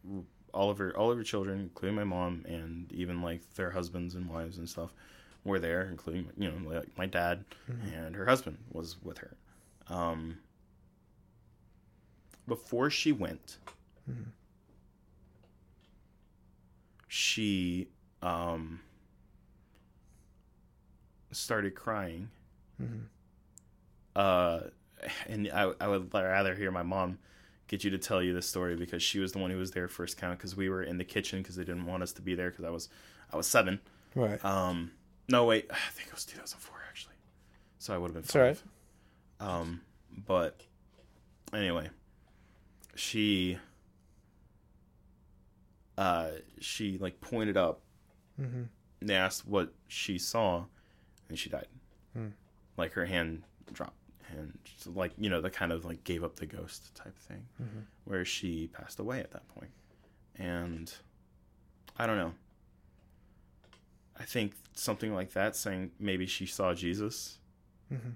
all 0.54 0.70
of 0.70 0.78
her, 0.78 0.96
all 0.98 1.12
of 1.12 1.18
her 1.18 1.24
children, 1.24 1.60
including 1.60 1.96
my 1.96 2.04
mom, 2.04 2.46
and 2.48 2.92
even 2.92 3.22
like 3.22 3.42
their 3.56 3.72
husbands 3.72 4.16
and 4.16 4.30
wives 4.30 4.58
and 4.58 4.70
stuff, 4.70 4.94
were 5.44 5.60
there, 5.60 5.84
including 5.90 6.30
you 6.38 6.50
know 6.52 6.70
like 6.74 6.98
my 6.98 7.06
dad 7.06 7.44
and 7.96 8.16
her 8.16 8.26
husband 8.26 8.58
was 8.72 8.98
with 9.04 9.18
her. 9.20 9.36
Um, 9.90 10.38
before 12.48 12.90
she 12.90 13.12
went, 13.12 13.58
she 17.08 17.88
um, 18.22 18.80
started 21.32 21.76
crying. 21.76 22.30
Uh, 24.16 24.60
and 25.28 25.50
I, 25.54 25.72
I 25.80 25.88
would 25.88 26.14
rather 26.14 26.56
hear 26.56 26.72
my 26.72 26.84
mom 26.84 27.20
get 27.68 27.84
you 27.84 27.90
to 27.92 27.98
tell 27.98 28.22
you 28.22 28.34
this 28.34 28.48
story 28.48 28.76
because 28.76 29.02
she 29.02 29.20
was 29.20 29.32
the 29.32 29.40
one 29.40 29.50
who 29.52 29.58
was 29.58 29.72
there 29.72 29.88
first 29.88 30.18
count 30.18 30.38
because 30.38 30.56
we 30.56 30.70
were 30.70 30.84
in 30.84 30.98
the 30.98 31.06
kitchen 31.06 31.40
because 31.42 31.56
they 31.56 31.64
didn't 31.64 31.86
want 31.86 32.04
us 32.04 32.12
to 32.14 32.22
be 32.22 32.36
there 32.36 32.50
because 32.50 32.66
I 32.66 32.70
was 32.70 32.90
I 33.32 33.38
was 33.38 33.48
seven. 33.48 33.80
right? 34.16 34.44
Um, 34.44 34.92
no, 35.32 35.46
wait, 35.46 35.68
I 35.72 35.76
think 35.92 36.08
it 36.10 36.14
was 36.14 36.26
2004 36.26 36.76
actually. 36.90 37.16
So 37.80 37.94
I 37.94 37.98
would 37.98 38.14
have 38.14 38.28
been 38.28 38.40
all 38.42 38.48
right. 38.48 38.58
five. 38.58 39.48
Um, 39.50 39.82
but 40.28 40.62
anyway, 41.54 41.90
she 42.96 43.58
uh 45.98 46.30
she 46.60 46.98
like 46.98 47.20
pointed 47.22 47.58
up. 47.58 47.82
Mhm. 48.40 48.68
They 49.02 49.16
asked 49.16 49.48
what 49.48 49.74
she 49.88 50.18
saw, 50.18 50.66
and 51.28 51.38
she 51.38 51.50
died. 51.50 51.68
Hmm. 52.14 52.28
Like 52.78 52.94
her 52.94 53.06
hand 53.06 53.44
dropped, 53.74 53.98
and 54.30 54.58
just, 54.64 54.88
like 54.88 55.12
you 55.18 55.30
know, 55.30 55.42
the 55.42 55.50
kind 55.50 55.72
of 55.72 55.86
like 55.86 56.04
gave 56.04 56.24
up 56.24 56.36
the 56.38 56.46
ghost 56.46 56.94
type 56.96 57.18
thing, 57.18 57.48
Mhm. 57.62 57.86
where 58.06 58.24
she 58.26 58.68
passed 58.68 59.00
away 59.00 59.20
at 59.20 59.32
that 59.32 59.48
point, 59.50 59.72
and 60.36 60.94
I 61.98 62.06
don't 62.06 62.18
know. 62.18 62.34
I 64.20 64.24
think 64.24 64.54
something 64.74 65.14
like 65.14 65.32
that, 65.34 65.56
saying 65.56 65.92
maybe 66.00 66.26
she 66.28 66.46
saw 66.46 66.74
Jesus, 66.74 67.40
Mhm. 67.92 68.16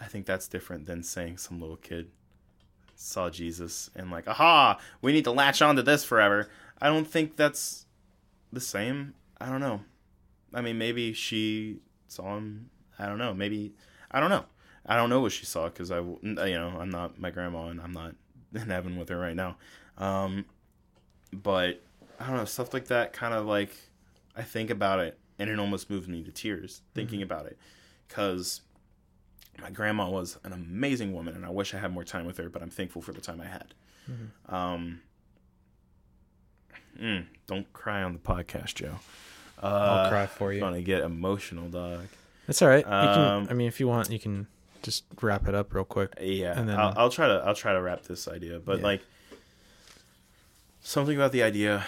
I 0.00 0.06
think 0.06 0.26
that's 0.26 0.48
different 0.48 0.86
than 0.86 1.02
saying 1.02 1.38
some 1.38 1.60
little 1.60 1.76
kid 1.76 2.10
saw 2.96 3.30
Jesus 3.30 3.90
and 3.94 4.10
like, 4.10 4.26
aha, 4.28 4.78
we 5.00 5.12
need 5.12 5.24
to 5.24 5.30
latch 5.32 5.60
on 5.62 5.76
to 5.76 5.82
this 5.82 6.04
forever. 6.04 6.48
I 6.80 6.88
don't 6.88 7.04
think 7.06 7.36
that's 7.36 7.86
the 8.52 8.60
same. 8.60 9.14
I 9.40 9.48
don't 9.48 9.60
know. 9.60 9.84
I 10.54 10.60
mean, 10.60 10.78
maybe 10.78 11.12
she 11.12 11.80
saw 12.08 12.36
him. 12.36 12.70
I 12.98 13.06
don't 13.06 13.18
know. 13.18 13.34
Maybe 13.34 13.74
I 14.10 14.20
don't 14.20 14.30
know. 14.30 14.44
I 14.86 14.96
don't 14.96 15.10
know 15.10 15.20
what 15.20 15.32
she 15.32 15.44
saw 15.46 15.66
because 15.68 15.90
I, 15.90 15.98
you 16.00 16.18
know, 16.22 16.76
I'm 16.80 16.90
not 16.90 17.18
my 17.18 17.30
grandma 17.30 17.66
and 17.68 17.80
I'm 17.80 17.92
not 17.92 18.14
in 18.54 18.68
heaven 18.70 18.98
with 18.98 19.08
her 19.08 19.18
right 19.18 19.36
now. 19.36 19.56
Um, 19.98 20.44
but 21.32 21.82
I 22.18 22.26
don't 22.28 22.36
know 22.36 22.44
stuff 22.44 22.72
like 22.74 22.88
that. 22.88 23.12
Kind 23.12 23.34
of 23.34 23.46
like 23.46 23.74
I 24.36 24.42
think 24.42 24.70
about 24.70 25.00
it 25.00 25.18
and 25.42 25.50
it 25.50 25.58
almost 25.58 25.90
moved 25.90 26.08
me 26.08 26.22
to 26.22 26.30
tears 26.32 26.80
thinking 26.94 27.20
about 27.20 27.46
it 27.46 27.58
because 28.08 28.60
my 29.60 29.70
grandma 29.70 30.08
was 30.08 30.38
an 30.44 30.52
amazing 30.52 31.12
woman 31.12 31.34
and 31.34 31.44
I 31.44 31.50
wish 31.50 31.74
I 31.74 31.78
had 31.78 31.92
more 31.92 32.04
time 32.04 32.24
with 32.24 32.36
her, 32.38 32.48
but 32.48 32.62
I'm 32.62 32.70
thankful 32.70 33.02
for 33.02 33.12
the 33.12 33.20
time 33.20 33.40
I 33.40 33.46
had. 33.46 33.74
Um, 34.48 35.00
mm, 37.00 37.26
don't 37.46 37.70
cry 37.72 38.02
on 38.02 38.12
the 38.12 38.18
podcast, 38.18 38.74
Joe. 38.74 38.98
Uh, 39.62 39.66
I'll 39.66 40.10
cry 40.10 40.26
for 40.26 40.52
you. 40.52 40.60
i'm 40.64 40.72
Gonna 40.72 40.82
get 40.82 41.02
emotional, 41.02 41.68
dog. 41.68 42.06
that's 42.46 42.62
all 42.62 42.68
right. 42.68 42.84
You 42.86 42.92
Um, 42.92 43.44
can, 43.46 43.50
I 43.50 43.54
mean, 43.54 43.68
if 43.68 43.78
you 43.80 43.86
want, 43.88 44.10
you 44.10 44.18
can 44.18 44.46
just 44.82 45.04
wrap 45.20 45.46
it 45.48 45.54
up 45.54 45.72
real 45.74 45.84
quick. 45.84 46.14
Yeah, 46.20 46.58
And 46.58 46.68
then- 46.68 46.78
I'll, 46.80 46.92
I'll 46.96 47.10
try 47.10 47.28
to 47.28 47.34
I'll 47.46 47.54
try 47.54 47.72
to 47.72 47.80
wrap 47.80 48.02
this 48.04 48.26
idea, 48.26 48.58
but 48.58 48.78
Yeah. 48.78 48.84
like 48.84 49.02
something 50.80 51.16
about 51.16 51.30
the 51.32 51.42
idea 51.42 51.86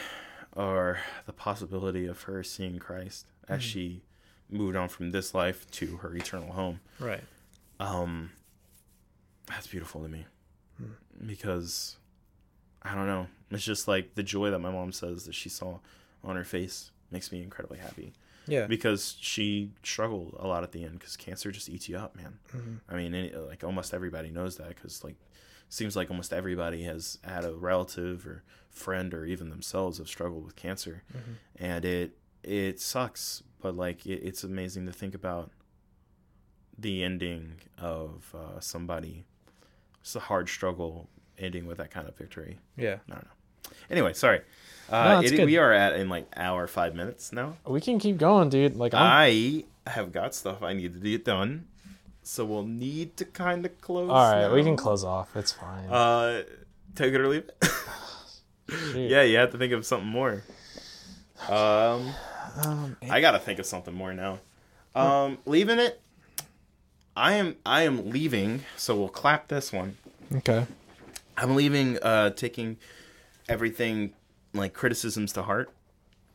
or 0.54 0.98
the 1.26 1.32
possibility 1.32 2.06
of 2.06 2.22
her 2.22 2.44
seeing 2.44 2.78
Christ 2.78 3.26
as 3.48 3.60
Mm-hmm. 3.60 3.68
she 3.68 4.02
moved 4.50 4.76
on 4.76 4.88
from 4.88 5.10
this 5.10 5.34
life 5.34 5.68
to 5.72 5.96
her 5.98 6.14
eternal 6.16 6.52
home. 6.52 6.80
Right. 7.00 7.22
Um, 7.80 8.30
that's 9.46 9.66
beautiful 9.66 10.02
to 10.02 10.08
me 10.08 10.26
Hmm. 10.78 11.26
because 11.26 11.96
I 12.82 12.94
don't 12.94 13.06
know. 13.06 13.28
It's 13.50 13.64
just 13.64 13.86
like 13.88 14.14
the 14.14 14.22
joy 14.22 14.50
that 14.50 14.58
my 14.58 14.70
mom 14.70 14.92
says 14.92 15.24
that 15.26 15.34
she 15.34 15.48
saw 15.48 15.78
on 16.22 16.36
her 16.36 16.44
face 16.44 16.90
makes 17.10 17.30
me 17.32 17.42
incredibly 17.42 17.78
happy 17.78 18.12
Yeah. 18.46 18.66
because 18.66 19.16
she 19.20 19.70
struggled 19.82 20.36
a 20.38 20.46
lot 20.46 20.62
at 20.64 20.72
the 20.72 20.84
end 20.84 20.98
because 20.98 21.16
cancer 21.16 21.50
just 21.50 21.68
eats 21.68 21.88
you 21.88 21.96
up, 21.96 22.16
man. 22.16 22.38
Mhm. 22.52 22.80
I 22.88 22.94
mean, 22.96 23.14
any, 23.14 23.32
like 23.34 23.62
almost 23.64 23.94
everybody 23.94 24.30
knows 24.30 24.56
that 24.56 24.68
because 24.68 25.02
like 25.04 25.16
seems 25.68 25.96
like 25.96 26.10
almost 26.10 26.32
everybody 26.32 26.82
has 26.82 27.18
had 27.24 27.44
a 27.44 27.52
relative 27.54 28.26
or 28.26 28.42
friend 28.70 29.14
or 29.14 29.24
even 29.24 29.48
themselves 29.50 29.98
have 29.98 30.08
struggled 30.08 30.44
with 30.44 30.56
cancer, 30.56 31.02
Mhm. 31.12 31.36
and 31.56 31.84
it 31.84 32.18
it 32.46 32.80
sucks. 32.80 33.42
But 33.60 33.76
like 33.76 34.04
it, 34.06 34.20
it's 34.22 34.44
amazing 34.44 34.86
to 34.86 34.92
think 34.92 35.14
about 35.14 35.50
the 36.78 37.02
ending 37.04 37.54
of 37.78 38.34
uh, 38.34 38.60
somebody. 38.60 39.24
It's 40.00 40.14
a 40.16 40.20
hard 40.20 40.48
struggle 40.48 41.08
ending 41.38 41.66
with 41.66 41.78
that 41.78 41.90
kind 41.90 42.06
of 42.08 42.16
victory. 42.16 42.58
Yeah. 42.76 42.96
I 43.08 43.14
don't 43.14 43.24
know. 43.24 43.70
Anyway, 43.90 44.12
sorry. 44.12 44.42
Uh, 44.90 45.22
it's 45.24 45.32
it- 45.32 45.46
we 45.46 45.56
are 45.56 45.72
at 45.72 45.94
in 45.94 46.08
like 46.10 46.26
hour 46.36 46.66
five 46.66 46.94
minutes 46.94 47.32
now. 47.32 47.56
We 47.66 47.80
can 47.80 47.98
keep 47.98 48.18
going, 48.18 48.50
dude. 48.50 48.76
Like, 48.76 48.92
I'm, 48.92 49.00
I 49.02 49.64
have 49.90 50.12
got 50.12 50.34
stuff 50.34 50.62
I 50.62 50.74
need 50.74 50.92
to 50.94 51.00
get 51.00 51.24
done, 51.24 51.66
so 52.22 52.44
we'll 52.44 52.64
need 52.66 53.16
to 53.16 53.24
kind 53.24 53.64
of 53.64 53.80
close. 53.80 54.10
all 54.10 54.32
right, 54.32 54.48
we 54.52 54.62
can 54.62 54.76
close 54.76 55.04
off. 55.04 55.34
It's 55.36 55.52
fine. 55.52 55.88
Uh, 55.88 56.42
take 56.94 57.14
it 57.14 57.20
or 57.20 57.28
leave 57.28 57.44
it. 57.48 57.64
Yeah, 58.94 59.22
you 59.22 59.36
have 59.36 59.50
to 59.52 59.58
think 59.58 59.72
of 59.74 59.84
something 59.84 60.08
more. 60.08 60.42
Um, 61.50 62.10
Um, 62.62 62.96
I 63.10 63.20
gotta 63.20 63.38
think 63.38 63.58
of 63.58 63.66
something 63.66 63.94
more 63.94 64.12
now. 64.14 64.38
Um, 64.94 65.38
leaving 65.46 65.78
it. 65.78 66.00
I 67.16 67.34
am. 67.34 67.56
I 67.66 67.82
am 67.82 68.10
leaving. 68.10 68.62
So 68.76 68.96
we'll 68.96 69.08
clap 69.08 69.48
this 69.48 69.72
one. 69.72 69.96
okay. 70.36 70.66
I'm 71.36 71.56
leaving. 71.56 71.98
Uh, 72.02 72.30
taking 72.30 72.76
everything 73.48 74.12
like 74.52 74.72
criticisms 74.72 75.32
to 75.34 75.42
heart. 75.42 75.70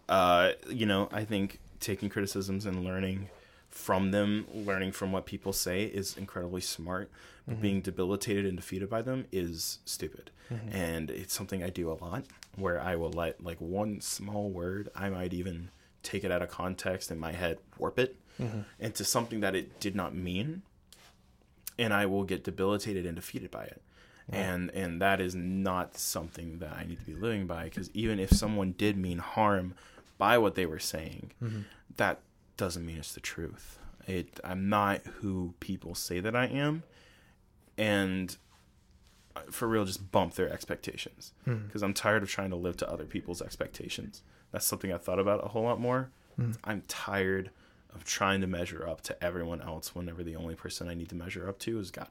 Uh, 0.08 0.52
you 0.70 0.86
know, 0.86 1.08
I 1.12 1.24
think 1.24 1.60
taking 1.80 2.10
criticisms 2.10 2.66
and 2.66 2.84
learning 2.84 3.30
from 3.70 4.12
them, 4.12 4.46
learning 4.54 4.92
from 4.92 5.12
what 5.12 5.26
people 5.26 5.54
say, 5.54 5.84
is 5.86 6.18
incredibly 6.18 6.62
smart. 6.62 7.10
But 7.48 7.62
being 7.62 7.82
debilitated 7.82 8.46
and 8.46 8.58
defeated 8.58 8.90
by 8.92 9.02
them 9.02 9.26
is 9.32 9.80
stupid. 9.86 10.30
And 10.72 11.10
it's 11.12 11.34
something 11.34 11.64
I 11.64 11.70
do 11.70 11.92
a 11.92 11.94
lot, 11.94 12.26
where 12.56 12.80
I 12.82 12.96
will 12.96 13.12
let 13.12 13.44
like 13.44 13.60
one 13.60 14.02
small 14.02 14.50
word, 14.50 14.90
I 14.96 15.10
might 15.10 15.32
even 15.34 15.70
take 16.04 16.24
it 16.24 16.32
out 16.32 16.42
of 16.42 16.50
context 16.50 17.12
in 17.12 17.20
my 17.20 17.32
head, 17.32 17.58
warp 17.78 18.00
it 18.00 18.16
mm-hmm. 18.40 18.62
into 18.80 19.04
something 19.04 19.40
that 19.42 19.56
it 19.56 19.80
did 19.80 19.96
not 19.96 20.16
mean, 20.16 20.62
and 21.78 21.94
I 21.94 22.06
will 22.06 22.24
get 22.24 22.44
debilitated 22.44 23.06
and 23.06 23.16
defeated 23.16 23.52
by 23.52 23.66
it. 23.66 23.82
and 24.32 24.70
and 24.76 25.02
that 25.02 25.20
is 25.20 25.34
not 25.34 25.98
something 25.98 26.60
that 26.60 26.74
I 26.74 26.86
need 26.86 27.00
to 27.00 27.06
be 27.06 27.16
living 27.16 27.48
by 27.48 27.64
because 27.64 27.90
even 27.96 28.20
if 28.20 28.30
someone 28.30 28.74
did 28.78 28.96
mean 28.96 29.18
harm 29.18 29.74
by 30.20 30.38
what 30.38 30.54
they 30.56 30.68
were 30.68 30.80
saying, 30.80 31.32
mm-hmm. 31.42 31.62
that 31.98 32.20
doesn't 32.56 32.86
mean 32.86 32.98
it's 32.98 33.14
the 33.14 33.22
truth. 33.22 33.80
It 34.08 34.40
I'm 34.44 34.70
not 34.70 35.02
who 35.22 35.56
people 35.60 35.96
say 35.96 36.20
that 36.20 36.36
I 36.36 36.46
am, 36.46 36.84
and 37.78 38.36
uh, 39.36 39.42
for 39.50 39.68
real, 39.68 39.86
just 39.86 40.12
bump 40.12 40.36
their 40.36 40.52
expectations 40.52 41.34
hmm. 41.46 41.58
because 41.68 41.82
I'm 41.82 41.94
tired 41.94 42.24
of 42.24 42.30
trying 42.30 42.50
to 42.50 42.56
live 42.56 42.78
to 42.78 42.90
other 42.90 43.06
people's 43.06 43.42
expectations. 43.42 44.22
That's 44.52 44.66
something 44.66 44.92
I 44.92 44.98
thought 44.98 45.20
about 45.20 45.44
a 45.46 45.50
whole 45.50 45.64
lot 45.64 45.80
more. 45.80 46.10
I'm 46.64 46.84
tired 46.88 47.50
of 47.94 48.06
trying 48.06 48.40
to 48.42 48.48
measure 48.48 48.88
up 48.88 49.02
to 49.02 49.24
everyone 49.24 49.62
else 49.62 49.94
whenever 49.94 50.24
the 50.24 50.38
only 50.38 50.56
person 50.56 50.88
I 50.88 50.94
need 50.94 51.10
to 51.10 51.16
measure 51.16 51.50
up 51.50 51.60
to 51.60 51.78
is 51.80 51.92
God, 51.92 52.08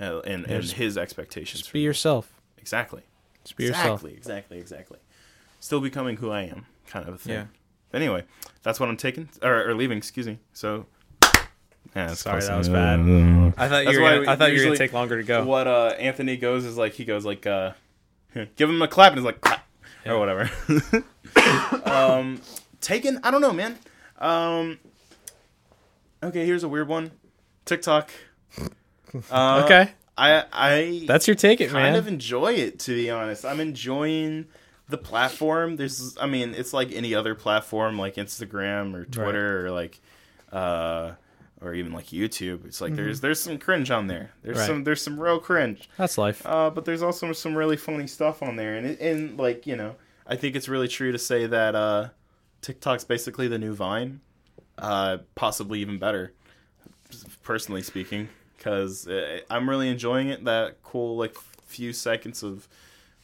uh, 0.00 0.20
and 0.20 0.44
and 0.46 0.62
just- 0.62 0.74
His 0.74 0.96
expectations. 0.96 1.62
Just 1.62 1.72
be 1.72 1.80
yourself. 1.80 2.30
exactly, 2.56 3.02
Just 3.42 3.56
be 3.56 3.64
yourself. 3.64 4.04
exactly, 4.04 4.12
exactly, 4.16 4.58
exactly. 4.58 4.98
Still 5.58 5.80
becoming 5.80 6.18
who 6.18 6.30
I 6.30 6.42
am, 6.42 6.66
kind 6.86 7.08
of 7.08 7.14
a 7.14 7.18
thing. 7.18 7.32
Yeah. 7.34 7.44
Anyway, 7.92 8.22
that's 8.62 8.78
what 8.78 8.88
I'm 8.88 8.96
taking 8.96 9.28
or, 9.42 9.68
or 9.70 9.74
leaving. 9.74 9.98
Excuse 9.98 10.26
me. 10.28 10.38
So. 10.52 10.86
Yeah, 11.96 12.12
Sorry, 12.14 12.42
that 12.42 12.56
was 12.58 12.68
bad. 12.68 13.00
I 13.00 13.50
thought 13.66 13.84
That's 13.86 13.92
you 13.92 14.02
were. 14.02 14.18
Gonna, 14.18 14.30
I 14.30 14.36
thought 14.36 14.52
you 14.52 14.58
were 14.58 14.64
gonna 14.66 14.76
take 14.76 14.92
longer 14.92 15.16
to 15.16 15.22
go. 15.26 15.44
What 15.44 15.66
uh, 15.66 15.94
Anthony 15.98 16.36
goes 16.36 16.64
is 16.66 16.76
like 16.76 16.92
he 16.92 17.04
goes 17.04 17.24
like 17.24 17.46
uh, 17.46 17.72
give 18.56 18.68
him 18.68 18.80
a 18.82 18.88
clap 18.88 19.12
and 19.12 19.18
he's 19.20 19.24
like 19.24 19.40
clap 19.40 19.66
Yeah. 20.04 20.12
or 20.12 20.18
whatever. 20.18 20.50
um, 21.84 22.40
taken. 22.80 23.20
I 23.22 23.30
don't 23.30 23.40
know, 23.40 23.52
man. 23.52 23.78
Um, 24.18 24.78
okay, 26.22 26.44
here's 26.46 26.64
a 26.64 26.68
weird 26.68 26.88
one. 26.88 27.10
TikTok. 27.64 28.10
Uh, 29.30 29.62
Okay, 29.64 29.90
I 30.16 30.44
I 30.52 31.04
that's 31.06 31.26
your 31.26 31.34
take, 31.34 31.60
it 31.60 31.70
kind 31.70 31.96
of 31.96 32.06
enjoy 32.06 32.54
it 32.54 32.78
to 32.80 32.94
be 32.94 33.10
honest. 33.10 33.44
I'm 33.44 33.60
enjoying 33.60 34.46
the 34.88 34.98
platform. 34.98 35.76
There's 35.76 36.16
I 36.20 36.26
mean, 36.26 36.54
it's 36.54 36.72
like 36.72 36.92
any 36.92 37.14
other 37.14 37.34
platform 37.34 37.98
like 37.98 38.16
Instagram 38.16 38.94
or 38.94 39.04
Twitter 39.04 39.66
or 39.66 39.70
like 39.70 40.00
uh 40.52 41.12
or 41.60 41.74
even 41.74 41.92
like 41.92 42.06
YouTube. 42.06 42.64
It's 42.66 42.80
like 42.80 42.94
there's 42.94 43.20
there's 43.20 43.40
some 43.40 43.58
cringe 43.58 43.90
on 43.90 44.06
there. 44.06 44.30
There's 44.42 44.56
Mm-hmm. 44.56 44.60
Right. 44.60 44.66
some 44.66 44.84
there's 44.84 45.02
some 45.02 45.18
real 45.20 45.38
cringe. 45.38 45.88
that's 45.96 46.18
life. 46.18 46.42
Uh 46.46 46.70
but 46.70 46.84
there's 46.84 47.02
also 47.02 47.32
some 47.32 47.56
really 47.56 47.76
funny 47.76 48.06
stuff 48.06 48.42
on 48.42 48.56
there 48.56 48.74
and 48.76 48.86
it, 48.86 49.00
and 49.00 49.38
like, 49.38 49.66
you 49.66 49.76
know, 49.76 49.94
I 50.26 50.36
think 50.36 50.54
it's 50.56 50.68
really 50.68 50.88
true 50.88 51.12
to 51.12 51.18
say 51.18 51.46
that 51.46 51.74
uh 51.74 52.08
TikTok's 52.62 53.04
basically 53.04 53.48
the 53.48 53.58
new 53.58 53.74
Vine. 53.74 54.20
Uh 54.76 55.18
possibly 55.34 55.80
even 55.80 55.98
better 55.98 56.32
personally 57.42 57.80
speaking 57.82 58.28
because 58.56 59.08
i'm 59.48 59.68
really 59.68 59.88
enjoying 59.88 60.28
it 60.28 60.44
that 60.44 60.82
cool 60.82 61.16
like 61.16 61.34
few 61.64 61.90
seconds 61.92 62.42
of 62.42 62.68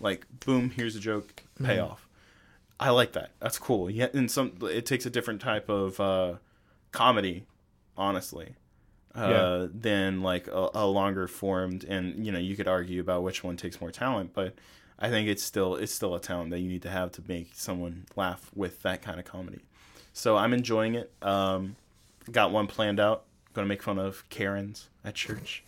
like 0.01 0.24
boom 0.45 0.70
here's 0.70 0.97
a 0.97 1.01
joke 1.01 1.43
payoff 1.62 2.09
i 2.80 2.89
like 2.89 3.12
that 3.12 3.30
that's 3.41 3.59
cool 3.59 3.91
yeah 3.91 4.07
and 4.14 4.30
some 4.30 4.53
it 4.62 4.87
takes 4.87 5.05
a 5.05 5.11
different 5.11 5.41
type 5.43 5.68
of 5.68 6.01
uh 6.01 6.32
comedy 6.93 7.45
honestly 7.97 8.55
uh 9.15 9.29
Yeah. 9.31 9.67
than 9.73 10.23
like 10.23 10.49
a, 10.49 10.71
a 10.75 10.87
longer 10.87 11.29
formed 11.29 11.85
and 11.85 12.25
you 12.27 12.33
know 12.33 12.39
you 12.39 12.57
could 12.57 12.69
argue 12.69 13.01
about 13.01 13.23
which 13.23 13.45
one 13.45 13.57
takes 13.57 13.81
more 13.81 13.91
talent 13.93 14.33
but 14.35 14.55
i 14.99 15.09
think 15.09 15.29
it's 15.29 15.43
still 15.43 15.77
it's 15.77 15.93
still 15.95 16.15
a 16.15 16.21
talent 16.21 16.51
that 16.51 16.59
you 16.61 16.69
need 16.69 16.83
to 16.83 16.91
have 16.91 17.13
to 17.13 17.23
make 17.29 17.51
someone 17.55 18.07
laugh 18.17 18.51
with 18.55 18.83
that 18.83 19.03
kind 19.03 19.19
of 19.21 19.25
comedy. 19.25 19.61
So 20.13 20.37
i'm 20.37 20.53
enjoying 20.53 20.95
it. 20.95 21.13
Um 21.23 21.77
got 22.33 22.51
one 22.53 22.67
planned 22.67 22.99
out. 23.01 23.25
Gonna 23.53 23.67
make 23.69 23.83
fun 23.83 23.99
of 23.99 24.29
karens 24.31 24.89
at 25.05 25.15
church. 25.15 25.63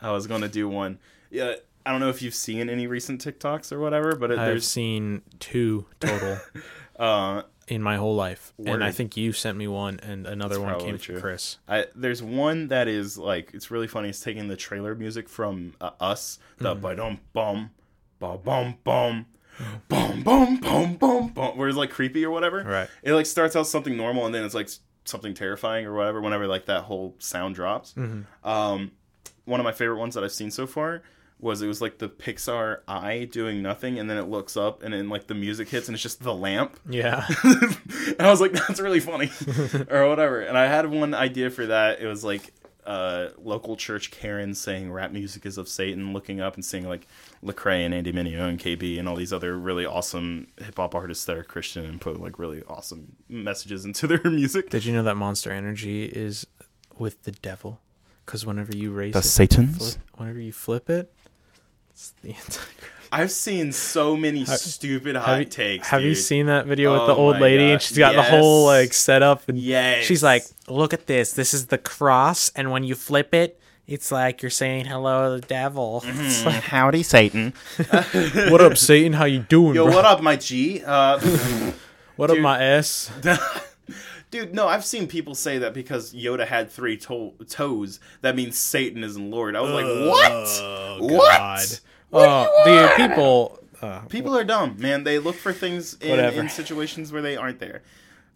I 0.00 0.10
was 0.10 0.26
gonna 0.26 0.48
do 0.48 0.68
one. 0.68 0.98
Yeah 1.30 1.54
i 1.86 1.92
don't 1.92 2.00
know 2.00 2.08
if 2.08 2.20
you've 2.20 2.34
seen 2.34 2.68
any 2.68 2.86
recent 2.88 3.24
tiktoks 3.24 3.70
or 3.72 3.78
whatever 3.78 4.16
but 4.16 4.30
it, 4.32 4.38
I've 4.38 4.48
there's 4.48 4.66
seen 4.68 5.22
two 5.38 5.86
total. 6.00 6.38
Uh 6.98 7.42
in 7.68 7.82
my 7.82 7.96
whole 7.96 8.14
life, 8.14 8.52
and 8.64 8.82
I 8.84 8.92
think 8.92 9.16
you 9.16 9.32
sent 9.32 9.56
me 9.58 9.66
one, 9.66 9.98
and 10.00 10.26
another 10.26 10.60
one 10.60 10.78
came 10.78 10.98
true. 10.98 11.16
from 11.16 11.22
Chris. 11.22 11.58
I, 11.68 11.86
there's 11.94 12.22
one 12.22 12.68
that 12.68 12.86
is 12.88 13.18
like 13.18 13.50
it's 13.54 13.70
really 13.70 13.88
funny. 13.88 14.08
It's 14.10 14.20
taking 14.20 14.48
the 14.48 14.56
trailer 14.56 14.94
music 14.94 15.28
from 15.28 15.74
uh, 15.80 15.90
Us, 16.00 16.38
the 16.58 16.74
Mm. 16.76 16.80
ba 16.80 16.94
dum 16.96 17.20
bum, 17.32 17.70
ba 18.20 18.38
bum 18.38 18.76
bum, 18.84 19.26
bum 19.88 20.22
bum 20.22 20.56
bum 20.60 20.94
bum 20.96 21.28
bum, 21.28 21.56
where 21.58 21.68
it's 21.68 21.76
like 21.76 21.90
creepy 21.90 22.24
or 22.24 22.30
whatever. 22.30 22.62
Right. 22.62 22.88
It 23.02 23.12
like 23.14 23.26
starts 23.26 23.56
out 23.56 23.66
something 23.66 23.96
normal 23.96 24.26
and 24.26 24.34
then 24.34 24.44
it's 24.44 24.54
like 24.54 24.68
something 25.04 25.34
terrifying 25.34 25.86
or 25.86 25.94
whatever. 25.94 26.20
Whenever 26.20 26.46
like 26.46 26.66
that 26.66 26.82
whole 26.82 27.14
sound 27.18 27.54
drops. 27.56 27.94
Mm-hmm. 27.94 28.48
Um, 28.48 28.92
one 29.44 29.60
of 29.60 29.64
my 29.64 29.72
favorite 29.72 29.98
ones 29.98 30.14
that 30.14 30.24
I've 30.24 30.32
seen 30.32 30.50
so 30.50 30.66
far 30.66 31.02
was 31.38 31.60
it 31.60 31.66
was 31.66 31.80
like 31.82 31.98
the 31.98 32.08
Pixar 32.08 32.78
eye 32.88 33.28
doing 33.30 33.60
nothing 33.62 33.98
and 33.98 34.08
then 34.08 34.16
it 34.16 34.28
looks 34.28 34.56
up 34.56 34.82
and 34.82 34.94
then 34.94 35.08
like 35.08 35.26
the 35.26 35.34
music 35.34 35.68
hits 35.68 35.86
and 35.88 35.94
it's 35.94 36.02
just 36.02 36.22
the 36.22 36.34
lamp 36.34 36.78
Yeah. 36.88 37.26
and 37.44 38.20
I 38.20 38.30
was 38.30 38.40
like, 38.40 38.52
that's 38.52 38.80
really 38.80 39.00
funny, 39.00 39.30
or 39.90 40.08
whatever. 40.08 40.40
And 40.40 40.56
I 40.56 40.66
had 40.66 40.88
one 40.90 41.12
idea 41.14 41.50
for 41.50 41.66
that. 41.66 42.00
It 42.00 42.06
was 42.06 42.24
like 42.24 42.52
uh, 42.86 43.30
local 43.36 43.76
church 43.76 44.10
Karen 44.12 44.54
saying 44.54 44.90
rap 44.92 45.10
music 45.10 45.44
is 45.44 45.58
of 45.58 45.68
Satan, 45.68 46.12
looking 46.12 46.40
up 46.40 46.54
and 46.54 46.64
seeing 46.64 46.88
like 46.88 47.06
Lecrae 47.44 47.84
and 47.84 47.92
Andy 47.92 48.12
Mineo 48.12 48.48
and 48.48 48.58
KB 48.60 48.98
and 48.98 49.08
all 49.08 49.16
these 49.16 49.32
other 49.32 49.58
really 49.58 49.84
awesome 49.84 50.46
hip 50.58 50.76
hop 50.76 50.94
artists 50.94 51.24
that 51.24 51.36
are 51.36 51.42
Christian 51.44 51.84
and 51.84 52.00
put 52.00 52.20
like 52.20 52.38
really 52.38 52.62
awesome 52.68 53.16
messages 53.28 53.84
into 53.84 54.06
their 54.06 54.20
music. 54.24 54.70
Did 54.70 54.84
you 54.84 54.92
know 54.94 55.02
that 55.02 55.16
Monster 55.16 55.50
Energy 55.50 56.04
is 56.04 56.46
with 56.96 57.24
the 57.24 57.32
devil? 57.32 57.80
Because 58.24 58.46
whenever 58.46 58.74
you 58.74 58.92
raise 58.92 59.12
the 59.12 59.18
it, 59.18 59.22
Satan's. 59.22 59.76
flip, 59.96 60.04
whenever 60.16 60.40
you 60.40 60.52
flip 60.52 60.88
it, 60.88 61.12
it's 61.96 62.10
the 62.22 62.28
Antichrist. 62.34 62.70
I've 63.12 63.30
seen 63.30 63.72
so 63.72 64.16
many 64.16 64.44
stupid 64.44 65.16
hot 65.16 65.28
Have 65.28 65.38
you, 65.38 65.44
takes. 65.46 65.88
have 65.88 66.02
you 66.02 66.14
seen 66.14 66.46
that 66.46 66.66
video 66.66 66.92
with 66.92 67.02
Oh 67.02 67.06
the 67.06 67.14
old 67.14 67.38
lady 67.38 67.64
God, 67.68 67.72
and 67.72 67.82
she's 67.82 67.96
got 67.96 68.14
the 68.16 68.22
whole 68.22 68.66
like 68.66 68.92
setup 68.92 69.48
and 69.48 69.56
Yes. 69.58 70.04
she's 70.04 70.22
like, 70.22 70.44
"Look 70.68 70.92
at 70.92 71.06
this. 71.06 71.32
This 71.32 71.54
is 71.54 71.66
the 71.66 71.78
cross, 71.78 72.50
and 72.56 72.70
when 72.72 72.82
you 72.84 72.94
flip 72.96 73.32
it, 73.32 73.58
it's 73.86 74.10
like 74.10 74.42
you're 74.42 74.50
saying 74.50 74.84
hello 74.86 75.34
to 75.36 75.40
the 75.40 75.46
devil." 75.46 76.02
It's 76.06 76.44
like, 76.44 76.64
"Howdy, 76.64 77.04
Satan." 77.04 77.54
what 78.50 78.60
up, 78.60 78.76
Satan? 78.76 79.12
How 79.14 79.24
you 79.24 79.38
doing, 79.38 79.76
Yo, 79.76 79.84
bro? 79.86 79.94
what 79.94 80.04
up, 80.04 80.20
my 80.20 80.36
G? 80.36 80.82
Uh, 80.84 81.18
What 82.16 82.30
up, 82.30 82.38
my 82.38 82.60
S? 82.60 83.10
Dude, 84.36 84.54
no, 84.54 84.68
I've 84.68 84.84
seen 84.84 85.06
people 85.06 85.34
say 85.34 85.56
that 85.58 85.72
because 85.72 86.12
Yoda 86.12 86.46
had 86.46 86.70
three 86.70 86.98
to- 86.98 87.32
toes, 87.48 88.00
that 88.20 88.36
means 88.36 88.58
Satan 88.58 89.02
isn't 89.02 89.30
Lord. 89.30 89.56
I 89.56 89.60
was 89.62 89.70
like, 89.70 89.86
what? 89.86 91.10
What? 91.10 91.80
Oh, 92.12 92.62
dude, 92.66 92.96
people. 92.96 93.60
Uh, 93.80 94.00
People 94.00 94.36
are 94.36 94.44
dumb, 94.44 94.76
man. 94.78 95.04
They 95.04 95.18
look 95.18 95.36
for 95.36 95.52
things 95.52 95.94
in, 96.00 96.18
in 96.18 96.48
situations 96.48 97.12
where 97.12 97.22
they 97.22 97.36
aren't 97.36 97.58
there. 97.60 97.82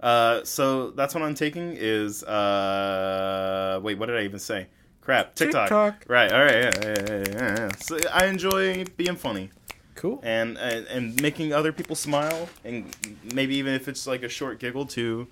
Uh, 0.00 0.42
so 0.44 0.90
that's 0.90 1.14
what 1.14 1.22
I'm 1.22 1.34
taking 1.34 1.74
is 1.76 2.22
uh, 2.24 3.80
wait, 3.82 3.98
what 3.98 4.06
did 4.06 4.16
I 4.16 4.22
even 4.24 4.38
say? 4.38 4.68
Crap, 5.02 5.34
TikTok. 5.34 5.64
TikTok. 5.64 6.04
Right. 6.08 6.32
All 6.32 6.40
right. 6.40 6.54
Yeah, 6.54 6.70
yeah, 6.82 6.94
yeah, 7.08 7.24
yeah, 7.30 7.54
yeah. 7.58 7.68
So 7.78 7.98
I 8.12 8.26
enjoy 8.26 8.84
being 8.96 9.16
funny 9.16 9.50
cool. 9.94 10.20
and, 10.22 10.56
and 10.58 10.86
and 10.86 11.20
making 11.22 11.52
other 11.52 11.72
people 11.72 11.96
smile, 11.96 12.48
and 12.64 12.94
maybe 13.34 13.56
even 13.56 13.74
if 13.74 13.88
it's 13.88 14.06
like 14.06 14.22
a 14.22 14.28
short 14.28 14.58
giggle 14.58 14.86
to 14.86 15.26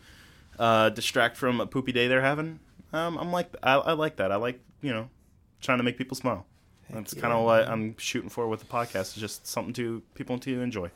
uh, 0.59 0.91
distract 0.91 1.37
from 1.37 1.61
a 1.61 1.67
poopy 1.67 1.93
day 1.93 2.09
they're 2.09 2.23
having. 2.23 2.61
Um, 2.93 3.19
I'm 3.19 3.33
like 3.33 3.55
I, 3.63 3.75
I 3.75 3.93
like 3.93 4.17
that. 4.17 4.33
I 4.33 4.37
like 4.37 4.61
you 4.81 4.93
know 4.93 5.09
trying 5.61 5.79
to 5.79 5.85
make 5.85 5.99
people 5.99 6.17
smile. 6.17 6.47
That's 6.91 7.13
kind 7.13 7.35
of 7.35 7.45
what 7.45 7.69
I'm 7.69 7.97
shooting 7.99 8.31
for 8.31 8.49
with 8.49 8.61
the 8.61 8.67
podcast. 8.67 9.15
Is 9.15 9.21
just 9.21 9.47
something 9.47 9.75
to 9.75 10.03
people 10.15 10.39
to 10.39 10.61
enjoy, 10.63 10.91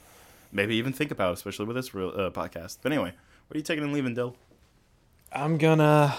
maybe 0.51 0.75
even 0.77 0.93
think 0.93 1.11
about, 1.11 1.35
especially 1.35 1.67
with 1.67 1.77
this 1.77 1.95
real, 1.95 2.09
uh, 2.09 2.31
podcast. 2.31 2.79
But 2.83 2.93
anyway, 2.93 3.13
what 3.47 3.57
are 3.57 3.59
you 3.59 3.65
taking 3.65 3.85
and 3.85 3.93
leaving, 3.93 4.15
Dill? 4.15 4.35
I'm 5.33 5.59
gonna 5.59 6.15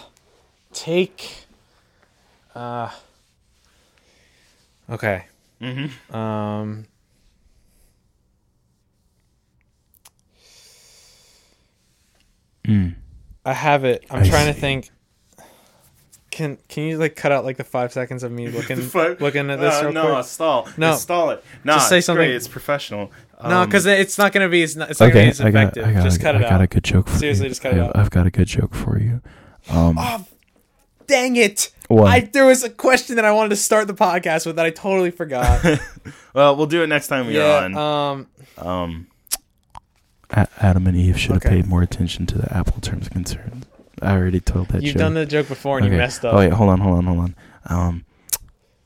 take. 0.73 1.45
Uh. 2.53 2.91
Okay. 4.89 5.25
Mm-hmm. 5.59 6.15
Um. 6.15 6.85
I 13.45 13.53
have 13.53 13.83
it. 13.85 14.05
I'm 14.09 14.23
I 14.23 14.29
trying 14.29 14.53
to 14.53 14.59
think. 14.59 14.89
Can 16.31 16.57
Can 16.67 16.83
you 16.85 16.97
like 16.97 17.15
cut 17.15 17.31
out 17.31 17.45
like 17.45 17.57
the 17.57 17.63
five 17.63 17.93
seconds 17.93 18.23
of 18.23 18.31
me 18.31 18.47
looking 18.49 18.77
Five- 18.81 19.21
looking 19.21 19.49
at 19.51 19.59
this 19.59 19.75
Uh, 19.75 19.83
real 19.85 19.93
no, 19.93 20.13
quick? 20.15 20.25
stall. 20.25 20.67
No. 20.77 20.95
Stall 20.95 21.29
it. 21.31 21.43
No, 21.63 21.73
Just 21.73 21.89
say 21.89 21.97
it's 21.99 22.07
something- 22.07 22.25
Great. 22.25 22.35
It's 22.35 22.47
professional. 22.47 23.11
no, 23.43 23.61
Um, 23.61 23.67
because 23.67 23.85
it's 23.85 24.17
not 24.17 24.31
gonna 24.33 24.49
be. 24.49 24.63
It's 24.63 24.75
not, 24.75 24.89
it's 24.89 24.99
not 24.99 25.07
gonna 25.07 25.13
be 25.13 25.19
Okay, 25.19 25.29
as 25.29 25.41
I 25.41 25.51
got, 25.51 25.59
effective. 25.63 25.85
I 25.87 25.93
got, 25.93 26.03
just 26.03 26.21
cut 26.21 26.35
I 26.35 26.39
it 26.39 26.49
got 26.49 26.61
a 26.61 26.67
good 26.67 26.83
joke 26.83 27.07
for 27.07 27.13
you. 27.13 27.19
Seriously, 27.19 27.45
you. 27.45 27.49
just 27.49 27.61
cut 27.61 27.73
it 27.73 27.79
I've, 27.81 27.83
out. 27.89 27.95
I've 27.97 28.09
got 28.09 28.25
a 28.25 28.31
good 28.31 28.47
joke 28.47 28.73
for 28.73 28.97
you. 28.99 29.21
Um, 29.69 29.95
Oh, 29.99 30.25
dang 31.05 31.35
it! 31.35 31.71
what? 31.87 32.07
I 32.09 32.21
there 32.21 32.45
was 32.45 32.63
a 32.63 32.69
question 32.69 33.15
that 33.17 33.25
I 33.25 33.31
wanted 33.31 33.49
to 33.49 33.55
start 33.57 33.85
the 33.87 33.93
podcast 33.93 34.47
with 34.47 34.55
that 34.55 34.65
I 34.65 34.71
totally 34.71 35.11
forgot. 35.11 35.63
well, 36.33 36.55
we'll 36.55 36.65
do 36.65 36.81
it 36.81 36.87
next 36.87 37.09
time 37.09 37.27
we're 37.27 37.45
on. 37.45 37.75
Um. 37.77 38.27
Um, 38.57 39.07
A- 40.33 40.47
Adam 40.59 40.87
and 40.87 40.97
Eve 40.97 41.19
should 41.19 41.31
have 41.33 41.43
paid 41.43 41.67
more 41.67 41.81
attention 41.81 42.25
to 42.27 42.37
the 42.37 42.55
Apple 42.55 42.81
terms 42.81 43.07
of 43.07 43.13
concern. 43.13 43.63
I 44.01 44.15
already 44.15 44.39
told 44.39 44.69
that 44.69 44.81
You've 44.81 44.93
joke. 44.93 44.99
done 44.99 45.13
the 45.13 45.25
joke 45.25 45.47
before 45.47 45.77
and 45.77 45.85
okay. 45.85 45.95
you 45.95 45.99
messed 45.99 46.25
up. 46.25 46.33
Oh 46.33 46.37
wait, 46.39 46.51
hold 46.51 46.69
on, 46.69 46.79
hold 46.79 46.97
on, 46.97 47.05
hold 47.05 47.19
on. 47.19 47.35
Um, 47.65 48.05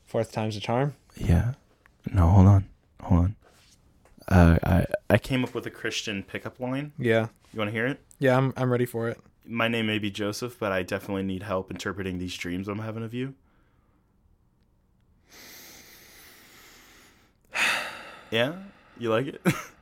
Fourth 0.05 0.31
time's 0.31 0.55
a 0.55 0.59
charm. 0.59 0.93
yeah. 1.15 1.53
No, 2.13 2.27
hold 2.27 2.47
on, 2.47 2.65
hold 3.01 3.19
on. 3.21 3.35
Uh, 4.27 4.57
I 4.63 4.85
I 5.09 5.17
came 5.17 5.43
up 5.43 5.53
with 5.55 5.65
a 5.65 5.69
Christian 5.71 6.23
pickup 6.23 6.59
line. 6.59 6.91
Yeah. 6.99 7.27
You 7.53 7.57
want 7.59 7.69
to 7.69 7.71
hear 7.73 7.87
it? 7.87 7.99
Yeah, 8.19 8.37
I'm 8.37 8.53
I'm 8.57 8.71
ready 8.71 8.85
for 8.85 9.09
it. 9.09 9.19
My 9.45 9.67
name 9.69 9.87
may 9.87 9.99
be 9.99 10.11
Joseph, 10.11 10.57
but 10.59 10.71
I 10.71 10.83
definitely 10.83 11.23
need 11.23 11.43
help 11.43 11.71
interpreting 11.71 12.17
these 12.19 12.35
dreams 12.35 12.67
I'm 12.67 12.79
having 12.79 13.03
of 13.03 13.13
you. 13.13 13.33
yeah, 18.31 18.53
you 18.97 19.09
like 19.09 19.27
it? 19.27 19.41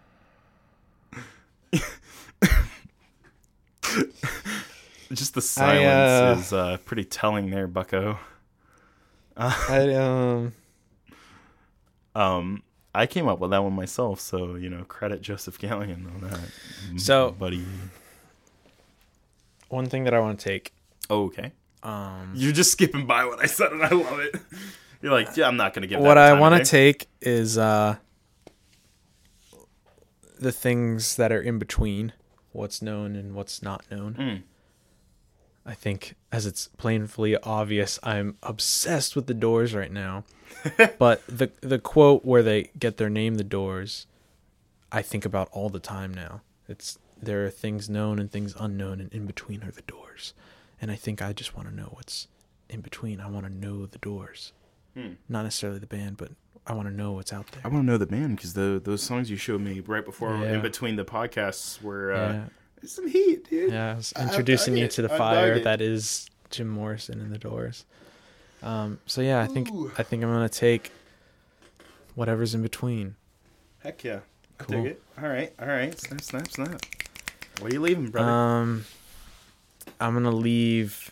Just 5.14 5.36
the 5.36 5.42
silence 5.42 5.86
uh, 5.86 6.36
is 6.40 6.54
uh, 6.54 6.78
pretty 6.86 7.04
telling 7.06 7.50
there, 7.52 7.68
Bucko. 7.68 8.18
I 9.38 9.94
um 9.94 10.54
Um, 12.16 12.64
I 12.94 13.06
came 13.06 13.28
up 13.28 13.40
with 13.40 13.52
that 13.52 13.64
one 13.64 13.74
myself, 13.74 14.20
so 14.20 14.56
you 14.56 14.70
know, 14.70 14.84
credit 14.86 15.22
Joseph 15.22 15.60
Gallion 15.60 16.06
on 16.14 16.22
that. 16.30 16.50
So- 17.00 17.32
buddy, 17.32 17.66
one 19.70 19.88
thing 19.88 20.06
that 20.06 20.14
I 20.14 20.20
want 20.20 20.40
to 20.40 20.44
take. 20.50 20.72
Oh, 21.10 21.26
okay, 21.26 21.52
Um 21.84 22.32
you're 22.36 22.52
just 22.54 22.72
skipping 22.72 23.06
by 23.06 23.26
what 23.26 23.40
I 23.40 23.46
said, 23.46 23.72
and 23.74 23.84
I 23.84 23.90
love 23.90 24.20
it. 24.20 24.36
You're 25.02 25.14
like, 25.14 25.38
yeah, 25.38 25.48
I'm 25.48 25.58
not 25.58 25.74
gonna 25.76 25.86
give. 25.86 26.00
what 26.00 26.18
I 26.18 26.34
want 26.34 26.56
to 26.56 26.64
take 26.66 27.08
is 27.22 27.60
uh 27.60 27.98
the 30.40 30.52
things 30.52 31.16
that 31.16 31.32
are 31.32 31.42
in 31.42 31.60
between 31.60 32.14
what's 32.52 32.82
known 32.82 33.16
and 33.16 33.36
what's 33.36 33.62
not 33.62 33.84
known. 33.92 34.14
Mm. 34.16 34.44
I 35.66 35.74
think 35.74 36.16
as 36.32 36.46
it's 36.46 36.68
plainly 36.78 37.36
obvious, 37.38 38.00
I'm 38.04 38.38
obsessed 38.44 39.16
with 39.16 39.26
the 39.26 39.34
doors 39.34 39.74
right 39.74 39.92
now. 39.92 40.24
but 41.00 41.26
the 41.28 41.52
the 41.62 41.80
quote 41.80 42.24
where 42.24 42.44
they 42.44 42.70
get 42.78 42.98
their 42.98 43.10
name 43.10 43.36
the 43.36 43.44
doors, 43.44 44.06
I 44.92 45.02
think 45.02 45.26
about 45.26 45.50
all 45.52 45.70
the 45.70 45.80
time 45.80 46.14
now. 46.14 46.42
It's 46.68 47.00
there 47.22 47.46
are 47.46 47.50
things 47.50 47.90
known 47.90 48.20
and 48.20 48.32
things 48.32 48.56
unknown 48.60 49.00
and 49.00 49.12
in 49.12 49.26
between 49.26 49.64
are 49.64 49.72
the 49.72 49.82
doors. 49.82 50.34
And 50.80 50.92
I 50.92 50.96
think 50.96 51.22
I 51.22 51.34
just 51.34 51.56
want 51.56 51.68
to 51.70 51.76
know 51.76 51.90
what's 51.94 52.28
in 52.70 52.82
between. 52.82 53.20
I 53.20 53.30
want 53.30 53.46
to 53.46 53.54
know 53.54 53.86
the 53.86 53.98
doors. 53.98 54.54
Hmm. 54.94 55.14
Not 55.28 55.44
necessarily 55.44 55.80
the 55.80 55.88
band, 55.88 56.18
but 56.18 56.32
I 56.68 56.74
want 56.74 56.88
to 56.88 56.94
know 56.94 57.12
what's 57.12 57.32
out 57.32 57.46
there. 57.52 57.62
I 57.64 57.68
want 57.68 57.84
to 57.84 57.86
know 57.86 57.98
the 57.98 58.08
band 58.08 58.38
because 58.38 58.54
the 58.54 58.82
those 58.84 59.04
songs 59.04 59.30
you 59.30 59.38
showed 59.38 59.62
me 59.62 59.82
right 59.82 60.04
before, 60.04 60.36
Yeah. 60.36 60.54
in 60.54 60.62
between 60.62 60.96
the 60.96 61.06
podcasts, 61.06 61.82
were 61.82 62.12
uh, 62.14 62.34
yeah. 62.34 62.44
some 62.86 63.08
heat, 63.08 63.50
dude. 63.50 63.72
Yeah, 63.72 63.92
I 63.92 63.96
was 63.96 64.14
I- 64.16 64.22
I 64.22 64.24
introducing 64.24 64.76
you 64.78 64.86
it. 64.86 64.92
to 64.92 65.02
the 65.04 65.10
fire 65.10 65.60
that 65.60 65.80
is 65.82 66.28
Jim 66.50 66.68
Morrison 66.68 67.22
and 67.22 67.32
the 67.32 67.38
Doors. 67.38 67.86
Um, 68.64 69.00
so 69.06 69.22
yeah, 69.22 69.42
I 69.42 69.48
think 69.48 69.70
Ooh. 69.72 69.92
I 69.98 70.04
think 70.04 70.24
I'm 70.24 70.30
gonna 70.32 70.50
take 70.50 70.92
whatever's 72.16 72.56
in 72.56 72.62
between. 72.64 73.16
Heck 73.84 74.04
yeah, 74.04 74.20
I 74.60 74.64
Cool. 74.64 74.84
dig 74.84 74.92
it. 74.94 75.04
All 75.22 75.30
right, 75.30 75.54
all 75.60 75.68
right, 75.68 76.00
snap, 76.00 76.22
snap, 76.22 76.48
snap. 76.52 76.82
What 77.60 77.72
are 77.72 77.76
you 77.76 77.82
leaving, 77.82 78.08
brother? 78.10 78.30
Um, 78.30 78.86
I'm 80.00 80.14
gonna 80.14 80.32
leave 80.32 81.12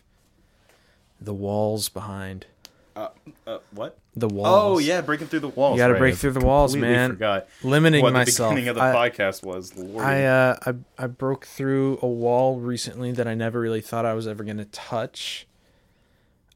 the 1.21 1.34
walls 1.34 1.89
behind. 1.89 2.47
Uh, 2.95 3.10
uh, 3.48 3.57
what? 3.72 3.98
The 4.15 4.28
walls. 4.28 4.48
Oh 4.49 4.78
yeah, 4.78 5.02
breaking 5.02 5.28
through 5.28 5.40
the 5.40 5.48
walls. 5.48 5.76
You 5.76 5.84
gotta 5.84 5.94
right. 5.94 5.99
break 5.99 6.15
through 6.15 6.32
the 6.32 6.45
walls, 6.45 6.76
man. 6.76 7.11
Forgot 7.11 7.48
limiting 7.64 8.03
what 8.03 8.14
the 8.14 8.26
beginning 8.26 8.68
of 8.68 8.76
the 8.76 8.84
I, 8.84 8.94
podcast 8.94 9.44
was. 9.44 9.76
Lord. 9.76 10.03
I 10.03 10.24
uh 10.26 10.57
I 10.65 10.74
I 11.03 11.07
broke 11.07 11.45
through 11.45 11.99
a 12.02 12.07
wall 12.07 12.60
recently 12.60 13.11
that 13.14 13.28
I 13.28 13.34
never 13.34 13.60
really 13.60 13.82
thought 13.82 14.06
I 14.06 14.14
was 14.14 14.28
ever 14.28 14.44
gonna 14.44 14.65
touch. 14.65 15.48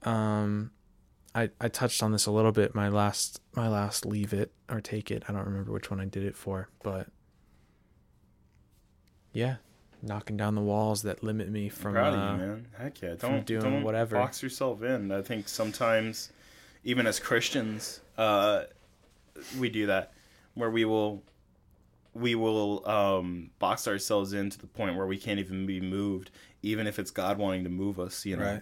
Um, 0.03 0.71
I 1.33 1.49
I 1.59 1.69
touched 1.69 2.03
on 2.03 2.11
this 2.11 2.25
a 2.25 2.31
little 2.31 2.51
bit 2.51 2.75
my 2.75 2.89
last 2.89 3.41
my 3.55 3.67
last 3.67 4.05
leave 4.05 4.33
it 4.33 4.51
or 4.69 4.79
take 4.79 5.09
it. 5.09 5.23
I 5.27 5.33
don't 5.33 5.45
remember 5.45 5.71
which 5.71 5.89
one 5.89 5.99
I 5.99 6.05
did 6.05 6.23
it 6.23 6.35
for, 6.35 6.69
but 6.83 7.07
yeah, 9.33 9.57
knocking 10.01 10.37
down 10.37 10.55
the 10.55 10.61
walls 10.61 11.03
that 11.03 11.23
limit 11.23 11.49
me 11.49 11.69
from 11.69 11.93
proud 11.93 12.13
uh, 12.13 12.17
of 12.17 12.39
you, 12.39 12.45
man. 12.47 12.67
Heck 12.77 13.01
yeah, 13.01 13.15
don't 13.15 13.45
doing 13.45 13.61
don't 13.61 13.83
whatever. 13.83 14.15
box 14.15 14.41
yourself 14.43 14.81
in. 14.83 15.11
I 15.11 15.21
think 15.21 15.47
sometimes, 15.47 16.31
even 16.83 17.07
as 17.07 17.19
Christians, 17.19 18.01
uh, 18.17 18.63
we 19.59 19.69
do 19.69 19.87
that, 19.87 20.13
where 20.53 20.69
we 20.69 20.85
will, 20.85 21.23
we 22.13 22.35
will 22.35 22.87
um, 22.87 23.49
box 23.59 23.87
ourselves 23.87 24.33
in 24.33 24.49
to 24.49 24.57
the 24.59 24.67
point 24.67 24.95
where 24.95 25.07
we 25.07 25.17
can't 25.17 25.39
even 25.39 25.65
be 25.65 25.79
moved, 25.79 26.31
even 26.61 26.87
if 26.87 26.99
it's 26.99 27.11
God 27.11 27.37
wanting 27.37 27.63
to 27.63 27.69
move 27.69 27.99
us. 27.99 28.25
You 28.25 28.37
know. 28.37 28.43
Right. 28.45 28.61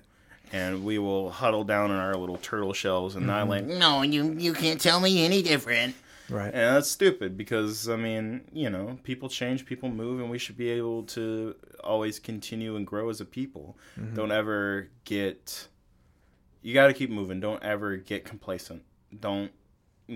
And 0.53 0.85
we 0.85 0.99
will 0.99 1.31
huddle 1.31 1.63
down 1.63 1.89
in 1.89 1.97
our 1.97 2.15
little 2.15 2.37
turtle 2.37 2.71
shells 2.71 3.15
and 3.15 3.25
not 3.25 3.49
like, 3.49 3.65
No, 3.65 4.03
you 4.03 4.33
you 4.37 4.53
can't 4.53 4.79
tell 4.79 4.99
me 4.99 5.25
any 5.25 5.41
different. 5.41 5.95
Right. 6.30 6.53
And 6.53 6.76
that's 6.76 6.89
stupid 6.89 7.38
because 7.38 7.88
I 7.89 7.95
mean, 7.95 8.41
you 8.53 8.69
know, 8.69 8.97
people 9.03 9.30
change, 9.30 9.65
people 9.65 9.89
move, 9.89 10.19
and 10.19 10.30
we 10.30 10.38
should 10.38 10.57
be 10.57 10.69
able 10.69 11.03
to 11.03 11.56
always 11.84 12.19
continue 12.19 12.76
and 12.76 12.85
grow 12.85 13.10
as 13.10 13.22
a 13.22 13.26
people. 13.26 13.77
Don't 14.14 14.31
ever 14.31 14.89
get. 15.03 15.68
You 16.61 16.73
got 16.73 16.88
to 16.88 16.93
keep 16.93 17.10
moving. 17.10 17.39
Don't 17.39 17.61
ever 17.64 17.95
get 17.97 18.26
complacent. 18.26 18.84
Don't 19.19 19.52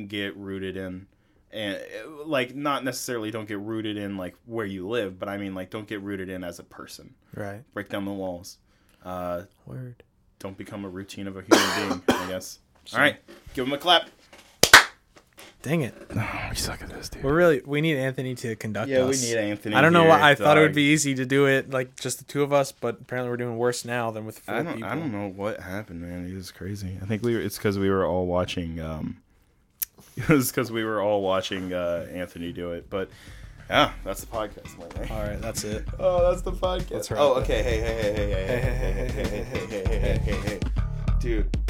get 0.07 0.35
rooted 0.35 0.77
in, 0.77 1.07
and 1.51 1.79
like 2.25 2.55
not 2.55 2.83
necessarily 2.83 3.31
don't 3.31 3.47
get 3.47 3.59
rooted 3.59 3.97
in 3.97 4.17
like 4.17 4.35
where 4.45 4.65
you 4.65 4.87
live, 4.87 5.19
but 5.19 5.29
I 5.29 5.37
mean 5.37 5.53
like 5.55 5.69
don't 5.69 5.87
get 5.87 6.01
rooted 6.01 6.29
in 6.29 6.43
as 6.43 6.59
a 6.59 6.63
person. 6.63 7.13
Right. 7.35 7.61
Break 7.73 7.89
down 7.89 8.05
the 8.05 8.11
walls. 8.11 8.57
Uh, 9.05 9.43
Word. 9.65 10.03
don't 10.39 10.57
become 10.57 10.83
a 10.85 10.89
routine 10.89 11.27
of 11.27 11.37
a 11.37 11.41
human 11.41 12.01
being. 12.05 12.17
I 12.17 12.27
guess. 12.27 12.59
All 12.93 12.99
right, 12.99 13.17
give 13.53 13.67
him 13.67 13.73
a 13.73 13.77
clap. 13.77 14.09
Dang 15.61 15.81
it. 15.81 15.93
Oh, 16.15 16.47
we 16.49 16.55
suck 16.55 16.81
at 16.81 16.89
this, 16.89 17.09
dude. 17.09 17.21
We're 17.21 17.35
really 17.35 17.61
we 17.65 17.81
need 17.81 17.97
Anthony 17.97 18.33
to 18.35 18.55
conduct 18.55 18.89
us. 18.89 18.97
Yeah, 18.97 19.05
we 19.05 19.17
need 19.17 19.49
Anthony. 19.49 19.75
I 19.75 19.81
don't 19.81 19.91
know 19.91 20.01
here, 20.01 20.09
why 20.09 20.31
I 20.31 20.35
thought 20.35 20.57
it 20.57 20.61
would 20.61 20.73
be 20.73 20.83
easy 20.83 21.15
to 21.15 21.25
do 21.25 21.47
it 21.47 21.69
like 21.69 21.99
just 21.99 22.19
the 22.19 22.23
two 22.23 22.43
of 22.43 22.53
us, 22.53 22.71
but 22.71 23.01
apparently 23.01 23.29
we're 23.29 23.37
doing 23.37 23.57
worse 23.57 23.83
now 23.83 24.09
than 24.09 24.25
with 24.25 24.39
four 24.39 24.55
I 24.55 24.63
don't. 24.63 24.75
people. 24.75 24.89
I 24.89 24.95
don't 24.95 25.11
know 25.11 25.27
what 25.27 25.59
happened, 25.59 26.01
man. 26.01 26.25
It 26.31 26.33
was 26.33 26.51
crazy. 26.51 26.97
I 27.01 27.05
think 27.05 27.23
we. 27.23 27.35
Were, 27.35 27.41
it's 27.41 27.57
because 27.57 27.77
we 27.77 27.89
were 27.89 28.05
all 28.05 28.25
watching. 28.25 28.79
Um, 28.79 29.17
it 30.15 30.29
was 30.29 30.49
because 30.49 30.71
we 30.71 30.85
were 30.85 31.01
all 31.01 31.21
watching 31.21 31.73
uh, 31.73 32.07
Anthony 32.09 32.53
do 32.53 32.71
it. 32.71 32.89
But 32.89 33.09
yeah, 33.69 33.91
that's 34.05 34.21
the 34.21 34.27
podcast, 34.27 34.77
my. 34.77 35.13
All 35.13 35.23
right, 35.23 35.41
that's 35.41 35.65
it. 35.65 35.85
Oh, 35.99 36.29
that's 36.29 36.41
the 36.41 36.53
podcast. 36.53 36.91
Let's 36.91 37.11
wrap 37.11 37.19
oh, 37.19 37.33
okay. 37.41 37.63
Hey, 37.63 37.81
hey, 37.81 38.01
hey, 38.01 38.13
hey, 38.13 38.31
hey, 38.31 38.53
hey, 38.55 39.09
hey, 39.09 39.43
hey, 39.43 39.43
hey, 39.43 39.43
hey, 39.43 39.83
hey, 39.83 39.99
hey, 39.99 40.17
hey, 40.23 40.35
hey, 40.35 40.59
dude, 41.19 41.51
dude. 41.51 41.68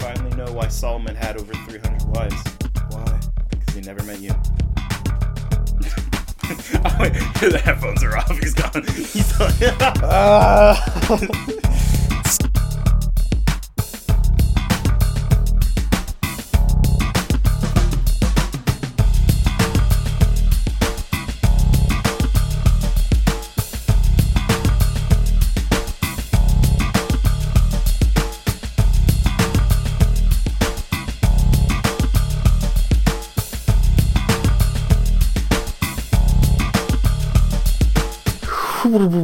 I 0.00 0.14
finally 0.14 0.36
know 0.36 0.52
why 0.52 0.68
Solomon 0.68 1.16
had 1.16 1.38
over 1.38 1.52
300 1.52 2.02
wives. 2.14 2.42
Why? 2.90 3.20
Because 3.50 3.74
he 3.74 3.80
never 3.80 4.02
met 4.04 4.20
you. 4.20 4.30
oh, 6.84 6.96
wait, 7.00 7.12
the 7.40 7.60
headphones 7.64 8.02
are 8.04 8.16
off. 8.16 8.30
He's 8.38 8.54
gone. 8.54 8.84
He's 8.86 9.32
gone. 9.36 9.52
Ah. 10.02 11.94